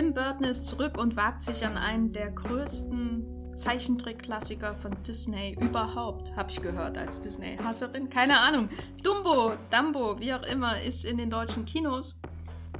Tim 0.00 0.14
Burton 0.14 0.44
ist 0.44 0.64
zurück 0.64 0.96
und 0.96 1.14
wagt 1.14 1.42
sich 1.42 1.62
an 1.62 1.76
einen 1.76 2.10
der 2.10 2.30
größten 2.30 3.54
Zeichentrickklassiker 3.54 4.74
von 4.76 4.96
Disney 5.06 5.54
überhaupt, 5.60 6.34
habe 6.36 6.50
ich 6.50 6.62
gehört 6.62 6.96
als 6.96 7.20
Disney-Hasserin. 7.20 8.08
Keine 8.08 8.38
Ahnung. 8.38 8.70
Dumbo, 9.04 9.52
Dumbo, 9.70 10.18
wie 10.18 10.32
auch 10.32 10.42
immer, 10.44 10.80
ist 10.80 11.04
in 11.04 11.18
den 11.18 11.28
deutschen 11.28 11.66
Kinos. 11.66 12.18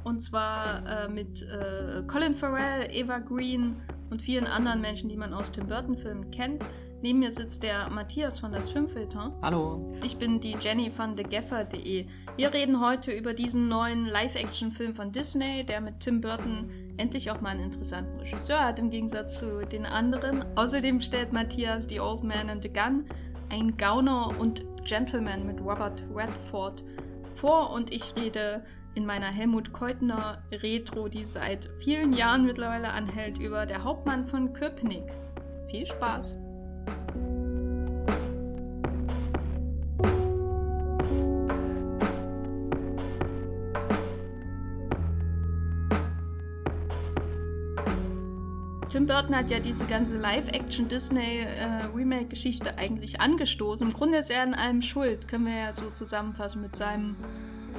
Und 0.03 0.21
zwar 0.21 0.83
äh, 0.87 1.09
mit 1.09 1.43
äh, 1.43 2.01
Colin 2.07 2.33
Farrell, 2.33 2.89
Eva 2.91 3.19
Green 3.19 3.75
und 4.09 4.19
vielen 4.23 4.47
anderen 4.47 4.81
Menschen, 4.81 5.07
die 5.07 5.15
man 5.15 5.31
aus 5.31 5.51
Tim 5.51 5.67
Burton-Filmen 5.67 6.31
kennt. 6.31 6.65
Neben 7.03 7.17
mir 7.17 7.31
sitzt 7.31 7.63
der 7.63 7.89
Matthias 7.89 8.37
von 8.37 8.51
das 8.51 8.69
Filmfilter. 8.69 9.35
Hallo. 9.41 9.91
Ich 10.03 10.17
bin 10.17 10.39
die 10.39 10.55
Jenny 10.59 10.91
von 10.91 11.15
thegaffer.de. 11.15 12.05
Wir 12.35 12.53
reden 12.53 12.79
heute 12.79 13.11
über 13.11 13.33
diesen 13.33 13.67
neuen 13.67 14.05
Live-Action-Film 14.05 14.93
von 14.93 15.11
Disney, 15.11 15.65
der 15.65 15.81
mit 15.81 15.99
Tim 15.99 16.21
Burton 16.21 16.69
endlich 16.97 17.31
auch 17.31 17.41
mal 17.41 17.49
einen 17.49 17.63
interessanten 17.63 18.19
Regisseur 18.19 18.63
hat, 18.63 18.77
im 18.77 18.91
Gegensatz 18.91 19.39
zu 19.39 19.65
den 19.65 19.87
anderen. 19.87 20.45
Außerdem 20.55 21.01
stellt 21.01 21.33
Matthias 21.33 21.85
The 21.89 21.99
Old 21.99 22.23
Man 22.23 22.51
and 22.51 22.61
the 22.61 22.71
Gun, 22.71 23.05
ein 23.49 23.75
Gauner 23.77 24.39
und 24.39 24.63
Gentleman 24.83 25.47
mit 25.47 25.59
Robert 25.59 26.03
Redford 26.13 26.83
vor 27.33 27.71
und 27.71 27.91
ich 27.91 28.15
rede 28.15 28.63
in 28.93 29.07
meiner 29.07 29.31
Helmut 29.31 29.73
Keutner 29.73 30.43
Retro, 30.51 31.07
die 31.07 31.25
seit 31.25 31.71
vielen 31.79 32.13
Jahren 32.13 32.45
mittlerweile 32.45 32.89
anhält, 32.89 33.39
über 33.39 33.65
der 33.65 33.83
Hauptmann 33.83 34.27
von 34.27 34.53
Köpenick. 34.53 35.11
Viel 35.67 35.87
Spaß! 35.87 36.37
Tim 48.91 49.07
Burton 49.07 49.33
hat 49.33 49.49
ja 49.49 49.59
diese 49.59 49.85
ganze 49.85 50.17
Live-Action-Disney-Remake-Geschichte 50.17 52.71
äh, 52.71 52.75
eigentlich 52.75 53.21
angestoßen. 53.21 53.87
Im 53.87 53.93
Grunde 53.93 54.17
ist 54.17 54.29
er 54.29 54.41
an 54.41 54.53
allem 54.53 54.81
schuld, 54.81 55.29
können 55.29 55.45
wir 55.45 55.55
ja 55.55 55.71
so 55.71 55.89
zusammenfassen 55.91 56.61
mit 56.61 56.75
seinem 56.75 57.15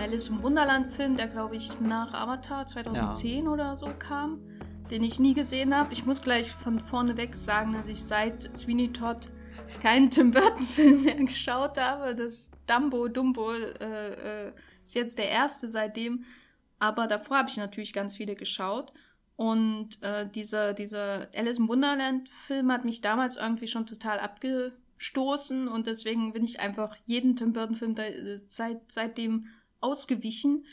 Alice 0.01 0.29
im 0.29 0.43
Wunderland-Film, 0.43 1.19
der 1.19 1.29
glaube 1.29 1.57
ich 1.57 1.79
nach 1.81 2.15
Avatar 2.15 2.67
2010 2.67 3.45
ja. 3.45 3.51
oder 3.51 3.77
so 3.77 3.91
kam, 3.99 4.39
den 4.93 5.03
ich 5.03 5.19
nie 5.19 5.33
gesehen 5.33 5.75
habe. 5.75 5.91
Ich 5.95 6.05
muss 6.05 6.21
gleich 6.21 6.53
von 6.53 6.79
vorne 6.79 7.17
weg 7.17 7.35
sagen, 7.35 7.73
dass 7.73 7.89
ich 7.89 8.05
seit 8.05 8.55
Sweeney 8.55 8.93
Todd 8.93 9.31
keinen 9.81 10.11
Tim 10.11 10.33
Burton-Film 10.33 11.05
mehr 11.05 11.15
geschaut 11.25 11.79
habe. 11.79 12.15
Das 12.15 12.51
Dumbo, 12.67 13.09
Dumbo 13.09 13.55
äh, 13.55 14.49
äh, 14.49 14.53
ist 14.85 14.95
jetzt 14.95 15.17
der 15.17 15.31
erste 15.31 15.71
seitdem. 15.71 16.27
Aber 16.79 17.07
davor 17.07 17.39
habe 17.39 17.49
ich 17.49 17.57
natürlich 17.57 17.95
ganz 17.95 18.17
viele 18.17 18.35
geschaut. 18.35 18.93
Und 19.37 19.97
äh, 20.03 20.29
dieser, 20.29 20.75
dieser 20.75 21.29
Alice 21.35 21.59
im 21.59 21.69
Wunderland-Film 21.69 22.71
hat 22.71 22.85
mich 22.85 23.01
damals 23.01 23.37
irgendwie 23.37 23.69
schon 23.69 23.87
total 23.87 24.21
abgestoßen 24.21 25.69
und 25.69 25.87
deswegen 25.87 26.35
bin 26.35 26.45
ich 26.45 26.61
einfach 26.61 26.97
jeden 27.07 27.35
Tim 27.35 27.55
Burton-Film 27.55 27.97
seit, 28.47 28.93
seitdem 28.93 29.47
ausgewichen. 29.81 30.67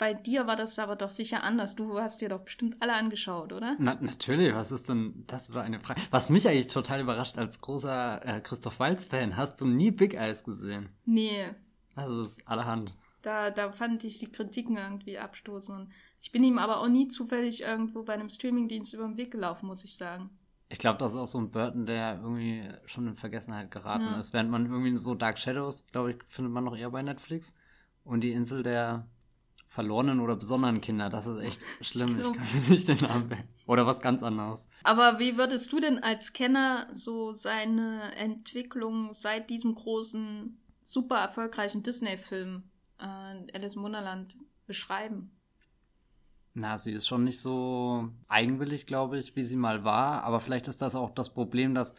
Bei 0.00 0.14
dir 0.14 0.46
war 0.46 0.56
das 0.56 0.78
aber 0.78 0.96
doch 0.96 1.10
sicher 1.10 1.44
anders. 1.44 1.76
Du 1.76 2.00
hast 2.00 2.22
dir 2.22 2.30
doch 2.30 2.40
bestimmt 2.40 2.74
alle 2.80 2.94
angeschaut, 2.94 3.52
oder? 3.52 3.76
Na, 3.78 3.98
natürlich, 4.00 4.54
was 4.54 4.72
ist 4.72 4.88
denn, 4.88 5.24
das 5.26 5.52
war 5.52 5.62
eine 5.62 5.78
Frage. 5.78 6.00
Was 6.10 6.30
mich 6.30 6.48
eigentlich 6.48 6.68
total 6.68 7.02
überrascht 7.02 7.36
als 7.36 7.60
großer 7.60 8.24
äh, 8.24 8.40
Christoph 8.40 8.80
Waltz-Fan, 8.80 9.36
hast 9.36 9.60
du 9.60 9.66
nie 9.66 9.90
Big 9.90 10.14
Eyes 10.14 10.42
gesehen? 10.42 10.88
Nee. 11.04 11.50
Also 11.96 12.22
das 12.22 12.32
ist 12.32 12.48
allerhand. 12.48 12.94
Da, 13.20 13.50
da 13.50 13.72
fand 13.72 14.02
ich 14.04 14.18
die 14.18 14.32
Kritiken 14.32 14.78
irgendwie 14.78 15.18
abstoßen. 15.18 15.92
Ich 16.22 16.32
bin 16.32 16.44
ihm 16.44 16.56
aber 16.56 16.80
auch 16.80 16.88
nie 16.88 17.08
zufällig 17.08 17.60
irgendwo 17.60 18.02
bei 18.02 18.14
einem 18.14 18.30
Streamingdienst 18.30 18.94
über 18.94 19.04
den 19.04 19.18
Weg 19.18 19.30
gelaufen, 19.30 19.66
muss 19.66 19.84
ich 19.84 19.98
sagen. 19.98 20.30
Ich 20.70 20.78
glaube, 20.78 20.96
das 20.96 21.12
ist 21.12 21.18
auch 21.18 21.26
so 21.26 21.36
ein 21.36 21.50
Burton, 21.50 21.84
der 21.84 22.20
irgendwie 22.22 22.62
schon 22.86 23.06
in 23.06 23.16
Vergessenheit 23.16 23.70
geraten 23.70 24.06
ja. 24.06 24.18
ist. 24.18 24.32
Während 24.32 24.48
man 24.48 24.64
irgendwie 24.64 24.96
so 24.96 25.14
Dark 25.14 25.38
Shadows, 25.38 25.86
glaube 25.88 26.12
ich, 26.12 26.24
findet 26.26 26.54
man 26.54 26.64
noch 26.64 26.74
eher 26.74 26.88
bei 26.88 27.02
Netflix. 27.02 27.54
Und 28.02 28.22
die 28.22 28.32
Insel 28.32 28.62
der 28.62 29.06
verlorenen 29.70 30.18
oder 30.18 30.34
besonderen 30.34 30.80
Kinder, 30.80 31.08
das 31.08 31.26
ist 31.28 31.40
echt 31.40 31.60
schlimm. 31.80 32.18
Ich 32.20 32.26
kann 32.26 32.46
mir 32.52 32.70
nicht 32.70 32.88
den 32.88 32.98
Namen 32.98 33.28
merken. 33.28 33.48
Oder 33.66 33.86
was 33.86 34.00
ganz 34.00 34.22
anderes. 34.22 34.66
Aber 34.82 35.20
wie 35.20 35.38
würdest 35.38 35.72
du 35.72 35.78
denn 35.78 36.02
als 36.02 36.32
Kenner 36.32 36.88
so 36.90 37.32
seine 37.32 38.14
Entwicklung 38.16 39.14
seit 39.14 39.48
diesem 39.48 39.76
großen, 39.76 40.58
super 40.82 41.18
erfolgreichen 41.18 41.84
Disney-Film 41.84 42.64
äh, 42.98 43.56
Alice 43.56 43.76
im 43.76 43.82
Wunderland 43.84 44.34
beschreiben? 44.66 45.30
Na, 46.54 46.76
sie 46.76 46.90
ist 46.90 47.06
schon 47.06 47.22
nicht 47.22 47.38
so 47.38 48.08
eigenwillig, 48.26 48.86
glaube 48.86 49.18
ich, 49.18 49.36
wie 49.36 49.44
sie 49.44 49.56
mal 49.56 49.84
war. 49.84 50.24
Aber 50.24 50.40
vielleicht 50.40 50.66
ist 50.66 50.82
das 50.82 50.96
auch 50.96 51.10
das 51.10 51.32
Problem, 51.32 51.76
dass 51.76 51.94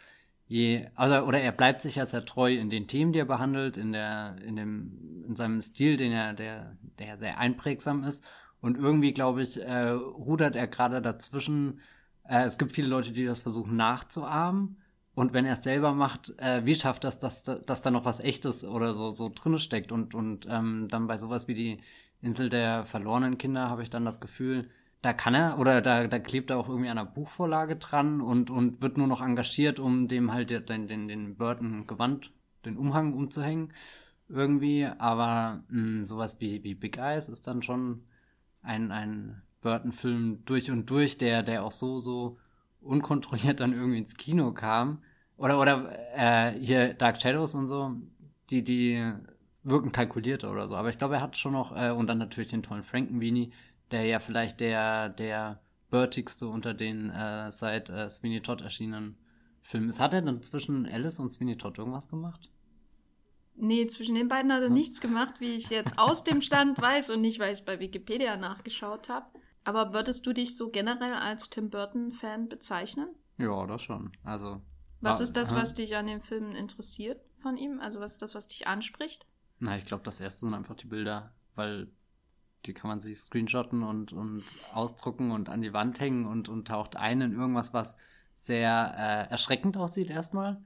je, 0.50 0.88
also, 0.96 1.26
oder 1.26 1.40
er 1.40 1.54
bleibt 1.54 1.80
sich 1.82 1.96
ja 1.96 2.06
sehr 2.06 2.26
treu 2.26 2.54
in 2.54 2.70
den 2.70 2.90
Themen, 2.90 3.14
die 3.14 3.20
er 3.20 3.26
behandelt, 3.26 3.78
in 3.78 3.94
der, 3.94 4.36
in 4.46 4.58
dem, 4.58 5.24
in 5.26 5.38
seinem 5.38 5.62
Stil, 5.62 5.96
den 5.96 6.12
er, 6.12 6.34
der, 6.34 6.76
der 7.00 7.18
sehr 7.18 7.38
einprägsam 7.40 8.04
ist. 8.04 8.26
Und 8.62 8.78
irgendwie, 8.78 9.14
glaube 9.14 9.42
ich, 9.42 9.62
äh, 9.62 9.90
rudert 9.90 10.56
er 10.56 10.68
gerade 10.68 11.02
dazwischen. 11.02 11.80
Äh, 12.24 12.44
es 12.44 12.58
gibt 12.58 12.72
viele 12.72 12.88
Leute, 12.88 13.12
die 13.12 13.26
das 13.26 13.42
versuchen 13.42 13.76
nachzuahmen. 13.76 14.78
Und 15.14 15.34
wenn 15.34 15.46
er 15.46 15.54
es 15.54 15.64
selber 15.64 15.94
macht, 15.94 16.34
äh, 16.38 16.66
wie 16.66 16.76
schafft 16.76 17.04
das, 17.04 17.20
dass, 17.20 17.44
dass 17.44 17.82
da 17.82 17.92
noch 17.92 18.06
was 18.06 18.20
Echtes 18.20 18.64
oder 18.64 18.94
so, 18.94 19.12
so 19.12 19.32
drin 19.34 19.60
steckt? 19.60 19.92
Und, 19.92 20.16
und 20.16 20.48
ähm, 20.50 20.88
dann 20.90 21.08
bei 21.08 21.18
sowas 21.18 21.48
wie 21.48 21.54
die 21.54 21.82
Insel 22.22 22.50
der 22.50 22.86
verlorenen 22.86 23.38
Kinder 23.38 23.70
habe 23.70 23.84
ich 23.84 23.90
dann 23.90 24.06
das 24.06 24.22
Gefühl, 24.22 24.70
da 25.02 25.14
kann 25.14 25.34
er 25.34 25.58
oder 25.58 25.82
da, 25.82 26.08
da 26.08 26.20
klebt 26.20 26.52
er 26.52 26.60
auch 26.60 26.70
irgendwie 26.70 26.90
an 26.90 26.98
einer 27.00 27.10
Buchvorlage 27.10 27.76
dran 27.76 28.22
und, 28.22 28.52
und 28.52 28.82
wird 28.82 28.98
nur 28.98 29.08
noch 29.08 29.22
engagiert, 29.22 29.80
um 29.80 30.08
dem 30.08 30.32
halt 30.32 30.52
den, 30.70 30.88
den, 30.88 31.08
den 31.08 31.36
Burton 31.36 31.88
Gewand, 31.88 32.32
den 32.66 32.78
Umhang 32.78 33.14
umzuhängen 33.14 33.74
irgendwie. 34.32 34.86
Aber 34.86 35.64
mh, 35.70 35.82
hm, 35.82 36.06
sowas 36.06 36.38
wie, 36.40 36.64
wie 36.64 36.76
Big 36.76 36.98
Eyes 36.98 37.30
ist 37.30 37.48
dann 37.48 37.62
schon 37.62 38.04
ein, 38.62 38.92
ein 38.92 39.42
Burton-Film 39.62 40.44
durch 40.46 40.72
und 40.72 40.90
durch, 40.90 41.18
der, 41.18 41.44
der 41.44 41.64
auch 41.64 41.72
so, 41.72 42.00
so 42.00 42.38
unkontrolliert 42.82 43.60
dann 43.60 43.74
irgendwie 43.74 44.00
ins 44.00 44.18
Kino 44.18 44.52
kam. 44.52 45.04
Oder, 45.38 45.60
oder 45.60 45.90
äh, 46.16 46.52
hier 46.60 46.94
Dark 46.94 47.22
Shadows 47.22 47.56
und 47.56 47.68
so, 47.68 47.96
die, 48.50 48.64
die 48.64 49.14
wirken 49.64 49.92
kalkulierter 49.92 50.52
oder 50.52 50.68
so. 50.68 50.76
Aber 50.76 50.90
ich 50.90 50.98
glaube, 50.98 51.16
er 51.16 51.22
hat 51.22 51.38
schon 51.38 51.54
noch, 51.54 51.76
äh, 51.76 51.92
und 51.92 52.08
dann 52.08 52.18
natürlich 52.18 52.50
den 52.50 52.64
tollen 52.64 52.84
Frankenweenie, 52.84 53.52
der 53.92 54.06
ja 54.06 54.20
vielleicht 54.20 54.60
der, 54.60 55.10
der 55.10 55.60
birtigste 55.90 56.48
unter 56.48 56.74
den 56.74 57.10
äh, 57.10 57.52
seit 57.52 57.90
äh, 57.90 58.10
Sweeney 58.10 58.42
Todd 58.42 58.62
erschienenen 58.62 59.18
Filmen 59.62 59.90
ist. 59.90 60.00
Hat 60.00 60.14
er 60.14 60.22
dann 60.22 60.42
zwischen 60.42 60.88
Alice 60.88 61.20
und 61.20 61.32
Sweeney 61.32 61.58
Todd 61.58 61.78
irgendwas 61.78 62.08
gemacht? 62.08 62.50
Nee, 63.64 63.86
zwischen 63.86 64.16
den 64.16 64.28
beiden 64.28 64.52
hat 64.52 64.62
er 64.62 64.68
hm? 64.68 64.74
nichts 64.74 65.02
gemacht, 65.02 65.40
wie 65.40 65.54
ich 65.54 65.70
jetzt 65.70 66.00
aus 66.00 66.24
dem 66.24 66.42
Stand 66.42 66.82
weiß 66.82 67.12
und 67.12 67.20
nicht, 67.20 67.40
weil 67.40 67.54
ich 67.54 67.60
es 67.60 67.66
bei 67.66 67.80
Wikipedia 67.80 68.36
nachgeschaut 68.36 69.08
habe. 69.08 69.28
Aber 69.64 69.94
würdest 69.94 70.26
du 70.26 70.34
dich 70.34 70.58
so 70.58 70.72
generell 70.72 71.14
als 71.14 71.52
Tim 71.52 71.70
Burton-Fan 71.70 72.50
bezeichnen? 72.50 73.10
Ja, 73.38 73.68
das 73.68 73.84
schon. 73.84 74.14
Also. 74.24 74.62
Was 75.02 75.18
war, 75.18 75.22
ist 75.22 75.34
das, 75.34 75.54
was 75.54 75.76
dich 75.76 75.96
an 75.96 76.08
den 76.08 76.22
Filmen 76.22 76.56
interessiert 76.56 77.22
von 77.44 77.56
ihm? 77.56 77.80
Also 77.80 78.00
was 78.00 78.14
ist 78.14 78.24
das, 78.24 78.34
was 78.34 78.48
dich 78.48 78.66
anspricht? 78.66 79.28
Na, 79.60 79.78
ich 79.78 79.84
glaube, 79.84 80.04
das 80.04 80.20
erste 80.20 80.48
sind 80.48 80.56
einfach 80.56 80.76
die 80.76 80.88
Bilder, 80.88 81.32
weil 81.54 81.88
die 82.66 82.74
kann 82.74 82.90
man 82.90 83.00
sich 83.00 83.20
screenshotten 83.20 83.84
und, 83.84 84.12
und 84.12 84.44
ausdrucken 84.74 85.30
und 85.30 85.50
an 85.50 85.62
die 85.62 85.74
Wand 85.74 86.00
hängen 86.00 86.26
und, 86.26 86.50
und 86.50 86.68
taucht 86.68 86.96
ein 86.96 87.22
in 87.22 87.34
irgendwas, 87.34 87.76
was 87.76 87.96
sehr 88.34 88.96
äh, 88.98 89.32
erschreckend 89.32 89.78
aussieht 89.78 90.10
erstmal, 90.10 90.64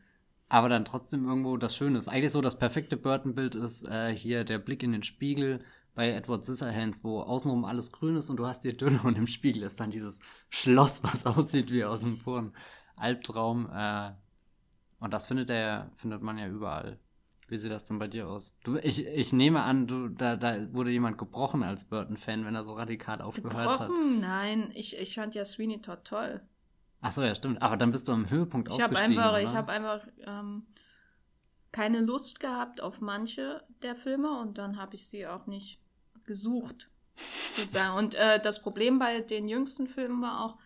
aber 0.49 0.69
dann 0.69 0.85
trotzdem 0.85 1.25
irgendwo 1.25 1.57
das 1.57 1.75
Schöne 1.75 1.97
ist. 1.97 2.07
Eigentlich 2.07 2.31
so 2.31 2.41
das 2.41 2.59
perfekte 2.59 2.97
Burton-Bild 2.97 3.55
ist 3.55 3.87
äh, 3.87 4.15
hier 4.15 4.43
der 4.43 4.59
Blick 4.59 4.83
in 4.83 4.91
den 4.91 5.03
Spiegel 5.03 5.63
bei 5.95 6.11
Edward 6.11 6.43
Scissorhands, 6.45 7.03
wo 7.03 7.21
außenrum 7.21 7.65
alles 7.65 7.91
grün 7.91 8.17
ist 8.17 8.29
und 8.29 8.37
du 8.37 8.45
hast 8.45 8.63
die 8.63 8.75
Dünne 8.75 8.99
und 9.03 9.17
im 9.17 9.27
Spiegel 9.27 9.63
ist 9.63 9.79
dann 9.79 9.89
dieses 9.89 10.19
Schloss, 10.49 11.03
was 11.03 11.25
aussieht 11.25 11.71
wie 11.71 11.83
aus 11.83 12.03
einem 12.03 12.19
puren 12.19 12.53
Albtraum. 12.97 13.69
Äh, 13.73 14.11
und 14.99 15.13
das 15.13 15.27
findet 15.27 15.49
er, 15.49 15.91
findet 15.95 16.21
man 16.21 16.37
ja 16.37 16.47
überall. 16.47 16.99
Wie 17.47 17.57
sieht 17.57 17.71
das 17.71 17.83
denn 17.83 17.99
bei 17.99 18.07
dir 18.07 18.27
aus? 18.27 18.57
Du, 18.63 18.77
ich, 18.77 19.05
ich 19.05 19.31
nehme 19.31 19.61
an, 19.61 19.85
du, 19.85 20.09
da, 20.09 20.35
da 20.35 20.73
wurde 20.73 20.89
jemand 20.89 21.17
gebrochen 21.17 21.63
als 21.63 21.85
Burton-Fan, 21.85 22.43
wenn 22.43 22.55
er 22.55 22.63
so 22.63 22.73
radikal 22.73 23.21
aufgehört 23.21 23.53
gebrochen? 23.53 23.79
hat. 23.79 24.19
Nein, 24.19 24.71
ich, 24.73 24.97
ich 24.97 25.15
fand 25.15 25.35
ja 25.35 25.45
Sweeney 25.45 25.79
Todd 25.81 26.03
toll. 26.03 26.41
Ach 27.05 27.11
so, 27.11 27.21
ja, 27.21 27.35
stimmt. 27.35 27.61
Aber 27.61 27.77
dann 27.77 27.91
bist 27.91 28.07
du 28.07 28.13
am 28.13 28.29
Höhepunkt 28.31 28.67
ich 28.67 28.73
ausgestiegen, 28.73 29.21
hab 29.21 29.25
einfach, 29.25 29.31
oder? 29.31 29.41
Ich 29.41 29.55
habe 29.55 29.71
einfach 29.71 30.07
ähm, 30.25 30.65
keine 31.71 31.99
Lust 32.01 32.39
gehabt 32.39 32.81
auf 32.81 32.99
manche 32.99 33.63
der 33.83 33.95
Filme 33.95 34.39
und 34.39 34.57
dann 34.57 34.77
habe 34.77 34.95
ich 34.95 35.07
sie 35.07 35.27
auch 35.27 35.45
nicht 35.45 35.79
gesucht. 36.23 36.89
Sozusagen. 37.55 37.95
Und 37.95 38.15
äh, 38.15 38.41
das 38.41 38.63
Problem 38.63 38.97
bei 38.97 39.21
den 39.21 39.47
jüngsten 39.47 39.87
Filmen 39.87 40.19
war 40.23 40.43
auch, 40.43 40.57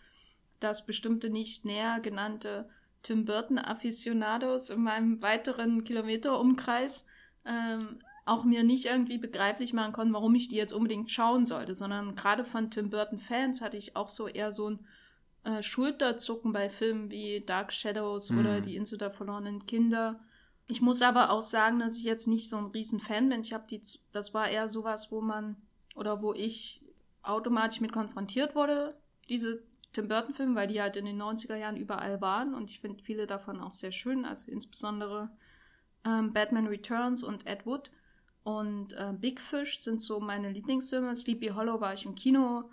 dass 0.61 0.85
bestimmte 0.85 1.29
nicht 1.29 1.65
näher 1.65 1.99
genannte 1.99 2.69
Tim 3.03 3.25
Burton 3.25 3.59
Aficionados 3.59 4.69
in 4.69 4.81
meinem 4.81 5.21
weiteren 5.21 5.83
Kilometerumkreis 5.83 7.05
ähm, 7.45 7.99
auch 8.25 8.45
mir 8.45 8.63
nicht 8.63 8.85
irgendwie 8.85 9.17
begreiflich 9.17 9.73
machen 9.73 9.91
konnten, 9.91 10.13
warum 10.13 10.35
ich 10.35 10.47
die 10.47 10.55
jetzt 10.55 10.73
unbedingt 10.73 11.11
schauen 11.11 11.45
sollte, 11.45 11.75
sondern 11.75 12.15
gerade 12.15 12.45
von 12.45 12.71
Tim 12.71 12.89
Burton-Fans 12.89 13.59
hatte 13.59 13.75
ich 13.75 13.97
auch 13.97 14.07
so 14.07 14.27
eher 14.27 14.53
so 14.53 14.69
ein 14.69 14.79
äh, 15.49 15.63
Schulterzucken 15.63 16.51
bei 16.51 16.69
Filmen 16.69 17.09
wie 17.09 17.41
Dark 17.41 17.73
Shadows 17.73 18.29
mhm. 18.29 18.39
oder 18.39 18.61
Die 18.61 18.75
Insel 18.75 18.97
der 18.97 19.11
verlorenen 19.11 19.65
Kinder. 19.65 20.19
Ich 20.67 20.81
muss 20.81 21.01
aber 21.01 21.31
auch 21.31 21.41
sagen, 21.41 21.79
dass 21.79 21.95
ich 21.95 22.03
jetzt 22.03 22.27
nicht 22.27 22.49
so 22.49 22.57
ein 22.57 22.67
riesen 22.67 22.99
Fan 22.99 23.29
bin. 23.29 23.41
Ich 23.41 23.53
habe 23.53 23.65
die, 23.67 23.81
das 24.11 24.33
war 24.33 24.47
eher 24.49 24.69
sowas, 24.69 25.11
wo 25.11 25.21
man 25.21 25.55
oder 25.95 26.21
wo 26.21 26.33
ich 26.33 26.83
automatisch 27.23 27.81
mit 27.81 27.91
konfrontiert 27.91 28.55
wurde, 28.55 28.95
diese 29.27 29.63
Tim 29.91 30.07
Burton-Filme, 30.07 30.55
weil 30.55 30.67
die 30.67 30.81
halt 30.81 30.95
in 30.95 31.05
den 31.05 31.21
90er 31.21 31.55
Jahren 31.55 31.75
überall 31.75 32.21
waren 32.21 32.53
und 32.53 32.69
ich 32.69 32.79
finde 32.79 33.03
viele 33.03 33.25
davon 33.25 33.59
auch 33.59 33.73
sehr 33.73 33.91
schön, 33.91 34.23
also 34.23 34.51
insbesondere 34.51 35.31
ähm, 36.05 36.31
Batman 36.31 36.67
Returns 36.67 37.23
und 37.23 37.47
Ed 37.47 37.65
Wood 37.65 37.91
und 38.43 38.93
äh, 38.93 39.13
Big 39.17 39.41
Fish 39.41 39.81
sind 39.81 40.01
so 40.01 40.19
meine 40.19 40.51
Lieblingsfilme. 40.51 41.15
Sleepy 41.15 41.49
Hollow 41.49 41.81
war 41.81 41.93
ich 41.93 42.05
im 42.05 42.15
Kino 42.15 42.69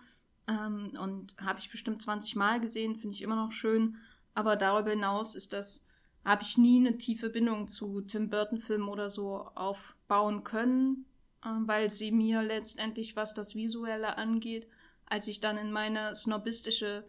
ähm, 0.48 0.92
und 1.00 1.34
habe 1.38 1.58
ich 1.58 1.70
bestimmt 1.70 2.02
20 2.02 2.36
Mal 2.36 2.60
gesehen, 2.60 2.96
finde 2.96 3.14
ich 3.14 3.22
immer 3.22 3.36
noch 3.36 3.52
schön. 3.52 3.96
Aber 4.34 4.56
darüber 4.56 4.90
hinaus 4.90 5.34
ist 5.34 5.52
das, 5.52 5.86
habe 6.24 6.42
ich 6.42 6.58
nie 6.58 6.78
eine 6.78 6.98
tiefe 6.98 7.30
Bindung 7.30 7.68
zu 7.68 8.00
Tim 8.02 8.28
Burton-Filmen 8.30 8.88
oder 8.88 9.10
so 9.10 9.48
aufbauen 9.54 10.44
können, 10.44 11.06
äh, 11.44 11.48
weil 11.48 11.90
sie 11.90 12.10
mir 12.10 12.42
letztendlich, 12.42 13.16
was 13.16 13.34
das 13.34 13.54
Visuelle 13.54 14.18
angeht, 14.18 14.66
als 15.06 15.28
ich 15.28 15.40
dann 15.40 15.56
in 15.56 15.72
meine 15.72 16.14
snobistische 16.14 17.04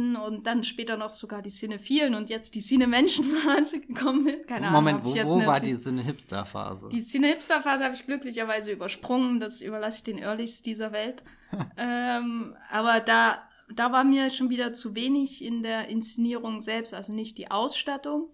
Cineasten 0.00 0.16
und 0.16 0.46
dann 0.46 0.64
später 0.64 0.96
noch 0.96 1.10
sogar 1.10 1.42
die 1.42 1.50
Cinephilen 1.50 2.14
und 2.14 2.30
jetzt 2.30 2.54
die 2.54 2.60
Cine-Menschen-Phase 2.60 3.80
gekommen 3.86 4.24
bin. 4.24 4.46
Keine 4.46 4.68
Ahnung. 4.68 4.84
Moment, 4.84 5.04
wo, 5.04 5.10
wo 5.10 5.46
war 5.46 5.60
die 5.60 5.76
Cine-Hipster-Phase? 5.76 6.88
Die 6.90 7.00
Cine-Hipster-Phase 7.00 7.84
habe 7.84 7.94
ich 7.94 8.06
glücklicherweise 8.06 8.72
übersprungen. 8.72 9.40
Das 9.40 9.60
überlasse 9.60 9.98
ich 9.98 10.04
den 10.04 10.18
Earlys 10.18 10.62
dieser 10.62 10.92
Welt. 10.92 11.22
ähm, 11.76 12.56
aber 12.70 13.00
da, 13.00 13.42
da 13.74 13.92
war 13.92 14.04
mir 14.04 14.30
schon 14.30 14.50
wieder 14.50 14.72
zu 14.72 14.94
wenig 14.94 15.44
in 15.44 15.62
der 15.62 15.88
Inszenierung 15.88 16.60
selbst. 16.60 16.94
Also 16.94 17.12
nicht 17.12 17.38
die 17.38 17.50
Ausstattung, 17.50 18.28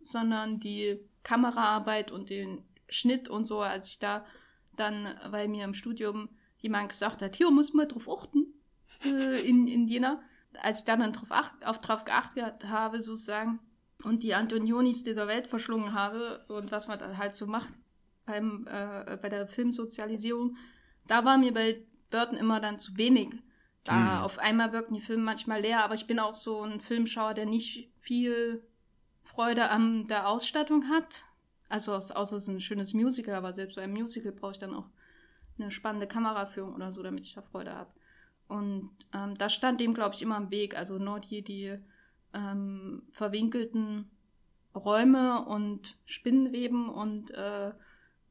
sondern 0.00 0.60
die 0.60 1.00
Kameraarbeit 1.22 2.10
und 2.10 2.30
den 2.30 2.64
Schnitt 2.88 3.28
und 3.28 3.44
so, 3.44 3.60
als 3.60 3.88
ich 3.88 3.98
da 3.98 4.24
dann, 4.76 5.14
weil 5.28 5.48
mir 5.48 5.64
im 5.64 5.74
Studium 5.74 6.28
jemand 6.58 6.88
gesagt 6.88 7.22
hat, 7.22 7.36
hier 7.36 7.50
muss 7.50 7.72
man 7.72 7.88
drauf 7.88 8.08
achten 8.08 8.46
äh, 9.04 9.40
in, 9.46 9.66
in 9.68 9.86
Jena. 9.86 10.20
Als 10.62 10.80
ich 10.80 10.84
dann, 10.84 11.00
dann 11.00 11.12
drauf, 11.12 11.30
acht, 11.30 11.64
auf, 11.64 11.78
drauf 11.78 12.04
geachtet 12.04 12.64
habe, 12.64 13.00
sozusagen, 13.00 13.60
und 14.04 14.22
die 14.22 14.34
Antonionis 14.34 15.02
dieser 15.02 15.28
Welt 15.28 15.46
verschlungen 15.46 15.92
habe 15.92 16.44
und 16.48 16.70
was 16.70 16.88
man 16.88 16.98
da 16.98 17.16
halt 17.16 17.34
so 17.34 17.46
macht 17.46 17.72
beim, 18.24 18.66
äh, 18.66 19.18
bei 19.20 19.28
der 19.28 19.46
Filmsozialisierung, 19.46 20.56
da 21.06 21.24
war 21.24 21.38
mir 21.38 21.52
bei 21.52 21.84
Burton 22.10 22.36
immer 22.36 22.60
dann 22.60 22.78
zu 22.78 22.96
wenig. 22.96 23.30
Da 23.84 24.18
hm. 24.18 24.24
auf 24.24 24.38
einmal 24.38 24.72
wirken 24.72 24.94
die 24.94 25.00
Filme 25.00 25.22
manchmal 25.22 25.62
leer, 25.62 25.84
aber 25.84 25.94
ich 25.94 26.06
bin 26.06 26.18
auch 26.18 26.34
so 26.34 26.62
ein 26.62 26.80
Filmschauer, 26.80 27.34
der 27.34 27.46
nicht 27.46 27.90
viel 27.98 28.62
Freude 29.22 29.70
an 29.70 30.06
der 30.08 30.28
Ausstattung 30.28 30.88
hat. 30.88 31.24
Also 31.68 31.94
außer 31.94 32.20
es 32.20 32.32
ist 32.32 32.48
ein 32.48 32.60
schönes 32.60 32.94
Musical, 32.94 33.34
aber 33.34 33.54
selbst 33.54 33.76
bei 33.76 33.82
einem 33.82 33.94
Musical 33.94 34.32
brauche 34.32 34.52
ich 34.52 34.58
dann 34.58 34.74
auch 34.74 34.88
eine 35.58 35.70
spannende 35.70 36.06
Kameraführung 36.06 36.74
oder 36.74 36.92
so, 36.92 37.02
damit 37.02 37.24
ich 37.24 37.34
da 37.34 37.42
Freude 37.42 37.74
habe. 37.74 37.90
Und 38.50 38.90
ähm, 39.14 39.36
das 39.38 39.54
stand 39.54 39.80
dem, 39.80 39.94
glaube 39.94 40.14
ich, 40.14 40.22
immer 40.22 40.36
im 40.36 40.50
Weg. 40.50 40.76
Also 40.76 40.98
nur 40.98 41.20
die, 41.20 41.42
die 41.42 41.78
ähm, 42.34 43.02
verwinkelten 43.12 44.10
Räume 44.74 45.44
und 45.44 45.96
Spinnenweben 46.04 46.88
und 46.88 47.30
äh, 47.32 47.72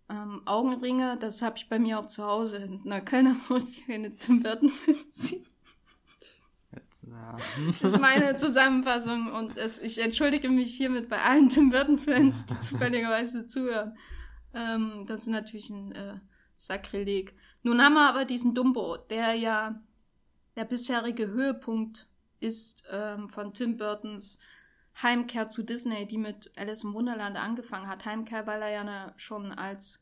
ähm, 0.10 0.42
Augenringe, 0.46 1.18
das 1.20 1.42
habe 1.42 1.58
ich 1.58 1.70
bei 1.70 1.80
mir 1.80 2.00
auch 2.00 2.08
zu 2.08 2.24
Hause 2.24 2.58
in 2.58 2.84
der 2.84 3.02
Kölner 3.02 3.36
Wohnung 3.50 3.68
eine 3.88 4.16
Tim 4.16 4.42
Burton 4.42 4.72
ja. 7.10 7.38
Das 7.68 7.82
ist 7.82 8.00
meine 8.00 8.36
Zusammenfassung 8.36 9.32
und 9.32 9.58
es, 9.58 9.80
ich 9.80 10.00
entschuldige 10.00 10.50
mich 10.50 10.76
hiermit 10.76 11.10
bei 11.10 11.22
allen 11.22 11.50
Tim 11.50 11.70
Burton-Fans, 11.70 12.46
die 12.46 12.60
zufälligerweise 12.60 13.48
zuhören. 13.48 13.98
Ähm, 14.54 15.06
das 15.08 15.22
ist 15.22 15.28
natürlich 15.28 15.70
ein 15.70 15.92
äh, 15.94 16.20
Sakrileg. 16.58 17.36
Nun 17.64 17.82
haben 17.82 17.94
wir 17.94 18.10
aber 18.10 18.26
diesen 18.26 18.54
Dumbo, 18.54 18.98
der 18.98 19.34
ja 19.34 19.82
der 20.60 20.66
bisherige 20.66 21.30
Höhepunkt 21.30 22.06
ist 22.42 22.84
ähm, 22.92 23.30
von 23.30 23.54
Tim 23.54 23.78
Burtons 23.78 24.40
Heimkehr 25.02 25.48
zu 25.48 25.64
Disney, 25.64 26.06
die 26.06 26.18
mit 26.18 26.52
Alice 26.58 26.84
im 26.84 26.94
Wunderland 26.94 27.38
angefangen 27.38 27.88
hat. 27.88 28.04
Heimkehr, 28.04 28.46
weil 28.46 28.62
er 28.62 28.70
ja 28.70 28.84
ne, 28.84 29.14
schon 29.16 29.54
als 29.54 30.02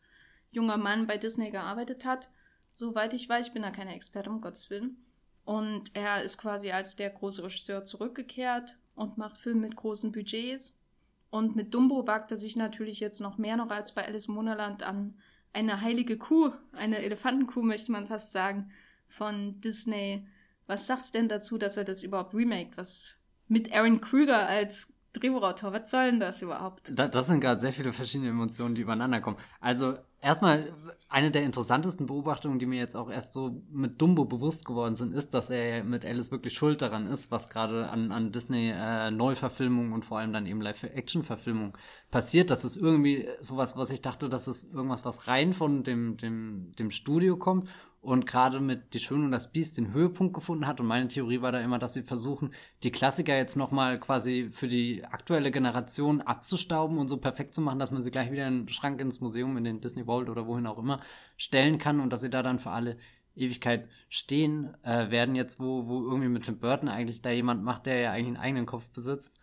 junger 0.50 0.78
Mann 0.78 1.06
bei 1.06 1.20
Disney 1.20 1.52
gearbeitet 1.52 2.06
hat. 2.06 2.30
Soweit 2.74 3.14
ich 3.14 3.30
weiß, 3.30 3.46
ich 3.46 3.54
bin 3.54 3.62
da 3.62 3.70
keine 3.70 3.94
Experte, 3.94 4.32
um 4.32 4.42
Gottes 4.42 4.72
Willen. 4.72 4.98
Und 5.46 5.96
er 5.96 6.24
ist 6.24 6.40
quasi 6.40 6.72
als 6.72 6.96
der 6.96 7.12
große 7.12 7.44
Regisseur 7.44 7.86
zurückgekehrt 7.86 8.78
und 8.96 9.20
macht 9.20 9.38
Filme 9.38 9.62
mit 9.62 9.76
großen 9.76 10.12
Budgets. 10.12 10.84
Und 11.30 11.56
mit 11.56 11.76
Dumbo 11.76 12.08
wagt 12.08 12.32
er 12.32 12.38
sich 12.38 12.56
natürlich 12.56 13.00
jetzt 13.00 13.22
noch 13.22 13.38
mehr 13.38 13.58
noch 13.58 13.70
als 13.70 13.94
bei 13.94 14.08
Alice 14.08 14.28
im 14.28 14.36
Wunderland 14.36 14.82
an 14.82 15.20
eine 15.54 15.82
heilige 15.82 16.18
Kuh, 16.18 16.52
eine 16.72 16.98
Elefantenkuh, 17.04 17.62
möchte 17.62 17.92
man 17.92 18.08
fast 18.08 18.32
sagen, 18.32 18.72
von 19.06 19.62
Disney. 19.62 20.26
Was 20.68 20.86
sagst 20.86 21.14
du 21.14 21.20
denn 21.20 21.30
dazu, 21.30 21.58
dass 21.58 21.78
er 21.78 21.86
das 21.86 22.04
überhaupt 22.04 22.34
remaked? 22.34 22.78
Was 22.78 23.16
mit 23.48 23.74
Aaron 23.74 24.02
Krüger 24.02 24.48
als 24.48 24.94
Drehbuchautor, 25.14 25.74
was 25.74 25.90
soll 25.90 26.06
denn 26.06 26.20
das 26.20 26.42
überhaupt? 26.42 26.92
Da, 26.94 27.08
das 27.08 27.28
sind 27.28 27.40
gerade 27.40 27.60
sehr 27.60 27.74
viele 27.74 27.94
verschiedene 27.94 28.30
Emotionen, 28.30 28.76
die 28.76 28.82
übereinander 28.82 29.22
kommen. 29.22 29.38
Also 29.60 29.96
erstmal 30.22 30.74
eine 31.10 31.32
der 31.32 31.44
interessantesten 31.44 32.06
Beobachtungen, 32.06 32.60
die 32.60 32.66
mir 32.66 32.80
jetzt 32.80 32.96
auch 32.96 33.10
erst 33.10 33.34
so 33.34 33.62
mit 33.72 34.02
Dumbo 34.02 34.26
bewusst 34.26 34.66
geworden 34.66 34.96
sind, 34.96 35.14
ist, 35.14 35.34
dass 35.34 35.50
er 35.50 35.84
mit 35.84 36.06
Alice 36.06 36.32
wirklich 36.32 36.54
schuld 36.54 36.82
daran 36.82 37.08
ist, 37.08 37.32
was 37.32 37.50
gerade 37.50 37.90
an, 37.90 38.12
an 38.12 38.32
Disney 38.32 38.72
äh, 38.76 39.10
Neuverfilmungen 39.12 39.94
und 39.94 40.06
vor 40.06 40.20
allem 40.20 40.34
dann 40.34 40.46
eben 40.46 40.62
Live-Action-Verfilmungen 40.62 41.74
passiert. 42.12 42.50
Das 42.50 42.66
ist 42.66 42.76
irgendwie 42.76 43.28
sowas, 43.40 43.78
was 43.78 43.90
ich 43.90 44.02
dachte, 44.02 44.30
dass 44.30 44.48
es 44.48 44.66
irgendwas, 44.66 45.06
was 45.06 45.28
rein 45.28 45.54
von 45.54 45.84
dem, 45.84 46.18
dem, 46.18 46.74
dem 46.78 46.92
Studio 46.92 47.38
kommt 47.38 47.70
und 48.08 48.26
gerade 48.26 48.62
mit 48.62 48.94
Die 48.94 49.02
Schöne 49.02 49.26
und 49.26 49.32
das 49.32 49.52
Biest 49.52 49.78
den 49.78 49.92
Höhepunkt 49.92 50.34
gefunden 50.34 50.66
hat. 50.66 50.80
Und 50.80 50.86
meine 50.86 51.10
Theorie 51.10 51.42
war 51.42 51.52
da 51.52 51.60
immer, 51.60 51.78
dass 51.78 51.94
sie 51.94 52.04
versuchen, 52.04 52.54
die 52.84 52.92
Klassiker 52.92 53.36
jetzt 53.36 53.58
nochmal 53.58 54.00
quasi 54.00 54.48
für 54.50 54.70
die 54.70 55.04
aktuelle 55.04 55.52
Generation 55.52 56.22
abzustauben 56.22 57.00
und 57.00 57.10
so 57.10 57.18
perfekt 57.18 57.54
zu 57.54 57.60
machen, 57.60 57.80
dass 57.80 57.92
man 57.92 58.02
sie 58.02 58.10
gleich 58.10 58.32
wieder 58.32 58.48
in 58.48 58.62
den 58.62 58.70
Schrank 58.70 59.02
ins 59.02 59.20
Museum, 59.20 59.58
in 59.58 59.66
den 59.66 59.82
Disney 59.82 60.06
Vault 60.06 60.30
oder 60.30 60.48
wohin 60.48 60.68
auch 60.68 60.78
immer 60.78 61.02
stellen 61.36 61.80
kann 61.80 62.00
und 62.00 62.14
dass 62.14 62.22
sie 62.22 62.30
da 62.30 62.44
dann 62.44 62.60
für 62.60 62.72
alle 62.72 62.96
Ewigkeit 63.36 63.90
stehen 64.08 64.74
äh, 64.84 65.12
werden. 65.12 65.36
Jetzt, 65.36 65.60
wo, 65.60 65.88
wo 65.88 66.06
irgendwie 66.06 66.30
mit 66.30 66.46
Tim 66.46 66.60
Burton 66.60 66.88
eigentlich 66.88 67.22
da 67.22 67.32
jemand 67.32 67.62
macht, 67.62 67.88
der 67.88 68.00
ja 68.00 68.12
eigentlich 68.14 68.28
einen 68.28 68.38
eigenen 68.38 68.66
Kopf 68.66 68.88
besitzt, 68.88 69.38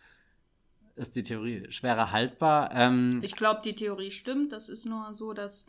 ist 0.95 1.15
die 1.15 1.23
Theorie 1.23 1.67
schwerer 1.69 2.11
haltbar. 2.11 2.71
Ähm, 2.73 3.19
ich 3.21 3.35
glaube, 3.35 3.61
die 3.63 3.75
Theorie 3.75 4.09
stimmt. 4.09 4.53
Das 4.53 4.69
ist 4.69 4.85
nur 4.85 5.13
so, 5.13 5.33
dass 5.33 5.67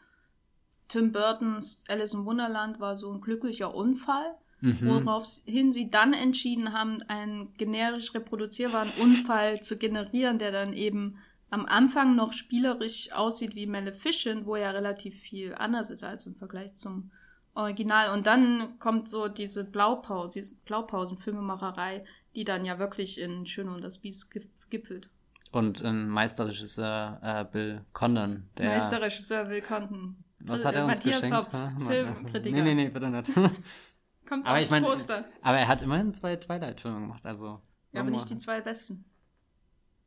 Tim 0.89 1.13
Burtons 1.13 1.85
Alice 1.89 2.15
im 2.15 2.25
Wunderland 2.25 2.81
war 2.81 2.97
so 2.97 3.13
ein 3.13 3.21
glücklicher 3.21 3.75
Unfall, 3.75 4.35
mhm. 4.61 4.79
woraufhin 4.83 5.73
sie 5.73 5.91
dann 5.91 6.13
entschieden 6.13 6.73
haben, 6.73 7.03
einen 7.03 7.53
generisch 7.55 8.15
reproduzierbaren 8.15 8.91
Unfall 9.01 9.61
zu 9.61 9.77
generieren, 9.77 10.39
der 10.39 10.53
dann 10.53 10.73
eben 10.73 11.19
am 11.51 11.67
Anfang 11.67 12.17
noch 12.17 12.33
spielerisch 12.33 13.13
aussieht 13.13 13.55
wie 13.55 13.67
Maleficent, 13.67 14.47
wo 14.47 14.57
ja 14.57 14.71
relativ 14.71 15.19
viel 15.21 15.55
anders 15.55 15.91
ist 15.91 16.05
als 16.05 16.27
im 16.27 16.35
Vergleich 16.35 16.75
zum 16.75 17.11
Original. 17.55 18.13
Und 18.13 18.27
dann 18.27 18.79
kommt 18.79 19.09
so 19.09 19.29
diese 19.29 19.65
Blaupause, 19.65 20.41
diese 20.41 20.57
Blaupausen-Filmemacherei, 20.65 22.05
die 22.35 22.45
dann 22.45 22.65
ja 22.65 22.79
wirklich 22.79 23.21
in 23.21 23.47
Schön 23.47 23.69
und 23.69 23.83
das 23.83 23.99
Biest 23.99 24.31
gipfelt. 24.71 25.09
Und 25.53 25.83
ein 25.85 26.09
Meisterregisseur 26.09 27.21
äh, 27.23 27.45
Bill 27.51 27.81
Condon. 27.93 28.49
Der 28.59 28.67
Meisterregisseur 28.71 29.45
Bill 29.47 29.63
Condon. 29.63 30.17
Was 30.41 30.65
hat 30.65 30.75
er 30.75 30.85
uns 30.85 30.95
Matthias 30.95 31.23
geschenkt? 31.23 31.53
Haupt, 31.53 31.83
Filmkritiker. 31.87 32.57
Nee, 32.57 32.63
nee, 32.63 32.75
nee, 32.75 32.89
bitte 32.89 33.09
nicht. 33.09 33.31
Kommt 34.29 34.47
aber 34.47 34.57
aufs 34.57 34.65
ich 34.65 34.71
mein, 34.71 34.83
Poster. 34.83 35.25
Aber 35.43 35.59
er 35.59 35.69
hat 35.69 35.83
immerhin 35.83 36.15
zwei 36.15 36.37
Twilight-Filme 36.37 37.01
gemacht, 37.01 37.25
also. 37.25 37.61
Ja, 37.93 38.01
aber 38.01 38.11
nicht 38.11 38.29
die 38.29 38.39
zwei 38.39 38.61
besten. 38.61 39.05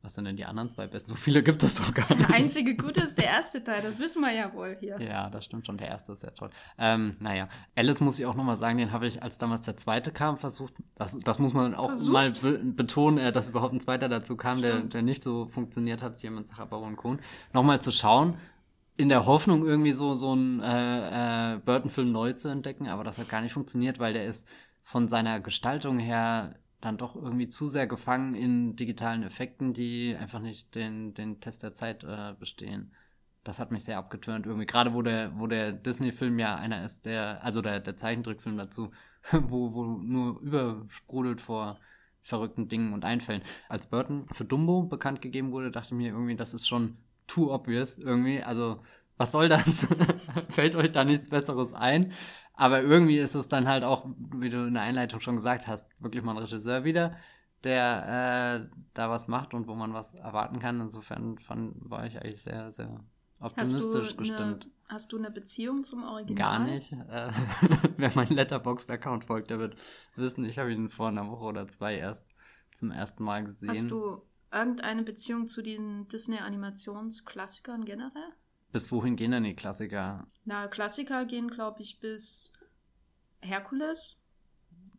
Was 0.02 0.14
sind 0.14 0.24
denn 0.24 0.36
die 0.36 0.46
anderen 0.46 0.70
zwei 0.70 0.86
besten? 0.86 1.10
So 1.10 1.14
viele 1.14 1.42
gibt 1.42 1.62
es 1.62 1.74
doch 1.74 1.92
gar 1.92 2.08
nicht. 2.14 2.30
Der 2.30 2.36
einzige 2.36 2.74
gute 2.74 3.02
ist 3.02 3.18
der 3.18 3.26
erste 3.26 3.62
Teil, 3.62 3.82
das 3.82 3.98
wissen 3.98 4.22
wir 4.22 4.32
ja 4.32 4.50
wohl 4.54 4.76
hier. 4.80 4.98
Ja, 4.98 5.28
das 5.28 5.44
stimmt 5.44 5.66
schon. 5.66 5.76
Der 5.76 5.88
erste 5.88 6.12
ist 6.12 6.20
sehr 6.20 6.32
toll. 6.32 6.48
Ähm, 6.78 7.16
naja, 7.20 7.48
Alice 7.76 8.00
muss 8.00 8.18
ich 8.18 8.24
auch 8.24 8.34
nochmal 8.34 8.56
sagen, 8.56 8.78
den 8.78 8.92
habe 8.92 9.06
ich, 9.06 9.22
als 9.22 9.36
damals 9.36 9.60
der 9.62 9.76
zweite 9.76 10.10
kam, 10.10 10.38
versucht. 10.38 10.72
Das, 10.96 11.18
das 11.18 11.38
muss 11.38 11.52
man 11.52 11.74
auch 11.74 11.88
versucht? 11.88 12.12
mal 12.12 12.30
be 12.30 12.60
betonen, 12.64 13.18
äh, 13.18 13.30
dass 13.30 13.48
überhaupt 13.48 13.74
ein 13.74 13.80
zweiter 13.80 14.08
dazu 14.08 14.36
kam, 14.36 14.62
der, 14.62 14.80
der 14.80 15.02
nicht 15.02 15.22
so 15.22 15.48
funktioniert 15.48 16.02
hat, 16.02 16.22
hier 16.22 16.30
mit 16.30 16.46
Sacher 16.46 16.64
Bauer 16.64 16.86
und 16.86 16.96
Kohn. 16.96 17.20
Nochmal 17.52 17.82
zu 17.82 17.92
schauen, 17.92 18.38
in 19.00 19.08
der 19.08 19.26
Hoffnung, 19.26 19.66
irgendwie 19.66 19.92
so, 19.92 20.14
so 20.14 20.32
einen 20.32 20.60
äh, 20.60 21.54
äh, 21.54 21.58
Burton-Film 21.58 22.12
neu 22.12 22.32
zu 22.34 22.48
entdecken, 22.48 22.88
aber 22.88 23.02
das 23.02 23.18
hat 23.18 23.28
gar 23.28 23.40
nicht 23.40 23.52
funktioniert, 23.52 23.98
weil 23.98 24.12
der 24.12 24.26
ist 24.26 24.46
von 24.82 25.08
seiner 25.08 25.40
Gestaltung 25.40 25.98
her 25.98 26.56
dann 26.80 26.96
doch 26.96 27.16
irgendwie 27.16 27.48
zu 27.48 27.66
sehr 27.66 27.86
gefangen 27.86 28.34
in 28.34 28.76
digitalen 28.76 29.22
Effekten, 29.22 29.72
die 29.72 30.16
einfach 30.18 30.40
nicht 30.40 30.74
den, 30.74 31.14
den 31.14 31.40
Test 31.40 31.62
der 31.62 31.74
Zeit 31.74 32.04
äh, 32.04 32.34
bestehen. 32.38 32.92
das 33.44 33.58
hat 33.58 33.70
mich 33.70 33.84
sehr 33.84 33.98
abgeturnt 33.98 34.46
irgendwie. 34.46 34.66
Gerade 34.66 34.92
wo 34.94 35.02
der, 35.02 35.38
wo 35.38 35.46
der 35.46 35.72
Disney-Film 35.72 36.38
ja 36.38 36.56
einer 36.56 36.84
ist, 36.84 37.06
der, 37.06 37.42
also 37.44 37.62
der, 37.62 37.80
der 37.80 37.96
Zeichentrickfilm 37.96 38.56
dazu, 38.56 38.90
wo, 39.32 39.72
wo 39.74 39.84
nur 39.84 40.40
übersprudelt 40.40 41.40
vor 41.40 41.78
verrückten 42.22 42.68
Dingen 42.68 42.92
und 42.92 43.04
Einfällen. 43.04 43.42
Als 43.68 43.86
Burton 43.86 44.26
für 44.32 44.44
Dumbo 44.44 44.82
bekannt 44.82 45.22
gegeben 45.22 45.52
wurde, 45.52 45.70
dachte 45.70 45.88
ich 45.88 45.98
mir 45.98 46.08
irgendwie, 46.08 46.36
das 46.36 46.54
ist 46.54 46.68
schon 46.68 46.96
too 47.30 47.52
obvious 47.52 47.98
irgendwie. 47.98 48.42
Also, 48.42 48.82
was 49.16 49.32
soll 49.32 49.48
das? 49.48 49.86
Fällt 50.48 50.74
euch 50.74 50.92
da 50.92 51.04
nichts 51.04 51.28
Besseres 51.28 51.72
ein? 51.72 52.12
Aber 52.54 52.82
irgendwie 52.82 53.18
ist 53.18 53.34
es 53.34 53.48
dann 53.48 53.68
halt 53.68 53.84
auch, 53.84 54.06
wie 54.34 54.50
du 54.50 54.66
in 54.66 54.74
der 54.74 54.82
Einleitung 54.82 55.20
schon 55.20 55.36
gesagt 55.36 55.66
hast, 55.66 55.88
wirklich 55.98 56.22
mal 56.22 56.32
ein 56.32 56.38
Regisseur 56.38 56.84
wieder, 56.84 57.16
der 57.64 58.64
äh, 58.64 58.76
da 58.94 59.08
was 59.08 59.28
macht 59.28 59.54
und 59.54 59.66
wo 59.66 59.74
man 59.74 59.94
was 59.94 60.14
erwarten 60.14 60.58
kann. 60.58 60.80
Insofern 60.80 61.38
fand, 61.38 61.74
war 61.88 62.06
ich 62.06 62.20
eigentlich 62.20 62.42
sehr, 62.42 62.70
sehr 62.72 63.04
optimistisch 63.38 64.08
hast 64.08 64.18
gestimmt. 64.18 64.64
Eine, 64.64 64.94
hast 64.94 65.12
du 65.12 65.18
eine 65.18 65.30
Beziehung 65.30 65.84
zum 65.84 66.04
Original? 66.04 66.36
Gar 66.36 66.58
nicht. 66.66 66.92
Äh, 66.92 67.30
wer 67.96 68.12
meinen 68.14 68.34
Letterboxd-Account 68.34 69.24
folgt, 69.24 69.50
der 69.50 69.58
wird 69.58 69.76
wissen, 70.16 70.44
ich 70.44 70.58
habe 70.58 70.72
ihn 70.72 70.88
vor 70.88 71.08
einer 71.08 71.28
Woche 71.28 71.44
oder 71.44 71.68
zwei 71.68 71.96
erst 71.96 72.26
zum 72.74 72.90
ersten 72.90 73.24
Mal 73.24 73.44
gesehen. 73.44 73.70
Hast 73.70 73.90
du 73.90 74.22
irgendeine 74.52 75.02
Beziehung 75.02 75.46
zu 75.46 75.62
den 75.62 76.08
Disney-Animationsklassikern 76.08 77.84
generell? 77.84 78.32
Bis 78.72 78.90
wohin 78.92 79.16
gehen 79.16 79.32
denn 79.32 79.44
die 79.44 79.56
Klassiker? 79.56 80.26
Na, 80.44 80.68
Klassiker 80.68 81.24
gehen, 81.24 81.48
glaube 81.48 81.82
ich, 81.82 82.00
bis 82.00 82.52
Herkules. 83.40 84.16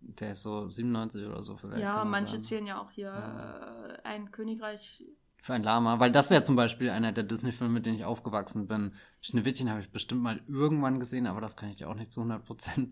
Der 0.02 0.32
ist 0.32 0.42
so 0.42 0.70
97 0.70 1.26
oder 1.26 1.42
so 1.42 1.58
vielleicht. 1.58 1.82
Ja, 1.82 2.04
manche 2.04 2.34
sein. 2.34 2.42
zählen 2.42 2.66
ja 2.66 2.82
auch 2.82 2.92
hier 2.92 3.08
ja. 3.08 3.88
Äh, 3.88 4.02
ein 4.04 4.32
Königreich 4.32 5.06
für 5.42 5.54
ein 5.54 5.64
Lama, 5.64 6.00
weil 6.00 6.12
das 6.12 6.30
wäre 6.30 6.44
zum 6.44 6.56
Beispiel 6.56 6.92
einer 6.92 7.12
der 7.12 7.24
Disney-Filme, 7.24 7.74
mit 7.74 7.86
denen 7.86 7.96
ich 7.96 8.06
aufgewachsen 8.06 8.68
bin. 8.68 8.94
Schneewittchen 9.22 9.72
habe 9.72 9.80
ich 9.82 9.90
bestimmt 9.90 10.22
mal 10.22 10.40
irgendwann 10.48 11.00
gesehen, 11.00 11.26
aber 11.26 11.42
das 11.42 11.56
kann 11.56 11.70
ich 11.70 11.78
dir 11.78 11.90
auch 11.90 11.96
nicht 11.96 12.12
zu 12.12 12.22
100% 12.22 12.92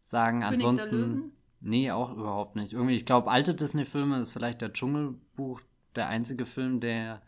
sagen. 0.00 0.40
König 0.40 0.54
Ansonsten, 0.54 1.32
nee, 1.60 1.92
auch 1.92 2.12
überhaupt 2.12 2.56
nicht. 2.56 2.72
Irgendwie, 2.72 2.96
ich 2.96 3.06
glaube, 3.06 3.30
alte 3.30 3.54
Disney-Filme 3.54 4.18
ist 4.18 4.32
vielleicht 4.32 4.60
der 4.60 4.72
Dschungelbuch 4.72 5.60
der 5.96 6.08
einzige 6.08 6.46
Film, 6.46 6.80
der, 6.80 7.22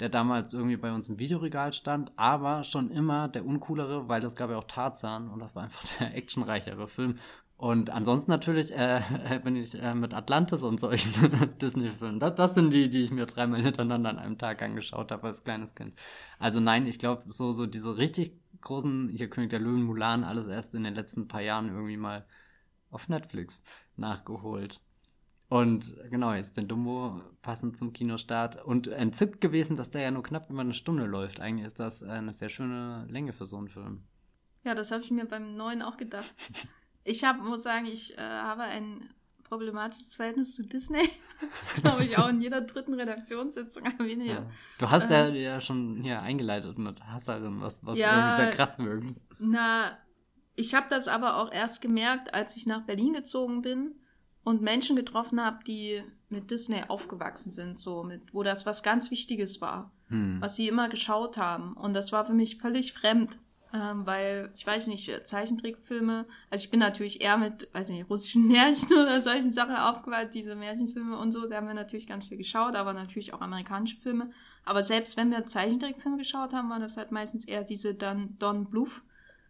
der 0.00 0.08
damals 0.08 0.52
irgendwie 0.52 0.76
bei 0.76 0.92
uns 0.92 1.08
im 1.08 1.18
Videoregal 1.18 1.72
stand, 1.72 2.12
aber 2.16 2.64
schon 2.64 2.90
immer 2.90 3.28
der 3.28 3.44
uncoolere, 3.46 4.08
weil 4.08 4.24
es 4.24 4.36
gab 4.36 4.50
ja 4.50 4.56
auch 4.56 4.64
Tarzan 4.64 5.30
und 5.30 5.40
das 5.40 5.54
war 5.54 5.64
einfach 5.64 5.84
der 5.98 6.14
actionreichere 6.14 6.88
Film. 6.88 7.18
Und 7.58 7.88
ansonsten 7.88 8.30
natürlich 8.30 8.70
äh, 8.72 9.00
bin 9.44 9.56
ich 9.56 9.74
äh, 9.80 9.94
mit 9.94 10.12
Atlantis 10.12 10.62
und 10.62 10.78
solchen 10.78 11.56
Disney-Filmen. 11.60 12.20
Das, 12.20 12.34
das 12.34 12.54
sind 12.54 12.72
die, 12.72 12.90
die 12.90 13.02
ich 13.02 13.10
mir 13.10 13.26
dreimal 13.26 13.62
hintereinander 13.62 14.10
an 14.10 14.18
einem 14.18 14.38
Tag 14.38 14.60
angeschaut 14.62 15.10
habe 15.10 15.28
als 15.28 15.42
kleines 15.42 15.74
Kind. 15.74 15.98
Also 16.38 16.60
nein, 16.60 16.86
ich 16.86 16.98
glaube, 16.98 17.22
so, 17.26 17.52
so 17.52 17.66
diese 17.66 17.96
richtig 17.96 18.32
großen, 18.60 19.08
hier 19.08 19.30
König 19.30 19.50
der 19.50 19.60
Löwen, 19.60 19.84
Mulan, 19.84 20.24
alles 20.24 20.46
erst 20.48 20.74
in 20.74 20.84
den 20.84 20.94
letzten 20.94 21.28
paar 21.28 21.40
Jahren 21.40 21.68
irgendwie 21.68 21.96
mal 21.96 22.26
auf 22.90 23.08
Netflix 23.08 23.62
nachgeholt. 23.96 24.80
Und 25.48 25.94
genau, 26.10 26.32
jetzt 26.32 26.56
den 26.56 26.66
Dumbo 26.66 27.20
passend 27.40 27.78
zum 27.78 27.92
Kinostart. 27.92 28.64
Und 28.64 28.88
entzückt 28.88 29.40
gewesen, 29.40 29.76
dass 29.76 29.90
der 29.90 30.02
ja 30.02 30.10
nur 30.10 30.24
knapp 30.24 30.50
über 30.50 30.60
eine 30.60 30.74
Stunde 30.74 31.04
läuft. 31.04 31.40
Eigentlich 31.40 31.66
ist 31.66 31.78
das 31.78 32.02
eine 32.02 32.32
sehr 32.32 32.48
schöne 32.48 33.06
Länge 33.08 33.32
für 33.32 33.46
so 33.46 33.56
einen 33.56 33.68
Film. 33.68 34.02
Ja, 34.64 34.74
das 34.74 34.90
habe 34.90 35.02
ich 35.02 35.10
mir 35.12 35.26
beim 35.26 35.56
neuen 35.56 35.82
auch 35.82 35.96
gedacht. 35.96 36.34
Ich 37.04 37.22
hab, 37.22 37.40
muss 37.40 37.62
sagen, 37.62 37.86
ich 37.86 38.18
äh, 38.18 38.20
habe 38.20 38.64
ein 38.64 39.08
problematisches 39.44 40.16
Verhältnis 40.16 40.56
zu 40.56 40.62
Disney. 40.62 41.08
Das 41.40 41.82
glaube 41.82 42.04
ich 42.04 42.18
auch 42.18 42.28
in 42.28 42.40
jeder 42.40 42.62
dritten 42.62 42.94
Redaktionssitzung 42.94 43.84
erwähne. 43.98 44.24
Ja. 44.24 44.46
Du 44.78 44.90
hast 44.90 45.08
ja, 45.10 45.26
äh, 45.26 45.42
ja 45.42 45.60
schon 45.60 46.02
hier 46.02 46.22
eingeleitet 46.22 46.78
mit 46.78 47.00
Hasserin, 47.04 47.60
was, 47.60 47.86
was 47.86 47.96
ja, 47.96 48.16
irgendwie 48.16 48.36
sehr 48.42 48.50
krass 48.50 48.78
mögen. 48.78 49.20
Na, 49.38 49.96
ich 50.56 50.74
habe 50.74 50.86
das 50.90 51.06
aber 51.06 51.36
auch 51.36 51.52
erst 51.52 51.80
gemerkt, 51.80 52.34
als 52.34 52.56
ich 52.56 52.66
nach 52.66 52.86
Berlin 52.86 53.12
gezogen 53.12 53.62
bin 53.62 53.94
und 54.46 54.62
Menschen 54.62 54.94
getroffen 54.94 55.44
habe, 55.44 55.64
die 55.64 56.04
mit 56.28 56.52
Disney 56.52 56.84
aufgewachsen 56.86 57.50
sind, 57.50 57.76
so 57.76 58.04
mit, 58.04 58.32
wo 58.32 58.44
das 58.44 58.64
was 58.64 58.84
ganz 58.84 59.10
Wichtiges 59.10 59.60
war, 59.60 59.90
hm. 60.06 60.40
was 60.40 60.54
sie 60.54 60.68
immer 60.68 60.88
geschaut 60.88 61.36
haben. 61.36 61.72
Und 61.72 61.94
das 61.94 62.12
war 62.12 62.24
für 62.24 62.32
mich 62.32 62.58
völlig 62.58 62.92
fremd 62.92 63.38
ähm, 63.74 64.06
weil 64.06 64.50
ich 64.54 64.64
weiß 64.64 64.86
nicht, 64.86 65.26
Zeichentrickfilme, 65.26 66.24
also 66.50 66.64
ich 66.64 66.70
bin 66.70 66.78
natürlich 66.78 67.20
eher 67.20 67.36
mit, 67.36 67.68
weiß 67.74 67.88
nicht, 67.88 68.08
russischen 68.08 68.46
Märchen 68.48 68.92
oder 68.92 69.20
solchen 69.20 69.52
Sachen 69.52 69.74
aufgewachsen, 69.74 70.30
diese 70.32 70.54
Märchenfilme 70.54 71.18
und 71.18 71.32
so, 71.32 71.48
da 71.48 71.56
haben 71.56 71.66
wir 71.66 71.74
natürlich 71.74 72.06
ganz 72.06 72.26
viel 72.26 72.38
geschaut, 72.38 72.76
aber 72.76 72.92
natürlich 72.92 73.34
auch 73.34 73.40
amerikanische 73.40 73.96
Filme. 73.96 74.30
Aber 74.64 74.84
selbst 74.84 75.16
wenn 75.16 75.32
wir 75.32 75.46
Zeichentrickfilme 75.46 76.18
geschaut 76.18 76.52
haben, 76.52 76.70
waren 76.70 76.80
das 76.80 76.96
halt 76.96 77.10
meistens 77.10 77.44
eher 77.44 77.64
diese 77.64 77.96
dann 77.96 78.38
Don 78.38 78.70
Bluth 78.70 79.02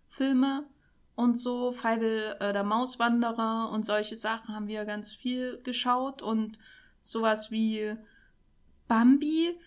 Filme 0.09 0.67
und 1.17 1.37
so, 1.37 1.73
Feivel 1.73 2.37
äh, 2.39 2.53
der 2.53 2.63
Mauswanderer 2.63 3.71
und 3.73 3.85
solche 3.85 4.15
Sachen 4.15 4.55
haben 4.55 4.69
wir 4.69 4.85
ganz 4.85 5.13
viel 5.13 5.61
geschaut 5.65 6.23
und 6.23 6.59
sowas 7.03 7.51
wie 7.51 7.97
Bambi 8.87 9.59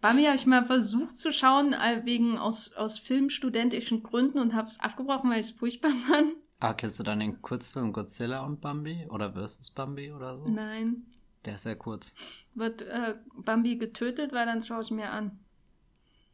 Bambi 0.00 0.24
habe 0.24 0.36
ich 0.36 0.46
mal 0.46 0.64
versucht 0.64 1.18
zu 1.18 1.32
schauen, 1.32 1.74
wegen 2.04 2.38
aus, 2.38 2.72
aus 2.74 2.98
filmstudentischen 2.98 4.02
Gründen 4.04 4.38
und 4.38 4.54
habe 4.54 4.68
es 4.68 4.78
abgebrochen, 4.78 5.30
weil 5.30 5.40
ich 5.40 5.46
es 5.46 5.52
furchtbar 5.52 5.90
fand. 6.08 6.34
Ah, 6.60 6.74
kennst 6.74 7.00
du 7.00 7.04
dann 7.04 7.20
den 7.20 7.42
Kurzfilm 7.42 7.92
Godzilla 7.92 8.44
und 8.44 8.60
Bambi 8.60 9.06
oder 9.10 9.32
Versus 9.32 9.70
Bambi 9.70 10.12
oder 10.12 10.38
so? 10.38 10.48
Nein. 10.48 11.06
Der 11.44 11.54
ist 11.54 11.62
sehr 11.62 11.76
kurz. 11.76 12.14
Wird 12.54 12.82
äh, 12.82 13.14
Bambi 13.36 13.76
getötet, 13.76 14.32
weil 14.32 14.46
dann 14.46 14.62
schaue 14.62 14.82
ich 14.82 14.90
mir 14.90 15.10
an. 15.10 15.38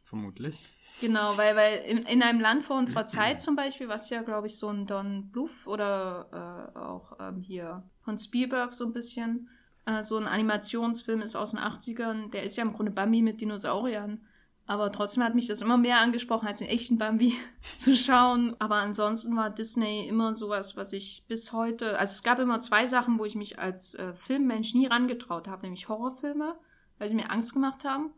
Vermutlich. 0.03 0.74
Genau, 1.01 1.37
weil, 1.37 1.55
weil 1.55 1.79
in, 1.79 1.97
in 1.99 2.23
einem 2.23 2.39
Land 2.39 2.63
vor 2.63 2.77
unserer 2.77 3.05
Zeit 3.05 3.41
zum 3.41 3.55
Beispiel, 3.55 3.89
was 3.89 4.09
ja, 4.09 4.21
glaube 4.21 4.47
ich, 4.47 4.57
so 4.57 4.69
ein 4.69 4.85
Don 4.85 5.29
Bluth 5.29 5.67
oder 5.67 6.71
äh, 6.73 6.77
auch 6.77 7.17
ähm, 7.19 7.41
hier 7.41 7.83
von 8.01 8.17
Spielberg 8.17 8.73
so 8.73 8.85
ein 8.85 8.93
bisschen 8.93 9.49
äh, 9.85 10.03
so 10.03 10.17
ein 10.17 10.27
Animationsfilm 10.27 11.21
ist 11.21 11.35
aus 11.35 11.51
den 11.51 11.59
80ern, 11.59 12.31
der 12.31 12.43
ist 12.43 12.55
ja 12.55 12.63
im 12.63 12.73
Grunde 12.73 12.91
Bambi 12.91 13.21
mit 13.21 13.41
Dinosauriern. 13.41 14.21
Aber 14.67 14.91
trotzdem 14.91 15.23
hat 15.23 15.35
mich 15.35 15.45
das 15.45 15.61
immer 15.61 15.77
mehr 15.77 15.99
angesprochen, 15.99 16.47
als 16.47 16.57
den 16.57 16.67
echten 16.67 16.97
Bambi 16.97 17.35
zu 17.75 17.95
schauen. 17.95 18.55
Aber 18.57 18.77
ansonsten 18.77 19.35
war 19.35 19.51
Disney 19.51 20.07
immer 20.07 20.33
sowas, 20.33 20.75
was 20.75 20.91
ich 20.91 21.23
bis 21.27 21.53
heute. 21.53 21.99
Also 21.99 22.13
es 22.13 22.23
gab 22.23 22.39
immer 22.39 22.59
zwei 22.61 22.87
Sachen, 22.87 23.19
wo 23.19 23.25
ich 23.25 23.35
mich 23.35 23.59
als 23.59 23.93
äh, 23.93 24.13
Filmmensch 24.13 24.73
nie 24.73 24.87
rangetraut 24.87 25.47
habe, 25.47 25.63
nämlich 25.63 25.87
Horrorfilme, 25.87 26.55
weil 26.97 27.09
sie 27.09 27.15
mir 27.15 27.29
Angst 27.29 27.53
gemacht 27.53 27.85
haben. 27.85 28.11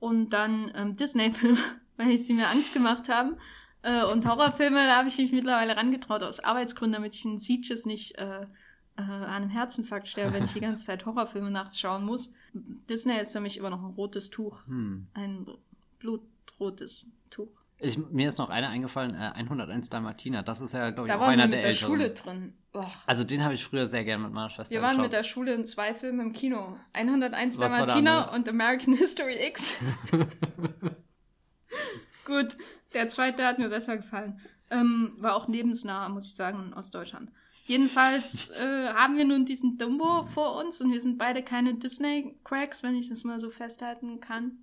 Und 0.00 0.30
dann 0.30 0.72
ähm, 0.74 0.96
Disney-Filme, 0.96 1.58
weil 1.96 2.16
sie 2.18 2.32
mir 2.32 2.48
Angst 2.48 2.72
gemacht 2.72 3.08
haben. 3.08 3.36
Äh, 3.82 4.04
und 4.04 4.26
Horrorfilme, 4.26 4.86
da 4.86 4.96
habe 4.98 5.08
ich 5.08 5.18
mich 5.18 5.32
mittlerweile 5.32 5.76
rangetraut 5.76 6.22
aus 6.22 6.40
Arbeitsgründen, 6.40 6.94
damit 6.94 7.14
ich 7.14 7.24
in 7.24 7.38
Sieges 7.38 7.84
nicht 7.84 8.16
äh, 8.16 8.42
äh, 8.96 9.02
an 9.02 9.24
einem 9.24 9.50
Herzinfarkt 9.50 10.08
sterbe, 10.08 10.34
wenn 10.34 10.44
ich 10.44 10.52
die 10.52 10.60
ganze 10.60 10.84
Zeit 10.84 11.04
Horrorfilme 11.04 11.50
nachts 11.50 11.80
schauen 11.80 12.04
muss. 12.04 12.30
Disney 12.52 13.18
ist 13.18 13.32
für 13.32 13.40
mich 13.40 13.56
immer 13.56 13.70
noch 13.70 13.82
ein 13.82 13.94
rotes 13.94 14.30
Tuch. 14.30 14.66
Hm. 14.66 15.06
Ein 15.14 15.46
blutrotes 15.98 17.06
Tuch. 17.30 17.48
Ich, 17.78 17.98
mir 17.98 18.28
ist 18.28 18.38
noch 18.38 18.50
einer 18.50 18.68
eingefallen, 18.68 19.14
äh, 19.14 19.32
101 19.34 19.88
Dalmatiner. 19.88 20.44
Das 20.44 20.60
ist 20.60 20.72
ja, 20.72 20.90
glaube 20.90 21.08
ich, 21.08 21.14
da 21.14 21.20
auch 21.20 21.26
einer 21.26 21.48
der, 21.48 21.60
der 21.60 21.70
älteren. 21.70 21.88
Schule 21.88 22.10
drin. 22.10 22.54
Oh. 22.74 22.84
Also 23.06 23.24
den 23.24 23.42
habe 23.42 23.54
ich 23.54 23.64
früher 23.64 23.86
sehr 23.86 24.04
gerne 24.04 24.22
mit 24.22 24.32
meiner 24.32 24.48
Schwester 24.48 24.72
Wir 24.72 24.82
waren 24.82 24.90
geschaut. 24.90 25.02
mit 25.02 25.12
der 25.12 25.22
Schule 25.24 25.54
in 25.54 25.64
zwei 25.64 25.92
Filmen 25.92 26.20
im 26.20 26.32
Kino. 26.32 26.76
101 26.92 27.58
Was 27.58 27.72
Dalmatiner 27.72 28.32
und 28.32 28.48
American 28.48 28.94
History 28.94 29.44
X. 29.48 29.74
Gut, 32.24 32.56
der 32.94 33.08
zweite 33.08 33.44
hat 33.46 33.58
mir 33.58 33.68
besser 33.68 33.96
gefallen. 33.96 34.40
Ähm, 34.70 35.14
war 35.18 35.34
auch 35.34 35.48
lebensnah, 35.48 36.08
muss 36.08 36.26
ich 36.26 36.34
sagen, 36.34 36.72
aus 36.74 36.90
Deutschland. 36.90 37.30
Jedenfalls 37.64 38.50
äh, 38.50 38.88
haben 38.92 39.16
wir 39.16 39.24
nun 39.24 39.44
diesen 39.44 39.78
Dumbo 39.78 40.24
vor 40.24 40.56
uns 40.56 40.80
und 40.80 40.90
wir 40.92 41.00
sind 41.00 41.18
beide 41.18 41.42
keine 41.42 41.74
Disney-Cracks, 41.74 42.82
wenn 42.82 42.96
ich 42.96 43.08
das 43.08 43.24
mal 43.24 43.38
so 43.40 43.50
festhalten 43.50 44.20
kann. 44.20 44.58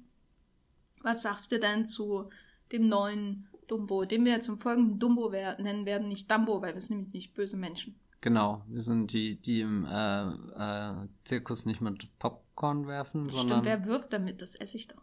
Was 1.01 1.21
sagst 1.21 1.51
du 1.51 1.59
denn 1.59 1.85
zu 1.85 2.29
dem 2.71 2.89
neuen 2.89 3.47
Dumbo, 3.67 4.03
den 4.03 4.25
wir 4.25 4.39
zum 4.41 4.59
folgenden 4.59 4.99
Dumbo 4.99 5.29
nennen 5.29 5.85
werden, 5.85 6.07
nicht 6.07 6.29
Dumbo, 6.29 6.61
weil 6.61 6.73
wir 6.73 6.81
sind 6.81 6.97
nämlich 6.97 7.13
nicht 7.13 7.33
böse 7.35 7.55
Menschen. 7.55 7.95
Genau, 8.21 8.63
wir 8.67 8.81
sind 8.81 9.13
die, 9.13 9.39
die 9.39 9.61
im 9.61 9.85
äh, 9.85 10.27
äh, 10.27 11.07
Zirkus 11.23 11.65
nicht 11.65 11.79
mit 11.79 12.09
Popcorn 12.19 12.85
werfen, 12.87 13.29
Stimmt, 13.29 13.39
sondern. 13.39 13.65
wer 13.65 13.85
wirft 13.85 14.11
damit? 14.11 14.41
Das 14.41 14.55
esse 14.55 14.75
ich 14.75 14.89
doch. 14.89 15.01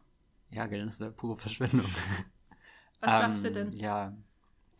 Ja, 0.51 0.67
gell, 0.67 0.85
das 0.85 1.01
wäre 1.01 1.13
pure 1.13 1.37
Verschwendung. 1.37 1.87
Was 3.01 3.15
ähm, 3.15 3.21
sagst 3.21 3.45
du 3.45 3.53
denn? 3.53 3.73
Ja, 3.73 4.13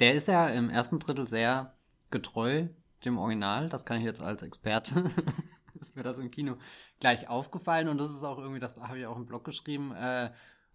der 0.01 0.15
ist 0.15 0.29
ja 0.29 0.49
im 0.49 0.71
ersten 0.71 0.99
Drittel 0.99 1.27
sehr 1.27 1.75
getreu 2.11 2.69
dem 3.05 3.19
Original. 3.19 3.69
Das 3.69 3.85
kann 3.85 3.99
ich 3.99 4.05
jetzt 4.05 4.23
als 4.23 4.43
Experte. 4.43 5.11
ist 5.81 5.97
mir 5.97 6.03
das 6.03 6.19
im 6.19 6.31
Kino 6.31 6.57
gleich 7.01 7.29
aufgefallen 7.29 7.89
und 7.89 7.99
das 7.99 8.11
ist 8.11 8.25
auch 8.25 8.39
irgendwie, 8.39 8.61
das 8.61 8.77
habe 8.77 8.99
ich 8.99 9.07
auch 9.07 9.17
im 9.17 9.27
Blog 9.27 9.45
geschrieben, 9.45 9.93
äh, 9.95 10.31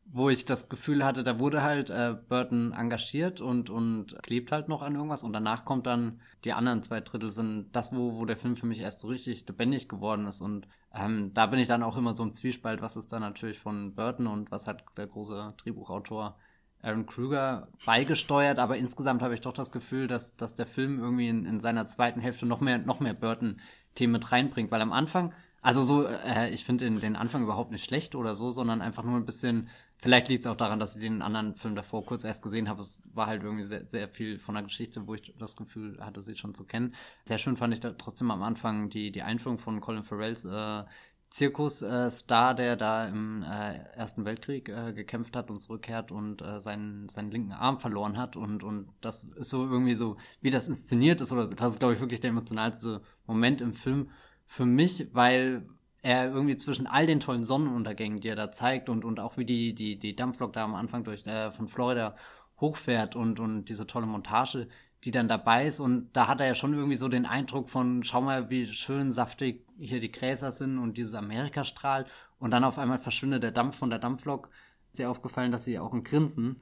wo 0.05 0.29
ich 0.29 0.45
das 0.45 0.67
Gefühl 0.67 1.05
hatte, 1.05 1.23
da 1.23 1.37
wurde 1.39 1.61
halt 1.61 1.89
äh, 1.89 2.15
Burton 2.27 2.73
engagiert 2.73 3.39
und, 3.39 3.69
und 3.69 4.17
klebt 4.23 4.51
halt 4.51 4.67
noch 4.67 4.81
an 4.81 4.95
irgendwas 4.95 5.23
und 5.23 5.31
danach 5.31 5.63
kommt 5.63 5.85
dann 5.85 6.19
die 6.43 6.53
anderen 6.53 6.81
zwei 6.81 7.01
Drittel 7.01 7.29
sind 7.29 7.69
das, 7.71 7.95
wo, 7.95 8.17
wo 8.17 8.25
der 8.25 8.35
Film 8.35 8.55
für 8.55 8.65
mich 8.65 8.79
erst 8.79 9.01
so 9.01 9.09
richtig 9.09 9.47
lebendig 9.47 9.87
geworden 9.87 10.25
ist 10.25 10.41
und 10.41 10.67
ähm, 10.93 11.31
da 11.33 11.45
bin 11.45 11.59
ich 11.59 11.67
dann 11.67 11.83
auch 11.83 11.97
immer 11.97 12.13
so 12.13 12.23
im 12.23 12.33
Zwiespalt, 12.33 12.81
was 12.81 12.97
ist 12.97 13.11
da 13.13 13.19
natürlich 13.19 13.59
von 13.59 13.93
Burton 13.93 14.27
und 14.27 14.51
was 14.51 14.67
hat 14.67 14.83
der 14.97 15.07
große 15.07 15.53
Drehbuchautor 15.57 16.37
Aaron 16.81 17.05
Kruger 17.05 17.67
beigesteuert, 17.85 18.59
aber 18.59 18.77
insgesamt 18.77 19.21
habe 19.21 19.33
ich 19.33 19.41
doch 19.41 19.53
das 19.53 19.71
Gefühl, 19.71 20.07
dass, 20.07 20.35
dass 20.35 20.55
der 20.55 20.65
Film 20.65 20.99
irgendwie 20.99 21.27
in, 21.27 21.45
in 21.45 21.59
seiner 21.59 21.87
zweiten 21.87 22.19
Hälfte 22.19 22.45
noch 22.45 22.61
mehr, 22.61 22.79
noch 22.79 22.99
mehr 22.99 23.13
Burton-Themen 23.13 24.13
mit 24.13 24.31
reinbringt, 24.31 24.71
weil 24.71 24.81
am 24.81 24.91
Anfang, 24.91 25.33
also 25.61 25.83
so, 25.83 26.07
äh, 26.07 26.49
ich 26.49 26.65
finde 26.65 26.85
den, 26.85 26.99
den 26.99 27.15
Anfang 27.15 27.43
überhaupt 27.43 27.71
nicht 27.71 27.83
schlecht 27.83 28.15
oder 28.15 28.33
so, 28.33 28.49
sondern 28.49 28.81
einfach 28.81 29.03
nur 29.03 29.15
ein 29.15 29.25
bisschen, 29.25 29.67
vielleicht 29.97 30.27
liegt 30.27 30.45
es 30.45 30.51
auch 30.51 30.57
daran, 30.57 30.79
dass 30.79 30.95
ich 30.95 31.03
den 31.03 31.21
anderen 31.21 31.53
Film 31.53 31.75
davor 31.75 32.03
kurz 32.03 32.23
erst 32.23 32.41
gesehen 32.41 32.67
habe. 32.67 32.81
Es 32.81 33.03
war 33.13 33.27
halt 33.27 33.43
irgendwie 33.43 33.63
sehr, 33.63 33.85
sehr 33.85 34.07
viel 34.07 34.39
von 34.39 34.55
der 34.55 34.63
Geschichte, 34.63 35.05
wo 35.05 35.13
ich 35.13 35.35
das 35.37 35.55
Gefühl 35.55 35.99
hatte, 36.03 36.21
sie 36.21 36.35
schon 36.35 36.55
zu 36.55 36.65
kennen. 36.65 36.95
Sehr 37.25 37.37
schön 37.37 37.57
fand 37.57 37.75
ich 37.75 37.79
da 37.79 37.91
trotzdem 37.91 38.31
am 38.31 38.41
Anfang 38.41 38.89
die, 38.89 39.11
die 39.11 39.21
Einführung 39.21 39.59
von 39.59 39.81
Colin 39.81 40.03
Farrells 40.03 40.45
äh, 40.45 40.83
Zirkusstar, 41.31 42.53
der 42.55 42.75
da 42.75 43.07
im 43.07 43.41
äh, 43.41 43.77
Ersten 43.95 44.25
Weltkrieg 44.25 44.67
äh, 44.67 44.91
gekämpft 44.91 45.37
hat 45.37 45.49
und 45.49 45.61
zurückkehrt 45.61 46.11
und 46.11 46.41
äh, 46.41 46.59
seinen, 46.59 47.07
seinen 47.07 47.31
linken 47.31 47.53
Arm 47.53 47.79
verloren 47.79 48.17
hat. 48.17 48.35
Und, 48.35 48.63
und 48.63 48.89
das 48.99 49.23
ist 49.23 49.49
so 49.49 49.65
irgendwie 49.65 49.95
so, 49.95 50.17
wie 50.41 50.51
das 50.51 50.67
inszeniert 50.67 51.21
ist, 51.21 51.31
oder 51.31 51.47
das 51.47 51.73
ist, 51.73 51.79
glaube 51.79 51.93
ich, 51.93 52.01
wirklich 52.01 52.19
der 52.19 52.31
emotionalste 52.31 53.01
Moment 53.27 53.61
im 53.61 53.73
Film 53.73 54.09
für 54.45 54.65
mich, 54.65 55.07
weil 55.13 55.65
er 56.01 56.31
irgendwie 56.31 56.57
zwischen 56.57 56.85
all 56.85 57.05
den 57.05 57.21
tollen 57.21 57.45
Sonnenuntergängen, 57.45 58.19
die 58.19 58.27
er 58.27 58.35
da 58.35 58.51
zeigt, 58.51 58.89
und, 58.89 59.05
und 59.05 59.21
auch 59.21 59.37
wie 59.37 59.45
die, 59.45 59.73
die, 59.73 59.97
die 59.97 60.15
Dampflok 60.17 60.51
da 60.51 60.65
am 60.65 60.75
Anfang 60.75 61.05
durch 61.05 61.25
äh, 61.27 61.49
von 61.51 61.69
Florida 61.69 62.17
hochfährt 62.59 63.15
und, 63.15 63.39
und 63.39 63.65
diese 63.65 63.87
tolle 63.87 64.05
Montage, 64.05 64.67
die 65.03 65.11
dann 65.11 65.27
dabei 65.27 65.65
ist. 65.65 65.79
Und 65.79 66.09
da 66.13 66.27
hat 66.27 66.41
er 66.41 66.47
ja 66.47 66.55
schon 66.55 66.73
irgendwie 66.73 66.95
so 66.95 67.07
den 67.07 67.25
Eindruck 67.25 67.69
von, 67.69 68.03
schau 68.03 68.21
mal, 68.21 68.49
wie 68.49 68.65
schön 68.65 69.11
saftig 69.11 69.65
hier 69.79 69.99
die 69.99 70.11
Gräser 70.11 70.51
sind 70.51 70.77
und 70.77 70.97
dieses 70.97 71.15
Amerikastrahl. 71.15 72.05
Und 72.39 72.51
dann 72.51 72.63
auf 72.63 72.77
einmal 72.77 72.99
verschwindet 72.99 73.43
der 73.43 73.51
Dampf 73.51 73.77
von 73.77 73.89
der 73.89 73.99
Dampflok. 73.99 74.49
Ist 74.91 74.99
ihr 74.99 75.09
aufgefallen, 75.09 75.51
dass 75.51 75.65
sie 75.65 75.79
auch 75.79 75.93
ein 75.93 76.03
Grinsen 76.03 76.61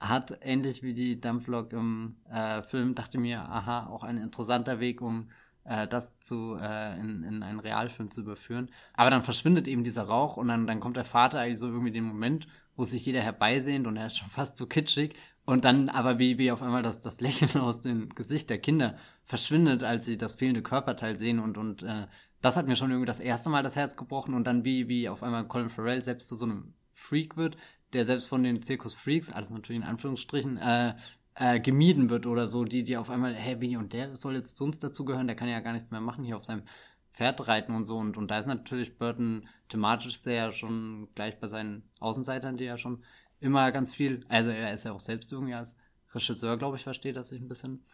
hat, 0.00 0.38
ähnlich 0.42 0.82
wie 0.82 0.94
die 0.94 1.20
Dampflok 1.20 1.72
im 1.72 2.16
äh, 2.30 2.62
Film. 2.62 2.94
Dachte 2.94 3.18
mir, 3.18 3.40
aha, 3.40 3.86
auch 3.88 4.04
ein 4.04 4.18
interessanter 4.18 4.80
Weg, 4.80 5.00
um 5.00 5.30
äh, 5.64 5.88
das 5.88 6.18
zu, 6.20 6.56
äh, 6.60 6.98
in, 6.98 7.22
in 7.22 7.42
einen 7.42 7.60
Realfilm 7.60 8.10
zu 8.10 8.20
überführen. 8.20 8.70
Aber 8.94 9.10
dann 9.10 9.22
verschwindet 9.22 9.66
eben 9.66 9.84
dieser 9.84 10.02
Rauch 10.02 10.36
und 10.36 10.48
dann, 10.48 10.66
dann 10.66 10.80
kommt 10.80 10.96
der 10.96 11.04
Vater 11.04 11.40
eigentlich 11.40 11.58
so 11.58 11.68
irgendwie 11.68 11.92
den 11.92 12.04
Moment, 12.04 12.48
wo 12.76 12.84
sich 12.84 13.04
jeder 13.06 13.20
herbeisehnt 13.20 13.86
und 13.86 13.96
er 13.96 14.06
ist 14.06 14.18
schon 14.18 14.30
fast 14.30 14.56
zu 14.56 14.66
kitschig 14.66 15.14
und 15.48 15.64
dann 15.64 15.88
aber 15.88 16.18
wie, 16.18 16.36
wie 16.36 16.52
auf 16.52 16.60
einmal 16.60 16.82
das, 16.82 17.00
das 17.00 17.22
Lächeln 17.22 17.56
aus 17.62 17.80
dem 17.80 18.10
Gesicht 18.14 18.50
der 18.50 18.58
Kinder 18.58 18.96
verschwindet, 19.24 19.82
als 19.82 20.04
sie 20.04 20.18
das 20.18 20.34
fehlende 20.34 20.60
Körperteil 20.60 21.18
sehen. 21.18 21.38
Und, 21.38 21.56
und 21.56 21.82
äh, 21.84 22.06
das 22.42 22.58
hat 22.58 22.66
mir 22.66 22.76
schon 22.76 22.90
irgendwie 22.90 23.06
das 23.06 23.18
erste 23.18 23.48
Mal 23.48 23.62
das 23.62 23.74
Herz 23.74 23.96
gebrochen. 23.96 24.34
Und 24.34 24.46
dann 24.46 24.66
wie, 24.66 24.88
wie 24.88 25.08
auf 25.08 25.22
einmal 25.22 25.48
Colin 25.48 25.70
Farrell 25.70 26.02
selbst 26.02 26.28
zu 26.28 26.34
so 26.34 26.44
einem 26.44 26.74
Freak 26.92 27.38
wird, 27.38 27.56
der 27.94 28.04
selbst 28.04 28.28
von 28.28 28.42
den 28.42 28.60
Zirkus-Freaks, 28.60 29.32
alles 29.32 29.48
natürlich 29.48 29.80
in 29.80 29.88
Anführungsstrichen, 29.88 30.58
äh, 30.58 30.94
äh, 31.36 31.60
gemieden 31.60 32.10
wird 32.10 32.26
oder 32.26 32.46
so, 32.46 32.64
die, 32.64 32.82
die 32.82 32.98
auf 32.98 33.08
einmal, 33.08 33.34
hä, 33.34 33.56
wie, 33.60 33.78
und 33.78 33.94
der 33.94 34.16
soll 34.16 34.36
jetzt 34.36 34.60
uns 34.60 34.78
dazugehören, 34.80 35.28
der 35.28 35.36
kann 35.36 35.48
ja 35.48 35.60
gar 35.60 35.72
nichts 35.72 35.90
mehr 35.90 36.02
machen 36.02 36.24
hier 36.24 36.36
auf 36.36 36.44
seinem 36.44 36.64
Pferd 37.10 37.48
reiten 37.48 37.74
und 37.74 37.86
so. 37.86 37.96
Und, 37.96 38.18
und 38.18 38.30
da 38.30 38.36
ist 38.38 38.46
natürlich 38.48 38.98
Burton 38.98 39.48
thematisch 39.70 40.20
ja 40.26 40.52
schon 40.52 41.08
gleich 41.14 41.40
bei 41.40 41.46
seinen 41.46 41.84
Außenseitern, 42.00 42.58
die 42.58 42.64
ja 42.64 42.76
schon 42.76 43.02
immer 43.40 43.70
ganz 43.72 43.94
viel, 43.94 44.24
also 44.28 44.50
er 44.50 44.72
ist 44.72 44.84
ja 44.84 44.92
auch 44.92 45.00
selbst 45.00 45.32
irgendwie 45.32 45.54
als 45.54 45.76
Regisseur, 46.14 46.56
glaube 46.56 46.76
ich, 46.76 46.82
versteht 46.82 47.16
er 47.16 47.24
sich 47.24 47.40
ein 47.40 47.48
bisschen 47.48 47.84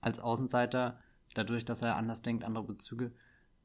als 0.00 0.18
Außenseiter, 0.18 0.98
dadurch, 1.34 1.64
dass 1.64 1.82
er 1.82 1.96
anders 1.96 2.22
denkt, 2.22 2.44
andere 2.44 2.64
Bezüge 2.64 3.12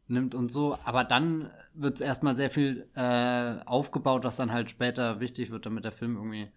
nimmt 0.08 0.36
und 0.36 0.52
so. 0.52 0.78
Aber 0.84 1.04
dann 1.04 1.52
wird 1.74 1.96
es 1.96 2.02
erstmal 2.02 2.36
sehr 2.36 2.50
viel 2.50 2.88
äh, 2.96 3.58
aufgebaut, 3.66 4.24
was 4.24 4.38
dann 4.38 4.54
halt 4.54 4.70
später 4.70 5.20
wichtig 5.20 5.52
wird, 5.52 5.66
damit 5.66 5.84
der 5.84 5.92
Film 5.92 6.16
irgendwie 6.16 6.50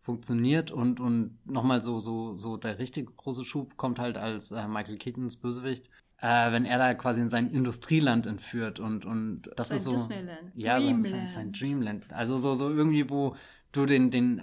funktioniert 0.00 0.70
und, 0.70 1.00
und 1.00 1.38
nochmal 1.46 1.80
so, 1.80 1.98
so, 1.98 2.34
so 2.36 2.56
der 2.56 2.78
richtige 2.78 3.10
große 3.10 3.44
Schub 3.44 3.76
kommt 3.76 3.98
halt 3.98 4.18
als 4.18 4.52
äh, 4.52 4.68
Michael 4.68 4.98
Keatons 4.98 5.36
Bösewicht, 5.36 5.88
äh, 6.18 6.52
wenn 6.52 6.66
er 6.66 6.78
da 6.78 6.92
quasi 6.94 7.22
in 7.22 7.30
sein 7.30 7.50
Industrieland 7.50 8.26
entführt 8.26 8.80
und, 8.80 9.06
und 9.06 9.50
das 9.56 9.70
sein 9.70 9.78
ist 9.78 9.84
so. 9.84 9.92
Disneyland. 9.92 10.52
Ja, 10.54 10.78
Dreamland. 10.78 11.06
Sein, 11.06 11.26
sein 11.26 11.52
Dreamland. 11.52 12.12
Also 12.12 12.36
so, 12.36 12.52
so 12.52 12.68
irgendwie, 12.68 13.08
wo, 13.08 13.34
du 13.76 13.86
den, 13.86 14.10
den, 14.10 14.42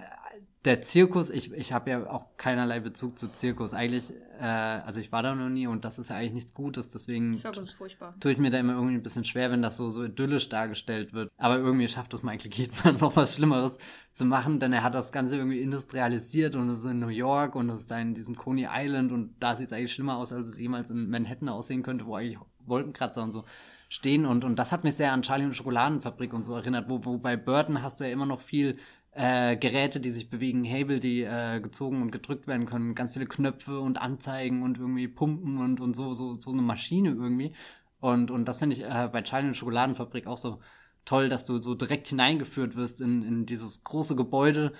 der 0.66 0.82
Zirkus, 0.84 1.32
ich, 1.32 1.52
ich 1.54 1.74
habe 1.74 1.90
ja 1.90 2.10
auch 2.10 2.38
keinerlei 2.38 2.80
Bezug 2.80 3.18
zu 3.18 3.30
Zirkus. 3.30 3.74
Eigentlich, 3.74 4.14
äh, 4.40 4.44
also 4.44 5.00
ich 5.00 5.12
war 5.12 5.24
da 5.24 5.34
noch 5.34 5.50
nie 5.50 5.66
und 5.66 5.86
das 5.86 5.98
ist 5.98 6.12
ja 6.12 6.18
eigentlich 6.18 6.34
nichts 6.34 6.54
Gutes, 6.54 6.90
deswegen 6.90 7.34
ich 7.34 7.42
glaube, 7.42 7.56
das 7.56 7.70
ist 7.70 7.74
furchtbar. 7.74 8.14
tue 8.20 8.34
ich 8.34 8.38
mir 8.38 8.52
da 8.52 8.60
immer 8.60 8.74
irgendwie 8.74 8.94
ein 8.94 9.02
bisschen 9.02 9.26
schwer, 9.26 9.50
wenn 9.50 9.64
das 9.64 9.78
so, 9.78 9.90
so 9.90 10.04
idyllisch 10.04 10.50
dargestellt 10.50 11.14
wird. 11.14 11.32
Aber 11.38 11.58
irgendwie 11.58 11.88
schafft 11.88 12.14
es 12.14 12.22
Michael 12.22 12.52
Keaton 12.52 12.98
noch 13.00 13.16
was 13.16 13.36
Schlimmeres 13.36 13.80
zu 14.12 14.26
machen, 14.26 14.60
denn 14.60 14.72
er 14.72 14.84
hat 14.84 14.94
das 14.94 15.12
Ganze 15.12 15.38
irgendwie 15.38 15.62
industrialisiert 15.62 16.56
und 16.56 16.70
es 16.70 16.80
ist 16.80 16.86
in 16.86 17.00
New 17.00 17.08
York 17.08 17.56
und 17.56 17.70
es 17.72 17.82
ist 17.82 17.92
da 17.92 18.00
in 18.00 18.14
diesem 18.14 18.36
Coney 18.36 18.68
Island 18.72 19.12
und 19.12 19.34
da 19.40 19.56
sieht 19.56 19.68
es 19.68 19.74
eigentlich 19.74 19.94
schlimmer 19.94 20.18
aus, 20.18 20.32
als 20.32 20.48
es 20.48 20.60
jemals 20.60 20.92
in 20.92 21.10
Manhattan 21.10 21.50
aussehen 21.50 21.82
könnte, 21.82 22.06
wo 22.06 22.16
eigentlich 22.16 22.38
Wolkenkratzer 22.68 23.24
und 23.24 23.32
so 23.32 23.46
stehen 23.92 24.26
und, 24.26 24.46
und 24.46 24.58
das 24.58 24.72
hat 24.72 24.86
mich 24.86 24.96
sehr 24.96 25.12
an 25.12 25.22
Charlie 25.22 25.44
und 25.44 25.54
Schokoladenfabrik 25.54 26.34
und 26.34 26.46
so 26.46 26.56
erinnert, 26.56 26.88
wo, 26.88 27.04
wo 27.04 27.18
bei 27.18 27.36
Burton 27.36 27.84
hast 27.84 28.00
du 28.00 28.06
ja 28.06 28.12
immer 28.12 28.26
noch 28.26 28.40
viel 28.40 28.78
äh, 29.12 29.58
Geräte, 29.58 30.00
die 30.00 30.12
sich 30.12 30.30
bewegen, 30.30 30.64
Hebel, 30.64 31.02
die 31.02 31.24
äh, 31.24 31.60
gezogen 31.60 32.02
und 32.02 32.10
gedrückt 32.10 32.48
werden 32.48 32.66
können, 32.66 32.96
ganz 32.96 33.12
viele 33.12 33.26
Knöpfe 33.26 33.82
und 33.82 34.02
Anzeigen 34.02 34.64
und 34.64 34.78
irgendwie 34.78 35.10
Pumpen 35.10 35.58
und, 35.58 35.82
und 35.82 35.94
so, 35.94 36.14
so, 36.14 36.40
so 36.40 36.52
eine 36.52 36.62
Maschine 36.62 37.10
irgendwie. 37.10 37.54
Und, 38.00 38.32
und 38.32 38.46
das 38.46 38.60
finde 38.60 38.78
ich 38.78 38.84
äh, 38.84 39.10
bei 39.12 39.24
Charlie 39.24 39.50
und 39.50 39.58
Schokoladenfabrik 39.58 40.26
auch 40.26 40.38
so 40.38 40.62
toll, 41.04 41.28
dass 41.28 41.46
du 41.46 41.58
so 41.58 41.76
direkt 41.76 42.08
hineingeführt 42.08 42.78
wirst 42.78 43.02
in, 43.02 43.24
in 43.24 43.46
dieses 43.46 43.84
große 43.84 44.16
Gebäude 44.16 44.72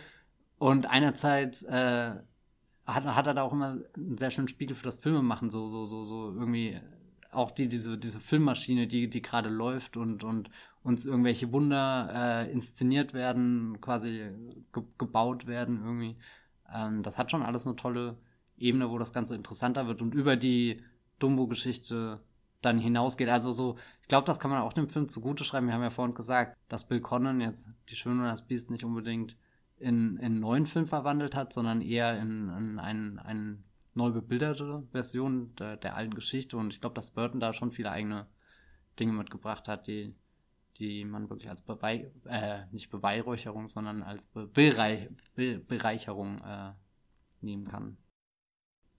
und 0.58 0.90
einerzeit 0.90 1.64
äh, 1.64 2.16
hat, 2.86 3.04
hat 3.04 3.28
er 3.28 3.34
da 3.34 3.42
auch 3.42 3.52
immer 3.52 3.80
einen 3.94 4.18
sehr 4.18 4.32
schönen 4.32 4.48
Spiegel 4.48 4.78
für 4.78 4.86
das 4.86 4.96
Filmemachen, 4.96 5.50
so, 5.50 5.68
so, 5.68 5.84
so, 5.84 6.06
so 6.06 6.34
irgendwie 6.34 6.80
auch 7.32 7.52
die, 7.52 7.68
diese, 7.68 7.98
diese 7.98 8.20
Filmmaschine, 8.20 8.88
die, 8.88 9.10
die 9.10 9.22
gerade 9.22 9.50
läuft 9.50 9.98
und, 9.98 10.24
und 10.24 10.50
uns 10.84 11.06
irgendwelche 11.06 11.52
Wunder 11.52 12.10
äh, 12.14 12.52
inszeniert 12.52 13.14
werden, 13.14 13.80
quasi 13.82 14.32
ge 14.74 14.84
gebaut 14.98 15.48
werden 15.48 15.82
irgendwie. 15.84 16.18
Ähm, 16.74 17.04
das 17.04 17.18
hat 17.18 17.32
schon 17.32 17.44
alles 17.44 17.66
eine 17.66 17.76
tolle 17.76 18.18
Ebene, 18.58 18.90
wo 18.90 18.98
das 18.98 19.14
Ganze 19.14 19.36
interessanter 19.36 19.88
wird 19.88 20.02
und 20.02 20.14
über 20.14 20.36
die 20.36 20.82
Dumbo-Geschichte 21.20 22.22
dann 22.62 22.78
hinausgeht. 22.80 23.30
Also 23.30 23.52
so, 23.52 23.78
ich 24.02 24.08
glaube, 24.08 24.26
das 24.26 24.40
kann 24.40 24.52
man 24.52 24.62
auch 24.62 24.74
dem 24.74 24.90
Film 24.90 25.08
zugute 25.08 25.44
schreiben. 25.44 25.68
Wir 25.68 25.74
haben 25.74 25.82
ja 25.82 25.90
vorhin 25.90 26.16
gesagt, 26.16 26.58
dass 26.68 26.88
Bill 26.88 27.02
Connon 27.02 27.42
jetzt 27.42 27.70
die 27.90 27.96
Schöne 27.96 28.22
und 28.22 28.28
das 28.28 28.46
Biest 28.46 28.70
nicht 28.70 28.86
unbedingt 28.86 29.36
in, 29.78 30.18
in 30.18 30.26
einen 30.26 30.40
neuen 30.40 30.66
Film 30.66 30.86
verwandelt 30.86 31.36
hat, 31.36 31.54
sondern 31.54 31.82
eher 31.82 32.20
in, 32.20 32.50
in 32.50 32.80
einen, 32.80 33.20
einen 33.20 33.64
neu 33.94 34.12
bebilderte 34.12 34.84
Version 34.92 35.56
der, 35.56 35.78
der 35.78 35.96
alten 35.96 36.14
Geschichte. 36.14 36.58
Und 36.58 36.74
ich 36.74 36.82
glaube, 36.82 36.96
dass 36.96 37.12
Burton 37.12 37.40
da 37.40 37.54
schon 37.54 37.72
viele 37.72 37.92
eigene 37.92 38.28
Dinge 39.00 39.14
mitgebracht 39.14 39.68
hat, 39.68 39.88
die, 39.88 40.16
die 40.78 41.06
man 41.06 41.30
wirklich 41.30 41.50
als 41.50 41.62
Bewei 41.62 42.12
äh, 42.26 42.66
nicht 42.72 42.90
Beweihräucherung, 42.90 43.68
sondern 43.68 44.04
als 44.04 44.28
Be 44.28 44.48
Bereich 44.48 45.10
Be 45.36 45.60
Bereicherung 45.60 46.42
äh, 46.42 46.74
nehmen 47.42 47.68
kann. 47.68 47.98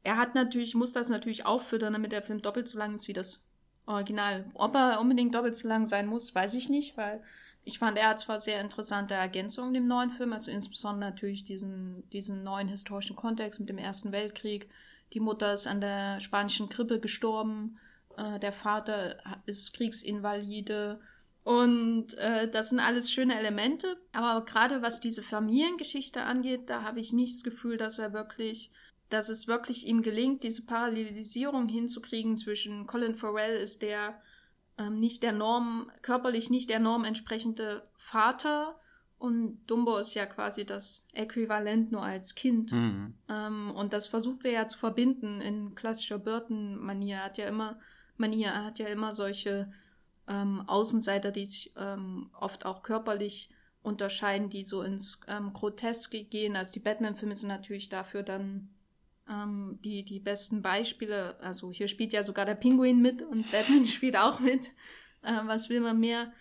Er 0.02 0.16
hat 0.16 0.35
natürlich, 0.35 0.74
muss 0.74 0.92
das 0.92 1.09
natürlich 1.09 1.46
auffüttern, 1.46 1.92
damit 1.92 2.12
der 2.12 2.22
Film 2.22 2.40
doppelt 2.40 2.66
so 2.66 2.76
lang 2.78 2.94
ist 2.94 3.07
wie 3.09 3.12
das 3.12 3.46
Original. 3.87 4.50
Ob 4.55 4.74
er 4.74 5.00
unbedingt 5.00 5.35
doppelt 5.35 5.55
so 5.55 5.68
lang 5.68 5.87
sein 5.87 6.07
muss, 6.07 6.35
weiß 6.35 6.55
ich 6.55 6.68
nicht, 6.68 6.96
weil 6.96 7.22
ich 7.64 7.79
fand, 7.79 7.96
er 7.96 8.09
hat 8.09 8.20
zwar 8.20 8.40
sehr 8.40 8.61
interessante 8.61 9.14
Ergänzungen 9.14 9.75
dem 9.75 9.87
neuen 9.87 10.11
Film, 10.11 10.33
also 10.33 10.51
insbesondere 10.51 11.11
natürlich 11.11 11.44
diesen, 11.44 12.09
diesen 12.11 12.42
neuen 12.42 12.68
historischen 12.68 13.16
Kontext 13.16 13.61
mit 13.61 13.68
dem 13.68 13.79
Ersten 13.79 14.11
Weltkrieg. 14.11 14.68
Die 15.12 15.20
Mutter 15.20 15.53
ist 15.53 15.66
an 15.66 15.81
der 15.81 16.18
spanischen 16.20 16.68
Grippe 16.68 16.98
gestorben, 16.98 17.79
äh, 18.16 18.40
der 18.40 18.53
Vater 18.53 19.18
ist 19.46 19.75
Kriegsinvalide. 19.75 21.01
Und 21.44 22.14
äh, 22.18 22.48
das 22.48 22.70
sind 22.70 22.81
alles 22.81 23.11
schöne 23.11 23.38
Elemente. 23.38 23.96
Aber 24.12 24.44
gerade 24.44 24.83
was 24.83 25.01
diese 25.01 25.22
Familiengeschichte 25.22 26.22
angeht, 26.22 26.68
da 26.68 26.83
habe 26.83 27.01
ich 27.01 27.12
nicht 27.12 27.35
das 27.37 27.44
Gefühl, 27.44 27.77
dass 27.77 27.98
er 27.98 28.12
wirklich, 28.12 28.70
dass 29.09 29.29
es 29.29 29.46
wirklich 29.46 29.87
ihm 29.87 30.03
gelingt, 30.03 30.42
diese 30.42 30.64
Parallelisierung 30.64 31.68
hinzukriegen 31.68 32.37
zwischen 32.37 32.87
Colin 32.87 33.14
Farrell 33.14 33.57
ist 33.57 33.83
der 33.83 34.20
ähm, 34.82 34.96
nicht 34.96 35.22
der 35.22 35.32
Norm, 35.32 35.90
körperlich 36.02 36.50
nicht 36.50 36.70
der 36.70 36.80
Norm 36.80 37.04
entsprechende 37.04 37.88
Vater 37.96 38.76
und 39.22 39.64
Dumbo 39.68 39.98
ist 39.98 40.14
ja 40.14 40.26
quasi 40.26 40.66
das 40.66 41.06
Äquivalent 41.12 41.92
nur 41.92 42.02
als 42.02 42.34
Kind. 42.34 42.72
Mhm. 42.72 43.14
Ähm, 43.28 43.70
und 43.76 43.92
das 43.92 44.08
versucht 44.08 44.44
er 44.44 44.50
ja 44.50 44.66
zu 44.66 44.76
verbinden 44.76 45.40
in 45.40 45.76
klassischer 45.76 46.18
Burton-Manier. 46.18 47.18
Er 47.18 47.24
hat 47.26 47.38
ja 47.38 47.46
immer, 47.46 47.78
Manier, 48.16 48.48
er 48.48 48.64
hat 48.64 48.80
ja 48.80 48.88
immer 48.88 49.14
solche 49.14 49.72
ähm, 50.26 50.64
Außenseiter, 50.66 51.30
die 51.30 51.46
sich 51.46 51.72
ähm, 51.76 52.30
oft 52.32 52.66
auch 52.66 52.82
körperlich 52.82 53.48
unterscheiden, 53.82 54.50
die 54.50 54.64
so 54.64 54.82
ins 54.82 55.20
ähm, 55.28 55.52
Groteske 55.52 56.24
gehen. 56.24 56.56
Also 56.56 56.72
die 56.72 56.80
Batman-Filme 56.80 57.36
sind 57.36 57.48
natürlich 57.48 57.88
dafür 57.88 58.24
dann 58.24 58.70
ähm, 59.28 59.78
die, 59.85 60.04
die 60.04 60.20
besten 60.20 60.62
Beispiele. 60.62 61.38
Also 61.40 61.70
hier 61.70 61.88
spielt 61.88 62.12
ja 62.12 62.22
sogar 62.22 62.44
der 62.44 62.54
Pinguin 62.54 63.00
mit 63.00 63.22
und 63.22 63.50
Batman 63.50 63.87
spielt 63.87 64.16
auch 64.16 64.40
mit. 64.40 64.66
Äh, 65.22 65.40
was 65.44 65.68
will 65.68 65.80
man 65.80 66.00
mehr? 66.00 66.32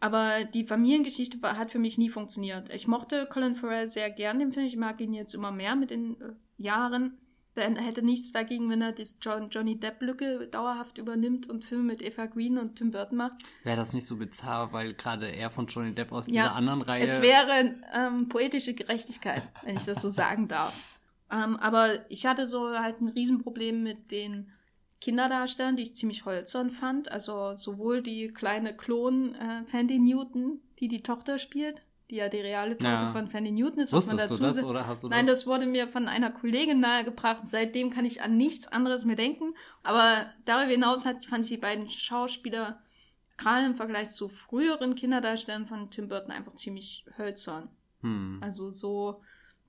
Aber 0.00 0.44
die 0.44 0.64
Familiengeschichte 0.64 1.40
war, 1.40 1.56
hat 1.56 1.70
für 1.70 1.78
mich 1.78 1.96
nie 1.96 2.10
funktioniert. 2.10 2.72
Ich 2.72 2.86
mochte 2.86 3.26
Colin 3.26 3.56
Farrell 3.56 3.88
sehr 3.88 4.10
gern, 4.10 4.38
den 4.38 4.52
Film. 4.52 4.66
Ich 4.66 4.76
mag 4.76 5.00
ihn 5.00 5.14
jetzt 5.14 5.34
immer 5.34 5.52
mehr 5.52 5.76
mit 5.76 5.90
den 5.90 6.20
äh, 6.20 6.34
Jahren. 6.58 7.18
Ben 7.54 7.76
hätte 7.76 8.02
nichts 8.02 8.32
dagegen, 8.32 8.68
wenn 8.68 8.82
er 8.82 8.90
die 8.90 9.06
John, 9.22 9.48
Johnny 9.48 9.78
Depp-Lücke 9.78 10.48
dauerhaft 10.48 10.98
übernimmt 10.98 11.48
und 11.48 11.64
Filme 11.64 11.84
mit 11.84 12.02
Eva 12.02 12.26
Green 12.26 12.58
und 12.58 12.76
Tim 12.76 12.90
Burton 12.90 13.16
macht. 13.16 13.44
Wäre 13.62 13.76
das 13.76 13.92
nicht 13.92 14.08
so 14.08 14.16
bizarr, 14.16 14.72
weil 14.72 14.94
gerade 14.94 15.28
er 15.28 15.50
von 15.50 15.68
Johnny 15.68 15.94
Depp 15.94 16.10
aus 16.10 16.26
ja, 16.26 16.42
dieser 16.42 16.56
anderen 16.56 16.82
Reihe. 16.82 17.04
Es 17.04 17.22
wäre 17.22 17.76
ähm, 17.94 18.28
poetische 18.28 18.74
Gerechtigkeit, 18.74 19.44
wenn 19.62 19.76
ich 19.76 19.84
das 19.84 20.02
so 20.02 20.08
sagen 20.10 20.48
darf. 20.48 20.98
Ähm, 21.34 21.56
aber 21.56 22.10
ich 22.10 22.26
hatte 22.26 22.46
so 22.46 22.78
halt 22.78 23.00
ein 23.00 23.08
Riesenproblem 23.08 23.82
mit 23.82 24.10
den 24.10 24.52
Kinderdarstellern, 25.00 25.76
die 25.76 25.82
ich 25.82 25.96
ziemlich 25.96 26.24
holzern 26.24 26.70
fand. 26.70 27.10
Also 27.10 27.56
sowohl 27.56 28.02
die 28.02 28.28
kleine 28.28 28.76
Klon 28.76 29.34
äh, 29.34 29.64
Fandy 29.64 29.98
Newton, 29.98 30.60
die 30.78 30.88
die 30.88 31.02
Tochter 31.02 31.38
spielt, 31.38 31.82
die 32.10 32.16
ja 32.16 32.28
die 32.28 32.40
reale 32.40 32.76
Tochter 32.78 33.06
ja. 33.06 33.10
von 33.10 33.28
Fanny 33.28 33.50
Newton 33.50 33.80
ist. 33.80 33.92
Was 33.92 34.06
Wusstest 34.06 34.16
man 34.16 34.28
dazu 34.28 34.40
du 34.40 34.46
das 34.46 34.62
oder 34.62 34.86
hast 34.86 35.02
du 35.02 35.08
Nein, 35.08 35.26
das? 35.26 35.40
das 35.40 35.46
wurde 35.46 35.66
mir 35.66 35.88
von 35.88 36.06
einer 36.06 36.30
Kollegin 36.30 36.80
nahegebracht. 36.80 37.46
Seitdem 37.46 37.90
kann 37.90 38.04
ich 38.04 38.22
an 38.22 38.36
nichts 38.36 38.68
anderes 38.68 39.04
mehr 39.04 39.16
denken. 39.16 39.54
Aber 39.82 40.26
darüber 40.44 40.70
hinaus 40.70 41.04
hat, 41.04 41.24
fand 41.24 41.44
ich 41.44 41.50
die 41.50 41.58
beiden 41.58 41.90
Schauspieler 41.90 42.80
gerade 43.36 43.66
im 43.66 43.74
Vergleich 43.74 44.10
zu 44.10 44.28
früheren 44.28 44.94
Kinderdarstellern 44.94 45.66
von 45.66 45.90
Tim 45.90 46.08
Burton 46.08 46.30
einfach 46.30 46.54
ziemlich 46.54 47.04
hölzern. 47.18 47.68
Hm. 48.02 48.38
Also 48.40 48.70
so, 48.70 49.20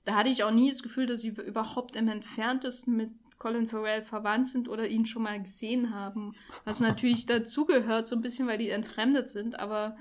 da 0.06 0.14
hatte 0.14 0.30
ich 0.30 0.44
auch 0.44 0.52
nie 0.52 0.70
das 0.70 0.82
Gefühl, 0.82 1.06
dass 1.06 1.20
sie 1.20 1.28
überhaupt 1.28 1.96
im 1.96 2.08
entferntesten 2.08 2.96
mit 2.96 3.10
Colin 3.38 3.66
Farrell 3.66 4.02
verwandt 4.02 4.46
sind 4.46 4.68
oder 4.68 4.86
ihn 4.86 5.04
schon 5.04 5.24
mal 5.24 5.42
gesehen 5.42 5.92
haben. 5.92 6.34
Was 6.64 6.80
natürlich 6.80 7.26
dazugehört, 7.26 8.06
so 8.06 8.16
ein 8.16 8.22
bisschen, 8.22 8.46
weil 8.46 8.56
die 8.56 8.70
entfremdet 8.70 9.28
sind, 9.28 9.58
aber 9.58 9.96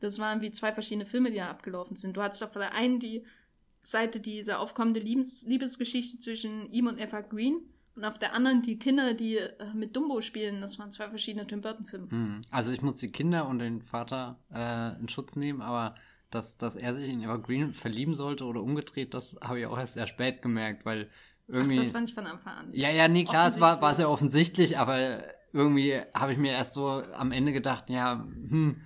das 0.00 0.18
waren 0.18 0.42
wie 0.42 0.52
zwei 0.52 0.72
verschiedene 0.72 1.06
Filme, 1.06 1.30
die 1.30 1.38
da 1.38 1.50
abgelaufen 1.50 1.96
sind. 1.96 2.16
Du 2.16 2.22
hattest 2.22 2.42
auf 2.42 2.52
der 2.52 2.74
einen 2.74 3.00
die 3.00 3.24
Seite 3.82 4.20
diese 4.20 4.58
aufkommende 4.58 5.00
Liebes 5.00 5.44
Liebesgeschichte 5.44 6.18
zwischen 6.18 6.70
ihm 6.70 6.86
und 6.86 7.00
Eva 7.00 7.22
Green 7.22 7.56
und 7.96 8.04
auf 8.04 8.18
der 8.18 8.34
anderen 8.34 8.60
die 8.62 8.78
Kinder, 8.78 9.14
die 9.14 9.38
äh, 9.38 9.72
mit 9.74 9.96
Dumbo 9.96 10.20
spielen. 10.20 10.60
Das 10.60 10.78
waren 10.78 10.92
zwei 10.92 11.08
verschiedene 11.08 11.46
Tim 11.46 11.62
Burton-Filme. 11.62 12.10
Hm. 12.10 12.42
Also 12.50 12.72
ich 12.72 12.82
muss 12.82 12.98
die 12.98 13.10
Kinder 13.10 13.48
und 13.48 13.60
den 13.60 13.80
Vater 13.80 14.38
äh, 14.52 15.00
in 15.00 15.08
Schutz 15.08 15.36
nehmen, 15.36 15.62
aber 15.62 15.94
dass, 16.34 16.58
dass 16.58 16.76
er 16.76 16.94
sich 16.94 17.08
in 17.08 17.22
Eva 17.22 17.36
Green 17.36 17.72
verlieben 17.72 18.14
sollte 18.14 18.44
oder 18.44 18.62
umgedreht, 18.62 19.14
das 19.14 19.36
habe 19.42 19.60
ich 19.60 19.66
auch 19.66 19.78
erst 19.78 19.94
sehr 19.94 20.06
spät 20.06 20.42
gemerkt, 20.42 20.84
weil 20.84 21.08
irgendwie. 21.48 21.78
Ach, 21.78 21.82
das 21.82 21.92
fand 21.92 22.08
ich 22.08 22.14
von 22.14 22.26
Anfang 22.26 22.54
an. 22.54 22.68
Ja, 22.72 22.90
ja, 22.90 23.08
nee, 23.08 23.24
klar, 23.24 23.48
es 23.48 23.60
war, 23.60 23.80
war 23.80 23.94
sehr 23.94 24.10
offensichtlich, 24.10 24.78
aber 24.78 25.22
irgendwie 25.52 26.00
habe 26.14 26.32
ich 26.32 26.38
mir 26.38 26.52
erst 26.52 26.74
so 26.74 27.02
am 27.14 27.32
Ende 27.32 27.52
gedacht, 27.52 27.90
ja, 27.90 28.24
hm, 28.48 28.80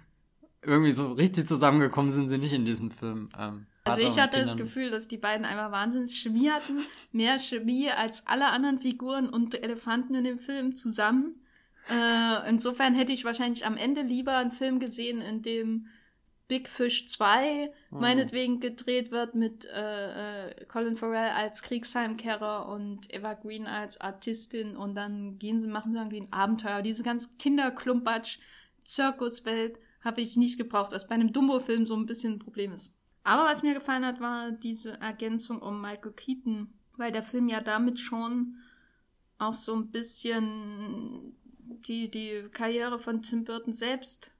irgendwie 0.62 0.92
so 0.92 1.12
richtig 1.12 1.46
zusammengekommen 1.46 2.10
sind 2.10 2.28
sie 2.28 2.38
nicht 2.38 2.52
in 2.52 2.64
diesem 2.64 2.90
Film. 2.90 3.30
Ähm, 3.38 3.66
also 3.84 4.00
ich 4.00 4.18
hatte 4.18 4.40
das 4.40 4.56
Gefühl, 4.56 4.90
dass 4.90 5.06
die 5.06 5.16
beiden 5.16 5.46
einfach 5.46 5.70
wahnsinnig 5.70 6.18
Chemie 6.20 6.50
hatten. 6.50 6.80
Mehr 7.12 7.38
Chemie 7.38 7.88
als 7.88 8.26
alle 8.26 8.46
anderen 8.46 8.80
Figuren 8.80 9.28
und 9.28 9.54
Elefanten 9.62 10.14
in 10.16 10.24
dem 10.24 10.38
Film 10.40 10.74
zusammen. 10.74 11.36
Äh, 11.88 12.48
insofern 12.48 12.94
hätte 12.94 13.12
ich 13.12 13.24
wahrscheinlich 13.24 13.64
am 13.64 13.76
Ende 13.76 14.02
lieber 14.02 14.36
einen 14.36 14.50
Film 14.50 14.80
gesehen, 14.80 15.20
in 15.20 15.42
dem 15.42 15.86
Big 16.48 16.68
Fish 16.68 17.06
2 17.06 17.72
mhm. 17.90 18.00
meinetwegen 18.00 18.60
gedreht 18.60 19.10
wird 19.10 19.34
mit 19.34 19.64
äh, 19.64 20.48
äh, 20.48 20.64
Colin 20.66 20.96
Farrell 20.96 21.30
als 21.30 21.62
Kriegsheimkehrer 21.62 22.68
und 22.68 23.12
Eva 23.12 23.34
Green 23.34 23.66
als 23.66 24.00
Artistin 24.00 24.76
und 24.76 24.94
dann 24.94 25.38
gehen 25.38 25.58
sie, 25.58 25.66
machen 25.66 25.92
sie 25.92 25.98
irgendwie 25.98 26.20
ein 26.20 26.32
Abenteuer. 26.32 26.82
Diese 26.82 27.02
ganz 27.02 27.36
Kinderklumpatsch, 27.38 28.38
Zirkuswelt 28.84 29.80
habe 30.00 30.20
ich 30.20 30.36
nicht 30.36 30.58
gebraucht, 30.58 30.92
was 30.92 31.08
bei 31.08 31.16
einem 31.16 31.32
Dumbo-Film 31.32 31.86
so 31.86 31.96
ein 31.96 32.06
bisschen 32.06 32.34
ein 32.34 32.38
Problem 32.38 32.72
ist. 32.72 32.92
Aber 33.24 33.46
was 33.46 33.64
mir 33.64 33.74
gefallen 33.74 34.06
hat, 34.06 34.20
war 34.20 34.52
diese 34.52 35.00
Ergänzung 35.00 35.60
um 35.60 35.82
Michael 35.82 36.12
Keaton, 36.12 36.72
weil 36.96 37.10
der 37.10 37.24
Film 37.24 37.48
ja 37.48 37.60
damit 37.60 37.98
schon 37.98 38.58
auch 39.38 39.56
so 39.56 39.74
ein 39.74 39.90
bisschen 39.90 41.36
die, 41.88 42.08
die 42.08 42.44
Karriere 42.52 43.00
von 43.00 43.22
Tim 43.22 43.42
Burton 43.42 43.72
selbst 43.72 44.30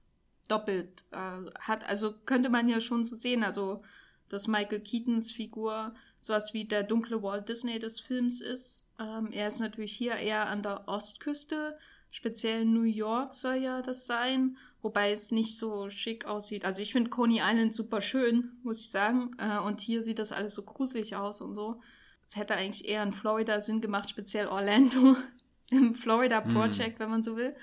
doppelt 0.51 1.05
äh, 1.11 1.51
hat. 1.61 1.85
Also 1.85 2.15
könnte 2.25 2.49
man 2.49 2.69
ja 2.69 2.81
schon 2.81 3.05
so 3.05 3.15
sehen, 3.15 3.45
also 3.45 3.83
dass 4.29 4.49
Michael 4.49 4.81
Keatons 4.81 5.31
Figur 5.31 5.95
sowas 6.21 6.53
wie 6.53 6.65
der 6.65 6.83
dunkle 6.83 7.23
Walt 7.23 7.49
Disney 7.49 7.79
des 7.79 8.01
Films 8.01 8.41
ist. 8.41 8.85
Ähm, 8.99 9.29
er 9.33 9.49
ist 9.49 9.61
natürlich 9.61 9.93
hier 9.93 10.15
eher 10.15 10.49
an 10.49 10.63
der 10.63 10.89
Ostküste, 10.89 11.79
speziell 12.11 12.65
New 12.65 12.83
York 12.83 13.35
soll 13.35 13.57
ja 13.57 13.83
das 13.83 14.07
sein 14.07 14.57
wobei 14.87 15.11
es 15.11 15.33
nicht 15.33 15.57
so 15.57 15.91
schick 15.91 16.27
aussieht. 16.27 16.65
Also 16.65 16.81
ich 16.81 16.93
finde 16.93 17.11
Coney 17.11 17.41
Island 17.43 17.75
super 17.75 18.01
schön, 18.01 18.53
muss 18.63 18.79
ich 18.79 18.89
sagen. 18.89 19.33
Äh, 19.37 19.59
und 19.59 19.81
hier 19.81 20.01
sieht 20.01 20.21
das 20.21 20.31
alles 20.31 20.55
so 20.55 20.63
gruselig 20.63 21.17
aus 21.17 21.41
und 21.41 21.57
so. 21.57 21.81
Es 22.25 22.37
hätte 22.37 22.55
eigentlich 22.55 22.89
eher 22.89 23.03
in 23.03 23.13
Florida 23.13 23.61
Sinn 23.61 23.81
gemacht, 23.81 24.09
speziell 24.09 24.47
Orlando 24.47 25.17
im 25.71 25.97
Florida 25.97 26.41
mhm. 26.41 26.55
Project, 26.55 26.99
mm. 26.99 27.03
wenn 27.03 27.11
man 27.11 27.25
so 27.25 27.37
will. 27.37 27.57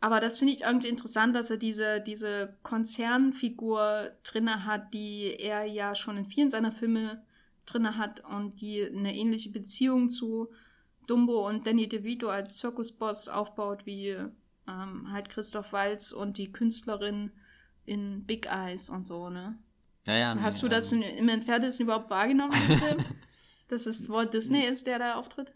Aber 0.00 0.20
das 0.20 0.38
finde 0.38 0.54
ich 0.54 0.62
irgendwie 0.62 0.88
interessant, 0.88 1.34
dass 1.34 1.50
er 1.50 1.56
diese, 1.56 2.00
diese 2.00 2.56
Konzernfigur 2.62 4.12
drinne 4.22 4.64
hat, 4.64 4.94
die 4.94 5.34
er 5.38 5.64
ja 5.64 5.94
schon 5.94 6.16
in 6.16 6.26
vielen 6.26 6.50
seiner 6.50 6.70
Filme 6.70 7.22
drinne 7.66 7.98
hat 7.98 8.22
und 8.24 8.60
die 8.60 8.84
eine 8.84 9.14
ähnliche 9.14 9.50
Beziehung 9.50 10.08
zu 10.08 10.48
Dumbo 11.06 11.48
und 11.48 11.66
Danny 11.66 11.88
DeVito 11.88 12.28
als 12.28 12.58
Zirkusboss 12.58 13.28
aufbaut 13.28 13.86
wie 13.86 14.16
ähm, 14.68 15.10
halt 15.10 15.30
Christoph 15.30 15.72
Walz 15.72 16.12
und 16.12 16.38
die 16.38 16.52
Künstlerin 16.52 17.32
in 17.84 18.24
Big 18.24 18.46
Eyes 18.46 18.90
und 18.90 19.06
so, 19.06 19.30
ne? 19.30 19.58
Ja, 20.04 20.14
ja. 20.14 20.34
Nee, 20.34 20.42
Hast 20.42 20.62
du 20.62 20.68
das 20.68 20.92
ähm, 20.92 21.02
im 21.02 21.28
Entferntesten 21.28 21.84
überhaupt 21.84 22.10
wahrgenommen 22.10 22.52
im 22.68 22.78
Film? 22.78 22.98
Dass 23.68 23.86
es 23.86 24.08
Walt 24.08 24.32
Disney 24.32 24.64
ist, 24.64 24.86
der 24.86 24.98
da 24.98 25.14
auftritt? 25.16 25.52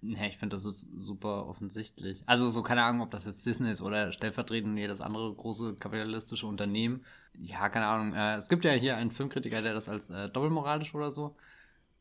Nee, 0.00 0.28
ich 0.28 0.36
finde, 0.36 0.56
das 0.56 0.64
ist 0.64 0.88
super 0.94 1.46
offensichtlich. 1.46 2.22
Also, 2.26 2.50
so 2.50 2.62
keine 2.62 2.84
Ahnung, 2.84 3.02
ob 3.02 3.10
das 3.10 3.26
jetzt 3.26 3.44
Disney 3.44 3.70
ist 3.70 3.82
oder 3.82 4.12
stellvertretend 4.12 4.78
jedes 4.78 5.00
andere 5.00 5.34
große 5.34 5.76
kapitalistische 5.76 6.46
Unternehmen. 6.46 7.04
Ja, 7.34 7.68
keine 7.68 7.86
Ahnung. 7.86 8.14
Äh, 8.14 8.36
es 8.36 8.48
gibt 8.48 8.64
ja 8.64 8.72
hier 8.72 8.96
einen 8.96 9.10
Filmkritiker, 9.10 9.62
der 9.62 9.74
das 9.74 9.88
als 9.88 10.10
äh, 10.10 10.28
doppelmoralisch 10.28 10.94
oder 10.94 11.10
so 11.10 11.36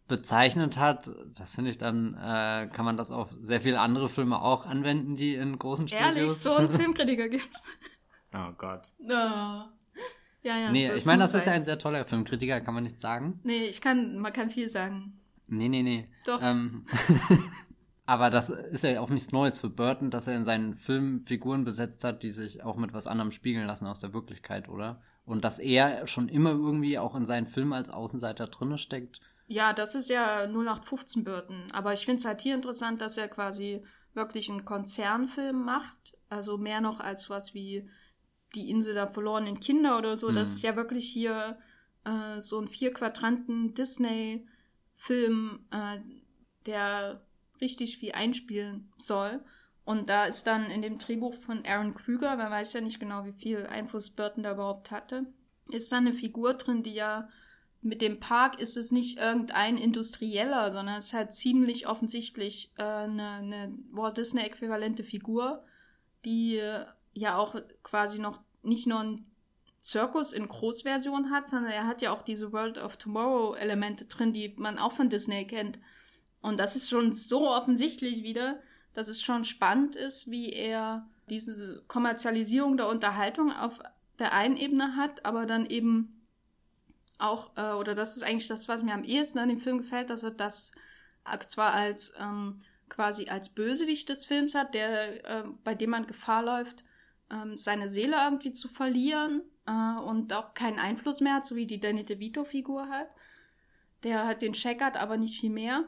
bezeichnet 0.07 0.77
hat, 0.77 1.11
das 1.35 1.55
finde 1.55 1.71
ich 1.71 1.77
dann, 1.77 2.13
äh, 2.13 2.69
kann 2.71 2.85
man 2.85 2.97
das 2.97 3.11
auf 3.11 3.35
sehr 3.41 3.61
viele 3.61 3.79
andere 3.79 4.07
Filme 4.07 4.41
auch 4.41 4.65
anwenden, 4.65 5.15
die 5.15 5.33
in 5.35 5.57
großen 5.57 5.87
Studios. 5.87 6.15
Ehrlich, 6.15 6.33
so 6.33 6.55
einen 6.55 6.69
Filmkritiker 6.73 7.27
gibt's. 7.27 7.63
Oh 8.33 8.51
Gott. 8.57 8.91
Oh. 8.99 9.63
Ja, 10.43 10.59
ja. 10.59 10.71
Nee, 10.71 10.87
so, 10.87 10.93
ich 10.93 11.05
meine, 11.05 11.23
das 11.23 11.31
sein. 11.31 11.39
ist 11.39 11.47
ja 11.47 11.53
ein 11.53 11.63
sehr 11.63 11.79
toller 11.79 12.05
Filmkritiker, 12.05 12.61
kann 12.61 12.75
man 12.75 12.83
nicht 12.83 12.99
sagen. 12.99 13.39
Nee, 13.43 13.63
ich 13.65 13.81
kann, 13.81 14.19
man 14.19 14.31
kann 14.31 14.51
viel 14.51 14.69
sagen. 14.69 15.19
Nee, 15.47 15.69
nee, 15.69 15.81
nee. 15.81 16.07
Doch. 16.25 16.39
Ähm, 16.41 16.85
aber 18.05 18.29
das 18.29 18.49
ist 18.49 18.83
ja 18.83 19.01
auch 19.01 19.09
nichts 19.09 19.31
Neues 19.31 19.59
für 19.59 19.69
Burton, 19.69 20.11
dass 20.11 20.27
er 20.27 20.35
in 20.35 20.45
seinen 20.45 20.75
Filmen 20.75 21.21
Figuren 21.21 21.63
besetzt 21.63 22.03
hat, 22.03 22.23
die 22.23 22.31
sich 22.31 22.63
auch 22.63 22.75
mit 22.75 22.93
was 22.93 23.07
anderem 23.07 23.31
spiegeln 23.31 23.67
lassen 23.67 23.87
aus 23.87 23.99
der 23.99 24.13
Wirklichkeit, 24.13 24.69
oder? 24.69 25.01
Und 25.25 25.43
dass 25.43 25.59
er 25.59 26.05
schon 26.07 26.29
immer 26.29 26.51
irgendwie 26.51 26.99
auch 26.99 27.15
in 27.15 27.25
seinen 27.25 27.47
Filmen 27.47 27.73
als 27.73 27.89
Außenseiter 27.89 28.47
drinne 28.47 28.77
steckt 28.77 29.21
ja, 29.47 29.73
das 29.73 29.95
ist 29.95 30.09
ja 30.09 30.47
0815 30.47 31.23
Burton. 31.23 31.71
Aber 31.71 31.93
ich 31.93 32.05
finde 32.05 32.19
es 32.19 32.25
halt 32.25 32.41
hier 32.41 32.55
interessant, 32.55 32.99
dass 33.01 33.17
er 33.17 33.27
quasi 33.27 33.83
wirklich 34.13 34.49
einen 34.49 34.65
Konzernfilm 34.65 35.63
macht. 35.63 36.17
Also 36.29 36.57
mehr 36.57 36.81
noch 36.81 36.99
als 36.99 37.29
was 37.29 37.53
wie 37.53 37.87
die 38.55 38.69
Insel 38.69 38.95
der 38.95 39.07
verlorenen 39.07 39.59
Kinder 39.59 39.97
oder 39.97 40.17
so. 40.17 40.29
Mhm. 40.29 40.33
Das 40.33 40.49
ist 40.49 40.63
ja 40.63 40.75
wirklich 40.75 41.07
hier 41.07 41.59
äh, 42.05 42.41
so 42.41 42.59
ein 42.59 42.67
vier 42.67 42.91
Quadranten 42.93 43.73
Disney-Film, 43.75 45.59
äh, 45.71 45.99
der 46.65 47.24
richtig 47.61 47.97
viel 47.97 48.13
einspielen 48.13 48.91
soll. 48.97 49.39
Und 49.83 50.09
da 50.09 50.25
ist 50.25 50.47
dann 50.47 50.71
in 50.71 50.81
dem 50.81 50.97
Drehbuch 50.97 51.35
von 51.35 51.63
Aaron 51.65 51.93
Krüger, 51.93 52.37
wer 52.37 52.49
weiß 52.49 52.73
ja 52.73 52.81
nicht 52.81 52.99
genau, 52.99 53.25
wie 53.25 53.33
viel 53.33 53.67
Einfluss 53.67 54.09
Burton 54.09 54.43
da 54.43 54.53
überhaupt 54.53 54.89
hatte, 54.91 55.25
ist 55.69 55.91
da 55.91 55.97
eine 55.97 56.13
Figur 56.13 56.55
drin, 56.55 56.83
die 56.83 56.93
ja 56.93 57.29
mit 57.85 58.01
dem 58.01 58.19
Park 58.19 58.59
ist 58.59 58.77
es 58.77 58.91
nicht 58.91 59.19
irgendein 59.19 59.77
Industrieller, 59.77 60.73
sondern 60.73 60.97
es 60.97 61.07
ist 61.07 61.13
halt 61.13 61.33
ziemlich 61.33 61.87
offensichtlich 61.87 62.71
äh, 62.77 62.83
eine, 62.83 63.29
eine 63.29 63.77
Walt 63.91 64.17
Disney-äquivalente 64.17 65.03
Figur, 65.03 65.63
die 66.25 66.57
äh, 66.57 66.85
ja 67.13 67.37
auch 67.37 67.55
quasi 67.83 68.17
noch 68.17 68.41
nicht 68.63 68.87
nur 68.87 68.99
einen 68.99 69.31
Zirkus 69.81 70.33
in 70.33 70.47
Großversion 70.47 71.29
hat, 71.29 71.47
sondern 71.47 71.71
er 71.71 71.85
hat 71.85 72.01
ja 72.01 72.11
auch 72.11 72.23
diese 72.23 72.51
World 72.51 72.79
of 72.79 72.97
Tomorrow-Elemente 72.97 74.05
drin, 74.05 74.33
die 74.33 74.55
man 74.57 74.79
auch 74.79 74.93
von 74.93 75.09
Disney 75.09 75.45
kennt. 75.45 75.77
Und 76.45 76.57
das 76.57 76.75
ist 76.75 76.89
schon 76.89 77.11
so 77.11 77.49
offensichtlich 77.49 78.23
wieder, 78.23 78.59
dass 78.93 79.07
es 79.07 79.21
schon 79.21 79.45
spannend 79.45 79.95
ist, 79.95 80.29
wie 80.29 80.51
er 80.51 81.07
diese 81.29 81.83
Kommerzialisierung 81.87 82.77
der 82.77 82.87
Unterhaltung 82.87 83.51
auf 83.51 83.79
der 84.19 84.31
einen 84.33 84.55
Ebene 84.55 84.95
hat, 84.95 85.25
aber 85.25 85.45
dann 85.45 85.65
eben 85.65 86.25
auch, 87.17 87.51
äh, 87.57 87.73
oder 87.73 87.95
das 87.95 88.15
ist 88.15 88.23
eigentlich 88.23 88.47
das, 88.47 88.67
was 88.67 88.83
mir 88.83 88.93
am 88.93 89.03
ehesten 89.03 89.39
an 89.39 89.49
dem 89.49 89.59
Film 89.59 89.79
gefällt, 89.79 90.09
dass 90.09 90.23
er 90.23 90.31
das 90.31 90.71
zwar 91.47 91.73
als 91.73 92.13
ähm, 92.19 92.61
quasi 92.89 93.27
als 93.27 93.49
Bösewicht 93.49 94.07
des 94.09 94.25
Films 94.25 94.53
hat, 94.53 94.73
der, 94.73 95.25
äh, 95.25 95.43
bei 95.63 95.73
dem 95.73 95.89
man 95.89 96.07
Gefahr 96.07 96.43
läuft, 96.43 96.83
ähm, 97.31 97.57
seine 97.57 97.89
Seele 97.89 98.17
irgendwie 98.23 98.51
zu 98.51 98.67
verlieren, 98.67 99.41
äh, 99.65 99.99
und 99.99 100.31
auch 100.33 100.53
keinen 100.53 100.79
Einfluss 100.79 101.21
mehr 101.21 101.35
hat, 101.35 101.45
so 101.45 101.55
wie 101.55 101.67
die 101.67 101.79
Danny 101.79 102.05
DeVito-Figur 102.05 102.87
hat. 102.89 103.09
Der 104.03 104.27
hat 104.27 104.41
den 104.41 104.53
Check 104.53 104.81
hat, 104.81 104.97
aber 104.97 105.17
nicht 105.17 105.39
viel 105.39 105.49
mehr. 105.49 105.85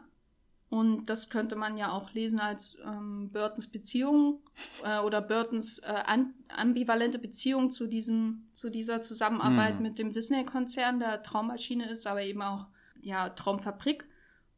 Und 0.69 1.05
das 1.05 1.29
könnte 1.29 1.55
man 1.55 1.77
ja 1.77 1.91
auch 1.91 2.11
lesen 2.13 2.39
als 2.39 2.77
ähm, 2.85 3.29
Burtons 3.31 3.67
Beziehung 3.67 4.41
äh, 4.83 4.99
oder 4.99 5.21
Burtons 5.21 5.79
äh, 5.79 6.03
ambivalente 6.49 7.19
Beziehung 7.19 7.69
zu 7.69 7.87
diesem, 7.87 8.47
zu 8.53 8.69
dieser 8.69 8.99
Zusammenarbeit 8.99 9.77
mhm. 9.77 9.81
mit 9.81 9.97
dem 9.97 10.11
Disney-Konzern, 10.11 10.99
der 10.99 11.23
Traummaschine 11.23 11.89
ist, 11.89 12.05
aber 12.05 12.21
eben 12.23 12.41
auch 12.41 12.65
ja 13.01 13.29
Traumfabrik. 13.29 14.05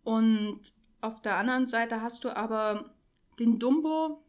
Und 0.04 0.60
auf 1.02 1.22
der 1.22 1.38
anderen 1.38 1.68
Seite 1.68 2.02
hast 2.02 2.24
du 2.24 2.36
aber 2.36 2.90
den 3.38 3.60
Dumbo 3.60 4.24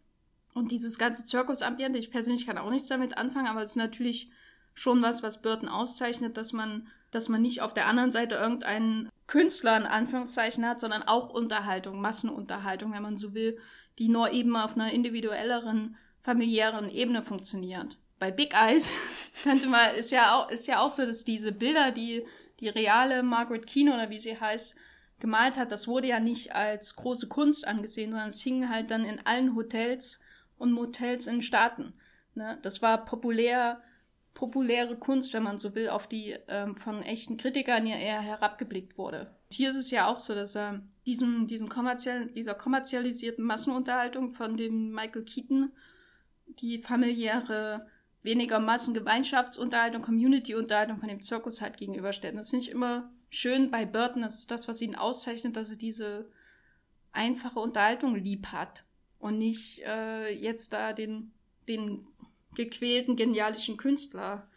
und 0.52 0.72
dieses 0.72 0.98
ganze 0.98 1.24
Zirkusambiente. 1.24 1.98
Ich 1.98 2.10
persönlich 2.10 2.46
kann 2.46 2.58
auch 2.58 2.70
nichts 2.70 2.88
damit 2.88 3.16
anfangen, 3.16 3.48
aber 3.48 3.62
es 3.62 3.70
ist 3.70 3.76
natürlich 3.76 4.30
schon 4.74 5.00
was, 5.02 5.22
was 5.22 5.40
Burton 5.40 5.68
auszeichnet, 5.68 6.36
dass 6.36 6.52
man, 6.52 6.88
dass 7.10 7.28
man 7.28 7.40
nicht 7.40 7.62
auf 7.62 7.72
der 7.72 7.86
anderen 7.86 8.10
Seite 8.10 8.34
irgendeinen 8.34 9.08
Künstler 9.30 9.76
in 9.76 9.86
Anführungszeichen 9.86 10.66
hat, 10.66 10.80
sondern 10.80 11.04
auch 11.04 11.30
Unterhaltung, 11.30 12.00
Massenunterhaltung, 12.00 12.92
wenn 12.92 13.02
man 13.02 13.16
so 13.16 13.32
will, 13.32 13.58
die 14.00 14.08
nur 14.08 14.32
eben 14.32 14.56
auf 14.56 14.74
einer 14.74 14.92
individuelleren, 14.92 15.96
familiären 16.22 16.90
Ebene 16.90 17.22
funktioniert. 17.22 17.96
Bei 18.18 18.32
Big 18.32 18.54
Eyes 18.54 18.90
könnte 19.44 19.68
man, 19.68 19.94
ist 19.94 20.10
ja 20.10 20.34
auch, 20.34 20.50
ist 20.50 20.66
ja 20.66 20.80
auch 20.80 20.90
so, 20.90 21.06
dass 21.06 21.24
diese 21.24 21.52
Bilder, 21.52 21.92
die 21.92 22.26
die 22.58 22.68
reale 22.68 23.22
Margaret 23.22 23.68
Keane 23.68 23.94
oder 23.94 24.10
wie 24.10 24.18
sie 24.18 24.38
heißt, 24.38 24.74
gemalt 25.20 25.56
hat, 25.56 25.70
das 25.70 25.86
wurde 25.86 26.08
ja 26.08 26.18
nicht 26.18 26.54
als 26.56 26.96
große 26.96 27.28
Kunst 27.28 27.66
angesehen, 27.68 28.10
sondern 28.10 28.30
es 28.30 28.40
hing 28.40 28.68
halt 28.68 28.90
dann 28.90 29.04
in 29.04 29.24
allen 29.24 29.54
Hotels 29.54 30.18
und 30.58 30.72
Motels 30.72 31.28
in 31.28 31.40
Staaten. 31.40 31.94
Ne? 32.34 32.58
Das 32.62 32.82
war 32.82 33.04
populär 33.04 33.80
populäre 34.34 34.96
Kunst, 34.96 35.32
wenn 35.34 35.42
man 35.42 35.58
so 35.58 35.74
will, 35.74 35.88
auf 35.88 36.06
die 36.06 36.36
ähm, 36.48 36.76
von 36.76 37.02
echten 37.02 37.36
Kritikern 37.36 37.86
ja 37.86 37.96
eher 37.96 38.20
herabgeblickt 38.20 38.96
wurde. 38.96 39.34
Hier 39.52 39.70
ist 39.70 39.76
es 39.76 39.90
ja 39.90 40.06
auch 40.06 40.18
so, 40.18 40.34
dass 40.34 40.56
er 40.56 40.82
diesen, 41.06 41.46
diesen 41.46 41.68
kommerziellen, 41.68 42.32
dieser 42.34 42.54
kommerzialisierten 42.54 43.44
Massenunterhaltung 43.44 44.32
von 44.32 44.56
dem 44.56 44.92
Michael 44.92 45.24
Keaton 45.24 45.72
die 46.58 46.78
familiäre, 46.78 47.86
weniger 48.22 48.58
Massengemeinschaftsunterhaltung, 48.58 50.02
Community-Unterhaltung 50.02 50.98
von 50.98 51.08
dem 51.08 51.22
Zirkus 51.22 51.60
halt 51.60 51.76
gegenüberstellt. 51.76 52.36
Das 52.36 52.50
finde 52.50 52.66
ich 52.66 52.70
immer 52.70 53.10
schön 53.30 53.70
bei 53.70 53.86
Burton. 53.86 54.22
Das 54.22 54.38
ist 54.38 54.50
das, 54.50 54.68
was 54.68 54.80
ihn 54.80 54.96
auszeichnet, 54.96 55.56
dass 55.56 55.70
er 55.70 55.76
diese 55.76 56.28
einfache 57.12 57.58
Unterhaltung 57.58 58.16
lieb 58.16 58.48
hat 58.48 58.84
und 59.18 59.38
nicht 59.38 59.82
äh, 59.86 60.30
jetzt 60.30 60.72
da 60.72 60.92
den, 60.92 61.32
den 61.68 62.06
gequälten, 62.54 63.16
genialischen 63.16 63.76
Künstler 63.76 64.48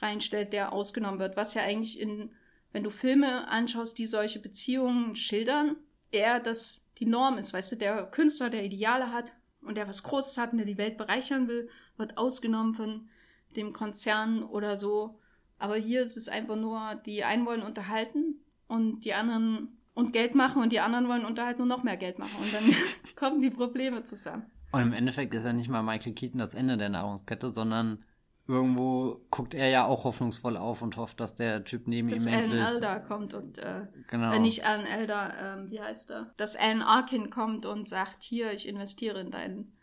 reinstellt, 0.00 0.52
der 0.52 0.72
ausgenommen 0.72 1.18
wird, 1.18 1.36
was 1.36 1.54
ja 1.54 1.62
eigentlich 1.62 1.98
in, 1.98 2.30
wenn 2.72 2.84
du 2.84 2.90
Filme 2.90 3.48
anschaust, 3.48 3.98
die 3.98 4.06
solche 4.06 4.38
Beziehungen 4.38 5.16
schildern, 5.16 5.76
eher 6.10 6.40
das 6.40 6.82
die 6.98 7.06
Norm 7.06 7.38
ist, 7.38 7.52
weißt 7.52 7.72
du, 7.72 7.76
der 7.76 8.06
Künstler, 8.06 8.50
der 8.50 8.64
Ideale 8.64 9.12
hat 9.12 9.32
und 9.62 9.76
der 9.76 9.88
was 9.88 10.02
Großes 10.02 10.36
hat 10.38 10.52
und 10.52 10.58
der 10.58 10.66
die 10.66 10.78
Welt 10.78 10.98
bereichern 10.98 11.48
will, 11.48 11.68
wird 11.96 12.18
ausgenommen 12.18 12.74
von 12.74 13.08
dem 13.56 13.72
Konzern 13.72 14.42
oder 14.42 14.76
so. 14.76 15.20
Aber 15.58 15.76
hier 15.76 16.02
ist 16.02 16.16
es 16.16 16.28
einfach 16.28 16.56
nur, 16.56 16.96
die 17.06 17.24
einen 17.24 17.46
wollen 17.46 17.62
unterhalten 17.62 18.44
und 18.66 19.04
die 19.04 19.14
anderen 19.14 19.78
und 19.94 20.12
Geld 20.12 20.34
machen 20.34 20.62
und 20.62 20.70
die 20.70 20.80
anderen 20.80 21.08
wollen 21.08 21.24
unterhalten 21.24 21.62
und 21.62 21.68
noch 21.68 21.82
mehr 21.82 21.96
Geld 21.96 22.18
machen. 22.18 22.36
Und 22.40 22.54
dann 22.54 22.74
kommen 23.16 23.42
die 23.42 23.50
Probleme 23.50 24.04
zusammen. 24.04 24.50
Und 24.70 24.82
im 24.82 24.92
Endeffekt 24.92 25.34
ist 25.34 25.44
ja 25.44 25.52
nicht 25.52 25.68
mal 25.68 25.82
Michael 25.82 26.12
Keaton 26.12 26.38
das 26.38 26.54
Ende 26.54 26.76
der 26.76 26.90
Nahrungskette, 26.90 27.48
sondern 27.50 28.04
irgendwo 28.46 29.20
guckt 29.30 29.54
er 29.54 29.68
ja 29.68 29.84
auch 29.84 30.04
hoffnungsvoll 30.04 30.56
auf 30.56 30.82
und 30.82 30.96
hofft, 30.96 31.20
dass 31.20 31.34
der 31.34 31.64
Typ 31.64 31.86
neben 31.86 32.10
dass 32.10 32.24
ihm 32.24 32.32
endlich... 32.32 32.62
Alan 32.62 32.74
Elder 32.74 33.00
kommt 33.00 33.34
und, 33.34 33.58
äh, 33.58 33.86
genau. 34.08 34.32
Äh, 34.32 34.38
nicht 34.40 34.64
Alan 34.64 34.86
Elder, 34.86 35.34
ähm, 35.40 35.70
wie 35.70 35.80
heißt 35.80 36.10
er? 36.10 36.32
Dass 36.36 36.56
Alan 36.56 36.82
Arkin 36.82 37.30
kommt 37.30 37.66
und 37.66 37.88
sagt, 37.88 38.22
hier, 38.22 38.52
ich 38.52 38.66
investiere 38.66 39.20
in 39.20 39.30
deinen 39.30 39.76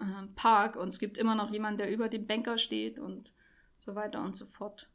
äh, 0.00 0.04
Park 0.34 0.76
und 0.76 0.88
es 0.88 0.98
gibt 0.98 1.16
immer 1.16 1.36
noch 1.36 1.50
jemanden, 1.50 1.78
der 1.78 1.92
über 1.92 2.08
dem 2.08 2.26
Banker 2.26 2.58
steht 2.58 2.98
und 2.98 3.32
so 3.78 3.94
weiter 3.94 4.22
und 4.22 4.36
so 4.36 4.46
fort. 4.46 4.88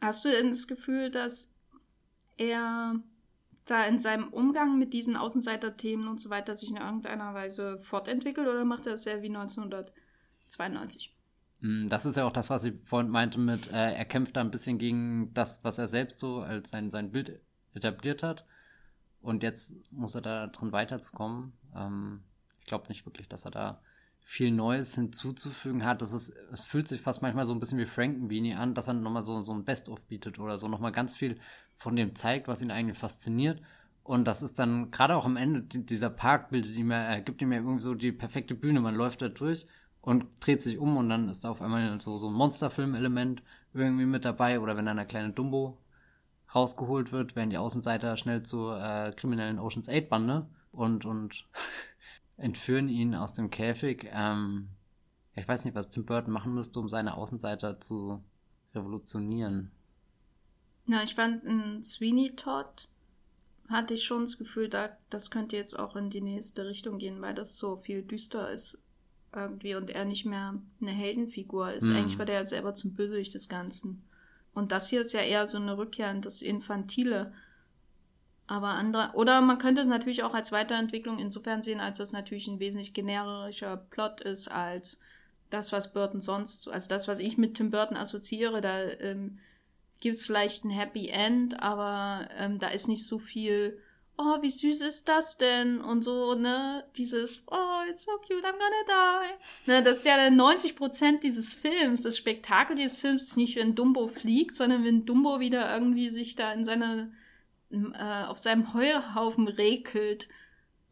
Hast 0.00 0.24
du 0.24 0.30
denn 0.30 0.50
das 0.50 0.66
Gefühl, 0.66 1.10
dass 1.10 1.50
er 2.38 2.94
da 3.70 3.84
in 3.84 3.98
seinem 3.98 4.28
Umgang 4.28 4.78
mit 4.78 4.92
diesen 4.92 5.16
Außenseiterthemen 5.16 6.08
und 6.08 6.20
so 6.20 6.30
weiter 6.30 6.56
sich 6.56 6.70
in 6.70 6.76
irgendeiner 6.76 7.34
Weise 7.34 7.78
fortentwickelt 7.78 8.48
oder 8.48 8.64
macht 8.64 8.86
er 8.86 8.92
das 8.92 9.04
sehr 9.04 9.22
wie 9.22 9.28
1992? 9.28 11.14
Hm, 11.60 11.88
das 11.88 12.06
ist 12.06 12.16
ja 12.16 12.24
auch 12.24 12.32
das, 12.32 12.50
was 12.50 12.64
ich 12.64 12.74
vorhin 12.84 13.10
meinte 13.10 13.38
mit, 13.38 13.70
äh, 13.72 13.94
er 13.94 14.04
kämpft 14.04 14.36
da 14.36 14.40
ein 14.40 14.50
bisschen 14.50 14.78
gegen 14.78 15.32
das, 15.34 15.62
was 15.62 15.78
er 15.78 15.88
selbst 15.88 16.18
so 16.18 16.40
als 16.40 16.70
sein, 16.70 16.90
sein 16.90 17.12
Bild 17.12 17.40
etabliert 17.74 18.22
hat. 18.22 18.46
Und 19.20 19.42
jetzt 19.42 19.76
muss 19.90 20.14
er 20.14 20.22
da 20.22 20.46
drin 20.46 20.72
weiterzukommen. 20.72 21.52
Ähm, 21.76 22.22
ich 22.58 22.66
glaube 22.66 22.88
nicht 22.88 23.04
wirklich, 23.06 23.28
dass 23.28 23.44
er 23.44 23.50
da 23.50 23.82
viel 24.22 24.50
Neues 24.50 24.94
hinzuzufügen 24.94 25.84
hat. 25.84 26.02
Das 26.02 26.12
ist, 26.12 26.30
es 26.52 26.64
fühlt 26.64 26.86
sich 26.86 27.00
fast 27.00 27.22
manchmal 27.22 27.44
so 27.44 27.52
ein 27.52 27.60
bisschen 27.60 27.78
wie 27.78 27.86
Frankenweenie 27.86 28.54
an, 28.54 28.74
dass 28.74 28.88
er 28.88 28.94
nochmal 28.94 29.22
so, 29.22 29.40
so 29.42 29.52
ein 29.52 29.64
Best-of 29.64 30.00
bietet 30.06 30.38
oder 30.38 30.56
so, 30.56 30.68
nochmal 30.68 30.92
ganz 30.92 31.14
viel 31.14 31.38
von 31.76 31.96
dem 31.96 32.14
zeigt, 32.14 32.46
was 32.46 32.62
ihn 32.62 32.70
eigentlich 32.70 32.98
fasziniert. 32.98 33.60
Und 34.02 34.26
das 34.26 34.42
ist 34.42 34.58
dann 34.58 34.90
gerade 34.90 35.16
auch 35.16 35.24
am 35.24 35.36
Ende 35.36 35.62
dieser 35.62 36.10
Park 36.10 36.50
bildet 36.50 36.74
ihm 36.76 36.90
ja, 36.90 37.14
äh, 37.14 37.22
gibt 37.22 37.42
ihm 37.42 37.52
ja 37.52 37.58
irgendwie 37.58 37.82
so 37.82 37.94
die 37.94 38.12
perfekte 38.12 38.54
Bühne. 38.54 38.80
Man 38.80 38.94
läuft 38.94 39.22
da 39.22 39.28
durch 39.28 39.66
und 40.00 40.26
dreht 40.40 40.62
sich 40.62 40.78
um 40.78 40.96
und 40.96 41.08
dann 41.08 41.28
ist 41.28 41.44
da 41.44 41.50
auf 41.50 41.60
einmal 41.62 42.00
so, 42.00 42.16
so 42.16 42.28
ein 42.28 42.34
Monsterfilm-Element 42.34 43.42
irgendwie 43.74 44.06
mit 44.06 44.24
dabei. 44.24 44.60
Oder 44.60 44.76
wenn 44.76 44.86
dann 44.86 44.98
eine 44.98 45.06
kleine 45.06 45.32
Dumbo 45.32 45.78
rausgeholt 46.54 47.12
wird, 47.12 47.36
werden 47.36 47.50
die 47.50 47.58
Außenseiter 47.58 48.16
schnell 48.16 48.42
zur 48.42 48.82
äh, 48.82 49.12
kriminellen 49.12 49.58
Oceans 49.58 49.88
8 49.88 50.08
Bande 50.08 50.46
und, 50.72 51.04
und 51.04 51.46
entführen 52.40 52.88
ihn 52.88 53.14
aus 53.14 53.32
dem 53.32 53.50
Käfig. 53.50 54.08
Ähm, 54.12 54.68
ich 55.34 55.46
weiß 55.46 55.64
nicht, 55.64 55.74
was 55.74 55.88
Tim 55.88 56.04
Burton 56.04 56.32
machen 56.32 56.54
müsste, 56.54 56.80
um 56.80 56.88
seine 56.88 57.16
Außenseiter 57.16 57.80
zu 57.80 58.22
revolutionieren. 58.74 59.70
Ja, 60.88 61.02
ich 61.02 61.14
fand 61.14 61.44
in 61.44 61.82
Sweeney 61.82 62.34
Todd 62.34 62.88
hatte 63.68 63.94
ich 63.94 64.02
schon 64.02 64.22
das 64.22 64.36
Gefühl, 64.36 64.68
da, 64.68 64.90
das 65.10 65.30
könnte 65.30 65.56
jetzt 65.56 65.78
auch 65.78 65.94
in 65.94 66.10
die 66.10 66.20
nächste 66.20 66.66
Richtung 66.66 66.98
gehen, 66.98 67.22
weil 67.22 67.34
das 67.34 67.56
so 67.56 67.76
viel 67.76 68.02
düster 68.02 68.50
ist 68.50 68.76
irgendwie 69.32 69.76
und 69.76 69.90
er 69.90 70.04
nicht 70.04 70.26
mehr 70.26 70.60
eine 70.80 70.90
Heldenfigur 70.90 71.72
ist. 71.72 71.84
Mhm. 71.84 71.96
Eigentlich 71.96 72.18
war 72.18 72.26
der 72.26 72.36
ja 72.36 72.44
selber 72.44 72.74
zum 72.74 72.94
Bösewicht 72.94 73.32
des 73.32 73.48
Ganzen. 73.48 74.02
Und 74.52 74.72
das 74.72 74.88
hier 74.88 75.00
ist 75.00 75.12
ja 75.12 75.20
eher 75.20 75.46
so 75.46 75.56
eine 75.56 75.78
Rückkehr 75.78 76.10
in 76.10 76.20
das 76.20 76.42
Infantile. 76.42 77.32
Aber 78.50 78.70
andere, 78.70 79.12
oder 79.14 79.40
man 79.42 79.58
könnte 79.58 79.80
es 79.80 79.86
natürlich 79.86 80.24
auch 80.24 80.34
als 80.34 80.50
Weiterentwicklung 80.50 81.20
insofern 81.20 81.62
sehen, 81.62 81.78
als 81.78 81.98
das 81.98 82.10
natürlich 82.10 82.48
ein 82.48 82.58
wesentlich 82.58 82.92
generischer 82.92 83.76
Plot 83.76 84.22
ist 84.22 84.48
als 84.48 84.98
das, 85.50 85.70
was 85.70 85.92
Burton 85.92 86.20
sonst, 86.20 86.68
also 86.68 86.88
das, 86.88 87.06
was 87.06 87.20
ich 87.20 87.38
mit 87.38 87.54
Tim 87.54 87.70
Burton 87.70 87.96
assoziiere. 87.96 88.60
Da 88.60 88.82
ähm, 88.82 89.38
gibt 90.00 90.16
es 90.16 90.26
vielleicht 90.26 90.64
ein 90.64 90.70
Happy 90.70 91.10
End, 91.10 91.62
aber 91.62 92.28
ähm, 92.36 92.58
da 92.58 92.70
ist 92.70 92.88
nicht 92.88 93.06
so 93.06 93.20
viel, 93.20 93.78
oh, 94.18 94.42
wie 94.42 94.50
süß 94.50 94.80
ist 94.80 95.08
das 95.08 95.38
denn? 95.38 95.80
Und 95.80 96.02
so, 96.02 96.34
ne, 96.34 96.82
dieses, 96.96 97.44
oh, 97.52 97.88
it's 97.88 98.02
so 98.02 98.10
cute, 98.26 98.44
I'm 98.44 98.58
gonna 98.58 99.22
die. 99.28 99.70
Ne, 99.70 99.84
das 99.84 99.98
ist 99.98 100.06
ja 100.06 100.16
dann 100.16 100.34
90 100.34 100.74
Prozent 100.74 101.22
dieses 101.22 101.54
Films. 101.54 102.02
Das 102.02 102.18
Spektakel 102.18 102.74
dieses 102.74 103.00
Films 103.00 103.28
ist 103.28 103.36
nicht, 103.36 103.54
wenn 103.54 103.76
Dumbo 103.76 104.08
fliegt, 104.08 104.56
sondern 104.56 104.82
wenn 104.82 105.06
Dumbo 105.06 105.38
wieder 105.38 105.72
irgendwie 105.72 106.10
sich 106.10 106.34
da 106.34 106.52
in 106.52 106.64
seiner 106.64 107.10
äh, 107.70 108.24
auf 108.24 108.38
seinem 108.38 108.74
Heuhaufen 108.74 109.48
rekelt. 109.48 110.28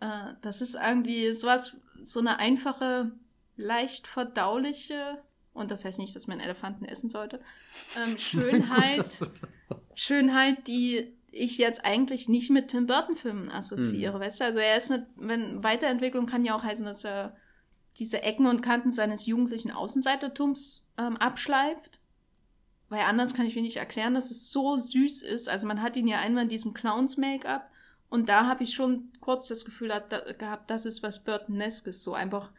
Äh, 0.01 0.35
das 0.43 0.61
ist 0.61 0.75
irgendwie 0.75 1.33
sowas, 1.35 1.77
so 2.03 2.21
eine 2.21 2.39
einfache, 2.39 3.13
leicht 3.57 4.07
verdauliche, 4.07 5.23
und 5.53 5.71
das 5.71 5.85
heißt 5.85 5.99
nicht, 5.99 6.15
dass 6.15 6.29
man 6.29 6.41
Elefanten 6.41 6.85
essen 6.85 7.11
sollte, 7.11 7.41
ähm, 7.97 8.17
Schönheit, 8.19 9.19
Gut, 9.19 9.31
Schönheit, 9.95 10.69
die 10.69 11.13
ich 11.31 11.59
jetzt 11.59 11.85
eigentlich 11.85 12.29
nicht 12.29 12.51
mit 12.51 12.69
Tim 12.69 12.87
Burton-Filmen 12.87 13.51
assoziiere, 13.51 14.15
hm. 14.15 14.21
weißt 14.21 14.41
du? 14.41 14.45
Also 14.45 14.59
er 14.61 14.77
ist 14.77 14.91
eine, 14.91 15.07
wenn 15.17 15.63
Weiterentwicklung 15.63 16.27
kann 16.27 16.45
ja 16.45 16.55
auch 16.55 16.63
heißen, 16.63 16.85
dass 16.85 17.05
er 17.05 17.37
diese 17.99 18.23
Ecken 18.23 18.47
und 18.47 18.63
Kanten 18.63 18.91
seines 18.91 19.27
jugendlichen 19.27 19.73
Außenseitertums 19.73 20.89
ähm, 20.97 21.17
abschleift 21.17 21.98
weil 22.89 23.03
anders 23.03 23.35
kann 23.35 23.47
ich 23.47 23.55
mir 23.55 23.63
nicht 23.63 23.77
erklären, 23.77 24.15
dass 24.15 24.31
es 24.31 24.51
so 24.51 24.77
süß 24.77 25.23
ist. 25.23 25.49
Also 25.49 25.67
man 25.67 25.83
hat 25.83 25.97
ihn 25.97 26.09
ja 26.09 26.19
einmal 26.19 26.45
in 26.45 26.49
diesem 26.49 26.75
Clowns-Make-up 26.75 27.71
und 28.09 28.29
da 28.29 28.47
habe 28.47 28.65
ich 28.65 28.75
schon 28.75 29.13
kurz 29.21 29.49
das 29.49 29.65
Gefühl 29.65 29.93
gehabt, 30.39 30.71
das 30.71 30.85
ist 30.85 31.03
was 31.03 31.25
Burton-eskes, 31.25 32.03
so 32.03 32.15
einfach, 32.15 32.51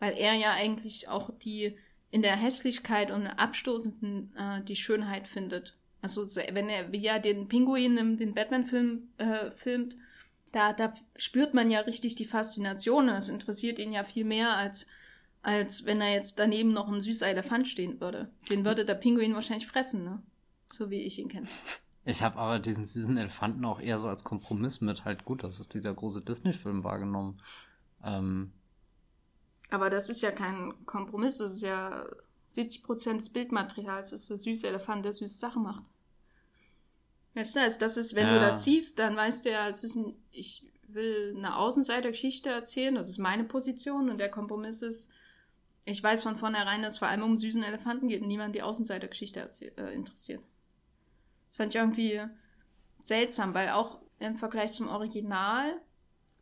weil 0.00 0.14
er 0.16 0.34
ja 0.34 0.52
eigentlich 0.52 1.08
auch 1.08 1.30
die 1.38 1.76
in 2.10 2.22
der 2.22 2.36
Hässlichkeit 2.36 3.10
und 3.10 3.26
Abstoßenden 3.26 4.34
äh, 4.36 4.62
die 4.62 4.76
Schönheit 4.76 5.28
findet. 5.28 5.76
Also 6.02 6.24
wenn 6.24 6.68
er 6.68 6.92
wie 6.92 7.00
ja 7.00 7.18
den 7.18 7.48
Pinguin 7.48 7.96
im 7.98 8.16
den 8.16 8.34
Batman-Film 8.34 9.08
äh, 9.18 9.50
filmt, 9.52 9.96
da, 10.52 10.72
da 10.72 10.94
spürt 11.16 11.52
man 11.52 11.70
ja 11.70 11.80
richtig 11.80 12.14
die 12.14 12.24
Faszination. 12.24 13.08
Das 13.08 13.28
interessiert 13.28 13.78
ihn 13.78 13.92
ja 13.92 14.04
viel 14.04 14.24
mehr 14.24 14.56
als 14.56 14.86
als 15.46 15.84
wenn 15.84 16.00
da 16.00 16.08
jetzt 16.08 16.40
daneben 16.40 16.72
noch 16.72 16.88
ein 16.88 17.00
süßer 17.00 17.28
Elefant 17.28 17.68
stehen 17.68 18.00
würde. 18.00 18.28
Den 18.50 18.64
würde 18.64 18.84
der 18.84 18.96
Pinguin 18.96 19.34
wahrscheinlich 19.34 19.68
fressen, 19.68 20.02
ne? 20.02 20.20
So 20.72 20.90
wie 20.90 21.02
ich 21.02 21.20
ihn 21.20 21.28
kenne. 21.28 21.46
Ich 22.04 22.20
habe 22.20 22.36
aber 22.36 22.58
diesen 22.58 22.82
süßen 22.82 23.16
Elefanten 23.16 23.64
auch 23.64 23.78
eher 23.78 24.00
so 24.00 24.08
als 24.08 24.24
Kompromiss 24.24 24.80
mit 24.80 25.04
halt 25.04 25.24
gut, 25.24 25.44
das 25.44 25.60
ist 25.60 25.72
dieser 25.72 25.94
große 25.94 26.22
Disney-Film 26.22 26.82
wahrgenommen. 26.82 27.40
Ähm, 28.04 28.52
aber 29.70 29.88
das 29.88 30.10
ist 30.10 30.20
ja 30.20 30.32
kein 30.32 30.74
Kompromiss, 30.84 31.38
das 31.38 31.52
ist 31.52 31.62
ja 31.62 32.06
70 32.48 32.82
Prozent 32.82 33.20
des 33.20 33.32
Bildmaterials, 33.32 34.10
das 34.10 34.22
ist 34.22 34.30
der 34.30 34.38
süße 34.38 34.66
Elefant, 34.66 35.04
der 35.04 35.12
süße 35.12 35.38
Sachen 35.38 35.62
macht. 35.62 35.84
Weißt 37.34 37.54
du, 37.54 37.60
also 37.60 37.78
das 37.78 37.96
ist, 37.96 38.16
wenn 38.16 38.26
ja. 38.26 38.34
du 38.34 38.40
das 38.40 38.64
siehst, 38.64 38.98
dann 38.98 39.14
weißt 39.14 39.44
du 39.44 39.52
ja, 39.52 39.68
es 39.68 39.84
ist 39.84 39.94
ein, 39.94 40.16
ich 40.32 40.64
will 40.88 41.34
eine 41.36 41.56
Außenseitergeschichte 41.56 42.48
erzählen, 42.48 42.96
das 42.96 43.08
ist 43.08 43.18
meine 43.18 43.44
Position 43.44 44.10
und 44.10 44.18
der 44.18 44.30
Kompromiss 44.30 44.82
ist, 44.82 45.08
ich 45.86 46.02
weiß 46.02 46.24
von 46.24 46.36
vornherein, 46.36 46.82
dass 46.82 46.94
es 46.94 46.98
vor 46.98 47.08
allem 47.08 47.22
um 47.22 47.36
süßen 47.36 47.62
Elefanten 47.62 48.08
geht 48.08 48.20
und 48.20 48.28
niemand 48.28 48.54
die 48.54 48.62
Außenseitergeschichte 48.62 49.48
äh, 49.78 49.94
interessiert. 49.94 50.42
Das 51.48 51.56
fand 51.56 51.74
ich 51.74 51.80
irgendwie 51.80 52.20
seltsam, 53.00 53.54
weil 53.54 53.70
auch 53.70 54.00
im 54.18 54.36
Vergleich 54.36 54.72
zum 54.72 54.88
Original, 54.88 55.80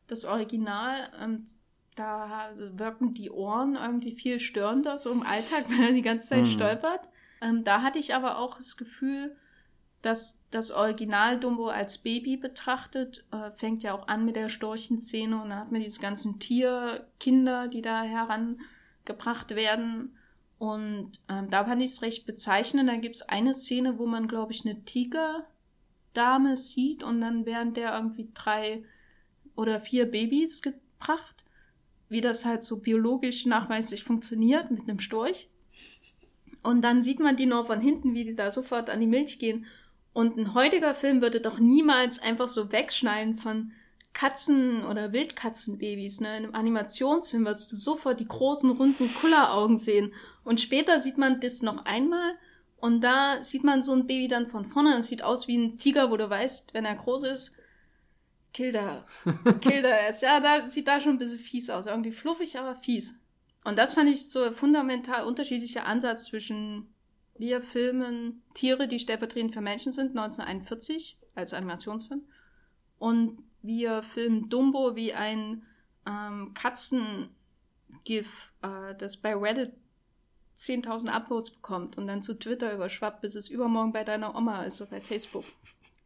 das 0.07 0.25
Original, 0.25 1.11
ähm, 1.21 1.45
da 1.95 2.51
wirken 2.57 3.13
die 3.15 3.31
Ohren 3.31 3.77
irgendwie 3.77 4.13
viel 4.13 4.41
störender, 4.41 4.97
so 4.97 5.13
im 5.13 5.23
Alltag, 5.23 5.67
wenn 5.69 5.83
er 5.83 5.93
die 5.93 6.03
ganze 6.03 6.29
Zeit 6.29 6.45
mhm. 6.45 6.51
stolpert. 6.51 7.09
Ähm, 7.43 7.65
da 7.65 7.83
hatte 7.83 7.99
ich 7.99 8.15
aber 8.15 8.39
auch 8.39 8.57
das 8.57 8.79
Gefühl, 8.79 9.37
dass 10.01 10.43
das 10.51 10.71
Original 10.71 11.39
Dumbo 11.39 11.69
als 11.69 11.99
Baby 11.99 12.39
betrachtet, 12.39 13.27
äh, 13.31 13.51
fängt 13.51 13.83
ja 13.83 13.93
auch 13.93 14.09
an 14.09 14.25
mit 14.25 14.37
der 14.37 14.49
Storchenszene 14.49 15.41
und 15.41 15.51
dann 15.51 15.59
hat 15.59 15.73
man 15.73 15.83
diese 15.83 16.01
ganzen 16.01 16.39
Tierkinder, 16.39 17.69
die 17.69 17.83
da 17.83 18.03
herangebracht 19.05 19.55
werden. 19.55 20.17
Und 20.59 21.13
ähm, 21.29 21.51
da 21.51 21.65
fand 21.65 21.83
ich 21.83 21.91
es 21.91 22.03
recht 22.03 22.27
bezeichnend. 22.27 22.89
Da 22.89 22.97
gibt 22.97 23.17
es 23.17 23.23
eine 23.23 23.55
Szene, 23.55 23.99
wo 23.99 24.07
man, 24.07 24.29
glaube 24.29 24.53
ich, 24.53 24.65
eine 24.65 24.83
Tigerdame 24.85 26.57
sieht 26.57 27.03
und 27.03 27.21
dann 27.21 27.45
werden 27.47 27.75
der 27.75 27.95
irgendwie 27.95 28.29
drei 28.35 28.85
oder 29.57 29.81
vier 29.81 30.07
Babys 30.07 30.63
gebracht. 30.63 31.45
Wie 32.09 32.21
das 32.21 32.45
halt 32.45 32.63
so 32.63 32.79
biologisch 32.79 33.47
nachweislich 33.47 34.05
funktioniert 34.05 34.71
mit 34.71 34.83
einem 34.83 35.01
Storch. 35.01 35.49
Und 36.63 36.83
dann 36.83 37.03
sieht 37.03 37.19
man 37.19 37.37
die 37.37 37.47
nur 37.47 37.65
von 37.67 37.81
hinten, 37.81 38.15
wie 38.15 38.25
die 38.25 38.37
da 38.37 38.53
sofort 38.53 38.89
an 38.89 39.01
die 39.01 39.07
Milch 39.07 39.39
gehen. 39.39 39.67
Und 40.13 40.37
ein 40.37 40.55
heutiger 40.55 40.95
Film 40.95 41.21
würde 41.21 41.41
doch 41.41 41.59
niemals 41.59 42.21
einfach 42.21 42.49
so 42.49 42.71
wegschneiden 42.71 43.37
von 43.37 43.73
Katzen- 44.15 44.87
oder 44.87 45.13
Wildkatzenbabys. 45.13 46.21
Ne? 46.21 46.29
In 46.37 46.45
einem 46.45 46.55
Animationsfilm 46.55 47.45
würdest 47.45 47.71
du 47.73 47.77
sofort 47.77 48.21
die 48.21 48.29
großen, 48.29 48.71
runden 48.71 49.13
Kulleraugen 49.15 49.77
sehen. 49.77 50.15
Und 50.45 50.61
später 50.61 51.01
sieht 51.01 51.19
man 51.19 51.41
das 51.41 51.63
noch 51.63 51.85
einmal 51.85 52.35
und 52.77 53.03
da 53.03 53.43
sieht 53.43 53.65
man 53.65 53.83
so 53.83 53.93
ein 53.93 54.07
Baby 54.07 54.29
dann 54.29 54.47
von 54.47 54.67
vorne. 54.67 54.99
Es 54.99 55.07
sieht 55.07 55.23
aus 55.23 55.49
wie 55.49 55.57
ein 55.57 55.79
Tiger, 55.79 56.11
wo 56.11 56.17
du 56.17 56.29
weißt, 56.29 56.75
wenn 56.75 56.85
er 56.85 56.95
groß 56.95 57.25
ist, 57.25 57.53
Kilder. 58.53 59.05
Kilder 59.61 60.09
ist. 60.09 60.23
Ja, 60.23 60.39
da 60.41 60.69
sieht 60.69 60.87
da 60.87 61.01
schon 61.01 61.13
ein 61.13 61.19
bisschen 61.19 61.39
fies 61.39 61.71
aus. 61.71 61.87
Irgendwie 61.87 62.13
fluffig, 62.13 62.59
aber 62.59 62.77
fies. 62.77 63.17
Und 63.65 63.79
das 63.79 63.95
fand 63.95 64.09
ich 64.11 64.29
so 64.29 64.43
ein 64.43 64.55
fundamental 64.55 65.25
unterschiedlicher 65.25 65.87
Ansatz 65.87 66.27
zwischen 66.27 66.95
wir 67.37 67.63
filmen 67.63 68.43
Tiere, 68.55 68.87
die 68.87 69.01
stellvertretend 69.01 69.55
für 69.55 69.61
Menschen 69.61 69.91
sind, 69.91 70.11
1941 70.11 71.19
als 71.35 71.53
Animationsfilm. 71.53 72.23
Und 72.99 73.39
wir 73.65 74.03
filmen 74.03 74.49
Dumbo 74.51 74.95
wie 74.95 75.15
ein 75.15 75.63
ähm, 76.07 76.53
Katzengif, 76.55 78.53
äh, 78.63 78.95
das 78.99 79.17
bei 79.17 79.35
Reddit 79.35 79.73
10.000 80.59 81.09
Upvotes 81.09 81.51
bekommt 81.51 81.99
und 81.99 82.07
dann 82.07 82.23
zu 82.23 82.35
Twitter 82.35 82.73
überschwappt, 82.73 83.23
bis 83.23 83.35
es 83.35 83.49
übermorgen 83.49 83.93
bei 83.93 84.05
deiner 84.05 84.37
Oma 84.37 84.63
ist, 84.65 84.77
so 84.77 84.87
bei 84.87 85.01
Facebook. 85.01 85.45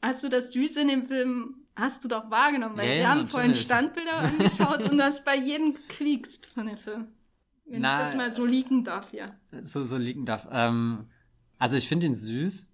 Hast 0.00 0.22
du 0.22 0.28
das 0.28 0.52
Süße 0.52 0.80
in 0.80 0.88
dem 0.88 1.06
Film, 1.06 1.66
hast 1.74 2.04
du 2.04 2.08
doch 2.08 2.30
wahrgenommen, 2.30 2.76
weil 2.76 2.86
ja, 2.86 2.94
wir 2.94 3.00
ja, 3.00 3.08
haben 3.08 3.28
vorhin 3.28 3.54
Standbilder 3.54 4.18
angeschaut 4.18 4.88
und 4.88 4.96
das 4.96 5.24
bei 5.24 5.36
jedem 5.36 5.74
gequiekt 5.74 6.46
von 6.46 6.66
dem 6.66 6.78
Film. 6.78 7.08
Wenn 7.66 7.82
Na, 7.82 7.98
ich 7.98 8.08
das 8.08 8.16
mal 8.16 8.30
so 8.30 8.46
liegen 8.46 8.84
darf, 8.84 9.12
ja. 9.12 9.26
So, 9.62 9.84
so 9.84 9.98
liegen 9.98 10.24
darf. 10.24 10.46
Ähm, 10.50 11.08
also 11.58 11.76
ich 11.76 11.88
finde 11.88 12.06
ihn 12.06 12.14
süß. 12.14 12.66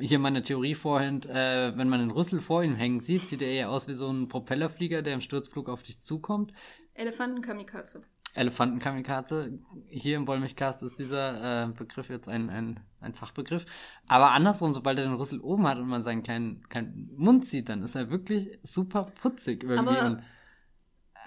Hier 0.00 0.18
meine 0.18 0.42
Theorie 0.42 0.74
vorhin, 0.74 1.22
äh, 1.24 1.72
wenn 1.76 1.88
man 1.88 2.00
den 2.00 2.10
Rüssel 2.10 2.40
vor 2.40 2.62
ihm 2.62 2.76
hängen 2.76 3.00
sieht, 3.00 3.28
sieht 3.28 3.42
er 3.42 3.48
eher 3.48 3.70
aus 3.70 3.88
wie 3.88 3.94
so 3.94 4.10
ein 4.10 4.28
Propellerflieger, 4.28 5.02
der 5.02 5.14
im 5.14 5.20
Sturzflug 5.20 5.68
auf 5.68 5.82
dich 5.82 6.00
zukommt. 6.00 6.52
Elefantenkamikaze. 6.94 8.02
Elefantenkamikaze. 8.34 9.58
Hier 9.88 10.16
im 10.16 10.26
Wollmilchcast 10.26 10.82
ist 10.82 10.98
dieser 10.98 11.64
äh, 11.64 11.68
Begriff 11.68 12.08
jetzt 12.08 12.28
ein, 12.28 12.50
ein, 12.50 12.80
ein 13.00 13.14
Fachbegriff. 13.14 13.64
Aber 14.06 14.30
andersrum, 14.30 14.72
sobald 14.72 14.98
er 14.98 15.06
den 15.06 15.14
Rüssel 15.14 15.40
oben 15.40 15.66
hat 15.66 15.78
und 15.78 15.88
man 15.88 16.02
seinen 16.02 16.22
kleinen, 16.22 16.68
kleinen 16.68 17.10
Mund 17.16 17.44
sieht, 17.44 17.68
dann 17.68 17.82
ist 17.82 17.94
er 17.94 18.10
wirklich 18.10 18.58
super 18.62 19.04
putzig 19.20 19.64
irgendwie. 19.64 19.96
Aber 19.96 20.22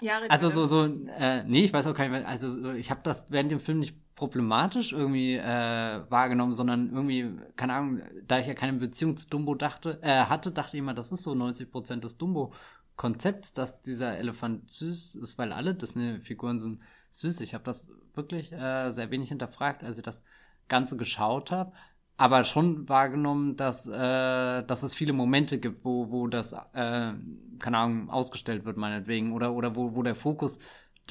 Jahre 0.02 0.30
also 0.30 0.48
so, 0.48 0.66
so, 0.66 0.84
äh, 1.16 1.44
nee, 1.44 1.64
ich 1.64 1.72
weiß 1.72 1.86
auch 1.86 1.94
gar 1.94 2.04
nicht 2.04 2.12
mehr, 2.12 2.26
also 2.26 2.72
ich 2.72 2.90
habe 2.90 3.00
das 3.04 3.26
während 3.30 3.52
dem 3.52 3.60
Film 3.60 3.78
nicht 3.78 3.96
problematisch 4.22 4.92
irgendwie 4.92 5.34
äh, 5.34 6.00
wahrgenommen, 6.08 6.54
sondern 6.54 6.92
irgendwie, 6.92 7.28
keine 7.56 7.74
Ahnung, 7.74 8.02
da 8.28 8.38
ich 8.38 8.46
ja 8.46 8.54
keine 8.54 8.74
Beziehung 8.74 9.16
zu 9.16 9.28
Dumbo 9.28 9.56
dachte, 9.56 9.98
äh, 10.00 10.26
hatte, 10.26 10.52
dachte 10.52 10.76
ich 10.76 10.78
immer, 10.78 10.94
das 10.94 11.10
ist 11.10 11.24
so 11.24 11.34
90 11.34 11.72
Prozent 11.72 12.04
des 12.04 12.18
Dumbo 12.18 12.52
Konzepts, 12.94 13.52
dass 13.52 13.82
dieser 13.82 14.16
Elefant 14.18 14.70
süß 14.70 15.16
ist, 15.16 15.38
weil 15.38 15.52
alle 15.52 15.74
Disney-Figuren 15.74 16.60
sind 16.60 16.80
süß. 17.10 17.40
Ich 17.40 17.52
habe 17.52 17.64
das 17.64 17.90
wirklich 18.14 18.52
äh, 18.52 18.92
sehr 18.92 19.10
wenig 19.10 19.28
hinterfragt, 19.28 19.82
als 19.82 19.98
ich 19.98 20.04
das 20.04 20.22
Ganze 20.68 20.96
geschaut 20.96 21.50
habe. 21.50 21.72
Aber 22.16 22.44
schon 22.44 22.88
wahrgenommen, 22.88 23.56
dass, 23.56 23.88
äh, 23.88 24.62
dass 24.62 24.84
es 24.84 24.94
viele 24.94 25.12
Momente 25.12 25.58
gibt, 25.58 25.84
wo, 25.84 26.12
wo 26.12 26.28
das, 26.28 26.52
äh, 26.52 27.12
keine 27.58 27.78
Ahnung, 27.78 28.08
ausgestellt 28.08 28.64
wird, 28.64 28.76
meinetwegen, 28.76 29.32
oder, 29.32 29.52
oder 29.52 29.74
wo, 29.74 29.96
wo 29.96 30.04
der 30.04 30.14
Fokus 30.14 30.60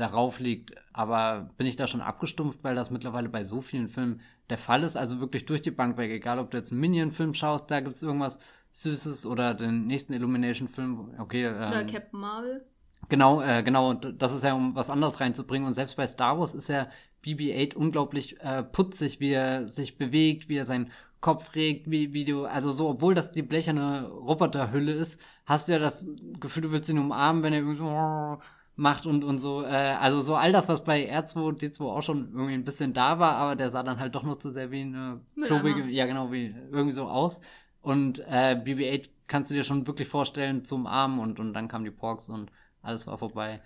darauf 0.01 0.39
liegt. 0.39 0.73
Aber 0.93 1.51
bin 1.57 1.67
ich 1.67 1.75
da 1.75 1.87
schon 1.87 2.01
abgestumpft, 2.01 2.63
weil 2.63 2.75
das 2.75 2.91
mittlerweile 2.91 3.29
bei 3.29 3.43
so 3.43 3.61
vielen 3.61 3.87
Filmen 3.87 4.21
der 4.49 4.57
Fall 4.57 4.83
ist? 4.83 4.97
Also 4.97 5.19
wirklich 5.19 5.45
durch 5.45 5.61
die 5.61 5.71
Bank 5.71 5.97
weg, 5.97 6.11
egal 6.11 6.39
ob 6.39 6.51
du 6.51 6.57
jetzt 6.57 6.71
einen 6.71 6.81
Minion-Film 6.81 7.33
schaust, 7.33 7.69
da 7.71 7.79
gibt 7.79 7.95
es 7.95 8.03
irgendwas 8.03 8.39
Süßes 8.71 9.25
oder 9.25 9.53
den 9.53 9.87
nächsten 9.87 10.13
Illumination-Film, 10.13 11.15
okay. 11.19 11.45
Ähm, 11.45 11.55
oder 11.55 11.85
Captain 11.85 12.19
Marvel. 12.19 12.65
Genau, 13.09 13.41
äh, 13.41 13.63
genau, 13.63 13.93
das 13.93 14.33
ist 14.33 14.43
ja, 14.43 14.53
um 14.53 14.75
was 14.75 14.89
anderes 14.89 15.19
reinzubringen. 15.19 15.67
Und 15.67 15.73
selbst 15.73 15.97
bei 15.97 16.07
Star 16.07 16.39
Wars 16.39 16.53
ist 16.53 16.69
ja 16.69 16.87
BB-8 17.23 17.75
unglaublich 17.75 18.39
äh, 18.41 18.63
putzig, 18.63 19.19
wie 19.19 19.31
er 19.31 19.67
sich 19.67 19.97
bewegt, 19.97 20.49
wie 20.49 20.57
er 20.57 20.65
seinen 20.65 20.91
Kopf 21.19 21.53
regt, 21.53 21.89
wie, 21.89 22.13
wie 22.13 22.25
du, 22.25 22.45
also 22.45 22.71
so, 22.71 22.89
obwohl 22.89 23.13
das 23.13 23.31
die 23.31 23.43
blecherne 23.43 24.07
Roboterhülle 24.07 24.91
ist, 24.91 25.19
hast 25.45 25.67
du 25.67 25.73
ja 25.73 25.79
das 25.79 26.07
Gefühl, 26.39 26.63
du 26.63 26.71
willst 26.71 26.89
ihn 26.89 26.97
umarmen, 26.97 27.43
wenn 27.43 27.53
er 27.53 27.59
irgendwie 27.59 27.77
so 27.77 28.39
macht 28.81 29.05
und, 29.05 29.23
und 29.23 29.37
so, 29.37 29.63
äh, 29.63 29.67
also 29.67 30.21
so 30.21 30.35
all 30.35 30.51
das, 30.51 30.67
was 30.67 30.83
bei 30.83 31.07
R2, 31.07 31.53
D2 31.59 31.83
auch 31.83 32.01
schon 32.01 32.31
irgendwie 32.33 32.55
ein 32.55 32.65
bisschen 32.65 32.93
da 32.93 33.19
war, 33.19 33.35
aber 33.35 33.55
der 33.55 33.69
sah 33.69 33.83
dann 33.83 33.99
halt 33.99 34.15
doch 34.15 34.23
noch 34.23 34.37
zu 34.37 34.49
sehr 34.49 34.71
wie 34.71 34.81
eine 34.81 35.21
klobige, 35.45 35.85
ja 35.85 36.07
genau, 36.07 36.31
wie 36.31 36.55
irgendwie 36.71 36.91
so 36.91 37.07
aus. 37.07 37.41
Und 37.81 38.19
äh, 38.27 38.59
BB-8 38.63 39.09
kannst 39.27 39.51
du 39.51 39.55
dir 39.55 39.63
schon 39.63 39.85
wirklich 39.85 40.07
vorstellen 40.07 40.65
zum 40.65 40.87
Arm 40.87 41.19
und, 41.19 41.39
und 41.39 41.53
dann 41.53 41.67
kamen 41.67 41.85
die 41.85 41.91
Porks 41.91 42.27
und 42.27 42.51
alles 42.81 43.05
war 43.05 43.19
vorbei. 43.19 43.61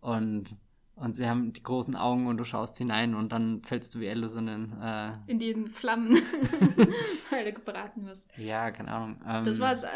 Und, 0.00 0.56
und 0.96 1.14
sie 1.14 1.28
haben 1.28 1.52
die 1.52 1.62
großen 1.62 1.94
Augen 1.94 2.26
und 2.26 2.38
du 2.38 2.44
schaust 2.44 2.78
hinein 2.78 3.14
und 3.14 3.30
dann 3.30 3.62
fällst 3.62 3.94
du 3.94 4.00
wie 4.00 4.08
Alice 4.08 4.34
in 4.34 4.46
den... 4.46 4.80
Äh, 4.80 5.12
in 5.26 5.38
den 5.38 5.68
Flammen, 5.68 6.14
weil 7.30 7.44
du 7.44 7.52
gebraten 7.52 8.06
wirst. 8.06 8.30
Ja, 8.38 8.70
keine 8.70 8.90
Ahnung. 8.90 9.20
Ähm, 9.28 9.44
das 9.44 9.60
war 9.60 9.70
das 9.70 9.82
äh, 9.82 9.88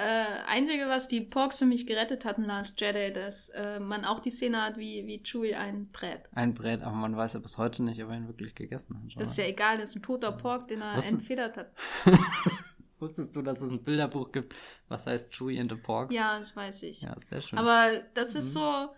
Einzige, 0.47 0.89
was 0.89 1.09
die 1.09 1.23
Porks 1.23 1.59
für 1.59 1.65
mich 1.65 1.87
gerettet 1.87 2.27
hatten, 2.27 2.45
Last 2.45 2.79
Jedi, 2.79 3.15
dass 3.15 3.49
äh, 3.49 3.81
man 3.81 4.05
auch 4.05 4.21
die 4.21 4.31
Szene 4.31 4.63
hat, 4.63 4.77
wie, 4.77 5.07
wie 5.07 5.23
Chewie 5.23 5.55
ein 5.55 5.91
Brät. 5.91 6.29
Ein 6.33 6.53
Brät, 6.53 6.83
aber 6.83 6.97
man 6.97 7.17
weiß 7.17 7.33
ja 7.33 7.41
bis 7.41 7.57
heute 7.57 7.83
nicht, 7.83 8.05
ob 8.05 8.11
er 8.11 8.17
ihn 8.17 8.27
wirklich 8.27 8.55
gegessen 8.55 8.97
hat. 8.97 9.21
Das 9.21 9.31
ist 9.31 9.39
ja 9.39 9.45
egal, 9.47 9.79
das 9.79 9.91
ist 9.91 9.97
ein 9.97 10.03
toter 10.03 10.33
Pork, 10.33 10.69
den 10.69 10.83
er 10.83 10.99
was 10.99 11.11
entfedert 11.11 11.57
hat. 11.57 11.73
Wusstest 12.99 13.35
du, 13.35 13.41
dass 13.41 13.63
es 13.63 13.71
ein 13.71 13.83
Bilderbuch 13.83 14.31
gibt, 14.31 14.55
was 14.89 15.07
heißt 15.07 15.33
Chewie 15.33 15.59
and 15.59 15.73
the 15.73 15.79
Porks? 15.79 16.15
Ja, 16.15 16.37
das 16.37 16.55
weiß 16.55 16.83
ich. 16.83 17.01
Ja, 17.01 17.17
sehr 17.25 17.41
schön. 17.41 17.59
Aber 17.59 18.03
das 18.13 18.35
ist 18.35 18.51
mhm. 18.51 18.61
so, 18.61 18.89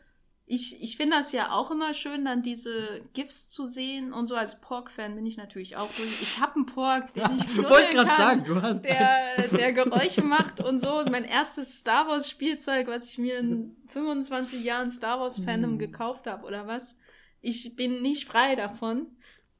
ich, 0.44 0.82
ich 0.82 0.96
finde 0.96 1.16
das 1.16 1.32
ja 1.32 1.52
auch 1.52 1.70
immer 1.70 1.94
schön, 1.94 2.24
dann 2.24 2.42
diese 2.42 3.00
GIFs 3.14 3.50
zu 3.50 3.64
sehen 3.64 4.12
und 4.12 4.26
so 4.26 4.34
als 4.34 4.60
Pork-Fan 4.60 5.14
bin 5.14 5.24
ich 5.24 5.36
natürlich 5.36 5.76
auch 5.76 5.90
durch. 5.94 6.20
Ich 6.20 6.40
habe 6.40 6.56
einen 6.56 6.66
Pork, 6.66 7.14
den 7.14 7.38
ich 7.38 7.46
knuddeln 7.46 7.70
Wollte 7.70 7.96
gerade 7.96 8.16
sagen, 8.16 8.44
du 8.44 8.60
hast 8.60 8.84
der, 8.84 9.48
der 9.52 9.72
Geräusche 9.72 10.22
macht 10.22 10.60
und 10.60 10.78
so. 10.78 11.02
Mein 11.10 11.24
erstes 11.24 11.78
Star 11.78 12.08
Wars 12.08 12.28
Spielzeug, 12.28 12.88
was 12.88 13.06
ich 13.06 13.18
mir 13.18 13.38
in 13.38 13.76
25 13.88 14.62
Jahren 14.64 14.90
Star 14.90 15.20
Wars 15.20 15.38
Fandom 15.38 15.74
mhm. 15.74 15.78
gekauft 15.78 16.26
habe 16.26 16.44
oder 16.46 16.66
was. 16.66 16.98
Ich 17.40 17.74
bin 17.76 18.02
nicht 18.02 18.26
frei 18.26 18.56
davon. 18.56 19.06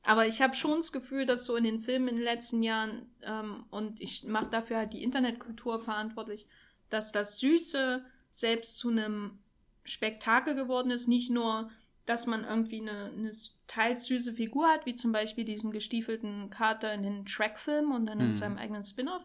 Aber 0.05 0.27
ich 0.27 0.43
habe 0.43 0.57
schon 0.57 0.79
das 0.79 0.91
Gefühl, 0.91 1.27
dass 1.27 1.45
so 1.45 1.55
in 1.55 1.63
den 1.63 1.81
Filmen 1.81 2.09
in 2.09 2.17
den 2.17 2.25
letzten 2.25 2.63
Jahren, 2.63 3.07
ähm, 3.23 3.65
und 3.71 4.01
ich 4.01 4.25
mache 4.25 4.51
dafür 4.51 4.79
halt 4.79 4.93
die 4.93 5.03
Internetkultur 5.03 5.79
verantwortlich, 5.79 6.49
dass 6.91 7.13
das 7.13 7.39
Süße 7.39 8.05
selbst 8.33 8.79
zu 8.79 8.89
einem 8.89 9.39
Spektakel 9.85 10.55
geworden 10.55 10.91
ist, 10.91 11.09
nicht 11.09 11.31
nur 11.31 11.71
dass 12.07 12.27
man 12.27 12.45
irgendwie 12.45 12.81
eine, 12.81 13.13
eine 13.17 13.31
teils 13.67 14.07
süße 14.07 14.35
Figur 14.35 14.67
hat, 14.69 14.87
wie 14.87 14.95
zum 14.95 15.13
Beispiel 15.13 15.45
diesen 15.45 15.71
gestiefelten 15.71 16.51
Kater 16.51 16.93
in 16.93 17.03
den 17.03 17.25
Track-Filmen 17.27 17.93
und 17.93 18.07
dann 18.07 18.21
in 18.21 18.29
mhm. 18.29 18.33
seinem 18.33 18.59
eigenen 18.59 18.85
Spin-off, 18.85 19.25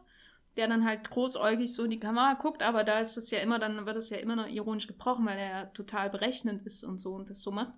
der 0.57 0.67
dann 0.67 0.85
halt 0.85 1.09
großäugig 1.09 1.73
so 1.73 1.83
in 1.83 1.91
die 1.91 1.99
Kamera 1.99 2.35
guckt, 2.35 2.61
aber 2.61 2.83
da 2.83 2.99
ist 2.99 3.17
das 3.17 3.31
ja 3.31 3.39
immer, 3.39 3.59
dann 3.59 3.85
wird 3.85 3.95
das 3.95 4.09
ja 4.09 4.17
immer 4.17 4.35
noch 4.35 4.47
ironisch 4.47 4.87
gebrochen, 4.87 5.25
weil 5.25 5.39
er 5.39 5.49
ja 5.49 5.65
total 5.65 6.09
berechnend 6.09 6.65
ist 6.65 6.83
und 6.83 6.99
so 6.99 7.13
und 7.15 7.29
das 7.29 7.41
so 7.41 7.51
macht. 7.51 7.73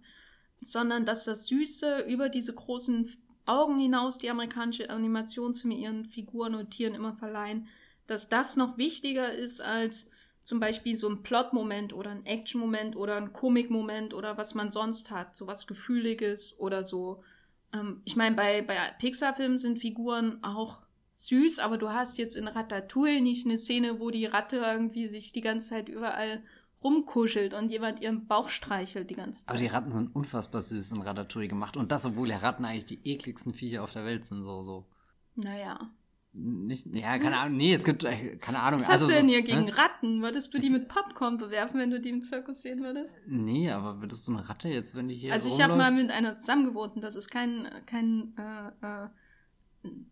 Sondern 0.61 1.05
dass 1.05 1.23
das 1.23 1.45
Süße 1.47 2.01
über 2.07 2.27
diese 2.27 2.53
großen 2.53 3.15
Augen 3.45 3.79
hinaus, 3.79 4.17
die 4.17 4.29
amerikanische 4.29 4.89
Animationsfilme 4.89 5.75
ihren 5.75 6.05
Figuren 6.05 6.55
und 6.55 6.71
Tieren 6.71 6.93
immer 6.93 7.13
verleihen, 7.13 7.67
dass 8.07 8.27
das 8.27 8.57
noch 8.57 8.77
wichtiger 8.77 9.31
ist 9.31 9.61
als 9.61 10.09
zum 10.49 10.59
Beispiel 10.59 10.97
so 10.97 11.07
ein 11.07 11.21
Plot-Moment 11.21 11.93
oder 11.93 12.09
ein 12.09 12.25
Action-Moment 12.25 12.95
oder 12.95 13.17
ein 13.17 13.33
Komik-Moment 13.33 14.15
oder 14.15 14.35
was 14.35 14.55
man 14.55 14.71
sonst 14.71 15.11
hat, 15.11 15.35
so 15.35 15.45
was 15.45 15.67
Gefühliges 15.67 16.59
oder 16.59 16.83
so. 16.83 17.23
Ähm, 17.71 18.01
ich 18.03 18.15
meine, 18.15 18.35
bei, 18.35 18.63
bei 18.63 18.75
Pixar-Filmen 18.97 19.59
sind 19.59 19.77
Figuren 19.77 20.43
auch 20.43 20.79
süß, 21.13 21.59
aber 21.59 21.77
du 21.77 21.89
hast 21.89 22.17
jetzt 22.17 22.35
in 22.35 22.47
Ratatouille 22.47 23.21
nicht 23.21 23.45
eine 23.45 23.59
Szene, 23.59 23.99
wo 23.99 24.09
die 24.09 24.25
Ratte 24.25 24.57
irgendwie 24.57 25.07
sich 25.09 25.31
die 25.33 25.41
ganze 25.41 25.69
Zeit 25.69 25.87
überall 25.87 26.41
rumkuschelt 26.83 27.53
und 27.53 27.69
jemand 27.69 28.01
ihren 28.01 28.25
Bauch 28.25 28.49
streichelt 28.49 29.11
die 29.11 29.15
ganze 29.15 29.45
Zeit. 29.45 29.49
Aber 29.49 29.59
die 29.59 29.67
Ratten 29.67 29.91
sind 29.91 30.15
unfassbar 30.15 30.63
süß 30.63 30.93
in 30.93 31.03
Ratatouille 31.03 31.47
gemacht. 31.47 31.77
Und 31.77 31.91
das, 31.91 32.07
obwohl 32.07 32.27
ja 32.27 32.37
Ratten 32.37 32.65
eigentlich 32.65 32.87
die 32.87 33.07
ekligsten 33.07 33.53
Viecher 33.53 33.83
auf 33.83 33.91
der 33.91 34.03
Welt 34.03 34.25
sind, 34.25 34.41
so, 34.41 34.63
so. 34.63 34.87
Naja. 35.35 35.91
Nicht, 36.31 36.85
ja, 36.93 37.17
keine 37.17 37.39
Ahnung. 37.39 37.57
Nee, 37.57 37.73
es 37.73 37.83
gibt, 37.83 38.03
äh, 38.03 38.37
keine 38.37 38.59
Ahnung. 38.59 38.81
Was 38.81 38.89
also 38.89 39.05
hast 39.05 39.11
du 39.11 39.17
denn 39.17 39.27
hier 39.27 39.41
gegen 39.41 39.65
ne? 39.65 39.77
Ratten? 39.77 40.21
Würdest 40.21 40.53
du 40.53 40.59
die 40.59 40.69
mit 40.69 40.87
Popcorn 40.87 41.37
bewerfen, 41.37 41.79
wenn 41.79 41.89
du 41.89 41.99
die 41.99 42.09
im 42.09 42.23
Zirkus 42.23 42.61
sehen 42.61 42.83
würdest? 42.83 43.17
Nee, 43.25 43.71
aber 43.71 43.99
würdest 43.99 44.27
du 44.27 44.33
eine 44.33 44.47
Ratte 44.47 44.69
jetzt, 44.69 44.95
wenn 44.95 45.07
die 45.07 45.15
hier 45.15 45.33
Also 45.33 45.49
ich 45.49 45.61
habe 45.61 45.75
mal 45.75 45.91
mit 45.91 46.11
einer 46.11 46.35
zusammengewohnt 46.35 47.03
das 47.03 47.15
ist 47.15 47.29
kein, 47.29 47.67
kein 47.87 48.35
äh, 48.37 49.05
äh, 49.05 49.09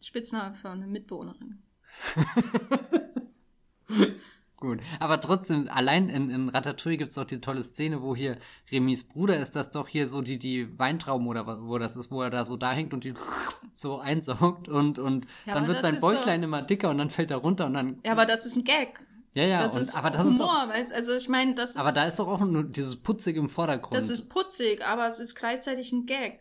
Spitzname 0.02 0.56
für 0.56 0.72
eine 0.72 0.88
Mitbewohnerin. 0.88 1.62
Gut, 4.60 4.80
aber 5.00 5.22
trotzdem, 5.22 5.70
allein 5.72 6.10
in, 6.10 6.32
in 6.32 6.50
Ratatouille 6.50 6.98
gibt 6.98 7.10
es 7.10 7.16
doch 7.16 7.26
die 7.26 7.40
tolle 7.40 7.62
Szene, 7.62 8.02
wo 8.02 8.16
hier 8.16 8.38
Remis 8.72 9.04
Bruder 9.04 9.38
ist 9.38 9.56
das 9.56 9.70
doch 9.70 9.88
hier 9.88 10.08
so 10.08 10.24
die, 10.24 10.40
die 10.40 10.80
Weintrauben 10.80 11.28
oder 11.28 11.62
wo 11.62 11.78
das 11.78 11.96
ist, 11.96 12.10
wo 12.10 12.24
er 12.24 12.32
da 12.32 12.44
so 12.44 12.58
da 12.58 12.72
hängt 12.72 12.92
und 12.92 13.04
die 13.04 13.14
so 13.76 14.00
einsaugt 14.00 14.68
und, 14.68 14.98
und 14.98 15.28
ja, 15.46 15.54
dann 15.54 15.68
wird 15.68 15.84
sein 15.84 16.00
Bäuchlein 16.00 16.42
so 16.42 16.46
immer 16.46 16.64
dicker 16.64 16.90
und 16.90 16.98
dann 16.98 17.12
fällt 17.12 17.30
er 17.30 17.38
runter 17.38 17.68
und 17.68 17.76
dann. 17.76 18.00
Ja, 18.04 18.14
aber 18.14 18.26
das 18.26 18.48
ist 18.48 18.56
ein 18.56 18.64
Gag. 18.64 19.00
Ja, 19.36 19.44
ja, 19.44 19.62
das 19.62 19.76
und, 19.76 19.82
ist 19.82 19.96
aber 19.96 20.10
das 20.10 20.26
Humor, 20.26 20.34
ist 20.34 20.42
doch, 20.42 20.70
weißt, 20.70 20.94
also 20.94 21.14
ich 21.14 21.30
meine, 21.30 21.54
das 21.54 21.72
ist. 21.72 21.78
Aber 21.78 21.92
da 21.92 22.06
ist 22.06 22.18
doch 22.18 22.28
auch 22.28 22.40
nur 22.40 22.64
dieses 22.64 22.96
Putzige 22.96 23.40
im 23.40 23.50
Vordergrund. 23.50 23.96
Das 23.96 24.10
ist 24.10 24.28
putzig, 24.28 24.84
aber 24.84 25.08
es 25.08 25.20
ist 25.20 25.36
gleichzeitig 25.36 25.92
ein 25.92 26.08
Gag. 26.08 26.40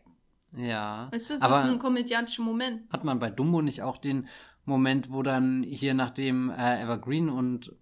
Ja. 0.57 1.09
Weißt 1.13 1.29
du, 1.29 1.35
es 1.35 1.43
aber 1.43 1.59
ist 1.59 1.67
ein 1.67 1.79
komödiantischer 1.79 2.43
Moment. 2.43 2.91
Hat 2.91 3.05
man 3.05 3.19
bei 3.19 3.29
Dumbo 3.29 3.61
nicht 3.61 3.83
auch 3.83 3.99
den 3.99 4.27
Moment, 4.65 5.13
wo 5.13 5.23
dann 5.23 5.63
hier 5.63 5.93
nachdem 5.93 6.49
äh, 6.49 6.83
Evergreen 6.83 7.29
und 7.29 7.75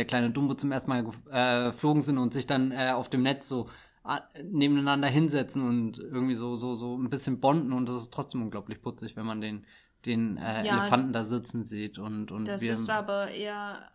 der 0.00 0.06
kleine 0.06 0.30
Dumbo 0.30 0.54
zum 0.54 0.72
ersten 0.72 0.90
Mal 0.90 1.04
äh, 1.30 1.70
geflogen 1.70 2.00
sind 2.00 2.16
und 2.16 2.32
sich 2.32 2.46
dann 2.46 2.72
äh, 2.72 2.92
auf 2.94 3.10
dem 3.10 3.22
Netz 3.22 3.46
so 3.46 3.68
äh, 4.06 4.42
nebeneinander 4.42 5.08
hinsetzen 5.08 5.62
und 5.62 5.98
irgendwie 5.98 6.34
so, 6.34 6.56
so, 6.56 6.74
so 6.74 6.96
ein 6.96 7.10
bisschen 7.10 7.38
bonden 7.38 7.74
und 7.74 7.86
das 7.86 7.96
ist 7.96 8.14
trotzdem 8.14 8.40
unglaublich 8.40 8.80
putzig, 8.80 9.14
wenn 9.16 9.26
man 9.26 9.42
den, 9.42 9.66
den 10.06 10.38
äh, 10.38 10.64
ja, 10.64 10.78
Elefanten 10.78 11.12
da 11.12 11.22
sitzen 11.22 11.64
sieht 11.64 11.98
und, 11.98 12.32
und 12.32 12.46
Das 12.46 12.62
ist 12.62 12.88
aber 12.88 13.30
eher 13.30 13.90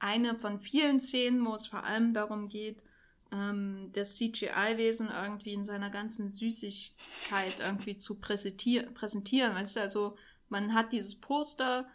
eine 0.00 0.34
von 0.34 0.58
vielen 0.58 0.98
Szenen, 0.98 1.46
wo 1.46 1.54
es 1.54 1.68
vor 1.68 1.84
allem 1.84 2.12
darum 2.12 2.48
geht, 2.48 2.82
ähm, 3.30 3.90
das 3.92 4.16
CGI-Wesen 4.16 5.10
irgendwie 5.10 5.52
in 5.52 5.64
seiner 5.64 5.90
ganzen 5.90 6.32
Süßigkeit 6.32 7.60
irgendwie 7.60 7.96
zu 7.96 8.16
präsentieren, 8.16 8.94
präsentieren. 8.94 9.54
Weißt 9.54 9.76
du, 9.76 9.80
also 9.80 10.16
man 10.48 10.74
hat 10.74 10.92
dieses 10.92 11.20
Poster 11.20 11.86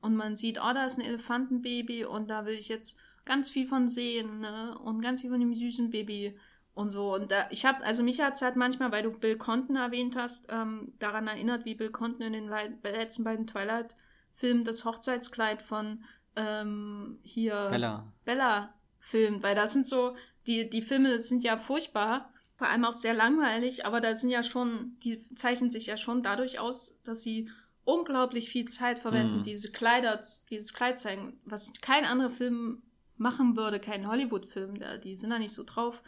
und 0.00 0.16
man 0.16 0.36
sieht, 0.36 0.58
oh, 0.58 0.72
da 0.72 0.84
ist 0.84 0.98
ein 0.98 1.04
Elefantenbaby 1.04 2.04
und 2.04 2.28
da 2.28 2.46
will 2.46 2.54
ich 2.54 2.68
jetzt 2.68 2.96
ganz 3.24 3.50
viel 3.50 3.66
von 3.66 3.88
sehen, 3.88 4.40
ne? 4.40 4.78
Und 4.78 5.00
ganz 5.00 5.20
viel 5.20 5.30
von 5.30 5.40
dem 5.40 5.54
süßen 5.54 5.90
Baby 5.90 6.38
und 6.74 6.90
so. 6.90 7.14
Und 7.14 7.30
da, 7.30 7.48
ich 7.50 7.66
habe, 7.66 7.84
also 7.84 8.02
mich 8.02 8.20
hat 8.20 8.34
es 8.34 8.42
halt 8.42 8.56
manchmal, 8.56 8.92
weil 8.92 9.02
du 9.02 9.10
Bill 9.10 9.36
Conton 9.36 9.76
erwähnt 9.76 10.16
hast, 10.16 10.46
ähm, 10.48 10.92
daran 10.98 11.26
erinnert, 11.26 11.64
wie 11.64 11.74
Bill 11.74 11.90
Conton 11.90 12.22
in 12.22 12.32
den 12.32 12.48
letzten 12.82 13.24
beiden 13.24 13.46
Twilight-Filmen 13.46 14.64
das 14.64 14.84
Hochzeitskleid 14.84 15.60
von 15.60 16.04
ähm, 16.36 17.18
hier 17.22 17.68
Bella. 17.70 18.12
Bella 18.24 18.74
filmt, 19.00 19.42
weil 19.42 19.56
das 19.56 19.72
sind 19.72 19.86
so, 19.86 20.14
die, 20.46 20.70
die 20.70 20.82
Filme 20.82 21.18
sind 21.18 21.42
ja 21.42 21.56
furchtbar, 21.56 22.32
vor 22.56 22.68
allem 22.68 22.84
auch 22.84 22.92
sehr 22.92 23.14
langweilig, 23.14 23.84
aber 23.84 24.00
da 24.00 24.14
sind 24.14 24.30
ja 24.30 24.42
schon, 24.42 24.96
die 25.02 25.22
zeichnen 25.34 25.70
sich 25.70 25.86
ja 25.86 25.96
schon 25.96 26.22
dadurch 26.22 26.58
aus, 26.58 26.98
dass 27.04 27.22
sie 27.22 27.50
unglaublich 27.88 28.50
viel 28.50 28.66
Zeit 28.66 28.98
verwenden, 28.98 29.38
mhm. 29.38 29.42
diese 29.42 29.72
Kleider, 29.72 30.20
dieses 30.50 30.74
Kleid 30.74 30.98
zeigen, 30.98 31.40
was 31.46 31.72
kein 31.80 32.04
anderer 32.04 32.28
Film 32.28 32.82
machen 33.16 33.56
würde, 33.56 33.80
kein 33.80 34.06
Hollywood-Film, 34.06 34.78
die 35.02 35.16
sind 35.16 35.30
da 35.30 35.38
nicht 35.38 35.54
so 35.54 35.64
drauf, 35.64 36.02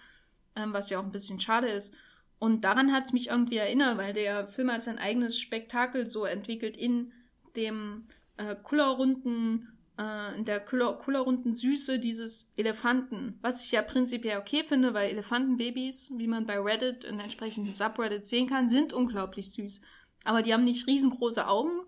ähm, 0.57 0.75
was 0.75 0.91
ja 0.91 1.01
auch 1.01 1.05
ein 1.05 1.11
bisschen 1.11 1.41
schade 1.41 1.69
ist. 1.69 1.95
Und 2.39 2.65
daran 2.65 2.93
hat 2.93 3.05
es 3.05 3.13
mich 3.15 3.29
irgendwie 3.29 3.57
erinnert, 3.57 3.97
weil 3.97 4.13
der 4.13 4.49
Film 4.49 4.71
hat 4.71 4.83
sein 4.83 4.99
eigenes 4.99 5.41
Spektakel 5.41 6.07
so 6.07 6.27
entwickelt 6.27 6.77
in 6.77 7.13
dem 7.57 8.09
äh, 8.37 8.57
kullerrunden, 8.57 9.73
äh, 9.99 10.37
in 10.37 10.45
der 10.45 10.61
kullerrunden 10.61 11.55
Süße 11.55 11.99
dieses 11.99 12.53
Elefanten, 12.57 13.39
was 13.41 13.65
ich 13.65 13.73
ja 13.73 13.81
prinzipiell 13.81 14.39
okay 14.39 14.65
finde, 14.65 14.93
weil 14.93 15.11
Elefantenbabys, 15.11 16.13
wie 16.19 16.29
man 16.29 16.45
bei 16.45 16.61
Reddit 16.61 17.05
in 17.05 17.21
entsprechenden 17.21 17.73
Subreddit 17.73 18.27
sehen 18.27 18.49
kann, 18.49 18.69
sind 18.69 18.93
unglaublich 18.93 19.51
süß 19.53 19.81
aber 20.25 20.43
die 20.43 20.53
haben 20.53 20.65
nicht 20.65 20.87
riesengroße 20.87 21.47
Augen 21.47 21.81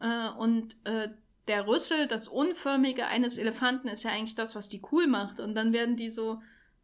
äh, 0.00 0.28
und 0.30 0.76
äh, 0.84 1.08
der 1.48 1.66
Rüssel, 1.66 2.06
das 2.06 2.28
Unförmige 2.28 3.06
eines 3.06 3.38
Elefanten 3.38 3.88
ist 3.88 4.02
ja 4.02 4.10
eigentlich 4.10 4.34
das, 4.34 4.54
was 4.54 4.68
die 4.68 4.82
cool 4.92 5.06
macht. 5.06 5.40
Und 5.40 5.54
dann 5.54 5.72
werden 5.72 5.96
die 5.96 6.10
so, 6.10 6.42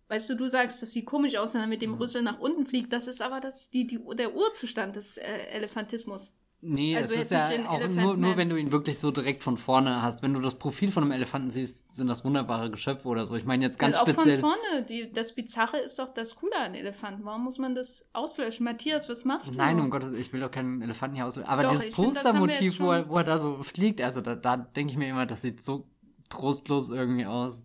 weißt 0.08 0.30
du, 0.30 0.34
du 0.34 0.48
sagst, 0.48 0.82
dass 0.82 0.92
die 0.92 1.04
komisch 1.04 1.36
aussehen, 1.36 1.60
wenn 1.60 1.68
mit 1.68 1.82
dem 1.82 1.94
Rüssel 1.94 2.22
nach 2.22 2.40
unten 2.40 2.66
fliegt. 2.66 2.92
Das 2.92 3.06
ist 3.06 3.22
aber 3.22 3.40
das, 3.40 3.70
die, 3.70 3.86
die, 3.86 4.00
der 4.14 4.34
Urzustand 4.34 4.96
des 4.96 5.18
äh, 5.18 5.46
Elefantismus. 5.50 6.32
Nee, 6.66 6.96
also 6.96 7.12
es 7.12 7.24
ist 7.24 7.30
ja 7.30 7.50
auch 7.68 7.88
nur, 7.88 8.16
nur, 8.16 8.36
wenn 8.38 8.48
du 8.48 8.56
ihn 8.56 8.72
wirklich 8.72 8.98
so 8.98 9.10
direkt 9.10 9.42
von 9.42 9.58
vorne 9.58 10.00
hast. 10.00 10.22
Wenn 10.22 10.32
du 10.32 10.40
das 10.40 10.54
Profil 10.54 10.90
von 10.90 11.02
einem 11.02 11.12
Elefanten 11.12 11.50
siehst, 11.50 11.94
sind 11.94 12.06
das 12.06 12.24
wunderbare 12.24 12.70
Geschöpfe 12.70 13.06
oder 13.06 13.26
so. 13.26 13.36
Ich 13.36 13.44
meine 13.44 13.64
jetzt 13.64 13.78
ganz 13.78 13.98
also 13.98 14.10
speziell. 14.10 14.38
Auch 14.38 14.48
von 14.48 14.58
vorne. 14.62 14.82
Die, 14.84 15.12
das 15.12 15.34
Bizarre 15.34 15.78
ist 15.78 15.98
doch 15.98 16.14
das 16.14 16.36
Coole 16.36 16.56
an 16.56 16.74
Elefanten. 16.74 17.24
Warum 17.24 17.44
muss 17.44 17.58
man 17.58 17.74
das 17.74 18.08
auslöschen? 18.14 18.64
Matthias, 18.64 19.10
was 19.10 19.26
machst 19.26 19.48
du? 19.48 19.52
Nein, 19.52 19.78
um 19.78 19.90
Gottes 19.90 20.12
ich 20.12 20.32
will 20.32 20.40
doch 20.40 20.50
keinen 20.50 20.80
Elefanten 20.80 21.16
hier 21.16 21.26
auslöschen. 21.26 21.50
Aber 21.50 21.64
doch, 21.64 21.72
dieses 21.72 21.94
Postermotiv, 21.94 22.80
wo, 22.80 22.92
er, 22.92 23.08
wo 23.10 23.18
er 23.18 23.24
da 23.24 23.38
so 23.38 23.62
fliegt, 23.62 24.00
also 24.00 24.22
da, 24.22 24.34
da 24.34 24.56
denke 24.56 24.92
ich 24.92 24.98
mir 24.98 25.08
immer, 25.08 25.26
das 25.26 25.42
sieht 25.42 25.62
so 25.62 25.86
trostlos 26.30 26.88
irgendwie 26.88 27.26
aus. 27.26 27.62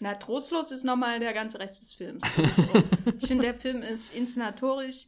Na, 0.00 0.14
trostlos 0.14 0.72
ist 0.72 0.84
nochmal 0.84 1.20
der 1.20 1.34
ganze 1.34 1.60
Rest 1.60 1.80
des 1.82 1.92
Films. 1.92 2.24
ich 3.16 3.28
finde, 3.28 3.44
der 3.44 3.54
Film 3.54 3.82
ist 3.82 4.12
inszenatorisch 4.12 5.06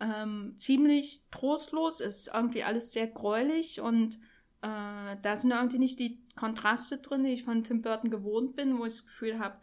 ähm, 0.00 0.54
ziemlich 0.56 1.22
trostlos, 1.30 2.00
ist 2.00 2.30
irgendwie 2.32 2.62
alles 2.62 2.92
sehr 2.92 3.06
gräulich 3.06 3.80
und 3.80 4.18
äh, 4.62 5.16
da 5.22 5.36
sind 5.36 5.50
irgendwie 5.50 5.78
nicht 5.78 5.98
die 5.98 6.18
Kontraste 6.36 6.98
drin, 6.98 7.24
die 7.24 7.30
ich 7.30 7.44
von 7.44 7.64
Tim 7.64 7.82
Burton 7.82 8.10
gewohnt 8.10 8.56
bin, 8.56 8.78
wo 8.78 8.84
ich 8.84 8.94
das 8.94 9.06
Gefühl 9.06 9.38
habe, 9.38 9.58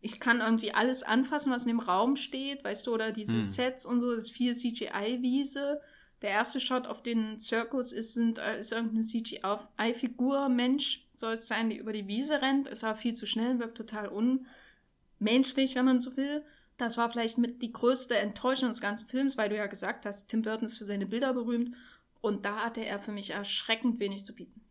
ich 0.00 0.20
kann 0.20 0.40
irgendwie 0.40 0.72
alles 0.72 1.02
anfassen, 1.02 1.50
was 1.50 1.62
in 1.62 1.68
dem 1.68 1.80
Raum 1.80 2.16
steht, 2.16 2.62
weißt 2.62 2.86
du, 2.86 2.92
oder 2.92 3.10
diese 3.10 3.34
hm. 3.34 3.40
Sets 3.40 3.86
und 3.86 4.00
so, 4.00 4.14
das 4.14 4.26
ist 4.26 4.32
viel 4.32 4.54
CGI-Wiese. 4.54 5.80
Der 6.20 6.30
erste 6.30 6.60
Shot 6.60 6.86
auf 6.86 7.02
den 7.02 7.38
Zirkus 7.38 7.90
ist, 7.90 8.12
sind, 8.12 8.38
äh, 8.38 8.60
ist 8.60 8.72
irgendeine 8.72 9.02
CGI-Figur, 9.02 10.50
Mensch 10.50 11.06
soll 11.14 11.32
es 11.32 11.48
sein, 11.48 11.70
die 11.70 11.78
über 11.78 11.94
die 11.94 12.06
Wiese 12.06 12.42
rennt, 12.42 12.68
ist 12.68 12.84
aber 12.84 12.98
viel 12.98 13.14
zu 13.14 13.26
schnell, 13.26 13.58
wirkt 13.58 13.78
total 13.78 14.08
unmenschlich, 14.08 15.74
wenn 15.74 15.86
man 15.86 16.00
so 16.00 16.16
will. 16.18 16.44
Das 16.76 16.96
war 16.96 17.10
vielleicht 17.10 17.38
mit 17.38 17.62
die 17.62 17.72
größte 17.72 18.16
Enttäuschung 18.16 18.68
des 18.68 18.80
ganzen 18.80 19.06
Films, 19.06 19.36
weil 19.36 19.48
du 19.48 19.56
ja 19.56 19.66
gesagt 19.66 20.06
hast, 20.06 20.28
Tim 20.28 20.42
Burton 20.42 20.66
ist 20.66 20.78
für 20.78 20.84
seine 20.84 21.06
Bilder 21.06 21.32
berühmt. 21.32 21.74
Und 22.20 22.44
da 22.44 22.64
hatte 22.64 22.84
er 22.84 22.98
für 22.98 23.12
mich 23.12 23.30
erschreckend 23.30 24.00
wenig 24.00 24.24
zu 24.24 24.34
bieten. 24.34 24.64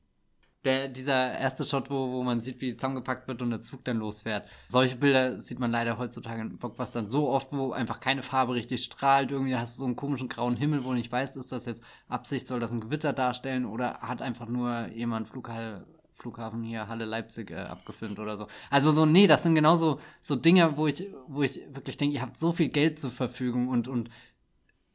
Der, 0.65 0.87
dieser 0.87 1.37
erste 1.37 1.65
Shot, 1.65 1.89
wo, 1.89 2.11
wo 2.11 2.23
man 2.23 2.39
sieht, 2.39 2.61
wie 2.61 2.75
zusammengepackt 2.75 3.27
wird 3.27 3.41
und 3.41 3.49
der 3.49 3.59
Zug 3.59 3.83
dann 3.83 3.97
losfährt. 3.97 4.47
Solche 4.69 4.95
Bilder 4.95 5.39
sieht 5.41 5.59
man 5.59 5.71
leider 5.71 5.97
heutzutage 5.97 6.41
in 6.41 6.57
Blockbustern 6.57 7.09
so 7.09 7.29
oft, 7.29 7.51
wo 7.51 7.73
einfach 7.73 7.99
keine 7.99 8.23
Farbe 8.23 8.53
richtig 8.53 8.83
strahlt. 8.83 9.31
Irgendwie 9.31 9.57
hast 9.57 9.75
du 9.75 9.79
so 9.81 9.85
einen 9.85 9.97
komischen 9.97 10.29
grauen 10.29 10.55
Himmel, 10.55 10.85
wo 10.85 10.89
du 10.89 10.95
nicht 10.95 11.11
weißt, 11.11 11.35
ist 11.35 11.51
das 11.51 11.65
jetzt 11.65 11.83
Absicht, 12.07 12.47
soll 12.47 12.61
das 12.61 12.71
ein 12.71 12.79
Gewitter 12.79 13.11
darstellen 13.11 13.65
oder 13.65 13.99
hat 13.99 14.21
einfach 14.21 14.47
nur 14.47 14.87
jemand 14.87 15.27
Flughall 15.27 15.85
Flughafen 16.23 16.63
hier 16.63 16.87
Halle 16.87 17.05
Leipzig 17.05 17.51
äh, 17.51 17.55
abgefilmt 17.55 18.17
oder 18.17 18.37
so. 18.37 18.47
Also 18.69 18.91
so, 18.91 19.05
nee, 19.05 19.27
das 19.27 19.43
sind 19.43 19.55
genauso 19.55 19.99
so 20.21 20.35
Dinge, 20.35 20.77
wo 20.77 20.87
ich, 20.87 21.07
wo 21.27 21.43
ich 21.43 21.59
wirklich 21.73 21.97
denke, 21.97 22.15
ihr 22.15 22.21
habt 22.21 22.37
so 22.37 22.53
viel 22.53 22.69
Geld 22.69 22.97
zur 22.97 23.11
Verfügung 23.11 23.67
und, 23.67 23.87
und 23.89 24.09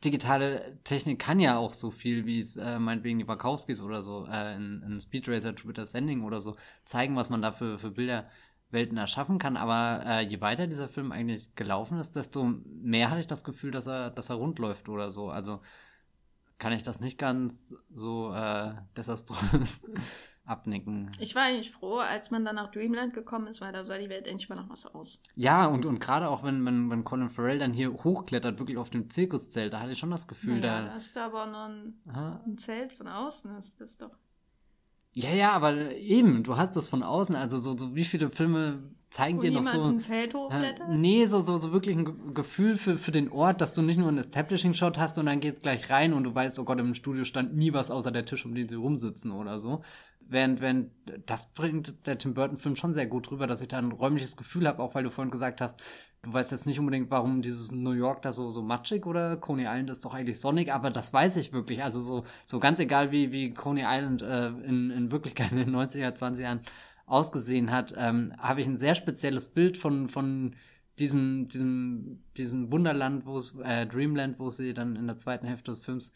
digitale 0.04 0.78
Technik 0.84 1.18
kann 1.18 1.38
ja 1.38 1.58
auch 1.58 1.74
so 1.74 1.90
viel, 1.90 2.24
wie 2.24 2.40
es 2.40 2.56
äh, 2.56 2.78
meinetwegen 2.78 3.18
die 3.18 3.28
Wachowskis 3.28 3.82
oder 3.82 4.00
so 4.00 4.26
äh, 4.26 4.56
in, 4.56 4.82
in 4.82 5.00
Speed 5.00 5.28
Racer 5.28 5.54
Twitter 5.54 5.84
Sending 5.84 6.24
oder 6.24 6.40
so 6.40 6.56
zeigen, 6.84 7.14
was 7.14 7.28
man 7.30 7.42
da 7.42 7.52
für, 7.52 7.78
für 7.78 7.90
Bilder 7.90 8.26
Welten 8.70 8.96
erschaffen 8.96 9.38
kann. 9.38 9.56
Aber 9.56 10.04
äh, 10.06 10.24
je 10.24 10.40
weiter 10.40 10.66
dieser 10.66 10.88
Film 10.88 11.12
eigentlich 11.12 11.54
gelaufen 11.56 11.98
ist, 11.98 12.16
desto 12.16 12.44
mehr 12.64 13.10
hatte 13.10 13.20
ich 13.20 13.26
das 13.26 13.44
Gefühl, 13.44 13.70
dass 13.70 13.86
er, 13.86 14.10
dass 14.10 14.30
er 14.30 14.36
rund 14.36 14.58
läuft 14.58 14.88
oder 14.88 15.10
so. 15.10 15.30
Also 15.30 15.60
kann 16.58 16.72
ich 16.72 16.82
das 16.82 17.00
nicht 17.00 17.18
ganz 17.18 17.74
so 17.94 18.32
äh, 18.32 18.74
desaströs 18.96 19.80
abnicken. 20.48 21.10
Ich 21.18 21.34
war 21.34 21.42
eigentlich 21.42 21.70
froh, 21.70 21.98
als 21.98 22.30
man 22.30 22.44
dann 22.44 22.56
nach 22.56 22.70
Dreamland 22.70 23.12
gekommen 23.12 23.46
ist, 23.46 23.60
weil 23.60 23.72
da 23.72 23.84
sah 23.84 23.98
die 23.98 24.08
Welt 24.08 24.26
endlich 24.26 24.48
mal 24.48 24.56
noch 24.56 24.70
was 24.70 24.86
aus. 24.86 25.20
Ja, 25.34 25.66
und, 25.66 25.84
und 25.84 26.00
gerade 26.00 26.28
auch, 26.28 26.42
wenn, 26.42 26.64
wenn, 26.64 26.90
wenn 26.90 27.04
Colin 27.04 27.28
Farrell 27.28 27.58
dann 27.58 27.72
hier 27.72 27.92
hochklettert, 27.92 28.58
wirklich 28.58 28.78
auf 28.78 28.90
dem 28.90 29.10
Zirkuszelt, 29.10 29.72
da 29.72 29.80
hatte 29.80 29.92
ich 29.92 29.98
schon 29.98 30.10
das 30.10 30.26
Gefühl, 30.26 30.60
naja, 30.60 30.82
da... 30.82 30.88
da 30.88 30.96
ist 30.96 31.16
da 31.16 31.26
aber 31.26 31.46
noch 31.46 31.68
ein, 31.68 32.00
ein 32.46 32.58
Zelt 32.58 32.92
von 32.92 33.08
außen, 33.08 33.54
das, 33.54 33.76
das 33.76 33.90
ist 33.92 34.02
doch... 34.02 34.10
Ja, 35.12 35.30
ja, 35.30 35.52
aber 35.52 35.96
eben, 35.96 36.44
du 36.44 36.56
hast 36.56 36.76
das 36.76 36.88
von 36.88 37.02
außen, 37.02 37.34
also 37.34 37.58
so, 37.58 37.76
so 37.76 37.94
wie 37.94 38.04
viele 38.04 38.30
Filme 38.30 38.82
zeigen 39.10 39.38
Wo 39.38 39.42
dir 39.42 39.50
noch 39.52 39.62
so. 39.62 39.82
Ein 39.82 40.00
Zelt 40.00 40.34
hochklettert? 40.34 40.90
nee, 40.90 41.24
so, 41.26 41.40
so, 41.40 41.56
so 41.56 41.72
wirklich 41.72 41.96
ein 41.96 42.34
Gefühl 42.34 42.76
für, 42.76 42.98
für 42.98 43.10
den 43.10 43.30
Ort, 43.30 43.60
dass 43.60 43.74
du 43.74 43.82
nicht 43.82 43.98
nur 43.98 44.08
einen 44.08 44.18
Establishing-Shot 44.18 44.98
hast 44.98 45.18
und 45.18 45.26
dann 45.26 45.40
geht's 45.40 45.62
gleich 45.62 45.90
rein 45.90 46.12
und 46.12 46.24
du 46.24 46.34
weißt, 46.34 46.58
oh 46.58 46.64
Gott, 46.64 46.78
im 46.78 46.94
Studio 46.94 47.24
stand 47.24 47.56
nie 47.56 47.72
was 47.72 47.90
außer 47.90 48.10
der 48.10 48.26
Tisch, 48.26 48.44
um 48.44 48.54
den 48.54 48.68
sie 48.68 48.76
rumsitzen 48.76 49.32
oder 49.32 49.58
so. 49.58 49.82
Während, 50.30 50.60
wenn, 50.60 50.90
das 51.24 51.52
bringt 51.54 52.06
der 52.06 52.18
Tim 52.18 52.34
Burton-Film 52.34 52.76
schon 52.76 52.92
sehr 52.92 53.06
gut 53.06 53.30
rüber, 53.30 53.46
dass 53.46 53.62
ich 53.62 53.68
da 53.68 53.78
ein 53.78 53.92
räumliches 53.92 54.36
Gefühl 54.36 54.68
habe, 54.68 54.82
auch 54.82 54.94
weil 54.94 55.04
du 55.04 55.10
vorhin 55.10 55.30
gesagt 55.30 55.62
hast, 55.62 55.82
du 56.22 56.32
weißt 56.32 56.50
jetzt 56.52 56.66
nicht 56.66 56.78
unbedingt, 56.78 57.10
warum 57.10 57.40
dieses 57.40 57.72
New 57.72 57.92
York 57.92 58.20
da 58.22 58.32
so, 58.32 58.50
so 58.50 58.62
matschig 58.62 59.06
oder 59.06 59.38
Coney 59.38 59.62
Island 59.62 59.88
ist 59.88 60.04
doch 60.04 60.12
eigentlich 60.12 60.38
sonnig, 60.38 60.72
aber 60.72 60.90
das 60.90 61.12
weiß 61.12 61.36
ich 61.38 61.52
wirklich. 61.52 61.82
Also 61.82 62.02
so, 62.02 62.24
so 62.44 62.60
ganz 62.60 62.78
egal, 62.78 63.10
wie, 63.10 63.32
wie 63.32 63.54
Coney 63.54 63.84
Island 63.86 64.22
äh, 64.22 64.48
in, 64.48 64.90
in 64.90 65.10
Wirklichkeit 65.10 65.50
in 65.52 65.58
den 65.58 65.74
90er, 65.74 66.14
20 66.14 66.42
Jahren 66.42 66.60
ausgesehen 67.06 67.70
hat, 67.70 67.94
ähm, 67.96 68.34
habe 68.38 68.60
ich 68.60 68.66
ein 68.66 68.76
sehr 68.76 68.94
spezielles 68.94 69.48
Bild 69.48 69.78
von, 69.78 70.08
von 70.08 70.54
diesem, 70.98 71.48
diesem, 71.48 72.22
diesem 72.36 72.70
Wunderland, 72.70 73.24
wo 73.24 73.38
es, 73.38 73.54
äh, 73.64 73.86
Dreamland, 73.86 74.38
wo 74.38 74.50
sie 74.50 74.74
dann 74.74 74.96
in 74.96 75.06
der 75.06 75.16
zweiten 75.16 75.46
Hälfte 75.46 75.70
des 75.70 75.80
Films 75.80 76.12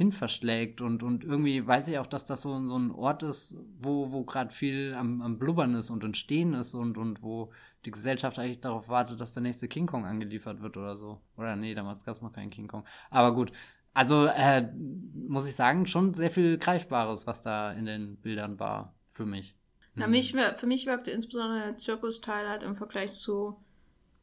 hin 0.00 0.12
verschlägt 0.12 0.80
und, 0.80 1.02
und 1.02 1.24
irgendwie 1.24 1.66
weiß 1.66 1.88
ich 1.88 1.98
auch, 1.98 2.06
dass 2.06 2.24
das 2.24 2.40
so, 2.40 2.64
so 2.64 2.78
ein 2.78 2.90
Ort 2.90 3.22
ist, 3.22 3.54
wo, 3.82 4.10
wo 4.10 4.24
gerade 4.24 4.50
viel 4.50 4.94
am, 4.94 5.20
am 5.20 5.38
Blubbern 5.38 5.74
ist 5.74 5.90
und 5.90 6.02
entstehen 6.02 6.54
ist 6.54 6.72
und, 6.72 6.96
und 6.96 7.22
wo 7.22 7.52
die 7.84 7.90
Gesellschaft 7.90 8.38
eigentlich 8.38 8.60
darauf 8.60 8.88
wartet, 8.88 9.20
dass 9.20 9.34
der 9.34 9.42
nächste 9.42 9.68
King 9.68 9.86
Kong 9.86 10.06
angeliefert 10.06 10.62
wird 10.62 10.78
oder 10.78 10.96
so. 10.96 11.20
Oder 11.36 11.54
nee, 11.54 11.74
damals 11.74 12.02
gab 12.02 12.16
es 12.16 12.22
noch 12.22 12.32
keinen 12.32 12.48
King 12.48 12.66
Kong. 12.66 12.86
Aber 13.10 13.34
gut, 13.34 13.52
also 13.92 14.24
äh, 14.24 14.72
muss 15.12 15.46
ich 15.46 15.54
sagen, 15.54 15.84
schon 15.84 16.14
sehr 16.14 16.30
viel 16.30 16.56
Greifbares, 16.56 17.26
was 17.26 17.42
da 17.42 17.70
in 17.70 17.84
den 17.84 18.16
Bildern 18.16 18.58
war 18.58 18.94
für 19.10 19.26
mich. 19.26 19.54
Na, 19.96 20.06
mhm. 20.06 20.12
mich, 20.12 20.32
für 20.32 20.66
mich 20.66 20.86
wirkte 20.86 21.10
insbesondere 21.10 21.60
der 21.60 21.76
Zirkusteil 21.76 22.48
halt 22.48 22.62
im 22.62 22.74
Vergleich 22.74 23.12
zu 23.12 23.54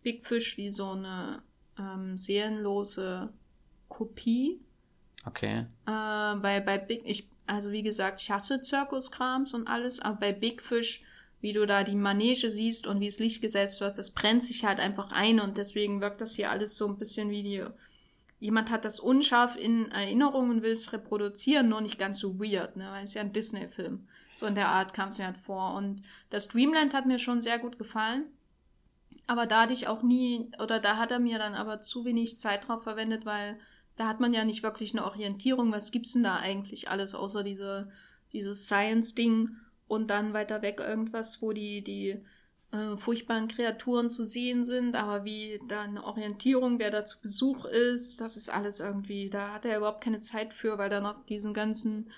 Big 0.01 0.25
Fish 0.25 0.57
wie 0.57 0.71
so 0.71 0.93
eine 0.93 1.43
ähm, 1.77 2.17
seelenlose 2.17 3.31
Kopie 3.89 4.59
Okay. 5.27 5.65
Äh, 5.85 6.35
bei, 6.37 6.61
bei 6.61 6.77
Big, 6.77 7.01
ich, 7.05 7.27
also 7.45 7.71
wie 7.71 7.83
gesagt, 7.83 8.21
ich 8.21 8.31
hasse 8.31 8.61
Zirkuskrams 8.61 9.53
und 9.53 9.67
alles, 9.67 9.99
aber 9.99 10.17
bei 10.17 10.31
Big 10.31 10.61
Fish, 10.61 11.03
wie 11.41 11.53
du 11.53 11.65
da 11.67 11.83
die 11.83 11.95
Manege 11.95 12.49
siehst 12.49 12.87
und 12.87 12.99
wie 12.99 13.07
es 13.07 13.19
Licht 13.19 13.41
gesetzt 13.41 13.81
wird, 13.81 13.97
das 13.97 14.11
brennt 14.11 14.43
sich 14.43 14.65
halt 14.65 14.79
einfach 14.79 15.11
ein 15.11 15.39
und 15.39 15.57
deswegen 15.57 16.01
wirkt 16.01 16.21
das 16.21 16.35
hier 16.35 16.49
alles 16.49 16.75
so 16.75 16.87
ein 16.87 16.97
bisschen 16.97 17.29
wie 17.29 17.43
die, 17.43 17.63
jemand 18.39 18.71
hat 18.71 18.85
das 18.85 18.99
unscharf 18.99 19.55
in 19.55 19.91
Erinnerung 19.91 20.49
und 20.49 20.61
will 20.63 20.71
es 20.71 20.93
reproduzieren, 20.93 21.69
nur 21.69 21.81
nicht 21.81 21.99
ganz 21.99 22.19
so 22.19 22.39
weird, 22.39 22.77
ne, 22.77 22.89
weil 22.91 23.03
es 23.03 23.13
ja 23.13 23.21
ein 23.21 23.33
Disney-Film. 23.33 24.07
So 24.35 24.45
in 24.45 24.55
der 24.55 24.69
Art 24.69 24.93
kam 24.93 25.09
es 25.09 25.17
mir 25.17 25.25
halt 25.25 25.37
vor 25.37 25.73
und 25.73 26.03
das 26.29 26.47
Dreamland 26.47 26.93
hat 26.93 27.05
mir 27.05 27.19
schon 27.19 27.41
sehr 27.41 27.59
gut 27.59 27.77
gefallen. 27.77 28.25
Aber 29.25 29.45
da 29.45 29.63
hatte 29.63 29.73
ich 29.73 29.87
auch 29.87 30.03
nie, 30.03 30.51
oder 30.63 30.79
da 30.79 30.95
hat 30.97 31.11
er 31.11 31.19
mir 31.19 31.37
dann 31.37 31.53
aber 31.53 31.81
zu 31.81 32.05
wenig 32.05 32.39
Zeit 32.39 32.67
drauf 32.67 32.83
verwendet, 32.83 33.25
weil 33.25 33.59
da 33.97 34.07
hat 34.07 34.19
man 34.19 34.33
ja 34.33 34.45
nicht 34.45 34.63
wirklich 34.63 34.93
eine 34.93 35.05
Orientierung, 35.05 35.71
was 35.71 35.91
gibt's 35.91 36.13
denn 36.13 36.23
da 36.23 36.37
eigentlich 36.37 36.89
alles, 36.89 37.15
außer 37.15 37.43
diese, 37.43 37.91
dieses 38.31 38.65
Science-Ding 38.65 39.49
und 39.87 40.09
dann 40.09 40.33
weiter 40.33 40.61
weg 40.61 40.79
irgendwas, 40.79 41.41
wo 41.41 41.51
die, 41.51 41.83
die 41.83 42.19
äh, 42.71 42.97
furchtbaren 42.97 43.47
Kreaturen 43.47 44.09
zu 44.09 44.23
sehen 44.23 44.65
sind, 44.65 44.95
aber 44.95 45.25
wie 45.25 45.59
da 45.67 45.81
eine 45.81 46.03
Orientierung, 46.03 46.79
wer 46.79 46.91
da 46.91 47.05
zu 47.05 47.19
Besuch 47.19 47.65
ist, 47.65 48.21
das 48.21 48.37
ist 48.37 48.49
alles 48.49 48.79
irgendwie, 48.79 49.29
da 49.29 49.53
hat 49.53 49.65
er 49.65 49.77
überhaupt 49.77 50.03
keine 50.03 50.19
Zeit 50.19 50.53
für, 50.53 50.77
weil 50.77 50.89
da 50.89 51.01
noch 51.01 51.25
diesen 51.25 51.53
ganzen 51.53 52.11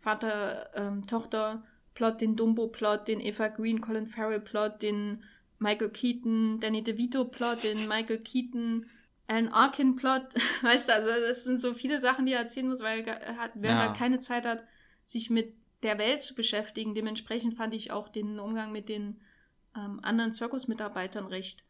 Vater-Tochter-Plot, 0.00 2.12
ähm, 2.12 2.18
den 2.18 2.36
Dumbo-Plot, 2.36 3.08
den 3.08 3.20
Eva 3.20 3.48
Green, 3.48 3.80
Colin 3.80 4.06
Farrell-Plot, 4.06 4.82
den 4.82 5.22
Michael 5.58 5.90
Keaton, 5.90 6.60
Danny 6.60 6.82
DeVito-Plot, 6.82 7.64
den 7.64 7.88
Michael 7.88 8.20
Keaton 8.20 8.86
Alan 9.28 9.48
Arkin-Plot, 9.48 10.34
weißt 10.62 10.88
du, 10.88 10.94
also 10.94 11.08
das 11.08 11.44
sind 11.44 11.60
so 11.60 11.72
viele 11.72 12.00
Sachen, 12.00 12.26
die 12.26 12.32
er 12.32 12.40
erzählen 12.40 12.68
muss, 12.68 12.80
weil 12.80 13.06
er 13.06 13.36
hat, 13.36 13.52
wer 13.54 13.70
ja. 13.70 13.78
halt 13.78 13.96
keine 13.96 14.18
Zeit 14.18 14.44
hat, 14.44 14.64
sich 15.04 15.30
mit 15.30 15.54
der 15.82 15.98
Welt 15.98 16.22
zu 16.22 16.34
beschäftigen. 16.34 16.94
Dementsprechend 16.94 17.54
fand 17.54 17.74
ich 17.74 17.92
auch 17.92 18.08
den 18.08 18.40
Umgang 18.40 18.72
mit 18.72 18.88
den 18.88 19.20
ähm, 19.76 20.00
anderen 20.02 20.32
Zirkusmitarbeitern 20.32 21.26
recht 21.26 21.62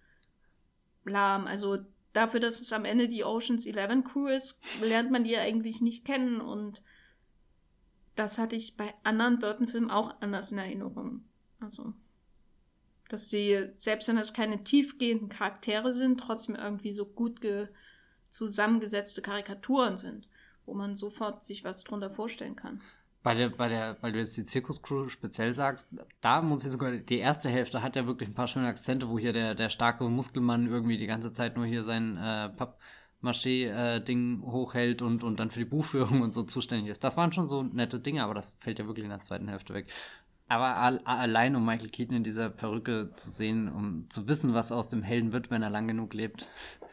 lahm. 1.05 1.47
Also 1.47 1.79
dafür, 2.13 2.41
dass 2.41 2.61
es 2.61 2.73
am 2.73 2.85
Ende 2.85 3.09
die 3.09 3.25
Oceans 3.25 3.67
11 3.67 4.05
Crew 4.05 4.29
ist, 4.29 4.61
lernt 4.81 5.11
man 5.11 5.25
die 5.25 5.31
ja 5.31 5.41
eigentlich 5.41 5.81
nicht 5.81 6.05
kennen 6.05 6.41
und 6.41 6.83
das 8.15 8.39
hatte 8.39 8.57
ich 8.57 8.77
bei 8.77 8.95
anderen 9.05 9.39
Burton-Filmen 9.39 9.91
auch 9.91 10.21
anders 10.21 10.51
in 10.51 10.59
Erinnerung. 10.59 11.25
Also 11.61 11.93
dass 13.09 13.31
sie, 13.31 13.71
selbst 13.75 14.09
wenn 14.09 14.17
das 14.17 14.33
keine 14.33 14.63
tiefgehenden 14.65 15.29
Charaktere 15.29 15.93
sind, 15.93 16.21
trotzdem 16.21 16.55
irgendwie 16.55 16.93
so 16.93 17.07
gut 17.07 17.41
zusammengesetzte 18.31 19.23
Karikaturen 19.23 19.97
sind, 19.97 20.29
wo 20.67 20.75
man 20.75 20.95
sofort 20.95 21.43
sich 21.43 21.65
was 21.65 21.85
drunter 21.85 22.11
vorstellen 22.11 22.57
kann. 22.57 22.81
Bei 23.23 23.35
der, 23.35 23.49
bei 23.49 23.69
der, 23.69 23.97
weil 24.01 24.13
du 24.13 24.19
jetzt 24.19 24.37
die 24.37 24.45
Zirkuscrew 24.45 25.09
speziell 25.09 25.53
sagst, 25.53 25.89
da 26.21 26.41
muss 26.41 26.65
ich 26.65 26.71
sogar, 26.71 26.93
die 26.93 27.19
erste 27.19 27.49
Hälfte 27.49 27.83
hat 27.83 27.97
ja 27.97 28.07
wirklich 28.07 28.29
ein 28.29 28.35
paar 28.35 28.47
schöne 28.47 28.69
Akzente, 28.69 29.09
wo 29.09 29.19
hier 29.19 29.33
der, 29.33 29.55
der 29.55 29.71
starke 29.71 30.05
Muskelmann 30.05 30.67
irgendwie 30.67 30.99
die 30.99 31.07
ganze 31.07 31.33
Zeit 31.33 31.57
nur 31.57 31.67
hier 31.67 31.83
sein 31.83 32.17
äh, 32.17 32.49
Pappmaché-Ding 32.51 34.41
äh, 34.41 34.47
hochhält 34.47 35.03
und, 35.03 35.25
und 35.25 35.41
dann 35.41 35.51
für 35.51 35.59
die 35.59 35.65
Buchführung 35.65 36.23
und 36.23 36.33
so 36.33 36.45
zuständig 36.45 36.91
ist. 36.91 37.03
Das 37.03 37.17
waren 37.17 37.33
schon 37.33 37.49
so 37.49 37.65
nette 37.65 37.99
Dinge, 37.99 38.23
aber 38.23 38.35
das 38.35 38.55
fällt 38.61 38.79
ja 38.79 38.87
wirklich 38.87 39.05
in 39.05 39.11
der 39.11 39.23
zweiten 39.23 39.49
Hälfte 39.49 39.75
weg. 39.75 39.89
Aber 40.49 40.76
allein 41.05 41.57
um 41.57 41.64
Michael 41.64 41.90
Keaton 41.90 42.16
in 42.16 42.24
dieser 42.24 42.49
Perücke 42.49 43.11
zu 43.16 43.28
sehen, 43.28 43.68
um 43.70 44.09
zu 44.09 44.26
wissen, 44.28 44.55
was 44.55 44.72
aus 44.72 44.88
dem 44.88 45.03
Helden 45.03 45.32
wird, 45.32 45.51
wenn 45.51 45.62
er 45.62 45.68
lang 45.68 45.86
genug 45.86 46.14
lebt. 46.14 46.46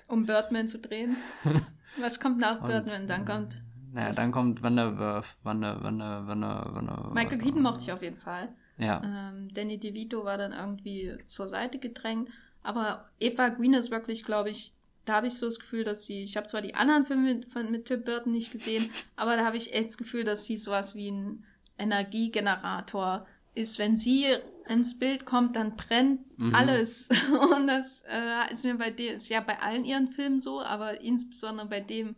Um 0.07 0.25
Birdman 0.25 0.67
zu 0.67 0.77
drehen. 0.77 1.15
was 1.99 2.19
kommt 2.19 2.39
nach 2.39 2.61
Und, 2.61 2.67
Birdman? 2.67 3.07
Dann 3.07 3.23
kommt. 3.23 3.61
Naja, 3.93 4.11
dann 4.11 4.33
kommt 4.33 4.61
Wanderwurf. 4.61 5.37
Wander, 5.43 5.81
Wander, 5.81 6.27
Wander, 6.27 6.69
Wander, 6.73 7.11
Michael 7.13 7.37
Keaton 7.37 7.61
mochte 7.61 7.81
ich 7.81 7.91
auf 7.93 8.01
jeden 8.01 8.17
Fall. 8.17 8.49
Ja. 8.77 9.01
Ähm, 9.03 9.53
Danny 9.53 9.79
DeVito 9.79 10.25
war 10.25 10.37
dann 10.37 10.51
irgendwie 10.51 11.17
zur 11.25 11.47
Seite 11.47 11.79
gedrängt. 11.79 12.29
Aber 12.61 13.09
Eva 13.19 13.49
Green 13.49 13.73
ist 13.73 13.89
wirklich, 13.89 14.25
glaube 14.25 14.49
ich, 14.49 14.73
da 15.05 15.13
habe 15.13 15.27
ich 15.27 15.37
so 15.37 15.45
das 15.45 15.59
Gefühl, 15.59 15.83
dass 15.83 16.03
sie, 16.03 16.23
ich 16.23 16.35
habe 16.35 16.47
zwar 16.47 16.61
die 16.61 16.75
anderen 16.75 17.05
Filme 17.05 17.35
mit, 17.35 17.45
von, 17.47 17.71
mit 17.71 17.85
Tim 17.85 18.03
Burton 18.03 18.31
nicht 18.31 18.51
gesehen, 18.51 18.89
aber 19.15 19.37
da 19.37 19.45
habe 19.45 19.55
ich 19.55 19.73
echt 19.73 19.89
das 19.89 19.97
Gefühl, 19.97 20.23
dass 20.23 20.45
sie 20.45 20.57
sowas 20.57 20.95
wie 20.95 21.11
ein 21.11 21.43
Energiegenerator 21.77 23.27
ist, 23.55 23.79
wenn 23.79 23.95
sie 23.95 24.27
ins 24.67 24.97
Bild 24.97 25.25
kommt, 25.25 25.55
dann 25.55 25.75
brennt 25.75 26.37
mhm. 26.37 26.53
alles. 26.53 27.09
Und 27.55 27.67
das 27.67 28.03
äh, 28.07 28.51
ist 28.51 28.63
mir 28.63 28.75
bei 28.75 28.91
dem, 28.91 29.15
ist 29.15 29.29
ja 29.29 29.41
bei 29.41 29.59
allen 29.59 29.85
ihren 29.85 30.09
Filmen 30.09 30.39
so, 30.39 30.61
aber 30.61 31.01
insbesondere 31.01 31.67
bei 31.67 31.79
dem, 31.79 32.15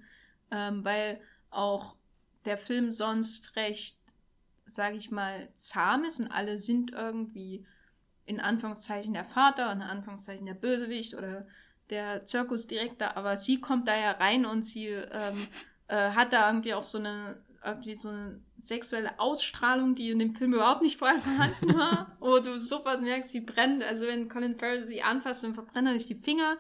ähm, 0.52 0.84
weil 0.84 1.20
auch 1.50 1.96
der 2.46 2.58
Film 2.58 2.92
sonst 2.92 3.56
recht, 3.56 3.98
sage 4.66 4.98
ich 4.98 5.12
mal, 5.12 5.50
zahm 5.54 6.04
ist 6.04 6.20
und 6.20 6.32
alle 6.32 6.60
sind 6.60 6.92
irgendwie 6.92 7.66
in 8.26 8.40
Anführungszeichen 8.40 9.14
der 9.14 9.26
Vater 9.26 9.72
und 9.72 9.78
in 9.78 9.88
Anführungszeichen 9.88 10.46
der 10.46 10.54
Bösewicht 10.54 11.14
oder 11.14 11.48
der 11.90 12.26
Zirkusdirektor, 12.26 13.16
aber 13.16 13.38
sie 13.38 13.62
kommt 13.62 13.88
da 13.88 13.96
ja 13.96 14.12
rein 14.12 14.46
und 14.46 14.64
sie 14.64 14.88
ähm, 14.88 15.48
äh, 15.88 16.12
hat 16.12 16.34
da 16.34 16.50
irgendwie 16.50 16.74
auch 16.74 16.84
so 16.84 16.98
eine 16.98 17.38
irgendwie 17.68 17.96
so 17.96 18.10
eine 18.10 18.40
sexuelle 18.58 19.20
Ausstrahlung, 19.20 19.96
die 19.96 20.10
in 20.10 20.20
dem 20.20 20.36
Film 20.36 20.54
überhaupt 20.54 20.82
nicht 20.82 20.98
vorher 20.98 21.20
vorhanden 21.20 21.78
war, 21.78 22.16
wo 22.20 22.40
du 22.40 22.60
sofort 22.60 23.02
merkst, 23.02 23.30
sie 23.30 23.42
brennt. 23.42 23.84
Also 23.84 24.08
wenn 24.08 24.30
Colin 24.30 24.58
Farrell 24.58 24.86
sie 24.86 25.02
anfasst, 25.02 25.44
dann 25.44 25.54
verbrennt 25.54 25.88
er 25.88 25.94
nicht 25.94 26.10
die 26.10 26.16
Finger. 26.16 26.58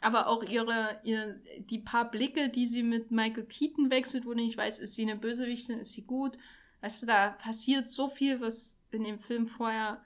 Aber 0.00 0.28
auch 0.28 0.42
ihre, 0.44 1.00
ihre, 1.02 1.40
die 1.70 1.78
paar 1.78 2.10
Blicke, 2.10 2.50
die 2.50 2.66
sie 2.66 2.82
mit 2.82 3.10
Michael 3.10 3.46
Keaton 3.46 3.90
wechselt, 3.90 4.26
wo 4.26 4.30
du 4.30 4.36
nicht 4.36 4.56
weiß, 4.56 4.78
ist 4.78 4.94
sie 4.94 5.02
eine 5.02 5.16
Bösewichtin, 5.16 5.80
ist 5.80 5.92
sie 5.92 6.02
gut. 6.02 6.38
Weißt 6.80 7.02
du, 7.02 7.06
da 7.06 7.30
passiert 7.30 7.86
so 7.86 8.08
viel, 8.08 8.40
was 8.40 8.80
in 8.92 9.02
dem 9.02 9.18
Film 9.18 9.48
vorher 9.48 10.00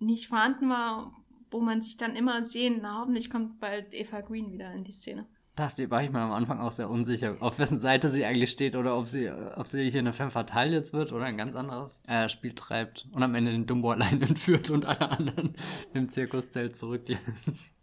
nicht 0.00 0.26
vorhanden 0.28 0.68
war, 0.68 1.14
wo 1.50 1.60
man 1.60 1.80
sich 1.80 1.96
dann 1.96 2.16
immer 2.16 2.42
sehen, 2.42 2.80
na 2.82 3.00
hoffentlich 3.00 3.30
kommt 3.30 3.60
bald 3.60 3.94
Eva 3.94 4.22
Green 4.22 4.50
wieder 4.52 4.72
in 4.72 4.84
die 4.84 4.92
Szene 4.92 5.26
dachte, 5.60 5.90
war 5.90 6.02
ich 6.02 6.10
mir 6.10 6.20
am 6.20 6.32
Anfang 6.32 6.58
auch 6.58 6.72
sehr 6.72 6.90
unsicher, 6.90 7.36
auf 7.40 7.58
wessen 7.58 7.80
Seite 7.80 8.10
sie 8.10 8.24
eigentlich 8.24 8.50
steht 8.50 8.74
oder 8.76 8.96
ob 8.96 9.06
sie, 9.06 9.30
ob 9.30 9.66
sie 9.68 9.90
hier 9.90 10.00
eine 10.00 10.12
Femme 10.12 10.30
fatale 10.30 10.72
jetzt 10.72 10.92
wird 10.92 11.12
oder 11.12 11.24
ein 11.24 11.36
ganz 11.36 11.54
anderes 11.54 12.00
äh, 12.08 12.28
Spiel 12.28 12.54
treibt 12.54 13.06
und 13.14 13.22
am 13.22 13.34
Ende 13.34 13.52
den 13.52 13.66
Dumbo 13.66 13.90
allein 13.90 14.20
entführt 14.22 14.70
und 14.70 14.86
alle 14.86 15.10
anderen 15.10 15.54
im 15.94 16.08
Zirkuszelt 16.08 16.76
zurücklässt. 16.76 17.79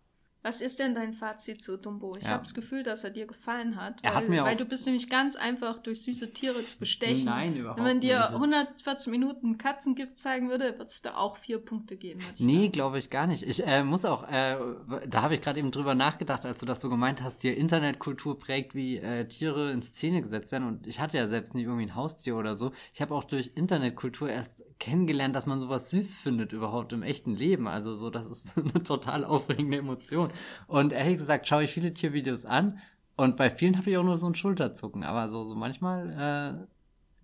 Was 0.48 0.62
ist 0.62 0.80
denn 0.80 0.96
dein 0.96 1.12
Fazit 1.12 1.62
zu 1.62 1.78
Dumbo? 1.78 2.14
Ich 2.18 2.24
ja. 2.24 2.30
habe 2.30 2.44
das 2.44 2.54
Gefühl, 2.54 2.82
dass 2.82 3.04
er 3.04 3.10
dir 3.10 3.28
gefallen 3.28 3.76
hat. 3.76 3.96
Er 4.02 4.12
weil, 4.12 4.16
hat 4.16 4.30
mir 4.30 4.44
weil 4.46 4.56
du 4.56 4.64
bist 4.64 4.86
nämlich 4.86 5.10
ganz 5.10 5.36
einfach 5.36 5.80
durch 5.80 6.04
süße 6.04 6.32
Tiere 6.32 6.66
zu 6.66 6.78
bestechen. 6.80 7.26
Nein, 7.26 7.58
überhaupt 7.58 7.80
nicht. 7.80 7.86
Wenn 7.86 7.96
man 7.96 8.00
dir 8.00 8.20
nicht. 8.20 8.34
114 8.34 9.12
Minuten 9.12 9.58
Katzengift 9.58 10.18
zeigen 10.18 10.48
würde, 10.50 10.72
würde 10.78 10.86
es 10.86 11.02
da 11.02 11.18
auch 11.18 11.36
vier 11.36 11.58
Punkte 11.58 11.98
geben. 11.98 12.22
Nee, 12.38 12.70
glaube 12.70 12.98
ich 12.98 13.10
gar 13.10 13.28
nicht. 13.28 13.44
Ich 13.44 13.68
äh, 13.68 13.84
muss 13.84 14.06
auch, 14.06 14.24
äh, 14.24 14.56
da 15.06 15.22
habe 15.22 15.36
ich 15.36 15.42
gerade 15.42 15.60
eben 15.60 15.72
drüber 15.72 15.96
nachgedacht, 15.96 16.46
als 16.46 16.60
du 16.60 16.66
das 16.66 16.80
so 16.80 16.88
gemeint 16.90 17.22
hast, 17.22 17.42
hier 17.42 17.58
Internetkultur 17.58 18.40
prägt, 18.40 18.74
wie 18.74 19.00
äh, 19.00 19.28
Tiere 19.28 19.72
in 19.72 19.82
Szene 19.82 20.22
gesetzt 20.22 20.54
werden. 20.54 20.66
Und 20.66 20.88
ich 20.88 21.02
hatte 21.02 21.18
ja 21.18 21.28
selbst 21.28 21.56
nie 21.56 21.64
irgendwie 21.64 21.88
ein 21.88 21.96
Haustier 21.96 22.38
oder 22.38 22.56
so. 22.56 22.72
Ich 22.94 23.02
habe 23.02 23.14
auch 23.14 23.26
durch 23.26 23.52
Internetkultur 23.56 24.30
erst 24.30 24.64
kennengelernt, 24.80 25.36
dass 25.36 25.46
man 25.46 25.60
sowas 25.60 25.90
süß 25.92 26.16
findet 26.16 26.54
überhaupt 26.54 26.94
im 26.94 27.04
echten 27.04 27.36
Leben. 27.36 27.68
Also 27.68 27.96
so, 27.96 28.10
das 28.10 28.30
ist 28.30 28.58
eine 28.58 28.84
total 28.84 29.26
aufregende 29.26 29.78
Emotion. 29.78 30.32
Und 30.68 30.94
ehrlich 30.94 31.18
gesagt 31.18 31.48
schaue 31.48 31.64
ich 31.64 31.72
viele 31.72 31.94
Tiervideos 31.94 32.46
an 32.46 32.80
und 33.16 33.36
bei 33.36 33.50
vielen 33.50 33.78
habe 33.78 33.90
ich 33.90 33.98
auch 33.98 34.04
nur 34.04 34.18
so 34.18 34.28
ein 34.28 34.36
Schulterzucken. 34.36 35.04
Aber 35.04 35.28
so, 35.28 35.44
so 35.44 35.56
manchmal 35.56 36.10
äh, 36.10 36.68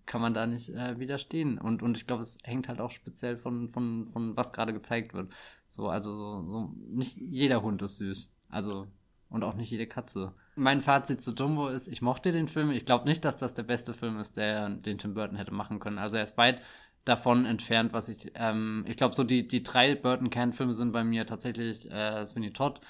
kann 0.06 0.20
man 0.20 0.34
da 0.34 0.46
nicht 0.46 0.70
äh, 0.70 0.98
widerstehen. 0.98 1.56
Und, 1.56 1.82
und 1.82 1.96
ich 1.96 2.06
glaube, 2.06 2.22
es 2.22 2.36
hängt 2.42 2.68
halt 2.68 2.80
auch 2.80 2.90
speziell 2.90 3.36
von, 3.36 3.68
von, 3.68 4.08
von 4.08 4.36
was 4.36 4.52
gerade 4.52 4.72
gezeigt 4.72 5.14
wird. 5.14 5.32
So, 5.68 5.88
also 5.88 6.16
so, 6.16 6.48
so, 6.48 6.74
nicht 6.88 7.16
jeder 7.16 7.62
Hund 7.62 7.80
ist 7.82 7.98
süß. 7.98 8.32
Also, 8.48 8.88
und 9.30 9.44
auch 9.44 9.54
nicht 9.54 9.70
jede 9.70 9.86
Katze. 9.86 10.34
Mein 10.56 10.80
Fazit 10.80 11.22
zu 11.22 11.32
Dumbo 11.32 11.68
ist, 11.68 11.88
ich 11.88 12.02
mochte 12.02 12.32
den 12.32 12.48
Film. 12.48 12.70
Ich 12.70 12.84
glaube 12.84 13.06
nicht, 13.06 13.24
dass 13.24 13.36
das 13.36 13.54
der 13.54 13.64
beste 13.64 13.94
Film 13.94 14.18
ist, 14.18 14.36
der 14.36 14.70
den 14.70 14.98
Tim 14.98 15.14
Burton 15.14 15.36
hätte 15.36 15.52
machen 15.52 15.80
können. 15.80 15.98
Also 15.98 16.16
er 16.16 16.24
ist 16.24 16.36
weit 16.38 16.60
davon 17.04 17.44
entfernt, 17.44 17.92
was 17.92 18.08
ich, 18.08 18.32
ähm, 18.34 18.84
ich 18.88 18.96
glaube, 18.96 19.14
so 19.14 19.24
die, 19.24 19.46
die 19.46 19.62
drei 19.62 19.94
Burton-Kern-Filme 19.94 20.74
sind 20.74 20.92
bei 20.92 21.04
mir 21.04 21.26
tatsächlich 21.26 21.90
äh, 21.90 22.24
Sweeney 22.24 22.52
Todd, 22.52 22.80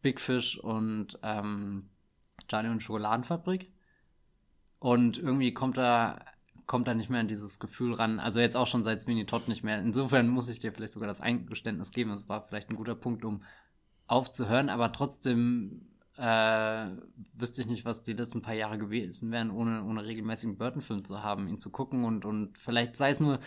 Big 0.00 0.20
Fish 0.20 0.58
und 0.58 1.18
ähm, 1.22 1.90
Charlie 2.48 2.70
und 2.70 2.82
Schokoladenfabrik. 2.82 3.70
Und 4.78 5.18
irgendwie 5.18 5.52
kommt 5.52 5.76
da, 5.76 6.18
kommt 6.66 6.88
da 6.88 6.94
nicht 6.94 7.10
mehr 7.10 7.20
in 7.20 7.28
dieses 7.28 7.58
Gefühl 7.58 7.94
ran. 7.94 8.20
Also 8.20 8.40
jetzt 8.40 8.56
auch 8.56 8.66
schon 8.66 8.84
seit 8.84 9.02
Sweeney 9.02 9.26
Todd 9.26 9.48
nicht 9.48 9.64
mehr. 9.64 9.78
Insofern 9.78 10.28
muss 10.28 10.48
ich 10.48 10.60
dir 10.60 10.72
vielleicht 10.72 10.92
sogar 10.92 11.08
das 11.08 11.20
Eingeständnis 11.20 11.90
geben. 11.90 12.10
Das 12.10 12.28
war 12.28 12.42
vielleicht 12.42 12.70
ein 12.70 12.76
guter 12.76 12.94
Punkt, 12.94 13.24
um 13.24 13.42
aufzuhören, 14.06 14.70
aber 14.70 14.92
trotzdem 14.92 15.86
äh, 16.18 16.88
wüsste 17.34 17.62
ich 17.62 17.68
nicht, 17.68 17.84
was 17.84 18.02
die 18.02 18.12
letzten 18.12 18.42
paar 18.42 18.54
Jahre 18.54 18.78
gewesen 18.78 19.30
wären, 19.30 19.50
ohne, 19.50 19.84
ohne 19.84 20.04
regelmäßigen 20.04 20.58
Burton-Film 20.58 21.04
zu 21.04 21.22
haben, 21.22 21.48
ihn 21.48 21.58
zu 21.58 21.70
gucken 21.70 22.04
und, 22.04 22.24
und 22.24 22.58
vielleicht 22.58 22.96
sei 22.96 23.10
es 23.10 23.20
nur 23.20 23.38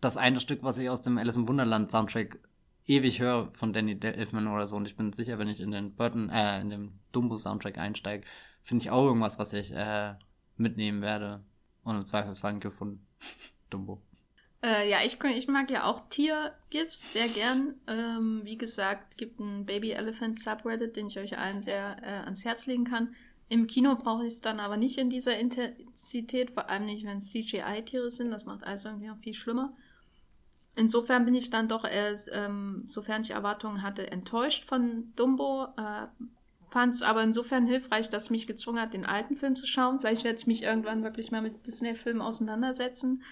das 0.00 0.16
eine 0.16 0.40
Stück, 0.40 0.62
was 0.62 0.78
ich 0.78 0.90
aus 0.90 1.02
dem 1.02 1.18
Alice 1.18 1.36
im 1.36 1.48
Wunderland 1.48 1.90
Soundtrack 1.90 2.38
ewig 2.86 3.20
höre 3.20 3.50
von 3.54 3.72
Danny 3.72 3.98
Elfman 4.00 4.46
oder 4.48 4.66
so 4.66 4.76
und 4.76 4.86
ich 4.86 4.96
bin 4.96 5.12
sicher, 5.12 5.38
wenn 5.38 5.48
ich 5.48 5.60
in 5.60 5.70
den 5.70 5.94
Burton, 5.94 6.28
äh, 6.30 6.60
in 6.60 6.70
dem 6.70 6.98
Dumbo 7.12 7.36
Soundtrack 7.36 7.78
einsteige, 7.78 8.26
finde 8.62 8.82
ich 8.82 8.90
auch 8.90 9.04
irgendwas, 9.04 9.38
was 9.38 9.52
ich 9.52 9.72
äh, 9.72 10.14
mitnehmen 10.56 11.02
werde 11.02 11.44
und 11.82 11.96
im 11.96 12.06
Zweifelsfall 12.06 12.58
gefunden. 12.58 13.06
Dumbo. 13.70 14.02
Äh, 14.66 14.90
ja, 14.90 14.98
ich, 15.04 15.22
ich 15.22 15.46
mag 15.46 15.70
ja 15.70 15.84
auch 15.84 16.08
Tier-GIFs 16.08 17.12
sehr 17.12 17.28
gern. 17.28 17.76
Ähm, 17.86 18.40
wie 18.42 18.58
gesagt, 18.58 19.16
gibt 19.16 19.40
einen 19.40 19.64
Baby 19.64 19.92
Elephant 19.92 20.40
Subreddit, 20.40 20.96
den 20.96 21.06
ich 21.06 21.20
euch 21.20 21.38
allen 21.38 21.62
sehr 21.62 21.96
äh, 22.02 22.24
ans 22.24 22.44
Herz 22.44 22.66
legen 22.66 22.82
kann. 22.82 23.14
Im 23.48 23.68
Kino 23.68 23.94
brauche 23.94 24.22
ich 24.26 24.32
es 24.32 24.40
dann 24.40 24.58
aber 24.58 24.76
nicht 24.76 24.98
in 24.98 25.08
dieser 25.08 25.38
Intensität, 25.38 26.50
vor 26.50 26.68
allem 26.68 26.86
nicht, 26.86 27.06
wenn 27.06 27.18
es 27.18 27.30
CGI-Tiere 27.30 28.10
sind. 28.10 28.32
Das 28.32 28.44
macht 28.44 28.64
alles 28.64 28.84
irgendwie 28.84 29.06
noch 29.06 29.18
viel 29.18 29.34
schlimmer. 29.34 29.72
Insofern 30.74 31.24
bin 31.24 31.36
ich 31.36 31.50
dann 31.50 31.68
doch 31.68 31.84
erst, 31.84 32.28
ähm, 32.32 32.82
sofern 32.86 33.22
ich 33.22 33.30
Erwartungen 33.30 33.82
hatte, 33.82 34.10
enttäuscht 34.10 34.64
von 34.64 35.12
Dumbo. 35.14 35.68
Äh, 35.76 36.08
Fand 36.70 36.92
es 36.92 37.02
aber 37.02 37.22
insofern 37.22 37.68
hilfreich, 37.68 38.10
dass 38.10 38.30
mich 38.30 38.48
gezwungen 38.48 38.80
hat, 38.80 38.94
den 38.94 39.06
alten 39.06 39.36
Film 39.36 39.54
zu 39.54 39.68
schauen. 39.68 40.00
Vielleicht 40.00 40.24
werde 40.24 40.40
ich 40.40 40.48
mich 40.48 40.64
irgendwann 40.64 41.04
wirklich 41.04 41.30
mal 41.30 41.40
mit 41.40 41.68
Disney-Filmen 41.68 42.20
auseinandersetzen. 42.20 43.22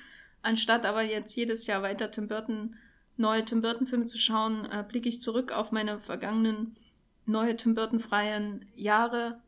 Anstatt 0.45 0.85
aber 0.85 1.03
jetzt 1.03 1.35
jedes 1.35 1.67
Jahr 1.67 1.81
weiter 1.81 2.11
Tim 2.11 2.29
Burton, 2.29 2.77
neue 3.17 3.47
Tim 3.47 3.63
Burton-Filme 3.63 4.05
zu 4.05 4.19
schauen, 4.19 4.67
äh, 4.67 4.85
blicke 4.87 5.09
ich 5.09 5.23
zurück 5.23 5.53
auf 5.53 5.73
meine 5.73 5.99
vergangenen 5.99 6.77
neue 7.25 7.57
Tim 7.57 7.75
Burton-freien 7.75 8.67
Jahre 8.75 9.41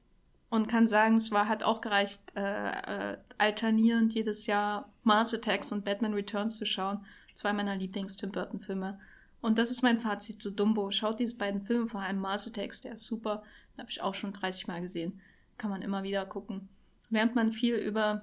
und 0.49 0.69
kann 0.69 0.87
sagen, 0.87 1.17
es 1.17 1.31
war, 1.31 1.49
hat 1.49 1.65
auch 1.65 1.83
gereicht, 1.83 2.23
äh, 2.35 3.13
äh, 3.13 3.19
alternierend 3.37 4.15
jedes 4.15 4.47
Jahr 4.47 4.91
Mars 5.03 5.35
Attacks 5.35 5.71
und 5.71 5.85
Batman 5.85 6.15
Returns 6.15 6.57
zu 6.57 6.65
schauen. 6.65 7.05
Zwei 7.35 7.53
meiner 7.53 7.77
Lieblings-Tim 7.77 8.33
Burton-Filme. 8.33 8.99
Und 9.43 9.59
das 9.59 9.71
ist 9.71 9.83
mein 9.83 10.01
Fazit 10.01 10.41
zu 10.41 10.51
Dumbo. 10.51 10.91
Schaut 10.93 11.21
diese 11.21 11.37
beiden 11.37 11.61
Filme, 11.61 11.89
vor 11.89 12.01
allem 12.01 12.21
Mars 12.21 12.47
Attacks, 12.47 12.81
der 12.81 12.95
ist 12.95 13.05
super. 13.05 13.43
Den 13.75 13.83
habe 13.83 13.91
ich 13.91 14.01
auch 14.01 14.15
schon 14.15 14.33
30 14.33 14.67
Mal 14.67 14.81
gesehen. 14.81 15.21
Kann 15.59 15.71
man 15.71 15.83
immer 15.83 16.05
wieder 16.05 16.25
gucken. 16.25 16.71
Lernt 17.11 17.35
man 17.35 17.53
viel 17.53 17.75
über 17.75 18.23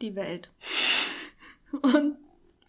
die 0.00 0.16
Welt. 0.16 0.50
Und 1.72 2.16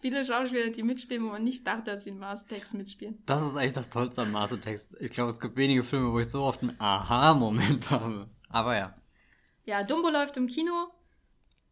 viele 0.00 0.24
Schauspieler, 0.24 0.70
die 0.70 0.82
mitspielen, 0.82 1.24
wo 1.24 1.28
man 1.30 1.44
nicht 1.44 1.66
dachte, 1.66 1.92
dass 1.92 2.04
sie 2.04 2.10
in 2.10 2.18
Mastertext 2.18 2.74
mitspielen. 2.74 3.22
Das 3.26 3.42
ist 3.42 3.56
eigentlich 3.56 3.72
das 3.72 3.90
Tollste 3.90 4.22
an 4.22 4.32
Mastertext. 4.32 5.00
Ich 5.00 5.10
glaube, 5.10 5.30
es 5.30 5.40
gibt 5.40 5.56
wenige 5.56 5.82
Filme, 5.82 6.12
wo 6.12 6.20
ich 6.20 6.28
so 6.28 6.42
oft 6.42 6.62
einen 6.62 6.78
Aha-Moment 6.78 7.90
habe. 7.90 8.28
Aber 8.48 8.76
ja. 8.76 8.94
Ja, 9.64 9.82
Dumbo 9.82 10.10
läuft 10.10 10.36
im 10.36 10.46
Kino 10.46 10.88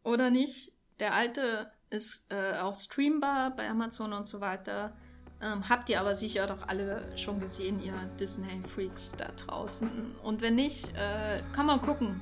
oder 0.03 0.31
nicht. 0.31 0.73
Der 0.99 1.15
alte 1.15 1.71
ist 1.91 2.25
äh, 2.31 2.59
auch 2.59 2.75
streambar 2.75 3.55
bei 3.55 3.69
Amazon 3.69 4.13
und 4.13 4.27
so 4.27 4.41
weiter. 4.41 4.97
Ähm, 5.43 5.69
habt 5.69 5.91
ihr 5.91 6.01
aber 6.01 6.15
sicher 6.15 6.47
doch 6.47 6.69
alle 6.69 7.07
schon 7.19 7.41
gesehen, 7.41 7.83
ihr 7.83 7.93
Disney-Freaks 8.19 9.13
da 9.19 9.27
draußen. 9.33 10.15
Und 10.23 10.41
wenn 10.41 10.55
nicht, 10.55 10.89
äh, 10.97 11.43
kann 11.53 11.67
man 11.67 11.81
gucken. 11.81 12.21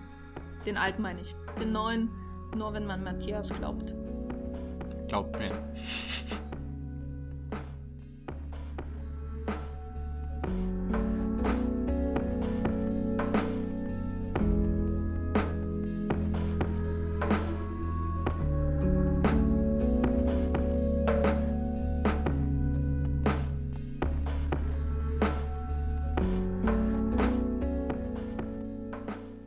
Den 0.66 0.76
alten 0.76 1.02
meine 1.02 1.20
ich. 1.20 1.34
Den 1.58 1.72
neuen, 1.72 2.10
nur 2.56 2.72
wenn 2.72 2.86
man 2.86 3.04
Matthias 3.04 3.54
glaubt. 3.54 3.94
Glaubt 5.10 5.36
mir. 5.40 5.50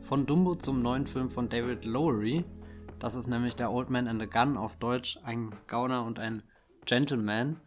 Von 0.02 0.26
Dumbo 0.26 0.54
zum 0.56 0.82
neuen 0.82 1.06
Film 1.06 1.30
von 1.30 1.48
David 1.48 1.86
Lowery 1.86 2.44
das 3.04 3.16
ist 3.16 3.26
nämlich 3.26 3.54
der 3.54 3.70
Old 3.70 3.90
Man 3.90 4.08
and 4.08 4.22
a 4.22 4.24
Gun 4.24 4.56
auf 4.56 4.76
Deutsch, 4.76 5.18
ein 5.24 5.54
Gauner 5.66 6.04
und 6.04 6.18
ein 6.18 6.42
Gentleman. 6.86 7.60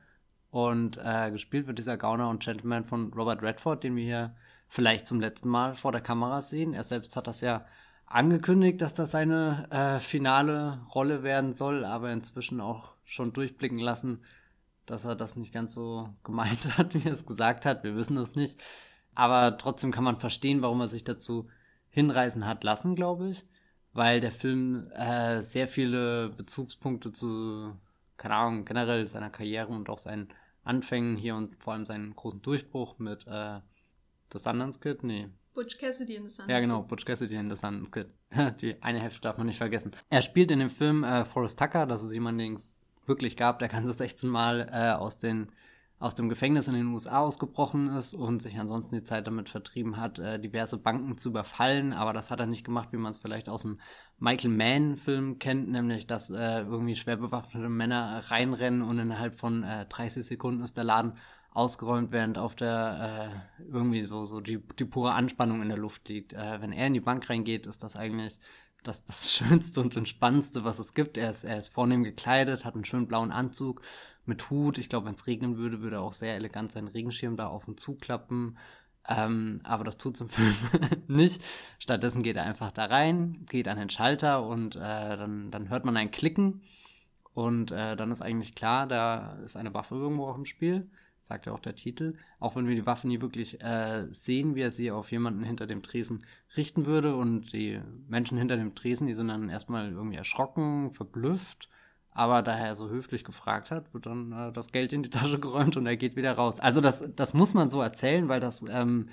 Und 0.49 0.97
äh, 0.97 1.29
gespielt 1.29 1.67
wird 1.67 1.77
dieser 1.77 1.95
Gauner 1.95 2.29
und 2.29 2.43
Gentleman 2.43 2.85
von 2.85 3.13
Robert 3.13 3.43
Redford, 3.43 3.83
den 3.83 3.95
wir 3.95 4.03
hier 4.03 4.35
vielleicht 4.67 5.05
zum 5.05 5.19
letzten 5.19 5.49
Mal 5.49 5.75
vor 5.75 5.91
der 5.91 6.01
Kamera 6.01 6.41
sehen. 6.41 6.73
Er 6.73 6.83
selbst 6.83 7.15
hat 7.15 7.27
das 7.27 7.41
ja 7.41 7.67
angekündigt, 8.07 8.81
dass 8.81 8.95
das 8.95 9.11
seine 9.11 9.67
äh, 9.69 9.99
finale 9.99 10.81
Rolle 10.95 11.21
werden 11.21 11.53
soll, 11.53 11.85
aber 11.85 12.11
inzwischen 12.11 12.59
auch 12.59 12.95
schon 13.03 13.31
durchblicken 13.31 13.77
lassen, 13.77 14.23
dass 14.88 15.05
er 15.05 15.15
das 15.15 15.35
nicht 15.35 15.53
ganz 15.53 15.71
so 15.71 16.09
gemeint 16.23 16.77
hat, 16.79 16.95
wie 16.95 17.07
er 17.07 17.13
es 17.13 17.27
gesagt 17.27 17.63
hat. 17.63 17.83
Wir 17.83 17.95
wissen 17.95 18.17
es 18.17 18.33
nicht. 18.33 18.59
Aber 19.13 19.55
trotzdem 19.59 19.91
kann 19.91 20.03
man 20.03 20.19
verstehen, 20.19 20.63
warum 20.63 20.81
er 20.81 20.88
sich 20.88 21.03
dazu 21.03 21.47
hinreißen 21.91 22.47
hat 22.47 22.63
lassen, 22.63 22.95
glaube 22.95 23.29
ich 23.29 23.45
weil 23.97 24.21
der 24.21 24.31
Film 24.31 24.91
äh, 24.91 25.41
sehr 25.41 25.67
viele 25.67 26.29
Bezugspunkte 26.29 27.11
zu, 27.11 27.75
keine 28.17 28.35
Ahnung, 28.35 28.63
generell 28.63 29.07
seiner 29.07 29.31
Karriere 29.31 29.69
und 29.73 29.89
auch 29.89 29.97
seinen 29.97 30.27
Anfängen 30.63 31.17
hier 31.17 31.35
und 31.35 31.55
vor 31.57 31.73
allem 31.73 31.83
seinen 31.83 32.15
großen 32.15 32.43
Durchbruch 32.43 32.99
mit 32.99 33.25
äh, 33.25 33.59
The 34.31 34.37
Sundance 34.37 34.79
Kid, 34.79 35.03
nee. 35.03 35.29
Butch 35.55 35.79
Cassidy 35.79 36.15
in 36.15 36.29
The 36.29 36.35
Sundance 36.35 36.43
Kid. 36.43 36.51
Ja, 36.51 36.59
genau, 36.59 36.83
Butch 36.83 37.05
Cassidy 37.05 37.35
in 37.35 37.49
The 37.49 37.55
Sundance 37.55 37.91
Kid. 37.91 38.07
Die 38.61 38.81
eine 38.83 38.99
Hälfte 38.99 39.21
darf 39.21 39.37
man 39.37 39.47
nicht 39.47 39.57
vergessen. 39.57 39.89
Er 40.11 40.21
spielt 40.21 40.51
in 40.51 40.59
dem 40.59 40.69
Film 40.69 41.03
äh, 41.03 41.25
Forrest 41.25 41.57
Tucker, 41.57 41.87
das 41.87 42.03
ist 42.03 42.13
jemand, 42.13 42.39
den 42.39 42.53
es 42.53 42.77
wirklich 43.07 43.35
gab, 43.35 43.57
der 43.57 43.67
ganze 43.67 43.93
16 43.93 44.29
Mal 44.29 44.69
äh, 44.71 44.91
aus 44.91 45.17
den 45.17 45.51
aus 45.99 46.13
dem 46.13 46.29
Gefängnis 46.29 46.67
in 46.67 46.75
den 46.75 46.87
USA 46.87 47.19
ausgebrochen 47.19 47.89
ist 47.89 48.13
und 48.13 48.41
sich 48.41 48.59
ansonsten 48.59 48.95
die 48.95 49.03
Zeit 49.03 49.25
damit 49.25 49.49
vertrieben 49.49 49.97
hat, 49.97 50.19
äh, 50.19 50.39
diverse 50.39 50.77
Banken 50.77 51.17
zu 51.17 51.29
überfallen. 51.29 51.91
Aber 51.91 52.13
das 52.13 52.29
hat 52.29 52.39
er 52.39 52.45
nicht 52.45 52.63
gemacht, 52.63 52.89
wie 52.91 52.97
man 52.97 53.11
es 53.11 53.17
vielleicht 53.17 53.49
aus 53.49 53.63
dem 53.63 53.79
Michael 54.19 54.51
Mann-Film 54.51 55.39
kennt, 55.39 55.69
nämlich 55.69 56.05
dass 56.05 56.29
äh, 56.29 56.59
irgendwie 56.61 56.95
schwer 56.95 57.17
bewaffnete 57.17 57.69
Männer 57.69 58.23
reinrennen 58.27 58.83
und 58.83 58.99
innerhalb 58.99 59.39
von 59.39 59.63
äh, 59.63 59.87
30 59.87 60.23
Sekunden 60.23 60.61
ist 60.61 60.77
der 60.77 60.83
Laden 60.83 61.13
ausgeräumt, 61.51 62.11
während 62.11 62.37
auf 62.37 62.53
der 62.53 63.31
äh, 63.59 63.65
irgendwie 63.71 64.05
so, 64.05 64.25
so 64.25 64.39
die, 64.39 64.59
die 64.77 64.85
pure 64.85 65.13
Anspannung 65.13 65.63
in 65.63 65.69
der 65.69 65.79
Luft 65.79 66.07
liegt. 66.09 66.33
Äh, 66.33 66.61
wenn 66.61 66.71
er 66.71 66.85
in 66.85 66.93
die 66.93 66.99
Bank 66.99 67.27
reingeht, 67.27 67.65
ist 67.65 67.81
das 67.81 67.95
eigentlich 67.95 68.37
das, 68.83 69.03
das 69.03 69.31
Schönste 69.35 69.81
und 69.81 69.97
Entspannendste, 69.97 70.63
was 70.63 70.77
es 70.77 70.93
gibt. 70.93 71.17
Er 71.17 71.31
ist, 71.31 71.43
er 71.43 71.57
ist 71.57 71.73
vornehm 71.73 72.03
gekleidet, 72.03 72.65
hat 72.65 72.75
einen 72.75 72.85
schönen 72.85 73.07
blauen 73.07 73.31
Anzug 73.31 73.81
mit 74.28 74.49
Hut. 74.49 74.78
Ich 74.78 74.89
glaube, 74.89 75.07
wenn 75.07 75.15
es 75.15 75.28
regnen 75.28 75.57
würde, 75.57 75.82
würde 75.82 75.97
er 75.97 76.01
auch 76.01 76.13
sehr 76.13 76.36
elegant 76.36 76.71
seinen 76.71 76.88
Regenschirm 76.88 77.38
da 77.38 77.47
auf 77.47 77.67
und 77.67 77.80
zuklappen. 77.80 78.57
Ähm, 79.07 79.61
aber 79.63 79.84
das 79.84 79.97
tut 79.97 80.17
zum 80.17 80.30
Film 80.30 80.53
nicht. 81.07 81.41
Stattdessen 81.80 82.23
geht 82.23 82.36
er 82.36 82.43
einfach 82.43 82.71
da 82.71 82.86
rein, 82.86 83.45
geht 83.49 83.67
an 83.67 83.78
den 83.78 83.89
Schalter 83.89 84.45
und 84.45 84.75
äh, 84.75 84.80
dann, 84.80 85.51
dann 85.51 85.69
hört 85.69 85.86
man 85.86 85.97
ein 85.97 86.11
Klicken. 86.11 86.61
Und 87.34 87.71
äh, 87.71 87.95
dann 87.95 88.11
ist 88.11 88.21
eigentlich 88.21 88.55
klar, 88.55 88.88
da 88.88 89.34
ist 89.43 89.57
eine 89.57 89.73
Waffe 89.73 89.95
irgendwo 89.95 90.25
auch 90.25 90.38
im 90.38 90.45
Spiel 90.45 90.89
sagt 91.28 91.45
ja 91.45 91.51
auch 91.51 91.59
der 91.59 91.75
Titel, 91.75 92.15
auch 92.39 92.55
wenn 92.55 92.67
wir 92.67 92.75
die 92.75 92.86
Waffe 92.86 93.07
nie 93.07 93.21
wirklich 93.21 93.61
äh, 93.61 94.07
sehen, 94.11 94.55
wie 94.55 94.61
er 94.61 94.71
sie 94.71 94.91
auf 94.91 95.11
jemanden 95.11 95.43
hinter 95.43 95.67
dem 95.67 95.84
Tresen 95.84 96.25
richten 96.55 96.86
würde 96.86 97.15
und 97.15 97.53
die 97.53 97.82
Menschen 98.07 98.38
hinter 98.38 98.55
dem 98.57 98.75
Tresen, 98.75 99.07
die 99.07 99.13
sind 99.13 99.28
dann 99.28 99.49
erstmal 99.49 99.91
irgendwie 99.91 100.17
erschrocken, 100.17 100.91
verblüfft, 100.91 101.69
aber 102.18 102.41
da 102.41 102.57
er 102.57 102.74
so 102.74 102.89
höflich 102.89 103.24
gefragt 103.24 103.70
hat, 103.70 103.93
wird 103.93 104.07
dann 104.07 104.32
äh, 104.32 104.51
das 104.51 104.72
Geld 104.72 104.91
in 104.91 105.03
die 105.03 105.09
Tasche 105.11 105.39
geräumt 105.39 105.78
und 105.78 105.86
er 105.86 105.97
geht 105.97 106.15
wieder 106.15 106.34
raus. 106.34 106.59
Also 106.59 106.82
das, 106.82 107.03
das 107.15 107.36
muss 107.36 107.53
man 107.53 107.70
so 107.70 107.80
erzählen, 107.80 108.28
weil 108.28 108.39
das 108.39 108.63
ähm, 108.68 109.05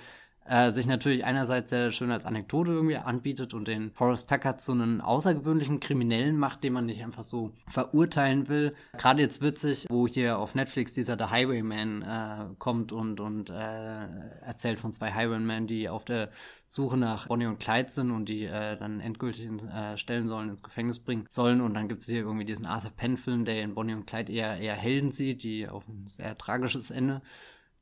äh, 0.46 0.70
sich 0.70 0.86
natürlich 0.86 1.24
einerseits 1.24 1.70
sehr 1.70 1.90
schön 1.90 2.10
als 2.10 2.26
Anekdote 2.26 2.72
irgendwie 2.72 2.96
anbietet 2.96 3.54
und 3.54 3.66
den 3.66 3.90
Forrest 3.92 4.28
Tucker 4.28 4.58
zu 4.58 4.72
einem 4.72 5.00
außergewöhnlichen 5.00 5.80
Kriminellen 5.80 6.36
macht, 6.36 6.64
den 6.64 6.74
man 6.74 6.86
nicht 6.86 7.02
einfach 7.02 7.22
so 7.22 7.52
verurteilen 7.68 8.48
will. 8.48 8.74
Gerade 8.98 9.22
jetzt 9.22 9.42
witzig, 9.42 9.86
wo 9.88 10.06
hier 10.06 10.38
auf 10.38 10.54
Netflix 10.54 10.92
dieser 10.92 11.16
The 11.16 11.24
Highwayman 11.24 12.02
äh, 12.02 12.54
kommt 12.58 12.92
und, 12.92 13.20
und 13.20 13.50
äh, 13.50 14.06
erzählt 14.42 14.80
von 14.80 14.92
zwei 14.92 15.12
Highwaymen, 15.12 15.66
die 15.66 15.88
auf 15.88 16.04
der 16.04 16.30
Suche 16.66 16.96
nach 16.96 17.28
Bonnie 17.28 17.46
und 17.46 17.60
Clyde 17.60 17.88
sind 17.88 18.10
und 18.10 18.28
die 18.28 18.44
äh, 18.44 18.76
dann 18.76 19.00
endgültig 19.00 19.48
äh, 19.48 19.96
stellen 19.96 20.26
sollen, 20.26 20.50
ins 20.50 20.62
Gefängnis 20.62 20.98
bringen 20.98 21.26
sollen. 21.28 21.60
Und 21.60 21.74
dann 21.74 21.88
gibt 21.88 22.00
es 22.00 22.06
hier 22.06 22.20
irgendwie 22.20 22.44
diesen 22.44 22.66
Arthur 22.66 22.90
Penn-Film, 22.90 23.44
der 23.44 23.62
in 23.62 23.74
Bonnie 23.74 23.94
und 23.94 24.06
Clyde 24.06 24.32
eher, 24.32 24.58
eher 24.58 24.74
Helden 24.74 25.12
sieht, 25.12 25.42
die 25.42 25.68
auf 25.68 25.86
ein 25.88 26.06
sehr 26.06 26.36
tragisches 26.36 26.90
Ende 26.90 27.22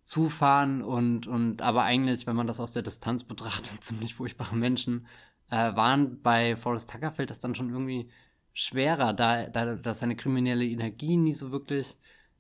zufahren 0.03 0.82
und, 0.82 1.26
und 1.26 1.62
aber 1.62 1.82
eigentlich, 1.84 2.26
wenn 2.26 2.36
man 2.36 2.46
das 2.46 2.61
aus 2.61 2.72
der 2.72 2.82
Distanz 2.82 3.24
betrachtet, 3.24 3.82
ziemlich 3.84 4.14
furchtbare 4.14 4.57
Menschen 4.57 5.07
äh, 5.50 5.74
waren. 5.76 6.20
Bei 6.22 6.57
Forrest 6.57 6.90
Tucker 6.90 7.11
fällt 7.11 7.30
das 7.30 7.38
dann 7.38 7.55
schon 7.55 7.70
irgendwie 7.70 8.09
schwerer, 8.53 9.12
da, 9.12 9.46
da 9.46 9.76
dass 9.76 10.00
seine 10.00 10.16
kriminelle 10.16 10.66
Energie 10.66 11.16
nie 11.16 11.34
so 11.34 11.53
wirklich 11.53 11.96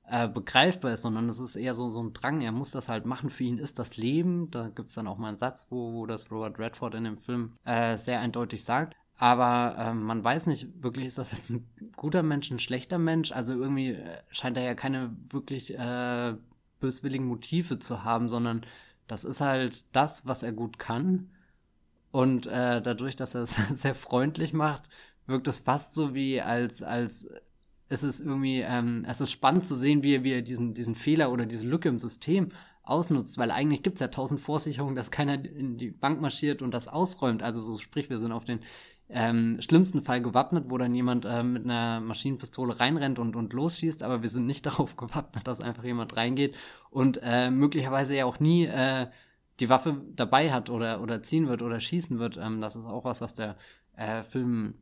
äh, 0.08 0.28
begreifbar 0.28 0.92
ist, 0.92 1.02
sondern 1.02 1.28
es 1.28 1.38
ist 1.38 1.56
eher 1.56 1.74
so, 1.74 1.88
so 1.88 2.02
ein 2.02 2.12
Drang, 2.12 2.40
er 2.40 2.52
muss 2.52 2.70
das 2.70 2.88
halt 2.88 3.06
machen, 3.06 3.30
für 3.30 3.44
ihn 3.44 3.58
ist 3.58 3.78
das 3.78 3.96
Leben. 3.96 4.50
Da 4.50 4.68
gibt 4.68 4.88
es 4.88 4.94
dann 4.94 5.06
auch 5.06 5.18
mal 5.18 5.28
einen 5.28 5.36
Satz, 5.36 5.68
wo, 5.70 5.92
wo 5.92 6.06
das 6.06 6.30
Robert 6.30 6.58
Redford 6.58 6.94
in 6.94 7.04
dem 7.04 7.16
Film 7.16 7.52
äh, 7.64 7.96
sehr 7.96 8.20
eindeutig 8.20 8.64
sagt. 8.64 8.96
Aber 9.16 9.76
ähm, 9.78 10.02
man 10.02 10.24
weiß 10.24 10.48
nicht 10.48 10.82
wirklich, 10.82 11.06
ist 11.06 11.18
das 11.18 11.32
jetzt 11.32 11.50
ein 11.50 11.68
guter 11.96 12.24
Mensch, 12.24 12.50
ein 12.50 12.58
schlechter 12.58 12.98
Mensch? 12.98 13.30
Also 13.30 13.54
irgendwie 13.54 13.90
äh, 13.90 14.18
scheint 14.30 14.56
er 14.56 14.64
ja 14.64 14.74
keine 14.74 15.16
wirklich 15.30 15.78
äh, 15.78 16.34
böswilligen 16.82 17.26
Motive 17.26 17.78
zu 17.78 18.04
haben, 18.04 18.28
sondern 18.28 18.66
das 19.06 19.24
ist 19.24 19.40
halt 19.40 19.84
das, 19.92 20.26
was 20.26 20.42
er 20.42 20.52
gut 20.52 20.78
kann. 20.78 21.30
Und 22.10 22.46
äh, 22.46 22.82
dadurch, 22.82 23.16
dass 23.16 23.34
er 23.34 23.42
es 23.42 23.56
sehr 23.74 23.94
freundlich 23.94 24.52
macht, 24.52 24.90
wirkt 25.26 25.48
es 25.48 25.60
fast 25.60 25.94
so 25.94 26.14
wie 26.14 26.42
als, 26.42 26.82
als 26.82 27.26
es 27.88 28.02
ist 28.02 28.20
irgendwie, 28.20 28.60
ähm, 28.60 29.04
es 29.08 29.20
ist 29.20 29.32
spannend 29.32 29.66
zu 29.66 29.74
sehen, 29.74 30.02
wie 30.02 30.16
er, 30.16 30.24
wie 30.24 30.32
er 30.32 30.42
diesen, 30.42 30.74
diesen 30.74 30.94
Fehler 30.94 31.32
oder 31.32 31.46
diese 31.46 31.66
Lücke 31.66 31.88
im 31.88 31.98
System 31.98 32.50
ausnutzt, 32.84 33.38
weil 33.38 33.50
eigentlich 33.50 33.82
gibt 33.82 33.96
es 33.96 34.00
ja 34.00 34.08
tausend 34.08 34.40
Vorsicherungen, 34.40 34.96
dass 34.96 35.10
keiner 35.10 35.34
in 35.34 35.76
die 35.76 35.90
Bank 35.90 36.20
marschiert 36.20 36.62
und 36.62 36.72
das 36.72 36.88
ausräumt. 36.88 37.42
Also 37.42 37.60
so 37.60 37.78
sprich, 37.78 38.10
wir 38.10 38.18
sind 38.18 38.32
auf 38.32 38.44
den 38.44 38.60
ähm, 39.12 39.60
schlimmsten 39.60 40.02
Fall 40.02 40.22
gewappnet, 40.22 40.64
wo 40.68 40.78
dann 40.78 40.94
jemand 40.94 41.24
äh, 41.24 41.42
mit 41.42 41.64
einer 41.64 42.00
Maschinenpistole 42.00 42.80
reinrennt 42.80 43.18
und, 43.18 43.36
und 43.36 43.52
losschießt, 43.52 44.02
aber 44.02 44.22
wir 44.22 44.28
sind 44.28 44.46
nicht 44.46 44.66
darauf 44.66 44.96
gewappnet, 44.96 45.46
dass 45.46 45.60
einfach 45.60 45.84
jemand 45.84 46.16
reingeht 46.16 46.56
und 46.90 47.20
äh, 47.22 47.50
möglicherweise 47.50 48.16
ja 48.16 48.24
auch 48.24 48.40
nie 48.40 48.64
äh, 48.64 49.06
die 49.60 49.68
Waffe 49.68 50.00
dabei 50.16 50.50
hat 50.50 50.70
oder, 50.70 51.02
oder 51.02 51.22
ziehen 51.22 51.46
wird 51.46 51.62
oder 51.62 51.78
schießen 51.78 52.18
wird. 52.18 52.38
Ähm, 52.38 52.60
das 52.60 52.74
ist 52.74 52.84
auch 52.84 53.04
was, 53.04 53.20
was 53.20 53.34
der 53.34 53.56
äh, 53.96 54.22
Film 54.22 54.74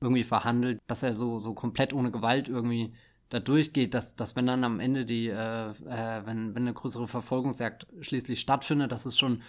irgendwie 0.00 0.24
verhandelt, 0.24 0.80
dass 0.86 1.02
er 1.02 1.14
so, 1.14 1.38
so 1.40 1.54
komplett 1.54 1.92
ohne 1.92 2.10
Gewalt 2.10 2.48
irgendwie 2.48 2.92
da 3.30 3.40
durchgeht, 3.40 3.94
dass, 3.94 4.16
dass 4.16 4.36
wenn 4.36 4.46
dann 4.46 4.64
am 4.64 4.80
Ende 4.80 5.04
die, 5.04 5.28
äh, 5.28 5.70
äh, 5.70 6.26
wenn, 6.26 6.54
wenn 6.54 6.62
eine 6.62 6.74
größere 6.74 7.08
Verfolgungsjagd 7.08 7.86
schließlich 8.00 8.40
stattfindet, 8.40 8.92
dass 8.92 9.06
es 9.06 9.18
schon 9.18 9.42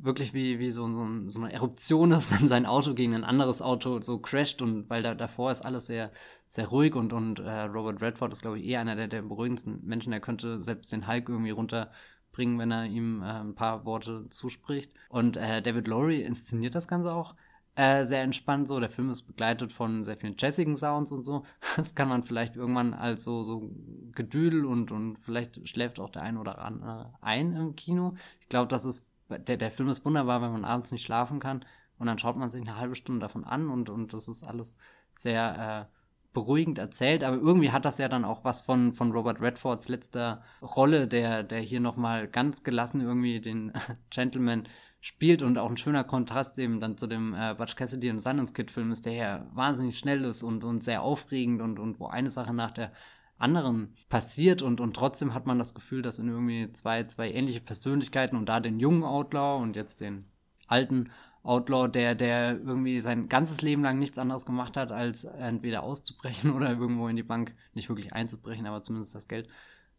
wirklich 0.00 0.34
wie, 0.34 0.58
wie 0.58 0.70
so, 0.70 0.90
so, 0.92 1.06
so, 1.28 1.40
eine 1.40 1.52
Eruption 1.52 2.12
ist, 2.12 2.30
wenn 2.30 2.48
sein 2.48 2.66
Auto 2.66 2.94
gegen 2.94 3.14
ein 3.14 3.24
anderes 3.24 3.62
Auto 3.62 4.00
so 4.00 4.18
crasht 4.18 4.62
und 4.62 4.88
weil 4.88 5.02
da 5.02 5.14
davor 5.14 5.50
ist 5.50 5.64
alles 5.64 5.86
sehr, 5.86 6.10
sehr 6.46 6.68
ruhig 6.68 6.94
und, 6.94 7.12
und 7.12 7.40
äh, 7.40 7.62
Robert 7.62 8.00
Redford 8.00 8.32
ist, 8.32 8.42
glaube 8.42 8.58
ich, 8.58 8.66
eh 8.66 8.76
einer 8.76 8.96
der, 8.96 9.08
der 9.08 9.22
beruhigendsten 9.22 9.84
Menschen. 9.84 10.12
Er 10.12 10.20
könnte 10.20 10.62
selbst 10.62 10.92
den 10.92 11.06
Hulk 11.06 11.28
irgendwie 11.28 11.50
runterbringen, 11.50 12.58
wenn 12.58 12.70
er 12.70 12.86
ihm 12.86 13.22
äh, 13.22 13.40
ein 13.40 13.54
paar 13.54 13.84
Worte 13.84 14.28
zuspricht. 14.30 14.92
Und 15.08 15.36
äh, 15.36 15.62
David 15.62 15.88
Lowry 15.88 16.22
inszeniert 16.22 16.74
das 16.74 16.88
Ganze 16.88 17.12
auch 17.12 17.34
äh, 17.78 18.04
sehr 18.04 18.22
entspannt 18.22 18.66
so. 18.66 18.80
Der 18.80 18.90
Film 18.90 19.08
ist 19.08 19.22
begleitet 19.22 19.72
von 19.72 20.02
sehr 20.02 20.16
vielen 20.16 20.34
jazzigen 20.36 20.76
Sounds 20.76 21.12
und 21.12 21.24
so. 21.24 21.44
Das 21.76 21.94
kann 21.94 22.08
man 22.08 22.24
vielleicht 22.24 22.56
irgendwann 22.56 22.92
als 22.92 23.22
so, 23.22 23.44
so 23.44 23.70
Gedüdel 24.12 24.64
und, 24.66 24.90
und 24.90 25.18
vielleicht 25.20 25.68
schläft 25.68 26.00
auch 26.00 26.10
der 26.10 26.22
ein 26.22 26.38
oder 26.38 26.58
andere 26.58 27.14
ein 27.20 27.54
im 27.54 27.76
Kino. 27.76 28.14
Ich 28.40 28.48
glaube, 28.48 28.66
das 28.66 28.84
ist 28.84 29.06
der, 29.28 29.56
der 29.56 29.70
Film 29.70 29.88
ist 29.88 30.04
wunderbar, 30.04 30.42
wenn 30.42 30.52
man 30.52 30.64
abends 30.64 30.90
nicht 30.90 31.02
schlafen 31.02 31.40
kann 31.40 31.64
und 31.98 32.06
dann 32.06 32.18
schaut 32.18 32.36
man 32.36 32.50
sich 32.50 32.62
eine 32.62 32.76
halbe 32.76 32.94
Stunde 32.94 33.20
davon 33.20 33.44
an 33.44 33.68
und, 33.68 33.90
und 33.90 34.12
das 34.12 34.28
ist 34.28 34.44
alles 34.44 34.74
sehr 35.14 35.88
äh, 35.90 35.98
beruhigend 36.32 36.78
erzählt, 36.78 37.24
aber 37.24 37.36
irgendwie 37.36 37.72
hat 37.72 37.84
das 37.84 37.98
ja 37.98 38.08
dann 38.08 38.24
auch 38.24 38.44
was 38.44 38.60
von, 38.60 38.92
von 38.92 39.10
Robert 39.12 39.40
Redfords 39.40 39.88
letzter 39.88 40.42
Rolle, 40.62 41.08
der, 41.08 41.42
der 41.42 41.60
hier 41.60 41.80
nochmal 41.80 42.28
ganz 42.28 42.62
gelassen 42.62 43.00
irgendwie 43.00 43.40
den 43.40 43.72
Gentleman 44.10 44.68
spielt 45.00 45.42
und 45.42 45.58
auch 45.58 45.70
ein 45.70 45.76
schöner 45.76 46.04
Kontrast 46.04 46.58
eben 46.58 46.80
dann 46.80 46.96
zu 46.96 47.06
dem 47.06 47.34
äh, 47.34 47.54
Butch 47.56 47.76
Cassidy 47.76 48.10
und 48.10 48.18
Sundance 48.18 48.52
Kid 48.52 48.70
Film 48.70 48.90
ist, 48.90 49.06
der 49.06 49.12
ja 49.14 49.46
wahnsinnig 49.52 49.98
schnell 49.98 50.24
ist 50.24 50.42
und, 50.42 50.64
und 50.64 50.82
sehr 50.82 51.02
aufregend 51.02 51.62
und, 51.62 51.78
und 51.78 51.98
wo 51.98 52.06
eine 52.06 52.30
Sache 52.30 52.52
nach 52.52 52.72
der 52.72 52.92
anderen 53.38 53.94
passiert 54.08 54.62
und, 54.62 54.80
und 54.80 54.94
trotzdem 54.94 55.32
hat 55.32 55.46
man 55.46 55.58
das 55.58 55.74
Gefühl, 55.74 56.02
dass 56.02 56.18
in 56.18 56.28
irgendwie 56.28 56.72
zwei, 56.72 57.04
zwei 57.04 57.30
ähnliche 57.30 57.60
Persönlichkeiten 57.60 58.36
und 58.36 58.48
da 58.48 58.60
den 58.60 58.80
jungen 58.80 59.04
Outlaw 59.04 59.62
und 59.62 59.76
jetzt 59.76 60.00
den 60.00 60.24
alten 60.66 61.10
Outlaw, 61.42 61.88
der, 61.88 62.14
der 62.14 62.58
irgendwie 62.58 63.00
sein 63.00 63.28
ganzes 63.28 63.62
Leben 63.62 63.82
lang 63.82 63.98
nichts 63.98 64.18
anderes 64.18 64.44
gemacht 64.44 64.76
hat, 64.76 64.92
als 64.92 65.24
entweder 65.24 65.82
auszubrechen 65.82 66.50
oder 66.54 66.70
irgendwo 66.70 67.08
in 67.08 67.16
die 67.16 67.22
Bank 67.22 67.54
nicht 67.74 67.88
wirklich 67.88 68.12
einzubrechen, 68.12 68.66
aber 68.66 68.82
zumindest 68.82 69.14
das 69.14 69.28
Geld 69.28 69.48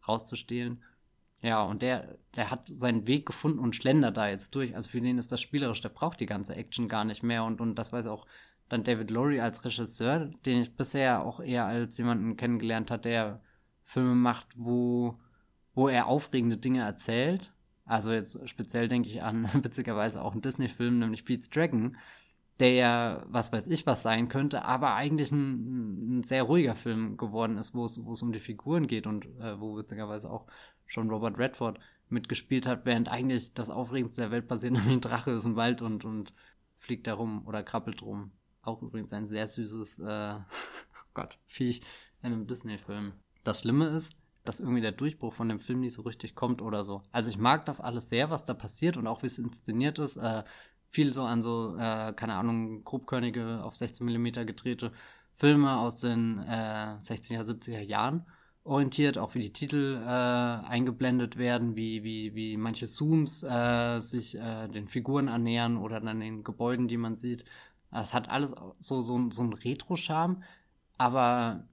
rauszustehlen. 0.06 0.82
Ja, 1.42 1.62
und 1.62 1.80
der, 1.80 2.18
der 2.36 2.50
hat 2.50 2.68
seinen 2.68 3.06
Weg 3.06 3.24
gefunden 3.24 3.60
und 3.60 3.74
schlendert 3.74 4.18
da 4.18 4.28
jetzt 4.28 4.54
durch. 4.54 4.76
Also 4.76 4.90
für 4.90 5.00
den 5.00 5.16
ist 5.16 5.32
das 5.32 5.40
spielerisch, 5.40 5.80
der 5.80 5.88
braucht 5.88 6.20
die 6.20 6.26
ganze 6.26 6.54
Action 6.54 6.86
gar 6.86 7.06
nicht 7.06 7.22
mehr. 7.22 7.44
Und, 7.44 7.62
und 7.62 7.76
das 7.76 7.92
weiß 7.92 8.06
auch 8.08 8.26
dann 8.70 8.84
David 8.84 9.10
Lowry 9.10 9.40
als 9.40 9.64
Regisseur, 9.64 10.30
den 10.46 10.62
ich 10.62 10.76
bisher 10.76 11.24
auch 11.24 11.40
eher 11.40 11.66
als 11.66 11.98
jemanden 11.98 12.36
kennengelernt 12.36 12.90
hat, 12.90 13.04
der 13.04 13.42
Filme 13.82 14.14
macht, 14.14 14.46
wo, 14.56 15.18
wo 15.74 15.88
er 15.88 16.06
aufregende 16.06 16.56
Dinge 16.56 16.80
erzählt. 16.80 17.52
Also 17.84 18.12
jetzt 18.12 18.48
speziell 18.48 18.88
denke 18.88 19.08
ich 19.08 19.22
an 19.22 19.48
witzigerweise 19.64 20.22
auch 20.22 20.32
einen 20.32 20.42
Disney-Film, 20.42 21.00
nämlich 21.00 21.24
Pete's 21.24 21.50
Dragon, 21.50 21.96
der 22.60 22.72
ja, 22.74 23.24
was 23.28 23.52
weiß 23.52 23.66
ich, 23.66 23.86
was 23.86 24.02
sein 24.02 24.28
könnte, 24.28 24.64
aber 24.64 24.94
eigentlich 24.94 25.32
ein, 25.32 26.20
ein 26.20 26.22
sehr 26.22 26.44
ruhiger 26.44 26.76
Film 26.76 27.16
geworden 27.16 27.58
ist, 27.58 27.74
wo 27.74 27.84
es, 27.84 28.04
wo 28.04 28.12
es 28.12 28.22
um 28.22 28.32
die 28.32 28.38
Figuren 28.38 28.86
geht 28.86 29.06
und 29.06 29.26
äh, 29.40 29.58
wo 29.60 29.76
witzigerweise 29.76 30.30
auch 30.30 30.46
schon 30.86 31.10
Robert 31.10 31.38
Redford 31.38 31.80
mitgespielt 32.08 32.66
hat, 32.66 32.84
während 32.84 33.08
eigentlich 33.08 33.54
das 33.54 33.70
Aufregendste 33.70 34.22
der 34.22 34.30
Welt 34.30 34.46
passiert, 34.46 34.72
nämlich 34.74 34.92
ein 34.92 35.00
Drache 35.00 35.32
ist 35.32 35.46
im 35.46 35.56
Wald 35.56 35.82
und, 35.82 36.04
und 36.04 36.32
fliegt 36.76 37.08
da 37.08 37.14
rum 37.14 37.46
oder 37.46 37.64
krabbelt 37.64 38.02
rum. 38.02 38.30
Auch 38.62 38.82
übrigens 38.82 39.12
ein 39.12 39.26
sehr 39.26 39.48
süßes, 39.48 39.98
äh, 40.00 40.34
Gott, 41.14 41.38
Viech 41.46 41.80
in 42.22 42.32
einem 42.32 42.46
Disney-Film. 42.46 43.12
Das 43.44 43.60
Schlimme 43.60 43.86
ist, 43.86 44.16
dass 44.44 44.60
irgendwie 44.60 44.80
der 44.80 44.92
Durchbruch 44.92 45.34
von 45.34 45.48
dem 45.48 45.60
Film 45.60 45.80
nicht 45.80 45.94
so 45.94 46.02
richtig 46.02 46.34
kommt 46.34 46.62
oder 46.62 46.84
so. 46.84 47.02
Also 47.12 47.30
ich 47.30 47.38
mag 47.38 47.66
das 47.66 47.80
alles 47.80 48.08
sehr, 48.08 48.30
was 48.30 48.44
da 48.44 48.54
passiert 48.54 48.96
und 48.96 49.06
auch 49.06 49.22
wie 49.22 49.26
es 49.26 49.38
inszeniert 49.38 49.98
ist. 49.98 50.16
Äh, 50.16 50.44
viel 50.90 51.12
so 51.12 51.22
an 51.22 51.42
so, 51.42 51.76
äh, 51.76 52.12
keine 52.14 52.34
Ahnung, 52.34 52.84
grobkörnige, 52.84 53.62
auf 53.62 53.76
16 53.76 54.06
mm 54.06 54.46
gedrehte 54.46 54.92
Filme 55.36 55.78
aus 55.78 55.96
den 55.96 56.38
äh, 56.38 56.96
60er, 57.00 57.42
70er 57.42 57.80
Jahren 57.80 58.26
orientiert, 58.64 59.16
auch 59.16 59.34
wie 59.34 59.40
die 59.40 59.52
Titel 59.52 59.98
äh, 60.02 60.06
eingeblendet 60.06 61.38
werden, 61.38 61.76
wie, 61.76 62.04
wie, 62.04 62.34
wie 62.34 62.56
manche 62.56 62.86
Zooms 62.86 63.42
äh, 63.42 64.00
sich 64.00 64.36
äh, 64.36 64.68
den 64.68 64.86
Figuren 64.86 65.28
annähern 65.28 65.78
oder 65.78 66.00
dann 66.00 66.20
den 66.20 66.44
Gebäuden, 66.44 66.88
die 66.88 66.98
man 66.98 67.16
sieht. 67.16 67.44
Es 67.92 68.14
hat 68.14 68.28
alles 68.30 68.54
so, 68.78 69.00
so, 69.02 69.30
so 69.30 69.42
einen 69.42 69.52
Retro-Charme, 69.52 70.42
aber 70.98 71.64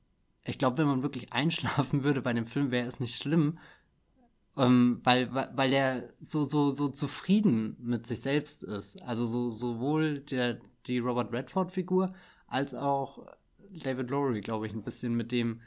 ich 0.44 0.58
glaube, 0.58 0.80
wenn 0.80 0.88
man 0.88 1.04
wirklich 1.04 1.34
einschlafen 1.34 2.04
würde 2.04 2.22
bei 2.22 2.34
dem 2.34 2.46
Film, 2.46 2.72
wäre 2.72 2.88
es 2.88 3.00
nicht 3.00 3.22
schlimm. 3.22 3.60
Ähm, 4.56 5.02
weil, 5.04 5.34
weil, 5.34 5.52
weil 5.56 5.74
er 5.74 6.14
so, 6.20 6.44
so, 6.44 6.72
so 6.72 6.88
zufrieden 6.88 7.78
mit 7.80 8.08
sich 8.08 8.22
selbst 8.22 8.64
ist. 8.64 9.02
Also 9.04 9.26
so, 9.28 9.52
sowohl 9.52 10.20
der, 10.20 10.60
die 10.88 10.98
Robert 10.98 11.32
Redford-Figur 11.32 12.14
als 12.48 12.74
auch 12.74 13.28
David 13.70 14.10
Lowry, 14.10 14.42
glaube 14.42 14.66
ich, 14.66 14.74
ein 14.74 14.84
bisschen 14.84 15.16
mit 15.16 15.32
dem, 15.32 15.62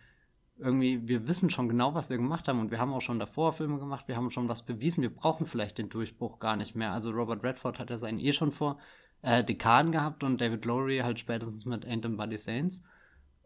irgendwie, 0.59 1.07
wir 1.07 1.29
wissen 1.29 1.51
schon 1.51 1.69
genau, 1.69 1.95
was 1.95 2.11
wir 2.11 2.17
gemacht 2.17 2.49
haben 2.49 2.61
und 2.61 2.71
wir 2.71 2.79
haben 2.79 2.93
auch 2.93 3.01
schon 3.01 3.19
davor 3.19 3.53
Filme 3.53 3.79
gemacht, 3.79 4.09
wir 4.09 4.17
haben 4.17 4.31
schon 4.31 4.49
was 4.49 4.63
bewiesen, 4.63 5.03
wir 5.03 5.15
brauchen 5.15 5.47
vielleicht 5.47 5.79
den 5.79 5.89
Durchbruch 5.89 6.39
gar 6.39 6.57
nicht 6.57 6.75
mehr. 6.75 6.93
Also 6.93 7.11
Robert 7.11 7.43
Redford 7.43 7.79
hat 7.79 7.91
ja 7.91 7.99
seinen 7.99 8.19
eh 8.19 8.33
schon 8.33 8.51
vor 8.51 8.79
äh, 9.23 9.45
Dekaden 9.45 9.93
gehabt 9.93 10.25
und 10.25 10.41
David 10.41 10.64
Lowry 10.64 10.99
halt 10.99 11.21
spätestens 11.21 11.64
mit 11.64 11.87
Ain't 11.87 12.03
Them 12.03 12.16
Body 12.16 12.39
Saints. 12.39 12.83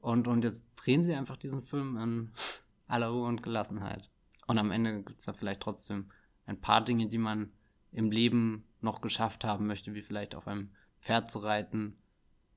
Und, 0.00 0.28
und 0.28 0.44
jetzt 0.44 0.64
drehen 0.76 1.02
sie 1.02 1.14
einfach 1.14 1.36
diesen 1.36 1.62
Film 1.62 1.96
in 1.96 2.32
aller 2.86 3.08
Ruhe 3.08 3.26
und 3.26 3.42
Gelassenheit. 3.42 4.10
Und 4.46 4.58
am 4.58 4.70
Ende 4.70 5.02
gibt 5.02 5.20
es 5.20 5.26
da 5.26 5.32
vielleicht 5.32 5.60
trotzdem 5.60 6.10
ein 6.46 6.60
paar 6.60 6.84
Dinge, 6.84 7.08
die 7.08 7.18
man 7.18 7.52
im 7.92 8.10
Leben 8.10 8.64
noch 8.80 9.00
geschafft 9.00 9.44
haben 9.44 9.66
möchte, 9.66 9.94
wie 9.94 10.02
vielleicht 10.02 10.34
auf 10.34 10.46
einem 10.46 10.70
Pferd 11.00 11.30
zu 11.30 11.38
reiten 11.38 11.96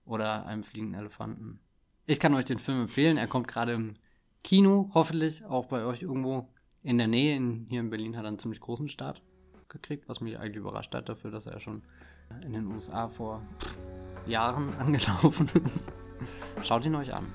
oder 0.03 0.45
einem 0.45 0.63
fliegenden 0.63 0.99
Elefanten. 0.99 1.59
Ich 2.05 2.20
kann 2.20 2.34
euch 2.34 2.45
den 2.45 2.59
Film 2.59 2.82
empfehlen. 2.82 3.18
Er 3.18 3.28
kommt 3.28 3.47
gerade 3.47 3.74
im 3.74 3.95
Kino, 4.43 4.89
hoffentlich 4.93 5.43
auch 5.45 5.65
bei 5.65 5.86
euch 5.86 6.01
irgendwo 6.01 6.49
in 6.84 6.97
der 6.97 7.07
Nähe. 7.07 7.36
In, 7.36 7.68
hier 7.70 7.82
in 7.82 7.89
Berlin 7.89 8.15
hat 8.15 8.26
er 8.26 8.30
einen 8.30 8.39
ziemlich 8.39 8.61
großen 8.61 8.89
Start 8.89 9.22
gekriegt, 9.70 10.07
was 10.07 10.22
mich 10.22 10.39
eigentlich 10.39 10.57
überrascht 10.57 10.95
hat 10.95 11.09
dafür, 11.09 11.32
dass 11.32 11.45
er 11.45 11.59
schon 11.59 11.84
in 12.43 12.53
den 12.53 12.67
USA 12.67 13.07
vor 13.07 13.41
Jahren 14.25 14.75
angelaufen 14.80 15.49
ist. 15.75 15.93
Schaut 16.63 16.86
ihn 16.86 16.95
euch 16.95 17.13
an. 17.13 17.25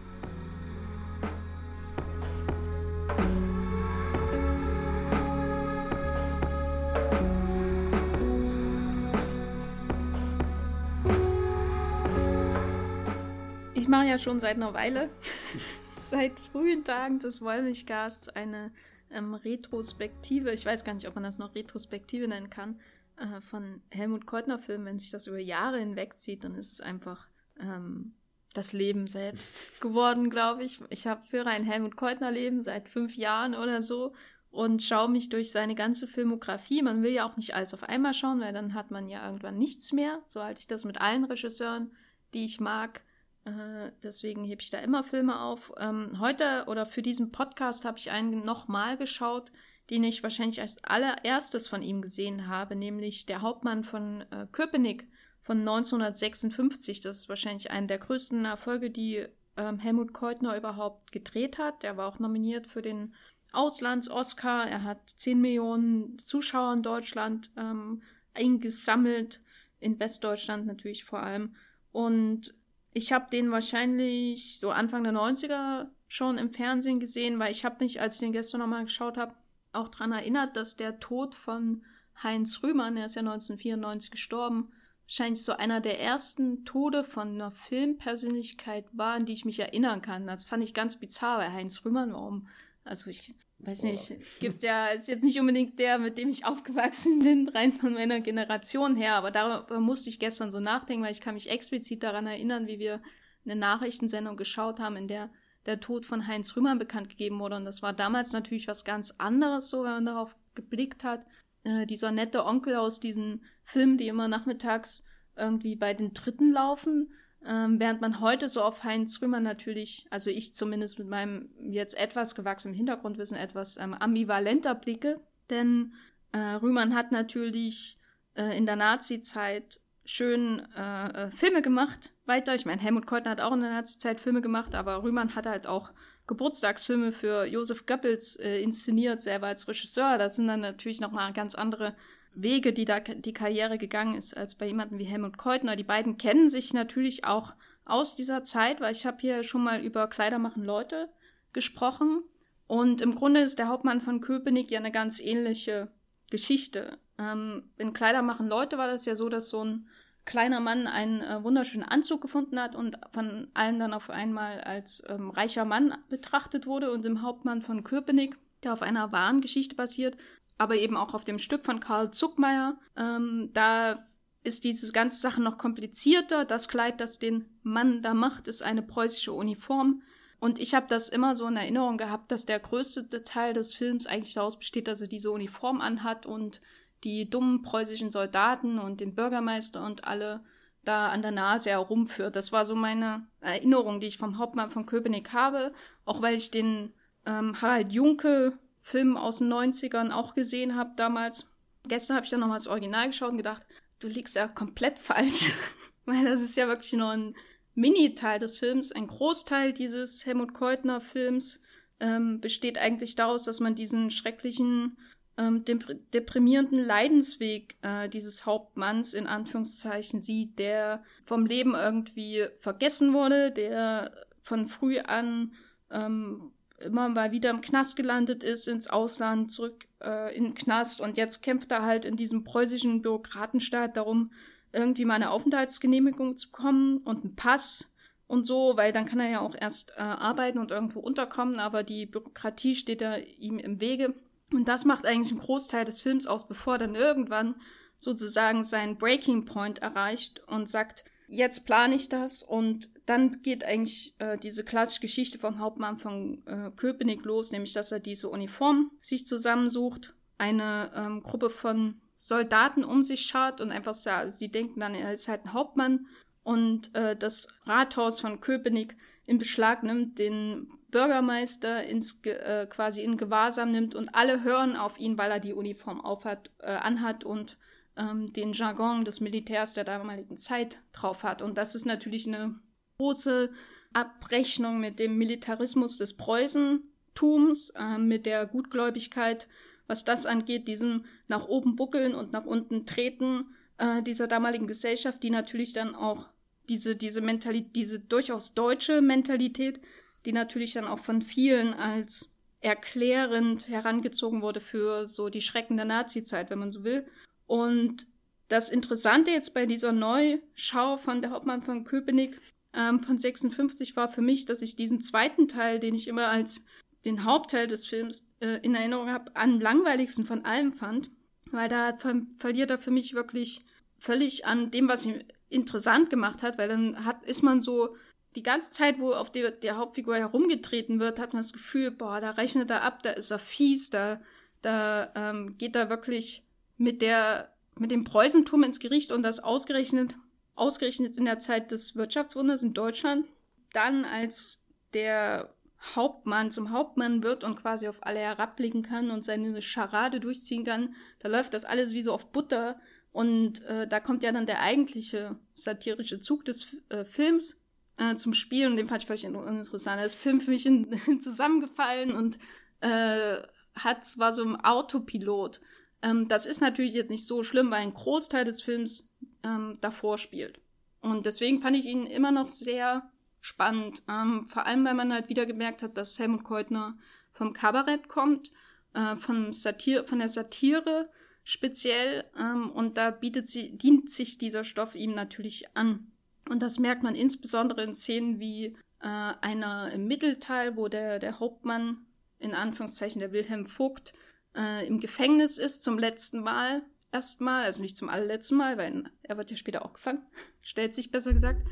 Ich 13.74 13.88
mache 13.88 14.06
ja 14.06 14.18
schon 14.18 14.38
seit 14.38 14.56
einer 14.56 14.74
Weile 14.74 15.10
seit 16.12 16.38
frühen 16.38 16.84
Tagen 16.84 17.18
des 17.20 17.40
Wollmilchgasts 17.40 18.28
eine 18.28 18.70
ähm, 19.10 19.34
Retrospektive, 19.34 20.52
ich 20.52 20.66
weiß 20.66 20.84
gar 20.84 20.94
nicht, 20.94 21.08
ob 21.08 21.14
man 21.14 21.24
das 21.24 21.38
noch 21.38 21.54
Retrospektive 21.54 22.28
nennen 22.28 22.50
kann, 22.50 22.78
äh, 23.22 23.40
von 23.40 23.82
Helmut 23.90 24.26
Keutner 24.26 24.58
Filmen. 24.58 24.84
Wenn 24.86 24.98
sich 24.98 25.10
das 25.10 25.26
über 25.26 25.38
Jahre 25.38 25.78
hinweg 25.78 26.14
zieht, 26.14 26.44
dann 26.44 26.54
ist 26.54 26.72
es 26.72 26.80
einfach 26.80 27.28
ähm, 27.58 28.14
das 28.54 28.72
Leben 28.72 29.06
selbst 29.06 29.54
geworden, 29.80 30.30
glaube 30.30 30.64
ich. 30.64 30.80
Ich 30.90 31.06
habe 31.06 31.24
für 31.24 31.46
ein 31.46 31.64
Helmut 31.64 31.96
Keutner 31.96 32.30
Leben 32.30 32.62
seit 32.62 32.88
fünf 32.88 33.16
Jahren 33.16 33.54
oder 33.54 33.82
so 33.82 34.12
und 34.50 34.82
schaue 34.82 35.08
mich 35.08 35.30
durch 35.30 35.50
seine 35.50 35.74
ganze 35.74 36.06
Filmografie. 36.06 36.82
Man 36.82 37.02
will 37.02 37.12
ja 37.12 37.26
auch 37.26 37.36
nicht 37.36 37.54
alles 37.54 37.72
auf 37.72 37.84
einmal 37.84 38.12
schauen, 38.12 38.40
weil 38.40 38.52
dann 38.52 38.74
hat 38.74 38.90
man 38.90 39.08
ja 39.08 39.24
irgendwann 39.24 39.56
nichts 39.56 39.92
mehr. 39.92 40.22
So 40.28 40.42
halte 40.42 40.60
ich 40.60 40.66
das 40.66 40.84
mit 40.84 41.00
allen 41.00 41.24
Regisseuren, 41.24 41.92
die 42.34 42.44
ich 42.44 42.60
mag. 42.60 43.04
Äh, 43.44 43.92
deswegen 44.02 44.44
hebe 44.44 44.60
ich 44.60 44.70
da 44.70 44.78
immer 44.78 45.02
Filme 45.04 45.40
auf. 45.40 45.72
Ähm, 45.78 46.20
heute 46.20 46.64
oder 46.66 46.86
für 46.86 47.02
diesen 47.02 47.32
Podcast 47.32 47.84
habe 47.84 47.98
ich 47.98 48.10
einen 48.10 48.44
nochmal 48.44 48.96
geschaut, 48.96 49.50
den 49.92 50.04
ich 50.04 50.22
wahrscheinlich 50.22 50.62
als 50.62 50.82
allererstes 50.82 51.68
von 51.68 51.82
ihm 51.82 52.00
gesehen 52.00 52.48
habe, 52.48 52.74
nämlich 52.76 53.26
Der 53.26 53.42
Hauptmann 53.42 53.84
von 53.84 54.22
äh, 54.30 54.46
Köpenick 54.50 55.06
von 55.42 55.58
1956. 55.58 57.02
Das 57.02 57.18
ist 57.18 57.28
wahrscheinlich 57.28 57.70
einer 57.70 57.88
der 57.88 57.98
größten 57.98 58.46
Erfolge, 58.46 58.90
die 58.90 59.26
ähm, 59.58 59.78
Helmut 59.78 60.14
Keutner 60.14 60.56
überhaupt 60.56 61.12
gedreht 61.12 61.58
hat. 61.58 61.84
Er 61.84 61.98
war 61.98 62.08
auch 62.08 62.18
nominiert 62.18 62.66
für 62.66 62.80
den 62.80 63.12
Auslands-Oscar. 63.52 64.66
Er 64.66 64.82
hat 64.82 65.10
10 65.10 65.38
Millionen 65.38 66.18
Zuschauer 66.18 66.72
in 66.72 66.82
Deutschland 66.82 67.50
ähm, 67.58 68.00
eingesammelt, 68.32 69.42
in 69.78 70.00
Westdeutschland 70.00 70.64
natürlich 70.64 71.04
vor 71.04 71.22
allem. 71.22 71.54
Und 71.90 72.54
ich 72.94 73.12
habe 73.12 73.28
den 73.30 73.50
wahrscheinlich 73.50 74.58
so 74.58 74.70
Anfang 74.70 75.04
der 75.04 75.12
90er 75.12 75.88
schon 76.08 76.38
im 76.38 76.50
Fernsehen 76.50 76.98
gesehen, 76.98 77.38
weil 77.38 77.52
ich 77.52 77.66
habe 77.66 77.84
mich, 77.84 78.00
als 78.00 78.14
ich 78.14 78.20
den 78.20 78.32
gestern 78.32 78.60
nochmal 78.60 78.84
geschaut 78.84 79.18
habe, 79.18 79.34
auch 79.72 79.88
daran 79.88 80.12
erinnert, 80.12 80.56
dass 80.56 80.76
der 80.76 81.00
Tod 81.00 81.34
von 81.34 81.84
Heinz 82.22 82.62
Rühmann, 82.62 82.96
er 82.96 83.06
ist 83.06 83.14
ja 83.14 83.20
1994 83.20 84.10
gestorben, 84.10 84.72
wahrscheinlich 85.04 85.42
so 85.42 85.52
einer 85.52 85.80
der 85.80 86.00
ersten 86.00 86.64
Tode 86.64 87.04
von 87.04 87.28
einer 87.28 87.50
Filmpersönlichkeit 87.50 88.86
war, 88.92 89.14
an 89.14 89.26
die 89.26 89.32
ich 89.32 89.44
mich 89.44 89.58
erinnern 89.58 90.02
kann. 90.02 90.26
Das 90.26 90.44
fand 90.44 90.62
ich 90.62 90.74
ganz 90.74 90.96
bizarr, 90.96 91.38
weil 91.38 91.52
Heinz 91.52 91.84
Rühmann, 91.84 92.12
warum 92.12 92.48
also 92.84 93.10
ich 93.10 93.34
weiß 93.60 93.84
nicht, 93.84 94.40
gibt 94.40 94.62
ja, 94.64 94.88
ist 94.88 95.06
jetzt 95.06 95.22
nicht 95.22 95.38
unbedingt 95.38 95.78
der, 95.78 95.98
mit 95.98 96.18
dem 96.18 96.28
ich 96.28 96.44
aufgewachsen 96.44 97.20
bin, 97.20 97.48
rein 97.54 97.72
von 97.72 97.94
meiner 97.94 98.20
Generation 98.20 98.96
her, 98.96 99.14
aber 99.14 99.30
darüber 99.30 99.78
musste 99.78 100.10
ich 100.10 100.18
gestern 100.18 100.50
so 100.50 100.58
nachdenken, 100.58 101.04
weil 101.04 101.12
ich 101.12 101.20
kann 101.20 101.34
mich 101.34 101.48
explizit 101.48 102.02
daran 102.02 102.26
erinnern, 102.26 102.66
wie 102.66 102.80
wir 102.80 103.00
eine 103.44 103.56
Nachrichtensendung 103.56 104.36
geschaut 104.36 104.80
haben, 104.80 104.96
in 104.96 105.08
der 105.08 105.30
der 105.66 105.80
Tod 105.80 106.06
von 106.06 106.26
Heinz 106.26 106.56
Rühmann 106.56 106.78
bekannt 106.78 107.08
gegeben 107.08 107.38
wurde. 107.38 107.56
Und 107.56 107.64
das 107.64 107.82
war 107.82 107.92
damals 107.92 108.32
natürlich 108.32 108.68
was 108.68 108.84
ganz 108.84 109.14
anderes, 109.18 109.68
so 109.70 109.84
wenn 109.84 109.92
man 109.92 110.06
darauf 110.06 110.36
geblickt 110.54 111.04
hat. 111.04 111.26
Äh, 111.64 111.86
dieser 111.86 112.10
nette 112.10 112.44
Onkel 112.44 112.76
aus 112.76 113.00
diesen 113.00 113.44
Filmen, 113.64 113.98
die 113.98 114.08
immer 114.08 114.28
nachmittags 114.28 115.04
irgendwie 115.36 115.76
bei 115.76 115.94
den 115.94 116.12
Dritten 116.12 116.52
laufen, 116.52 117.12
ähm, 117.44 117.80
während 117.80 118.00
man 118.00 118.20
heute 118.20 118.48
so 118.48 118.62
auf 118.62 118.84
Heinz 118.84 119.20
Rühmann 119.20 119.42
natürlich, 119.42 120.06
also 120.10 120.30
ich 120.30 120.54
zumindest 120.54 120.98
mit 120.98 121.08
meinem 121.08 121.50
jetzt 121.58 121.96
etwas 121.96 122.34
gewachsenen 122.34 122.74
Hintergrundwissen 122.74 123.36
etwas 123.36 123.76
ähm, 123.76 123.94
ambivalenter 123.94 124.74
blicke. 124.74 125.20
Denn 125.50 125.94
äh, 126.32 126.38
Rühmann 126.38 126.94
hat 126.94 127.12
natürlich 127.12 127.98
äh, 128.34 128.56
in 128.56 128.66
der 128.66 128.76
Nazi-Zeit 128.76 129.80
schön 130.04 130.66
äh, 130.76 131.26
äh, 131.26 131.30
Filme 131.30 131.62
gemacht. 131.62 132.12
Weiter, 132.26 132.54
ich 132.54 132.66
meine, 132.66 132.80
Helmut 132.80 133.06
Keutner 133.06 133.30
hat 133.30 133.40
auch 133.40 133.52
in 133.52 133.60
der 133.60 133.70
Nazi-Zeit 133.70 134.20
Filme 134.20 134.40
gemacht, 134.40 134.74
aber 134.74 135.02
Rühmann 135.02 135.34
hat 135.34 135.46
halt 135.46 135.66
auch 135.66 135.90
Geburtstagsfilme 136.26 137.12
für 137.12 137.44
Josef 137.46 137.86
Goebbels 137.86 138.36
äh, 138.36 138.62
inszeniert, 138.62 139.20
selber 139.20 139.48
als 139.48 139.68
Regisseur. 139.68 140.18
Das 140.18 140.36
sind 140.36 140.46
dann 140.48 140.60
natürlich 140.60 141.00
nochmal 141.00 141.32
ganz 141.32 141.54
andere 141.54 141.94
Wege, 142.34 142.72
die 142.72 142.84
da 142.84 143.00
die 143.00 143.32
Karriere 143.32 143.78
gegangen 143.78 144.14
ist, 144.14 144.36
als 144.36 144.54
bei 144.54 144.66
jemandem 144.66 144.98
wie 144.98 145.04
Helmut 145.04 145.36
Keutner. 145.36 145.76
Die 145.76 145.84
beiden 145.84 146.18
kennen 146.18 146.48
sich 146.48 146.72
natürlich 146.72 147.24
auch 147.24 147.54
aus 147.84 148.14
dieser 148.14 148.44
Zeit, 148.44 148.80
weil 148.80 148.92
ich 148.92 149.06
habe 149.06 149.18
hier 149.20 149.42
schon 149.42 149.62
mal 149.62 149.80
über 149.80 150.06
Kleider 150.08 150.38
machen 150.38 150.64
Leute 150.64 151.10
gesprochen. 151.52 152.22
Und 152.66 153.00
im 153.00 153.14
Grunde 153.14 153.40
ist 153.40 153.58
der 153.58 153.68
Hauptmann 153.68 154.00
von 154.00 154.20
Köpenick 154.20 154.70
ja 154.70 154.78
eine 154.78 154.92
ganz 154.92 155.20
ähnliche 155.20 155.90
Geschichte. 156.30 156.98
Ähm, 157.18 157.70
in 157.78 157.92
Kleider 157.92 158.22
machen 158.22 158.48
Leute 158.48 158.78
war 158.78 158.86
das 158.86 159.04
ja 159.04 159.14
so, 159.14 159.28
dass 159.28 159.50
so 159.50 159.64
ein 159.64 159.88
kleiner 160.24 160.60
Mann 160.60 160.86
einen 160.86 161.20
äh, 161.20 161.42
wunderschönen 161.42 161.86
Anzug 161.86 162.20
gefunden 162.20 162.60
hat 162.60 162.76
und 162.76 162.98
von 163.12 163.48
allen 163.54 163.78
dann 163.78 163.92
auf 163.92 164.10
einmal 164.10 164.60
als 164.60 165.02
ähm, 165.08 165.30
reicher 165.30 165.64
Mann 165.64 165.96
betrachtet 166.08 166.66
wurde 166.66 166.92
und 166.92 167.04
im 167.04 167.22
Hauptmann 167.22 167.62
von 167.62 167.84
Köpenick, 167.84 168.38
der 168.62 168.72
auf 168.72 168.82
einer 168.82 169.10
wahren 169.12 169.40
Geschichte 169.40 169.74
basiert, 169.74 170.16
aber 170.58 170.76
eben 170.76 170.96
auch 170.96 171.14
auf 171.14 171.24
dem 171.24 171.38
Stück 171.38 171.64
von 171.64 171.80
Karl 171.80 172.12
Zuckmeier. 172.12 172.78
Ähm, 172.96 173.50
da 173.52 174.04
ist 174.44 174.64
diese 174.64 174.92
ganze 174.92 175.20
Sache 175.20 175.40
noch 175.40 175.58
komplizierter. 175.58 176.44
Das 176.44 176.68
Kleid, 176.68 177.00
das 177.00 177.18
den 177.18 177.46
Mann 177.62 178.02
da 178.02 178.14
macht, 178.14 178.48
ist 178.48 178.62
eine 178.62 178.82
preußische 178.82 179.32
Uniform. 179.32 180.02
Und 180.40 180.58
ich 180.58 180.74
habe 180.74 180.86
das 180.88 181.08
immer 181.08 181.36
so 181.36 181.46
in 181.46 181.56
Erinnerung 181.56 181.98
gehabt, 181.98 182.32
dass 182.32 182.44
der 182.44 182.58
größte 182.58 183.22
Teil 183.22 183.52
des 183.52 183.74
Films 183.74 184.06
eigentlich 184.06 184.34
daraus 184.34 184.58
besteht, 184.58 184.88
dass 184.88 185.00
er 185.00 185.06
diese 185.06 185.30
Uniform 185.30 185.80
anhat 185.80 186.26
und 186.26 186.60
die 187.04 187.28
dummen 187.28 187.62
preußischen 187.62 188.10
Soldaten 188.10 188.78
und 188.78 189.00
den 189.00 189.14
Bürgermeister 189.14 189.84
und 189.84 190.04
alle 190.04 190.44
da 190.84 191.08
an 191.08 191.22
der 191.22 191.30
Nase 191.30 191.70
herumführt. 191.70 192.36
Das 192.36 192.52
war 192.52 192.64
so 192.64 192.74
meine 192.74 193.26
Erinnerung, 193.40 194.00
die 194.00 194.08
ich 194.08 194.18
vom 194.18 194.38
Hauptmann 194.38 194.70
von 194.70 194.86
Köpenick 194.86 195.32
habe, 195.32 195.72
auch 196.04 196.22
weil 196.22 196.34
ich 196.34 196.50
den 196.50 196.92
ähm, 197.26 197.60
Harald 197.60 197.92
Junke 197.92 198.58
Film 198.80 199.16
aus 199.16 199.38
den 199.38 199.52
90ern 199.52 200.10
auch 200.10 200.34
gesehen 200.34 200.74
habe 200.74 200.92
damals. 200.96 201.48
Gestern 201.86 202.16
habe 202.16 202.24
ich 202.24 202.30
dann 202.30 202.40
nochmal 202.40 202.58
das 202.58 202.66
Original 202.66 203.06
geschaut 203.06 203.30
und 203.30 203.36
gedacht, 203.36 203.64
du 204.00 204.08
liegst 204.08 204.34
ja 204.34 204.48
komplett 204.48 204.98
falsch. 204.98 205.52
Weil 206.04 206.24
das 206.24 206.40
ist 206.40 206.56
ja 206.56 206.66
wirklich 206.66 206.92
nur 206.94 207.10
ein 207.10 207.36
Mini-Teil 207.74 208.40
des 208.40 208.58
Films. 208.58 208.90
Ein 208.92 209.06
Großteil 209.06 209.72
dieses 209.72 210.26
Helmut 210.26 210.52
Keutner-Films 210.52 211.60
ähm, 212.00 212.40
besteht 212.40 212.78
eigentlich 212.78 213.14
daraus, 213.14 213.44
dass 213.44 213.60
man 213.60 213.76
diesen 213.76 214.10
schrecklichen, 214.10 214.98
ähm, 215.38 215.64
deprimierenden 216.12 216.78
Leidensweg 216.78 217.76
äh, 217.82 218.08
dieses 218.08 218.44
Hauptmanns 218.44 219.14
in 219.14 219.26
Anführungszeichen 219.26 220.20
sieht, 220.20 220.58
der 220.58 221.02
vom 221.24 221.46
Leben 221.46 221.74
irgendwie 221.74 222.46
vergessen 222.60 223.14
wurde, 223.14 223.50
der 223.50 224.12
von 224.42 224.66
früh 224.66 224.98
an 224.98 225.52
ähm, 225.90 226.52
immer 226.78 227.08
mal 227.08 227.32
wieder 227.32 227.50
im 227.50 227.60
Knast 227.60 227.96
gelandet 227.96 228.42
ist, 228.42 228.68
ins 228.68 228.88
Ausland, 228.88 229.50
zurück 229.50 229.86
äh, 230.02 230.36
in 230.36 230.44
den 230.44 230.54
Knast 230.54 231.00
und 231.00 231.16
jetzt 231.16 231.42
kämpft 231.42 231.70
er 231.70 231.82
halt 231.82 232.04
in 232.04 232.16
diesem 232.16 232.44
preußischen 232.44 233.02
Bürokratenstaat 233.02 233.96
darum, 233.96 234.32
irgendwie 234.72 235.04
mal 235.04 235.14
eine 235.14 235.30
Aufenthaltsgenehmigung 235.30 236.36
zu 236.36 236.50
bekommen 236.50 236.98
und 236.98 237.24
einen 237.24 237.36
Pass 237.36 237.88
und 238.26 238.44
so, 238.44 238.76
weil 238.76 238.92
dann 238.92 239.04
kann 239.04 239.20
er 239.20 239.30
ja 239.30 239.40
auch 239.40 239.54
erst 239.58 239.92
äh, 239.96 240.00
arbeiten 240.00 240.58
und 240.58 240.70
irgendwo 240.70 241.00
unterkommen, 241.00 241.58
aber 241.58 241.82
die 241.82 242.06
Bürokratie 242.06 242.74
steht 242.74 243.00
da 243.00 243.16
ihm 243.16 243.58
im 243.58 243.80
Wege. 243.80 244.14
Und 244.52 244.68
das 244.68 244.84
macht 244.84 245.06
eigentlich 245.06 245.32
einen 245.32 245.40
Großteil 245.40 245.84
des 245.84 246.00
Films 246.00 246.26
aus, 246.26 246.46
bevor 246.46 246.78
dann 246.78 246.94
irgendwann 246.94 247.56
sozusagen 247.98 248.64
seinen 248.64 248.98
Breaking 248.98 249.44
Point 249.44 249.78
erreicht 249.78 250.42
und 250.48 250.68
sagt, 250.68 251.04
jetzt 251.28 251.64
plane 251.66 251.94
ich 251.94 252.08
das. 252.08 252.42
Und 252.42 252.90
dann 253.06 253.42
geht 253.42 253.64
eigentlich 253.64 254.14
äh, 254.18 254.38
diese 254.38 254.64
klassische 254.64 255.00
Geschichte 255.00 255.38
vom 255.38 255.58
Hauptmann 255.58 255.98
von 255.98 256.42
äh, 256.46 256.70
Köpenick 256.76 257.24
los, 257.24 257.52
nämlich 257.52 257.72
dass 257.72 257.92
er 257.92 258.00
diese 258.00 258.28
Uniform 258.28 258.90
sich 259.00 259.26
zusammensucht, 259.26 260.14
eine 260.38 260.92
ähm, 260.94 261.22
Gruppe 261.22 261.50
von 261.50 262.00
Soldaten 262.16 262.84
um 262.84 263.02
sich 263.02 263.22
schart 263.22 263.60
und 263.60 263.72
einfach 263.72 263.94
so, 263.94 264.10
also 264.10 264.38
die 264.38 264.50
denken 264.50 264.80
dann, 264.80 264.94
er 264.94 265.12
ist 265.12 265.28
halt 265.28 265.44
ein 265.44 265.52
Hauptmann. 265.52 266.06
Und 266.44 266.94
äh, 266.94 267.16
das 267.16 267.48
Rathaus 267.66 268.20
von 268.20 268.40
Köpenick 268.40 268.96
in 269.26 269.38
Beschlag 269.38 269.84
nimmt, 269.84 270.18
den 270.18 270.68
Bürgermeister 270.92 271.84
ins, 271.84 272.20
äh, 272.24 272.66
quasi 272.66 273.02
in 273.02 273.16
Gewahrsam 273.16 273.72
nimmt 273.72 273.96
und 273.96 274.14
alle 274.14 274.44
hören 274.44 274.76
auf 274.76 275.00
ihn, 275.00 275.18
weil 275.18 275.32
er 275.32 275.40
die 275.40 275.54
Uniform 275.54 276.00
aufhat, 276.00 276.50
äh, 276.60 276.66
anhat 276.66 277.24
und 277.24 277.58
ähm, 277.96 278.32
den 278.32 278.52
Jargon 278.52 279.04
des 279.04 279.20
Militärs 279.20 279.74
der 279.74 279.84
damaligen 279.84 280.36
Zeit 280.36 280.78
drauf 280.92 281.24
hat. 281.24 281.42
Und 281.42 281.58
das 281.58 281.74
ist 281.74 281.86
natürlich 281.86 282.28
eine 282.28 282.54
große 282.98 283.50
Abrechnung 283.92 284.80
mit 284.80 284.98
dem 284.98 285.18
Militarismus 285.18 285.96
des 285.96 286.16
Preußentums, 286.16 287.70
äh, 287.70 287.98
mit 287.98 288.26
der 288.26 288.46
Gutgläubigkeit, 288.46 289.48
was 289.86 290.04
das 290.04 290.26
angeht, 290.26 290.68
diesem 290.68 291.06
nach 291.26 291.48
oben 291.48 291.74
buckeln 291.74 292.14
und 292.14 292.32
nach 292.32 292.44
unten 292.44 292.86
treten 292.86 293.54
äh, 293.78 294.02
dieser 294.02 294.28
damaligen 294.28 294.66
Gesellschaft, 294.66 295.22
die 295.22 295.30
natürlich 295.30 295.72
dann 295.72 295.94
auch 295.94 296.28
diese, 296.68 296.96
diese 296.96 297.22
Mentalität, 297.22 297.74
diese 297.76 297.98
durchaus 297.98 298.54
deutsche 298.54 299.00
Mentalität, 299.00 299.80
die 300.24 300.32
natürlich 300.32 300.72
dann 300.74 300.86
auch 300.86 300.98
von 300.98 301.22
vielen 301.22 301.74
als 301.74 302.28
erklärend 302.60 303.68
herangezogen 303.68 304.42
wurde 304.42 304.60
für 304.60 305.08
so 305.08 305.28
die 305.28 305.40
Schrecken 305.40 305.76
der 305.76 305.86
Nazi-Zeit, 305.86 306.50
wenn 306.50 306.60
man 306.60 306.72
so 306.72 306.84
will. 306.84 307.06
Und 307.46 308.06
das 308.48 308.68
Interessante 308.68 309.30
jetzt 309.30 309.54
bei 309.54 309.66
dieser 309.66 309.92
Neuschau 309.92 310.96
von 310.96 311.22
der 311.22 311.30
Hauptmann 311.30 311.62
von 311.62 311.84
Köpenick 311.84 312.40
ähm, 312.72 313.00
von 313.02 313.18
56 313.18 313.96
war 313.96 314.08
für 314.08 314.22
mich, 314.22 314.46
dass 314.46 314.62
ich 314.62 314.76
diesen 314.76 315.00
zweiten 315.00 315.48
Teil, 315.48 315.80
den 315.80 315.94
ich 315.94 316.08
immer 316.08 316.28
als 316.28 316.64
den 317.04 317.24
Hauptteil 317.24 317.66
des 317.66 317.86
Films 317.86 318.30
äh, 318.40 318.58
in 318.62 318.74
Erinnerung 318.74 319.10
habe, 319.10 319.34
am 319.34 319.60
langweiligsten 319.60 320.24
von 320.24 320.44
allem 320.44 320.72
fand, 320.72 321.10
weil 321.50 321.68
da 321.68 321.94
ver 321.94 322.22
verliert 322.38 322.70
er 322.70 322.78
für 322.78 322.90
mich 322.90 323.14
wirklich 323.14 323.64
völlig 323.98 324.46
an 324.46 324.70
dem, 324.70 324.88
was 324.88 325.04
ihn 325.04 325.24
interessant 325.48 326.10
gemacht 326.10 326.42
hat, 326.42 326.58
weil 326.58 326.68
dann 326.68 327.04
hat, 327.04 327.24
ist 327.24 327.42
man 327.42 327.60
so 327.60 327.96
die 328.34 328.42
ganze 328.42 328.70
Zeit, 328.70 328.98
wo 328.98 329.12
auf 329.12 329.30
der, 329.30 329.50
der 329.50 329.76
Hauptfigur 329.76 330.16
herumgetreten 330.16 331.00
wird, 331.00 331.18
hat 331.18 331.32
man 331.32 331.42
das 331.42 331.52
Gefühl, 331.52 331.90
boah, 331.90 332.20
da 332.20 332.30
rechnet 332.30 332.70
er 332.70 332.82
ab, 332.82 333.02
da 333.02 333.10
ist 333.10 333.30
er 333.30 333.38
fies, 333.38 333.90
da, 333.90 334.20
da 334.62 335.12
ähm, 335.14 335.56
geht 335.58 335.76
er 335.76 335.90
wirklich 335.90 336.42
mit 336.76 337.02
der, 337.02 337.52
mit 337.78 337.90
dem 337.90 338.04
Preußentum 338.04 338.62
ins 338.62 338.80
Gericht 338.80 339.12
und 339.12 339.22
das 339.22 339.40
ausgerechnet, 339.40 340.16
ausgerechnet 340.54 341.16
in 341.16 341.24
der 341.24 341.38
Zeit 341.38 341.70
des 341.70 341.96
Wirtschaftswunders 341.96 342.62
in 342.62 342.72
Deutschland. 342.72 343.26
Dann, 343.72 344.04
als 344.04 344.62
der 344.94 345.54
Hauptmann 345.94 346.50
zum 346.50 346.70
Hauptmann 346.70 347.22
wird 347.22 347.44
und 347.44 347.56
quasi 347.56 347.88
auf 347.88 347.98
alle 348.00 348.20
herabblicken 348.20 348.82
kann 348.82 349.10
und 349.10 349.24
seine 349.24 349.60
Scharade 349.60 350.20
durchziehen 350.20 350.64
kann, 350.64 350.94
da 351.18 351.28
läuft 351.28 351.54
das 351.54 351.64
alles 351.64 351.92
wie 351.92 352.02
so 352.02 352.12
auf 352.12 352.30
Butter. 352.32 352.80
Und 353.10 353.62
äh, 353.64 353.86
da 353.86 354.00
kommt 354.00 354.22
ja 354.22 354.32
dann 354.32 354.46
der 354.46 354.60
eigentliche 354.60 355.38
satirische 355.54 356.18
Zug 356.20 356.44
des 356.44 356.74
äh, 356.88 357.04
Films 357.04 357.61
äh, 357.96 358.14
zum 358.14 358.34
Spiel 358.34 358.66
und 358.66 358.76
den 358.76 358.88
fand 358.88 359.02
ich 359.02 359.06
völlig 359.06 359.26
uninteressant. 359.26 359.98
Der 359.98 360.06
ist 360.06 360.14
Film 360.14 360.40
für 360.40 360.50
mich 360.50 360.66
in, 360.66 360.96
zusammengefallen 361.20 362.12
und 362.12 362.38
äh, 362.80 363.42
hat, 363.74 364.18
war 364.18 364.32
so 364.32 364.42
im 364.42 364.56
Autopilot. 364.56 365.60
Ähm, 366.02 366.28
das 366.28 366.46
ist 366.46 366.60
natürlich 366.60 366.94
jetzt 366.94 367.10
nicht 367.10 367.26
so 367.26 367.42
schlimm, 367.42 367.70
weil 367.70 367.82
ein 367.82 367.94
Großteil 367.94 368.44
des 368.44 368.60
Films 368.60 369.08
ähm, 369.42 369.78
davor 369.80 370.18
spielt. 370.18 370.60
Und 371.00 371.26
deswegen 371.26 371.60
fand 371.60 371.76
ich 371.76 371.86
ihn 371.86 372.06
immer 372.06 372.30
noch 372.30 372.48
sehr 372.48 373.10
spannend. 373.40 374.02
Ähm, 374.08 374.46
vor 374.48 374.66
allem, 374.66 374.84
weil 374.84 374.94
man 374.94 375.12
halt 375.12 375.28
wieder 375.28 375.46
gemerkt 375.46 375.82
hat, 375.82 375.96
dass 375.96 376.18
Helmut 376.18 376.44
Keutner 376.44 376.96
vom 377.32 377.52
Kabarett 377.52 378.08
kommt, 378.08 378.52
äh, 378.94 379.16
von, 379.16 379.52
Satir 379.52 380.04
von 380.04 380.20
der 380.20 380.28
Satire 380.28 381.10
speziell. 381.44 382.24
Ähm, 382.38 382.70
und 382.70 382.96
da 382.96 383.10
bietet 383.10 383.48
sie, 383.48 383.76
dient 383.76 384.10
sich 384.10 384.38
dieser 384.38 384.64
Stoff 384.64 384.94
ihm 384.94 385.14
natürlich 385.14 385.76
an. 385.76 386.11
Und 386.52 386.60
das 386.60 386.78
merkt 386.78 387.02
man 387.02 387.14
insbesondere 387.14 387.82
in 387.82 387.94
Szenen 387.94 388.38
wie 388.38 388.76
äh, 389.00 389.32
einer 389.40 389.90
im 389.90 390.06
Mittelteil, 390.06 390.76
wo 390.76 390.88
der, 390.88 391.18
der 391.18 391.40
Hauptmann, 391.40 392.04
in 392.38 392.52
Anführungszeichen 392.52 393.20
der 393.20 393.32
Wilhelm 393.32 393.64
Vogt, 393.64 394.12
äh, 394.54 394.86
im 394.86 395.00
Gefängnis 395.00 395.56
ist 395.56 395.82
zum 395.82 395.98
letzten 395.98 396.40
Mal 396.40 396.82
erstmal, 397.10 397.64
also 397.64 397.80
nicht 397.80 397.96
zum 397.96 398.10
allerletzten 398.10 398.58
Mal, 398.58 398.76
weil 398.76 399.04
er 399.22 399.38
wird 399.38 399.50
ja 399.50 399.56
später 399.56 399.82
auch 399.82 399.94
gefangen, 399.94 400.26
stellt 400.60 400.92
sich 400.92 401.10
besser 401.10 401.32
gesagt 401.32 401.62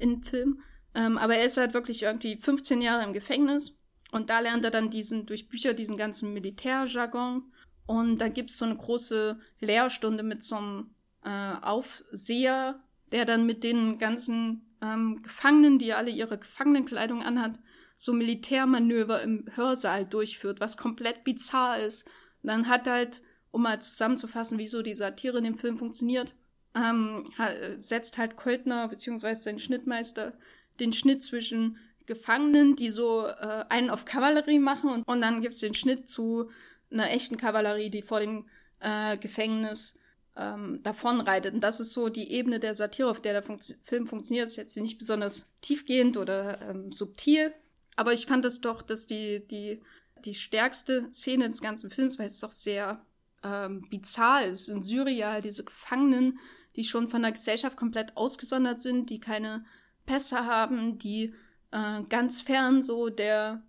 in 0.00 0.24
Film. 0.24 0.64
Ähm, 0.96 1.16
aber 1.16 1.36
er 1.36 1.44
ist 1.44 1.56
halt 1.56 1.72
wirklich 1.72 2.02
irgendwie 2.02 2.36
15 2.36 2.82
Jahre 2.82 3.04
im 3.04 3.12
Gefängnis 3.12 3.78
und 4.10 4.30
da 4.30 4.40
lernt 4.40 4.64
er 4.64 4.72
dann 4.72 4.90
diesen, 4.90 5.26
durch 5.26 5.48
Bücher 5.48 5.74
diesen 5.74 5.96
ganzen 5.96 6.32
Militärjargon 6.32 7.52
und 7.86 8.18
da 8.18 8.26
gibt 8.26 8.50
es 8.50 8.58
so 8.58 8.64
eine 8.64 8.74
große 8.74 9.38
Lehrstunde 9.60 10.24
mit 10.24 10.42
so 10.42 10.56
einem 10.56 10.90
äh, 11.22 11.52
Aufseher, 11.62 12.82
der 13.14 13.24
dann 13.24 13.46
mit 13.46 13.62
den 13.62 13.96
ganzen 13.98 14.76
ähm, 14.82 15.22
Gefangenen, 15.22 15.78
die 15.78 15.94
alle 15.94 16.10
ihre 16.10 16.36
Gefangenenkleidung 16.36 17.22
anhat, 17.22 17.60
so 17.94 18.12
Militärmanöver 18.12 19.22
im 19.22 19.46
Hörsaal 19.54 20.04
durchführt, 20.04 20.58
was 20.58 20.76
komplett 20.76 21.22
bizarr 21.22 21.78
ist. 21.78 22.04
Und 22.42 22.48
dann 22.48 22.68
hat 22.68 22.88
halt, 22.88 23.22
um 23.52 23.62
mal 23.62 23.80
zusammenzufassen, 23.80 24.58
wieso 24.58 24.82
die 24.82 24.94
Satire 24.94 25.38
in 25.38 25.44
dem 25.44 25.56
Film 25.56 25.78
funktioniert, 25.78 26.34
ähm, 26.74 27.30
setzt 27.76 28.18
halt 28.18 28.36
Költner 28.36 28.88
bzw. 28.88 29.34
sein 29.34 29.60
Schnittmeister 29.60 30.32
den 30.80 30.92
Schnitt 30.92 31.22
zwischen 31.22 31.78
Gefangenen, 32.06 32.74
die 32.74 32.90
so 32.90 33.28
äh, 33.28 33.64
einen 33.68 33.90
auf 33.90 34.04
Kavallerie 34.04 34.58
machen 34.58 34.90
und, 34.90 35.02
und 35.04 35.20
dann 35.20 35.40
gibt 35.40 35.54
es 35.54 35.60
den 35.60 35.74
Schnitt 35.74 36.08
zu 36.08 36.50
einer 36.90 37.12
echten 37.12 37.36
Kavallerie, 37.36 37.90
die 37.90 38.02
vor 38.02 38.18
dem 38.18 38.48
äh, 38.80 39.16
Gefängnis 39.18 40.00
ähm, 40.36 40.80
davonreitet. 40.82 41.54
Und 41.54 41.60
das 41.60 41.80
ist 41.80 41.92
so 41.92 42.08
die 42.08 42.30
Ebene 42.32 42.58
der 42.58 42.74
Satire, 42.74 43.10
auf 43.10 43.20
der 43.20 43.32
der 43.32 43.42
Fun 43.42 43.58
Film 43.84 44.06
funktioniert. 44.06 44.44
Das 44.44 44.52
ist 44.52 44.56
jetzt 44.56 44.76
nicht 44.76 44.98
besonders 44.98 45.48
tiefgehend 45.60 46.16
oder 46.16 46.60
ähm, 46.62 46.92
subtil, 46.92 47.54
aber 47.96 48.12
ich 48.12 48.26
fand 48.26 48.44
es 48.44 48.60
doch, 48.60 48.82
dass 48.82 49.06
die, 49.06 49.46
die, 49.46 49.80
die 50.24 50.34
stärkste 50.34 51.08
Szene 51.12 51.48
des 51.48 51.60
ganzen 51.60 51.90
Films, 51.90 52.18
weil 52.18 52.26
es 52.26 52.40
doch 52.40 52.50
sehr 52.50 53.04
ähm, 53.44 53.86
bizarr 53.88 54.46
ist, 54.46 54.68
in 54.68 54.82
Syrien, 54.82 55.42
diese 55.42 55.64
Gefangenen, 55.64 56.38
die 56.76 56.84
schon 56.84 57.08
von 57.08 57.22
der 57.22 57.32
Gesellschaft 57.32 57.76
komplett 57.76 58.16
ausgesondert 58.16 58.80
sind, 58.80 59.10
die 59.10 59.20
keine 59.20 59.64
Pässe 60.06 60.46
haben, 60.46 60.98
die 60.98 61.32
äh, 61.70 62.02
ganz 62.08 62.40
fern 62.40 62.82
so 62.82 63.10
der, 63.10 63.62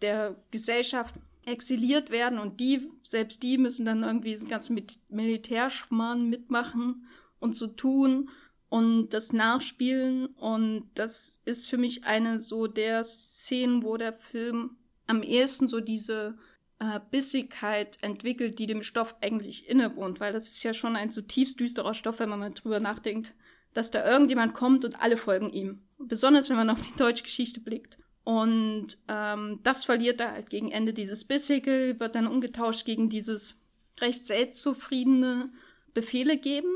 der 0.00 0.36
Gesellschaft 0.52 1.16
exiliert 1.46 2.10
werden 2.10 2.38
und 2.38 2.60
die, 2.60 2.90
selbst 3.02 3.42
die 3.42 3.56
müssen 3.56 3.86
dann 3.86 4.02
irgendwie 4.02 4.30
diesen 4.30 4.48
ganzen 4.48 4.74
Mit 4.74 4.98
Militärschmarrn 5.08 6.28
mitmachen 6.28 7.06
und 7.38 7.54
so 7.54 7.68
tun 7.68 8.28
und 8.68 9.10
das 9.10 9.32
nachspielen. 9.32 10.26
Und 10.26 10.90
das 10.94 11.40
ist 11.44 11.68
für 11.68 11.78
mich 11.78 12.04
eine 12.04 12.40
so 12.40 12.66
der 12.66 13.04
Szenen, 13.04 13.84
wo 13.84 13.96
der 13.96 14.12
Film 14.12 14.76
am 15.06 15.22
ehesten 15.22 15.68
so 15.68 15.80
diese 15.80 16.36
äh, 16.80 17.00
Bissigkeit 17.10 17.98
entwickelt, 18.02 18.58
die 18.58 18.66
dem 18.66 18.82
Stoff 18.82 19.14
eigentlich 19.20 19.68
innewohnt, 19.68 20.18
weil 20.18 20.32
das 20.32 20.48
ist 20.48 20.62
ja 20.64 20.74
schon 20.74 20.96
ein 20.96 21.10
zutiefst 21.10 21.60
düsterer 21.60 21.94
Stoff, 21.94 22.18
wenn 22.18 22.28
man 22.28 22.40
mal 22.40 22.50
drüber 22.50 22.80
nachdenkt, 22.80 23.34
dass 23.72 23.92
da 23.92 24.04
irgendjemand 24.04 24.52
kommt 24.52 24.84
und 24.84 25.00
alle 25.00 25.16
folgen 25.16 25.50
ihm. 25.50 25.86
Besonders 25.98 26.50
wenn 26.50 26.56
man 26.56 26.70
auf 26.70 26.82
die 26.82 26.96
deutsche 26.98 27.22
Geschichte 27.22 27.60
blickt. 27.60 27.98
Und 28.26 28.98
ähm, 29.06 29.60
das 29.62 29.84
verliert 29.84 30.20
er 30.20 30.32
halt 30.32 30.50
gegen 30.50 30.72
Ende. 30.72 30.92
Dieses 30.92 31.24
Bissige 31.24 31.94
wird 32.00 32.16
dann 32.16 32.26
umgetauscht 32.26 32.84
gegen 32.84 33.08
dieses 33.08 33.54
recht 34.00 34.26
selbstzufriedene 34.26 35.52
Befehle 35.94 36.36
geben, 36.36 36.72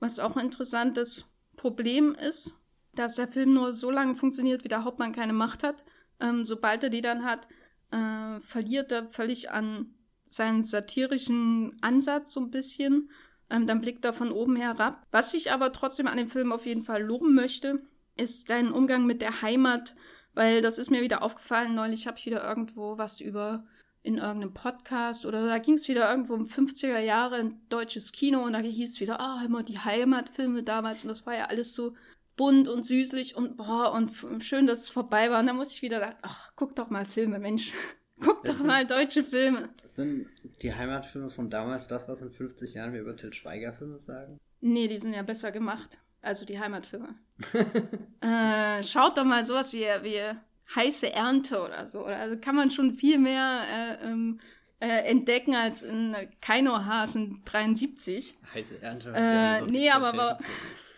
was 0.00 0.18
auch 0.18 0.36
ein 0.36 0.46
interessantes 0.46 1.26
Problem 1.56 2.14
ist, 2.14 2.54
dass 2.94 3.16
der 3.16 3.28
Film 3.28 3.52
nur 3.52 3.74
so 3.74 3.90
lange 3.90 4.14
funktioniert, 4.14 4.64
wie 4.64 4.68
der 4.68 4.84
Hauptmann 4.84 5.12
keine 5.12 5.34
Macht 5.34 5.64
hat. 5.64 5.84
Ähm, 6.18 6.46
sobald 6.46 6.82
er 6.82 6.88
die 6.88 7.02
dann 7.02 7.26
hat, 7.26 7.46
äh, 7.90 8.40
verliert 8.40 8.90
er 8.90 9.06
völlig 9.10 9.50
an 9.50 9.94
seinen 10.30 10.62
satirischen 10.62 11.76
Ansatz 11.82 12.32
so 12.32 12.40
ein 12.40 12.50
bisschen. 12.50 13.10
Ähm, 13.50 13.66
dann 13.66 13.82
blickt 13.82 14.02
er 14.06 14.14
von 14.14 14.32
oben 14.32 14.56
herab. 14.56 15.06
Was 15.10 15.34
ich 15.34 15.52
aber 15.52 15.74
trotzdem 15.74 16.06
an 16.06 16.16
dem 16.16 16.30
Film 16.30 16.52
auf 16.52 16.64
jeden 16.64 16.84
Fall 16.84 17.02
loben 17.02 17.34
möchte, 17.34 17.82
ist 18.16 18.48
dein 18.48 18.72
Umgang 18.72 19.04
mit 19.04 19.20
der 19.20 19.42
Heimat, 19.42 19.94
weil 20.36 20.62
das 20.62 20.78
ist 20.78 20.90
mir 20.90 21.02
wieder 21.02 21.22
aufgefallen. 21.22 21.74
Neulich 21.74 22.06
habe 22.06 22.18
ich 22.18 22.26
wieder 22.26 22.44
irgendwo 22.44 22.98
was 22.98 23.20
über 23.20 23.64
in 24.02 24.18
irgendeinem 24.18 24.54
Podcast 24.54 25.26
oder 25.26 25.44
da 25.44 25.58
ging 25.58 25.74
es 25.74 25.88
wieder 25.88 26.08
irgendwo 26.08 26.34
um 26.34 26.44
50er 26.44 27.00
Jahre 27.00 27.40
in 27.40 27.56
deutsches 27.68 28.12
Kino 28.12 28.44
und 28.44 28.52
da 28.52 28.60
hieß 28.60 28.94
es 28.94 29.00
wieder, 29.00 29.18
ah, 29.18 29.40
oh, 29.40 29.44
immer 29.44 29.64
die 29.64 29.80
Heimatfilme 29.80 30.62
damals 30.62 31.02
und 31.02 31.08
das 31.08 31.26
war 31.26 31.34
ja 31.34 31.46
alles 31.46 31.74
so 31.74 31.94
bunt 32.36 32.68
und 32.68 32.84
süßlich 32.84 33.34
und 33.34 33.56
boah, 33.56 33.92
und 33.92 34.12
schön, 34.44 34.68
dass 34.68 34.84
es 34.84 34.90
vorbei 34.90 35.30
war. 35.30 35.40
Und 35.40 35.46
da 35.46 35.54
muss 35.54 35.72
ich 35.72 35.82
wieder 35.82 35.98
sagen, 35.98 36.16
ach, 36.22 36.52
guck 36.54 36.76
doch 36.76 36.90
mal 36.90 37.06
Filme, 37.06 37.38
Mensch. 37.38 37.72
Guck 38.18 38.44
doch 38.44 38.60
mal 38.60 38.86
deutsche 38.86 39.22
Filme. 39.22 39.68
Sind 39.84 40.28
die 40.62 40.72
Heimatfilme 40.72 41.28
von 41.28 41.50
damals 41.50 41.86
das, 41.86 42.08
was 42.08 42.22
in 42.22 42.30
50 42.30 42.72
Jahren 42.72 42.94
wir 42.94 43.02
über 43.02 43.14
Til 43.14 43.34
Schweiger 43.34 43.74
Filme 43.74 43.98
sagen? 43.98 44.38
Nee, 44.62 44.88
die 44.88 44.96
sind 44.96 45.12
ja 45.12 45.22
besser 45.22 45.52
gemacht. 45.52 45.98
Also 46.22 46.44
die 46.44 46.58
Heimatfilme. 46.58 47.14
äh, 48.20 48.82
schaut 48.82 49.16
doch 49.18 49.24
mal 49.24 49.44
sowas 49.44 49.72
wie, 49.72 49.84
wie 50.02 50.36
heiße 50.74 51.12
Ernte 51.12 51.62
oder 51.62 51.88
so. 51.88 52.04
Also 52.04 52.36
kann 52.38 52.56
man 52.56 52.70
schon 52.70 52.94
viel 52.94 53.18
mehr 53.18 53.60
äh, 53.70 54.06
ähm, 54.06 54.40
äh, 54.80 55.08
entdecken 55.08 55.54
als 55.54 55.82
in 55.82 56.14
Keino 56.40 56.84
Hasen 56.84 57.42
73. 57.44 58.36
Heiße 58.54 58.82
Ernte. 58.82 59.12
Äh, 59.14 59.62
nee, 59.62 59.90
aber 59.90 60.16
wa 60.16 60.38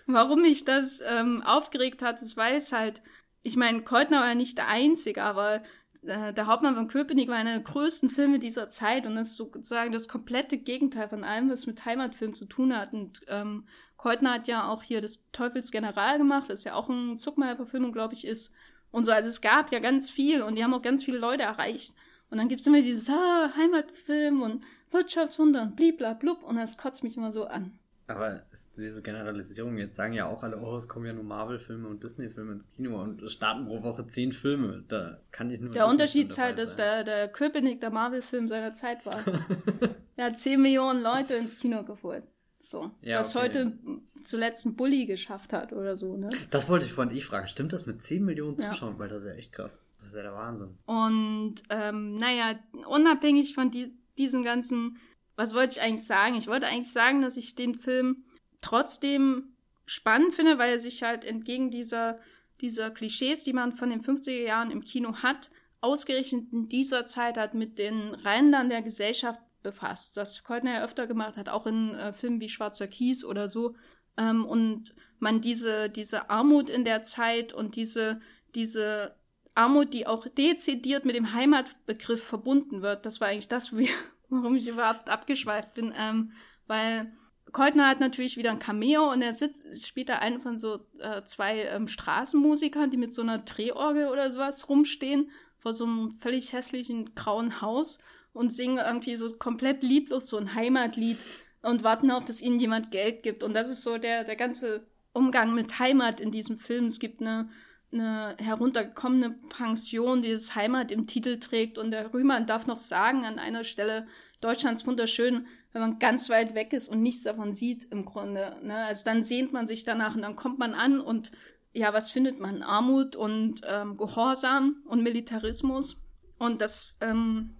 warum 0.07 0.43
mich 0.43 0.65
das 0.65 1.03
ähm, 1.07 1.43
aufgeregt 1.43 2.03
hat, 2.03 2.23
ist, 2.23 2.37
weil 2.37 2.57
es 2.57 2.73
halt, 2.73 3.03
ich 3.43 3.57
meine, 3.57 3.83
Keutner 3.83 4.21
war 4.21 4.29
ja 4.29 4.35
nicht 4.35 4.57
der 4.57 4.69
Einzige, 4.69 5.23
aber 5.23 5.63
äh, 6.03 6.33
der 6.33 6.47
Hauptmann 6.47 6.75
von 6.75 6.89
Köpenick 6.89 7.29
war 7.29 7.37
einer 7.37 7.53
der 7.53 7.63
größten 7.63 8.11
Filme 8.11 8.39
dieser 8.39 8.69
Zeit 8.69 9.07
und 9.07 9.15
das 9.17 9.29
ist 9.29 9.37
sozusagen 9.37 9.93
das 9.93 10.09
komplette 10.09 10.59
Gegenteil 10.59 11.09
von 11.09 11.25
allem, 11.25 11.51
was 11.51 11.67
mit 11.67 11.85
Heimatfilm 11.85 12.35
zu 12.35 12.47
tun 12.47 12.77
hat. 12.77 12.93
Und 12.93 13.21
ähm, 13.29 13.67
Keutner 13.99 14.33
hat 14.33 14.49
ja 14.49 14.69
auch 14.69 14.83
hier 14.83 15.01
das 15.01 15.25
Teufels 15.33 15.71
General 15.71 16.17
gemacht, 16.17 16.49
was 16.49 16.65
ja 16.65 16.75
auch 16.75 16.89
ein 16.89 17.19
Zuckmeier-Verfilmung, 17.19 17.93
glaube 17.93 18.15
ich, 18.15 18.27
ist. 18.27 18.55
Und 18.91 19.05
so, 19.05 19.13
also 19.13 19.29
es 19.29 19.41
gab 19.41 19.71
ja 19.73 19.81
ganz 19.81 20.09
viel 20.09 20.41
und 20.41 20.57
die 20.57 20.65
haben 20.65 20.73
auch 20.73 20.83
ganz 20.83 21.05
viele 21.05 21.19
Leute 21.19 21.43
erreicht. 21.43 21.95
Und 22.31 22.39
dann 22.39 22.49
gibt 22.49 22.61
es 22.61 22.67
immer 22.67 22.81
dieses 22.81 23.11
ah, 23.11 23.51
Heimatfilm 23.57 24.41
und 24.41 24.65
Wirtschaftswunder 24.93 25.63
und 25.63 25.77
bliblablub 25.77 26.45
und 26.45 26.57
das 26.57 26.79
kotzt 26.79 27.03
mich 27.03 27.17
immer 27.17 27.33
so 27.33 27.47
an. 27.47 27.79
Aber 28.07 28.43
diese 28.77 29.03
Generalisierung, 29.03 29.77
jetzt 29.77 29.97
sagen 29.97 30.15
ja 30.15 30.27
auch 30.27 30.43
alle, 30.43 30.59
oh, 30.59 30.77
es 30.77 30.89
kommen 30.89 31.05
ja 31.05 31.13
nur 31.13 31.25
Marvel-Filme 31.25 31.89
und 31.89 32.03
Disney-Filme 32.03 32.53
ins 32.53 32.69
Kino 32.71 33.03
und 33.03 33.21
es 33.21 33.33
starten 33.33 33.67
pro 33.67 33.83
Woche 33.83 34.07
zehn 34.07 34.33
Filme. 34.33 34.85
Da 34.89 35.21
kann 35.31 35.51
ich 35.51 35.61
nur. 35.61 35.73
Der 35.73 35.89
Unterschied 35.89 36.29
ist 36.29 36.39
halt, 36.39 36.57
dass 36.57 36.77
der, 36.77 37.05
der 37.05 37.29
Köpenick 37.29 37.83
der 37.83 37.91
Marvel-Film 37.91 38.49
seiner 38.49 38.73
Zeit 38.73 39.05
war. 39.05 39.21
er 40.17 40.27
hat 40.27 40.39
zehn 40.39 40.63
Millionen 40.63 41.03
Leute 41.03 41.35
ins 41.35 41.59
Kino 41.59 41.83
geholt. 41.83 42.23
So. 42.59 42.91
Ja, 43.03 43.21
was 43.21 43.37
okay. 43.37 43.45
heute 43.45 43.79
zuletzt 44.25 44.67
ein 44.67 44.75
Bully 44.75 45.07
geschafft 45.07 45.53
hat 45.53 45.73
oder 45.73 45.97
so, 45.97 46.17
ne? 46.17 46.31
Das 46.51 46.69
wollte 46.69 46.87
ich 46.87 46.93
vorhin 46.93 47.17
ich 47.17 47.25
fragen. 47.25 47.47
Stimmt 47.49 47.73
das 47.73 47.87
mit 47.87 48.03
10 48.03 48.25
Millionen 48.25 48.59
Zuschauern? 48.59 48.95
Ja. 48.95 48.99
Weil 48.99 49.09
das 49.09 49.23
ist 49.23 49.29
ja 49.29 49.35
echt 49.35 49.53
krass. 49.53 49.81
Das 50.01 50.09
ist 50.09 50.15
ja 50.15 50.23
der 50.23 50.35
Wahnsinn. 50.35 50.77
Und, 50.87 51.63
ähm, 51.71 52.17
naja, 52.17 52.59
unabhängig 52.87 53.55
von 53.55 53.71
die, 53.71 53.93
diesem 54.17 54.43
ganzen, 54.43 54.99
was 55.37 55.55
wollte 55.55 55.79
ich 55.79 55.81
eigentlich 55.81 56.05
sagen? 56.05 56.35
Ich 56.35 56.47
wollte 56.47 56.67
eigentlich 56.67 56.93
sagen, 56.93 57.21
dass 57.21 57.37
ich 57.37 57.55
den 57.55 57.77
Film 57.77 58.25
trotzdem 58.61 59.55
spannend 59.87 60.35
finde, 60.35 60.59
weil 60.59 60.73
er 60.73 60.79
sich 60.79 61.03
halt 61.03 61.25
entgegen 61.25 61.71
dieser, 61.71 62.19
dieser 62.61 62.91
Klischees, 62.91 63.45
die 63.45 63.53
man 63.53 63.73
von 63.73 63.91
den 63.91 64.03
50er 64.03 64.43
Jahren 64.43 64.71
im 64.71 64.83
Kino 64.83 65.23
hat, 65.23 65.51
ausgerechnet 65.81 66.53
in 66.53 66.69
dieser 66.69 67.07
Zeit 67.07 67.37
hat 67.37 67.55
mit 67.55 67.79
den 67.79 68.15
Rändern 68.15 68.69
der 68.69 68.83
Gesellschaft 68.83 69.41
befasst, 69.71 70.17
was 70.17 70.43
Keutner 70.43 70.75
ja 70.75 70.85
öfter 70.85 71.07
gemacht 71.07 71.37
hat, 71.37 71.49
auch 71.49 71.67
in 71.67 71.95
äh, 71.95 72.13
Filmen 72.13 72.41
wie 72.41 72.49
Schwarzer 72.49 72.89
Kies 72.89 73.25
oder 73.25 73.49
so. 73.49 73.75
Ähm, 74.17 74.45
und 74.45 74.95
man 75.19 75.41
diese, 75.41 75.91
diese 75.91 76.31
Armut 76.31 76.71
in 76.71 76.85
der 76.85 77.03
Zeit 77.03 77.53
und 77.53 77.77
diese, 77.77 78.21
diese 78.55 79.15
Armut, 79.55 79.93
die 79.93 80.07
auch 80.07 80.27
dezidiert 80.27 81.05
mit 81.05 81.17
dem 81.17 81.33
Heimatbegriff 81.33 82.23
verbunden 82.23 82.83
wird, 82.83 83.05
das 83.05 83.21
war 83.21 83.29
eigentlich 83.29 83.49
das, 83.49 83.73
warum 84.29 84.57
ich 84.57 84.69
überhaupt 84.69 85.09
abgeschweift 85.09 85.75
bin, 85.75 85.93
ähm, 85.97 86.33
weil 86.67 87.13
Keutner 87.53 87.89
hat 87.89 88.01
natürlich 88.01 88.37
wieder 88.37 88.51
ein 88.51 88.59
Cameo 88.59 89.11
und 89.11 89.23
er 89.23 89.33
sitzt, 89.33 89.87
spielt 89.87 90.11
da 90.11 90.17
einen 90.17 90.41
von 90.41 90.59
so 90.59 90.81
äh, 90.99 91.23
zwei 91.25 91.63
ähm, 91.63 91.89
Straßenmusikern, 91.89 92.91
die 92.91 92.97
mit 92.97 93.15
so 93.15 93.23
einer 93.23 93.39
Drehorgel 93.39 94.09
oder 94.09 94.31
sowas 94.31 94.69
rumstehen, 94.69 95.31
vor 95.59 95.73
so 95.73 95.85
einem 95.85 96.11
völlig 96.21 96.53
hässlichen 96.53 97.15
grauen 97.15 97.61
Haus 97.61 97.99
und 98.33 98.53
singen 98.53 98.79
irgendwie 98.79 99.17
so 99.17 99.29
komplett 99.37 99.83
lieblos 99.83 100.29
so 100.29 100.37
ein 100.37 100.55
Heimatlied 100.55 101.19
und 101.63 101.83
warten 101.83 102.11
auf, 102.11 102.25
dass 102.25 102.41
ihnen 102.41 102.61
jemand 102.61 102.91
Geld 102.91 103.23
gibt. 103.23 103.43
Und 103.43 103.55
das 103.55 103.69
ist 103.69 103.83
so 103.83 103.99
der, 103.99 104.25
der 104.25 104.37
ganze 104.37 104.87
Umgang 105.13 105.55
mit 105.55 105.79
Heimat 105.79 106.21
in 106.21 106.31
diesem 106.31 106.59
Film. 106.59 106.87
Es 106.87 107.01
gibt 107.01 107.21
eine, 107.21 107.49
eine 107.93 108.37
heruntergekommene 108.39 109.31
Pension, 109.49 110.23
die 110.23 110.31
das 110.31 110.55
Heimat 110.55 110.93
im 110.93 111.07
Titel 111.07 111.41
trägt. 111.41 111.79
Und 111.79 111.91
der 111.91 112.15
Rühmann 112.15 112.47
darf 112.47 112.67
noch 112.67 112.77
sagen 112.77 113.25
an 113.25 113.39
einer 113.39 113.65
Stelle, 113.65 114.07
Deutschlands 114.41 114.87
wunderschön, 114.87 115.47
wenn 115.73 115.83
man 115.83 115.99
ganz 115.99 116.29
weit 116.29 116.55
weg 116.55 116.73
ist 116.73 116.89
und 116.89 117.03
nichts 117.03 117.25
davon 117.25 117.53
sieht 117.53 117.91
im 117.91 118.05
Grunde. 118.05 118.57
Ne? 118.63 118.77
Also 118.85 119.05
dann 119.05 119.25
sehnt 119.25 119.53
man 119.53 119.67
sich 119.67 119.85
danach 119.85 120.15
und 120.15 120.23
dann 120.23 120.37
kommt 120.37 120.61
man 120.61 120.75
an 120.75 121.01
und 121.01 121.33
ja, 121.79 121.93
was 121.93 122.11
findet 122.11 122.41
man? 122.41 122.63
Armut 122.63 123.17
und 123.17 123.63
ähm, 123.65 123.97
Gehorsam 123.97 124.83
und 124.85 125.03
Militarismus. 125.03 125.97
Und 126.39 126.61
das 126.61 126.95
ähm, 127.01 127.51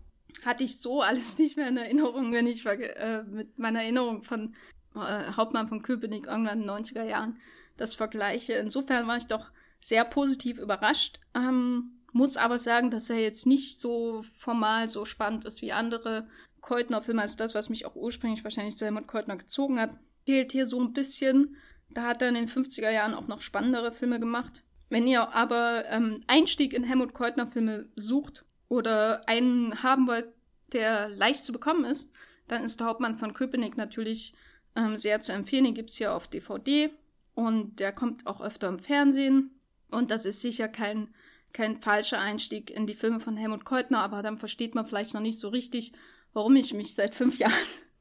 hatte 0.45 0.65
ich 0.65 0.79
so 0.79 1.03
alles 1.03 1.39
nicht 1.39 1.57
mehr 1.57 1.69
in 1.69 1.77
Erinnerung, 1.77 2.33
wenn 2.33 2.47
ich 2.47 2.67
äh, 2.67 3.23
mit 3.23 3.59
meiner 3.59 3.83
Erinnerung 3.83 4.25
von 4.25 4.55
äh, 4.95 5.33
Hauptmann 5.37 5.69
von 5.69 5.83
Köpenick 5.83 6.27
irgendwann 6.27 6.63
in 6.63 6.67
den 6.67 6.85
90er 6.85 7.05
Jahren 7.05 7.39
das 7.77 7.95
vergleiche. 7.95 8.55
Insofern 8.55 9.07
war 9.07 9.17
ich 9.17 9.27
doch 9.27 9.51
sehr 9.81 10.05
positiv 10.05 10.59
überrascht. 10.59 11.21
Ähm, 11.35 11.93
muss 12.13 12.37
aber 12.37 12.59
sagen, 12.59 12.91
dass 12.91 13.11
er 13.11 13.21
jetzt 13.21 13.47
nicht 13.47 13.79
so 13.79 14.25
formal 14.37 14.89
so 14.89 15.05
spannend 15.05 15.45
ist 15.45 15.63
wie 15.63 15.73
andere 15.73 16.27
Keutner-Filme. 16.61 17.23
Also 17.23 17.37
das, 17.37 17.55
was 17.55 17.69
mich 17.69 17.87
auch 17.87 17.95
ursprünglich 17.95 18.43
wahrscheinlich 18.43 18.77
zu 18.77 18.85
Helmut 18.85 19.07
Keutner 19.07 19.37
gezogen 19.37 19.79
hat, 19.79 19.97
fehlt 20.25 20.51
hier 20.51 20.67
so 20.67 20.81
ein 20.81 20.93
bisschen. 20.93 21.57
Da 21.91 22.05
hat 22.05 22.23
er 22.23 22.29
in 22.29 22.35
den 22.35 22.49
50er 22.49 22.91
Jahren 22.91 23.15
auch 23.15 23.29
noch 23.29 23.41
spannendere 23.41 23.93
Filme 23.93 24.21
gemacht. 24.21 24.63
Wenn 24.91 25.07
ihr 25.07 25.35
aber 25.35 25.85
ähm, 25.89 26.23
Einstieg 26.27 26.73
in 26.73 26.85
Helmut 26.85 27.15
Keutner-Filme 27.15 27.89
sucht, 27.97 28.45
oder 28.69 29.27
einen 29.29 29.83
haben 29.83 30.07
wollt, 30.07 30.29
der 30.73 31.09
leicht 31.09 31.45
zu 31.45 31.53
bekommen 31.53 31.85
ist, 31.85 32.11
dann 32.47 32.65
ist 32.65 32.81
der 32.81 32.87
Hauptmann 32.87 33.19
von 33.19 33.35
Köpenick 33.35 33.77
natürlich 33.77 34.35
ähm, 34.77 34.97
sehr 34.97 35.21
zu 35.21 35.33
empfehlen. 35.33 35.65
Den 35.65 35.75
gibt 35.75 35.91
es 35.91 35.97
hier 35.97 36.15
auf 36.15 36.29
DVD 36.29 36.91
und 37.35 37.81
der 37.81 37.93
kommt 37.93 38.27
auch 38.27 38.41
öfter 38.41 38.69
im 38.69 38.79
Fernsehen. 38.79 39.51
Und 39.91 40.11
das 40.11 40.25
ist 40.25 40.41
sicher 40.41 40.69
kein, 40.69 41.09
kein 41.53 41.81
falscher 41.81 42.21
Einstieg 42.21 42.71
in 42.71 42.87
die 42.87 42.95
Filme 42.95 43.21
von 43.21 43.37
Helmut 43.37 43.65
Keutner, 43.65 44.01
aber 44.01 44.23
dann 44.23 44.39
versteht 44.39 44.75
man 44.75 44.87
vielleicht 44.87 45.15
noch 45.15 45.23
nicht 45.23 45.39
so 45.39 45.49
richtig, 45.49 45.93
warum 46.35 46.57
ich 46.57 46.75
mich 46.75 46.95
seit 46.95 47.15
fünf 47.15 47.39
Jahren 47.39 47.53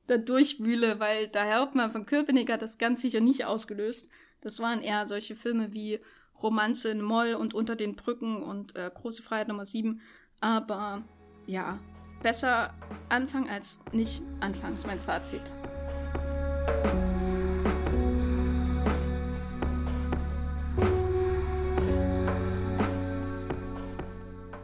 da 0.08 0.18
durchwühle, 0.18 1.00
weil 1.00 1.28
der 1.28 1.60
Hauptmann 1.60 1.92
von 1.92 2.06
Köpenick 2.06 2.52
hat 2.52 2.62
das 2.62 2.78
ganz 2.78 3.02
sicher 3.02 3.20
nicht 3.20 3.46
ausgelöst. 3.46 4.10
Das 4.42 4.60
waren 4.60 4.82
eher 4.82 5.06
solche 5.06 5.36
Filme 5.36 5.74
wie 5.74 6.00
Romanze 6.42 6.90
in 6.90 7.02
Moll 7.02 7.34
und 7.34 7.54
Unter 7.54 7.76
den 7.76 7.96
Brücken 7.96 8.42
und 8.44 8.76
äh, 8.76 8.90
Große 8.94 9.22
Freiheit 9.22 9.48
Nummer 9.48 9.66
7. 9.66 10.02
Aber 10.40 11.04
ja, 11.46 11.80
besser 12.22 12.74
anfangen 13.10 13.50
als 13.50 13.80
nicht 13.92 14.22
anfangen, 14.40 14.74
ist 14.74 14.88
mein 14.88 15.00
Fazit. 15.00 15.42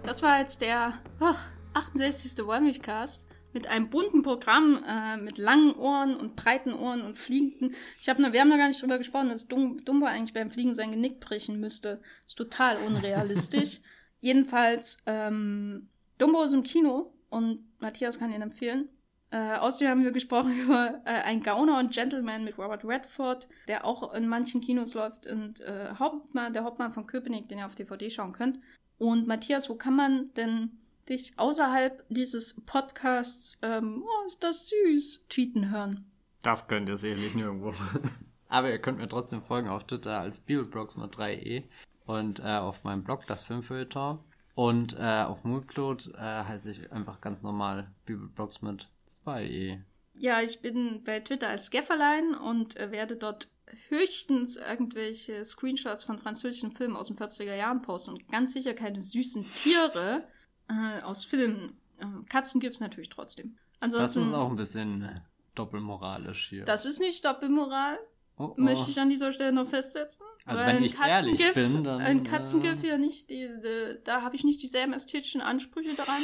Das 0.04 0.22
war 0.22 0.40
jetzt 0.40 0.62
der 0.62 0.94
oh, 1.20 1.34
68. 1.74 2.38
Wollmilchcast 2.46 3.26
mit 3.54 3.68
einem 3.68 3.90
bunten 3.90 4.24
Programm, 4.24 4.84
äh, 4.88 5.18
mit 5.18 5.38
langen 5.38 5.76
Ohren 5.76 6.16
und 6.16 6.36
breiten 6.36 6.74
Ohren 6.74 7.02
und 7.02 7.18
fliegenden. 7.18 7.76
Ich 8.00 8.10
habe 8.10 8.22
wir 8.34 8.40
haben 8.40 8.50
noch 8.50 8.58
gar 8.58 8.68
nicht 8.68 8.82
drüber 8.82 8.98
gesprochen, 8.98 9.30
dass 9.30 9.48
Dumbo 9.48 10.06
eigentlich 10.06 10.34
beim 10.34 10.52
Fliegen 10.52 10.76
sein 10.76 10.92
Genick 10.92 11.20
brechen 11.20 11.60
müsste. 11.60 12.02
Ist 12.26 12.38
total 12.38 12.78
unrealistisch. 12.78 13.80
Jedenfalls, 14.20 14.98
ähm, 15.06 15.90
Dumbo 16.18 16.44
ist 16.44 16.54
im 16.54 16.64
Kino 16.64 17.14
und 17.30 17.60
Matthias 17.80 18.20
kann 18.20 18.32
ihn 18.32 18.42
empfehlen. 18.42 18.90
Äh, 19.32 19.58
außerdem 19.58 19.90
haben 19.90 20.04
wir 20.04 20.12
gesprochen 20.12 20.60
über 20.64 21.02
äh, 21.06 21.10
ein 21.10 21.42
Gauner 21.42 21.80
und 21.80 21.92
Gentleman 21.92 22.44
mit 22.44 22.58
Robert 22.58 22.86
Redford, 22.86 23.48
der 23.68 23.84
auch 23.84 24.14
in 24.14 24.28
manchen 24.28 24.62
Kinos 24.62 24.94
läuft 24.94 25.26
und 25.28 25.60
äh, 25.62 25.90
Hauptmann, 25.98 26.54
der 26.54 26.64
Hauptmann 26.64 26.94
von 26.94 27.08
Köpenick, 27.08 27.50
den 27.50 27.58
ihr 27.58 27.66
auf 27.66 27.76
DVD 27.76 28.10
schauen 28.10 28.34
könnt. 28.34 28.60
Und 29.00 29.28
Matthias, 29.28 29.70
wo 29.70 29.76
kann 29.76 29.96
man 29.96 30.34
denn 30.36 30.83
dich 31.10 31.34
außerhalb 31.38 32.04
dieses 32.10 32.56
Podcasts, 32.66 33.58
ähm, 33.62 34.04
oh, 34.04 34.28
ist 34.28 34.44
das 34.44 34.70
süß, 34.70 35.26
tweeten 35.30 35.72
hören? 35.72 36.12
Das 36.42 36.68
könnt 36.68 36.90
ihr 36.90 36.98
sicherlich 36.98 37.36
nirgendwo. 37.36 37.74
Aber 38.50 38.70
ihr 38.70 38.80
könnt 38.80 39.00
mir 39.00 39.08
trotzdem 39.08 39.42
folgen 39.42 39.70
auf 39.70 39.86
Twitter 39.86 40.20
als 40.20 40.40
Bibelbrox 40.40 40.98
mit 40.98 41.16
3e 41.16 41.64
und 42.06 42.40
äh, 42.40 42.58
auf 42.58 42.84
meinem 42.84 43.04
Blog 43.04 43.26
das 43.28 43.44
Filmfeuilleton. 43.46 44.20
Und 44.56 44.96
äh, 45.00 45.24
auf 45.24 45.44
Moodcloud 45.44 46.14
äh, 46.16 46.20
heiße 46.20 46.70
ich 46.70 46.92
einfach 46.92 47.22
ganz 47.22 47.42
normal 47.42 47.92
Bibelblogs 48.06 48.62
mit 48.62 48.90
2e. 49.10 49.80
Ja, 50.16 50.42
ich 50.42 50.62
bin 50.62 51.04
bei 51.04 51.22
Twitter 51.22 51.48
als 51.48 51.72
Gefferlein 51.72 52.36
und 52.36 52.78
äh, 52.78 52.92
werde 52.92 53.16
dort 53.16 53.48
höchstens 53.90 54.58
irgendwelche 54.58 55.44
Screenshots 55.44 56.04
von 56.04 56.20
französischen 56.20 56.72
Filmen 56.72 56.96
aus 56.96 57.08
den 57.08 57.18
40er 57.18 57.56
Jahren 57.56 57.82
posten 57.82 58.12
und 58.12 58.30
ganz 58.30 58.54
sicher 58.54 58.76
keine 58.76 59.02
süßen 59.02 59.46
Tiere 59.56 60.28
äh, 60.70 61.02
aus 61.02 61.26
Filmen. 61.26 61.78
Ähm, 62.00 62.26
Katzen 62.28 62.60
gibt 62.60 62.76
es 62.76 62.80
natürlich 62.80 63.10
trotzdem. 63.10 63.58
Ansonsten, 63.80 64.20
das 64.22 64.28
ist 64.30 64.34
auch 64.34 64.50
ein 64.50 64.56
bisschen 64.56 65.04
äh, 65.04 65.20
doppelmoralisch 65.56 66.50
hier. 66.50 66.66
Das 66.66 66.86
ist 66.86 67.00
nicht 67.00 67.24
Doppelmoral. 67.26 68.00
Oh, 68.38 68.46
oh. 68.46 68.54
Möchte 68.58 68.90
ich 68.90 69.00
an 69.00 69.10
dieser 69.10 69.32
Stelle 69.32 69.52
noch 69.52 69.68
festsetzen. 69.68 70.26
Also 70.46 70.66
wenn 70.66 70.84
ich 70.84 70.98
ehrlich 71.00 71.54
bin, 71.54 71.84
dann... 71.84 72.02
Ein 72.02 72.24
Katzengif 72.24 72.84
äh... 72.84 72.88
ja 72.88 72.98
nicht, 72.98 73.30
die, 73.30 73.48
die, 73.64 74.00
da 74.04 74.22
habe 74.24 74.36
ich 74.36 74.44
nicht 74.44 74.62
dieselben 74.62 74.94
ästhetischen 74.94 75.42
Ansprüche 75.42 75.94
dran 75.94 76.24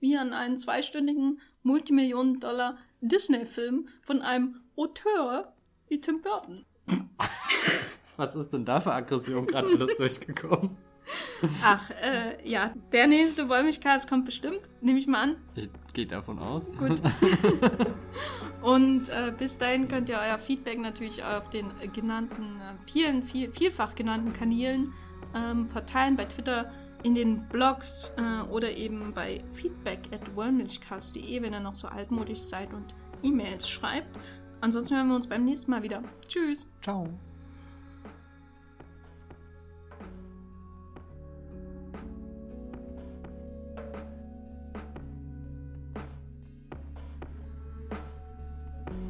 wie 0.00 0.16
an 0.16 0.32
einen 0.32 0.56
zweistündigen 0.56 1.40
Multimillionen-Dollar 1.64 2.78
Disney-Film 3.00 3.88
von 4.02 4.22
einem 4.22 4.60
Auteur 4.76 5.52
wie 5.88 6.00
Tim 6.00 6.22
Burton. 6.22 6.64
Was 8.16 8.34
ist 8.34 8.52
denn 8.52 8.64
da 8.64 8.80
für 8.80 8.92
Aggression 8.92 9.46
gerade 9.46 9.68
alles 9.68 9.96
durchgekommen? 9.96 10.76
Ach, 11.64 11.90
äh, 12.02 12.48
ja, 12.48 12.72
der 12.92 13.06
nächste 13.06 13.48
Wollmilchcast 13.48 14.08
kommt 14.08 14.24
bestimmt, 14.24 14.60
nehme 14.80 14.98
ich 14.98 15.06
mal 15.06 15.22
an. 15.22 15.36
Ich 15.54 15.68
gehe 15.92 16.06
davon 16.06 16.38
aus. 16.38 16.70
Gut. 16.72 17.00
Und 18.62 19.08
äh, 19.08 19.32
bis 19.36 19.58
dahin 19.58 19.88
könnt 19.88 20.08
ihr 20.08 20.18
euer 20.18 20.38
Feedback 20.38 20.78
natürlich 20.78 21.22
auf 21.22 21.48
den 21.50 21.70
genannten, 21.92 22.60
vielen, 22.86 23.22
viel, 23.22 23.52
vielfach 23.52 23.94
genannten 23.94 24.32
Kanälen 24.32 24.92
ähm, 25.34 25.68
verteilen, 25.68 26.16
bei 26.16 26.24
Twitter, 26.24 26.70
in 27.04 27.14
den 27.14 27.46
Blogs 27.48 28.12
äh, 28.16 28.42
oder 28.50 28.76
eben 28.76 29.12
bei 29.14 29.42
feedback 29.52 30.00
at 30.12 30.34
wollmilchcast.de, 30.34 31.42
wenn 31.42 31.52
ihr 31.52 31.60
noch 31.60 31.76
so 31.76 31.88
altmodisch 31.88 32.40
seid 32.40 32.72
und 32.72 32.94
E-Mails 33.22 33.68
schreibt. 33.68 34.18
Ansonsten 34.60 34.96
hören 34.96 35.08
wir 35.08 35.16
uns 35.16 35.28
beim 35.28 35.44
nächsten 35.44 35.70
Mal 35.70 35.82
wieder. 35.82 36.02
Tschüss. 36.26 36.66
Ciao. 36.82 37.08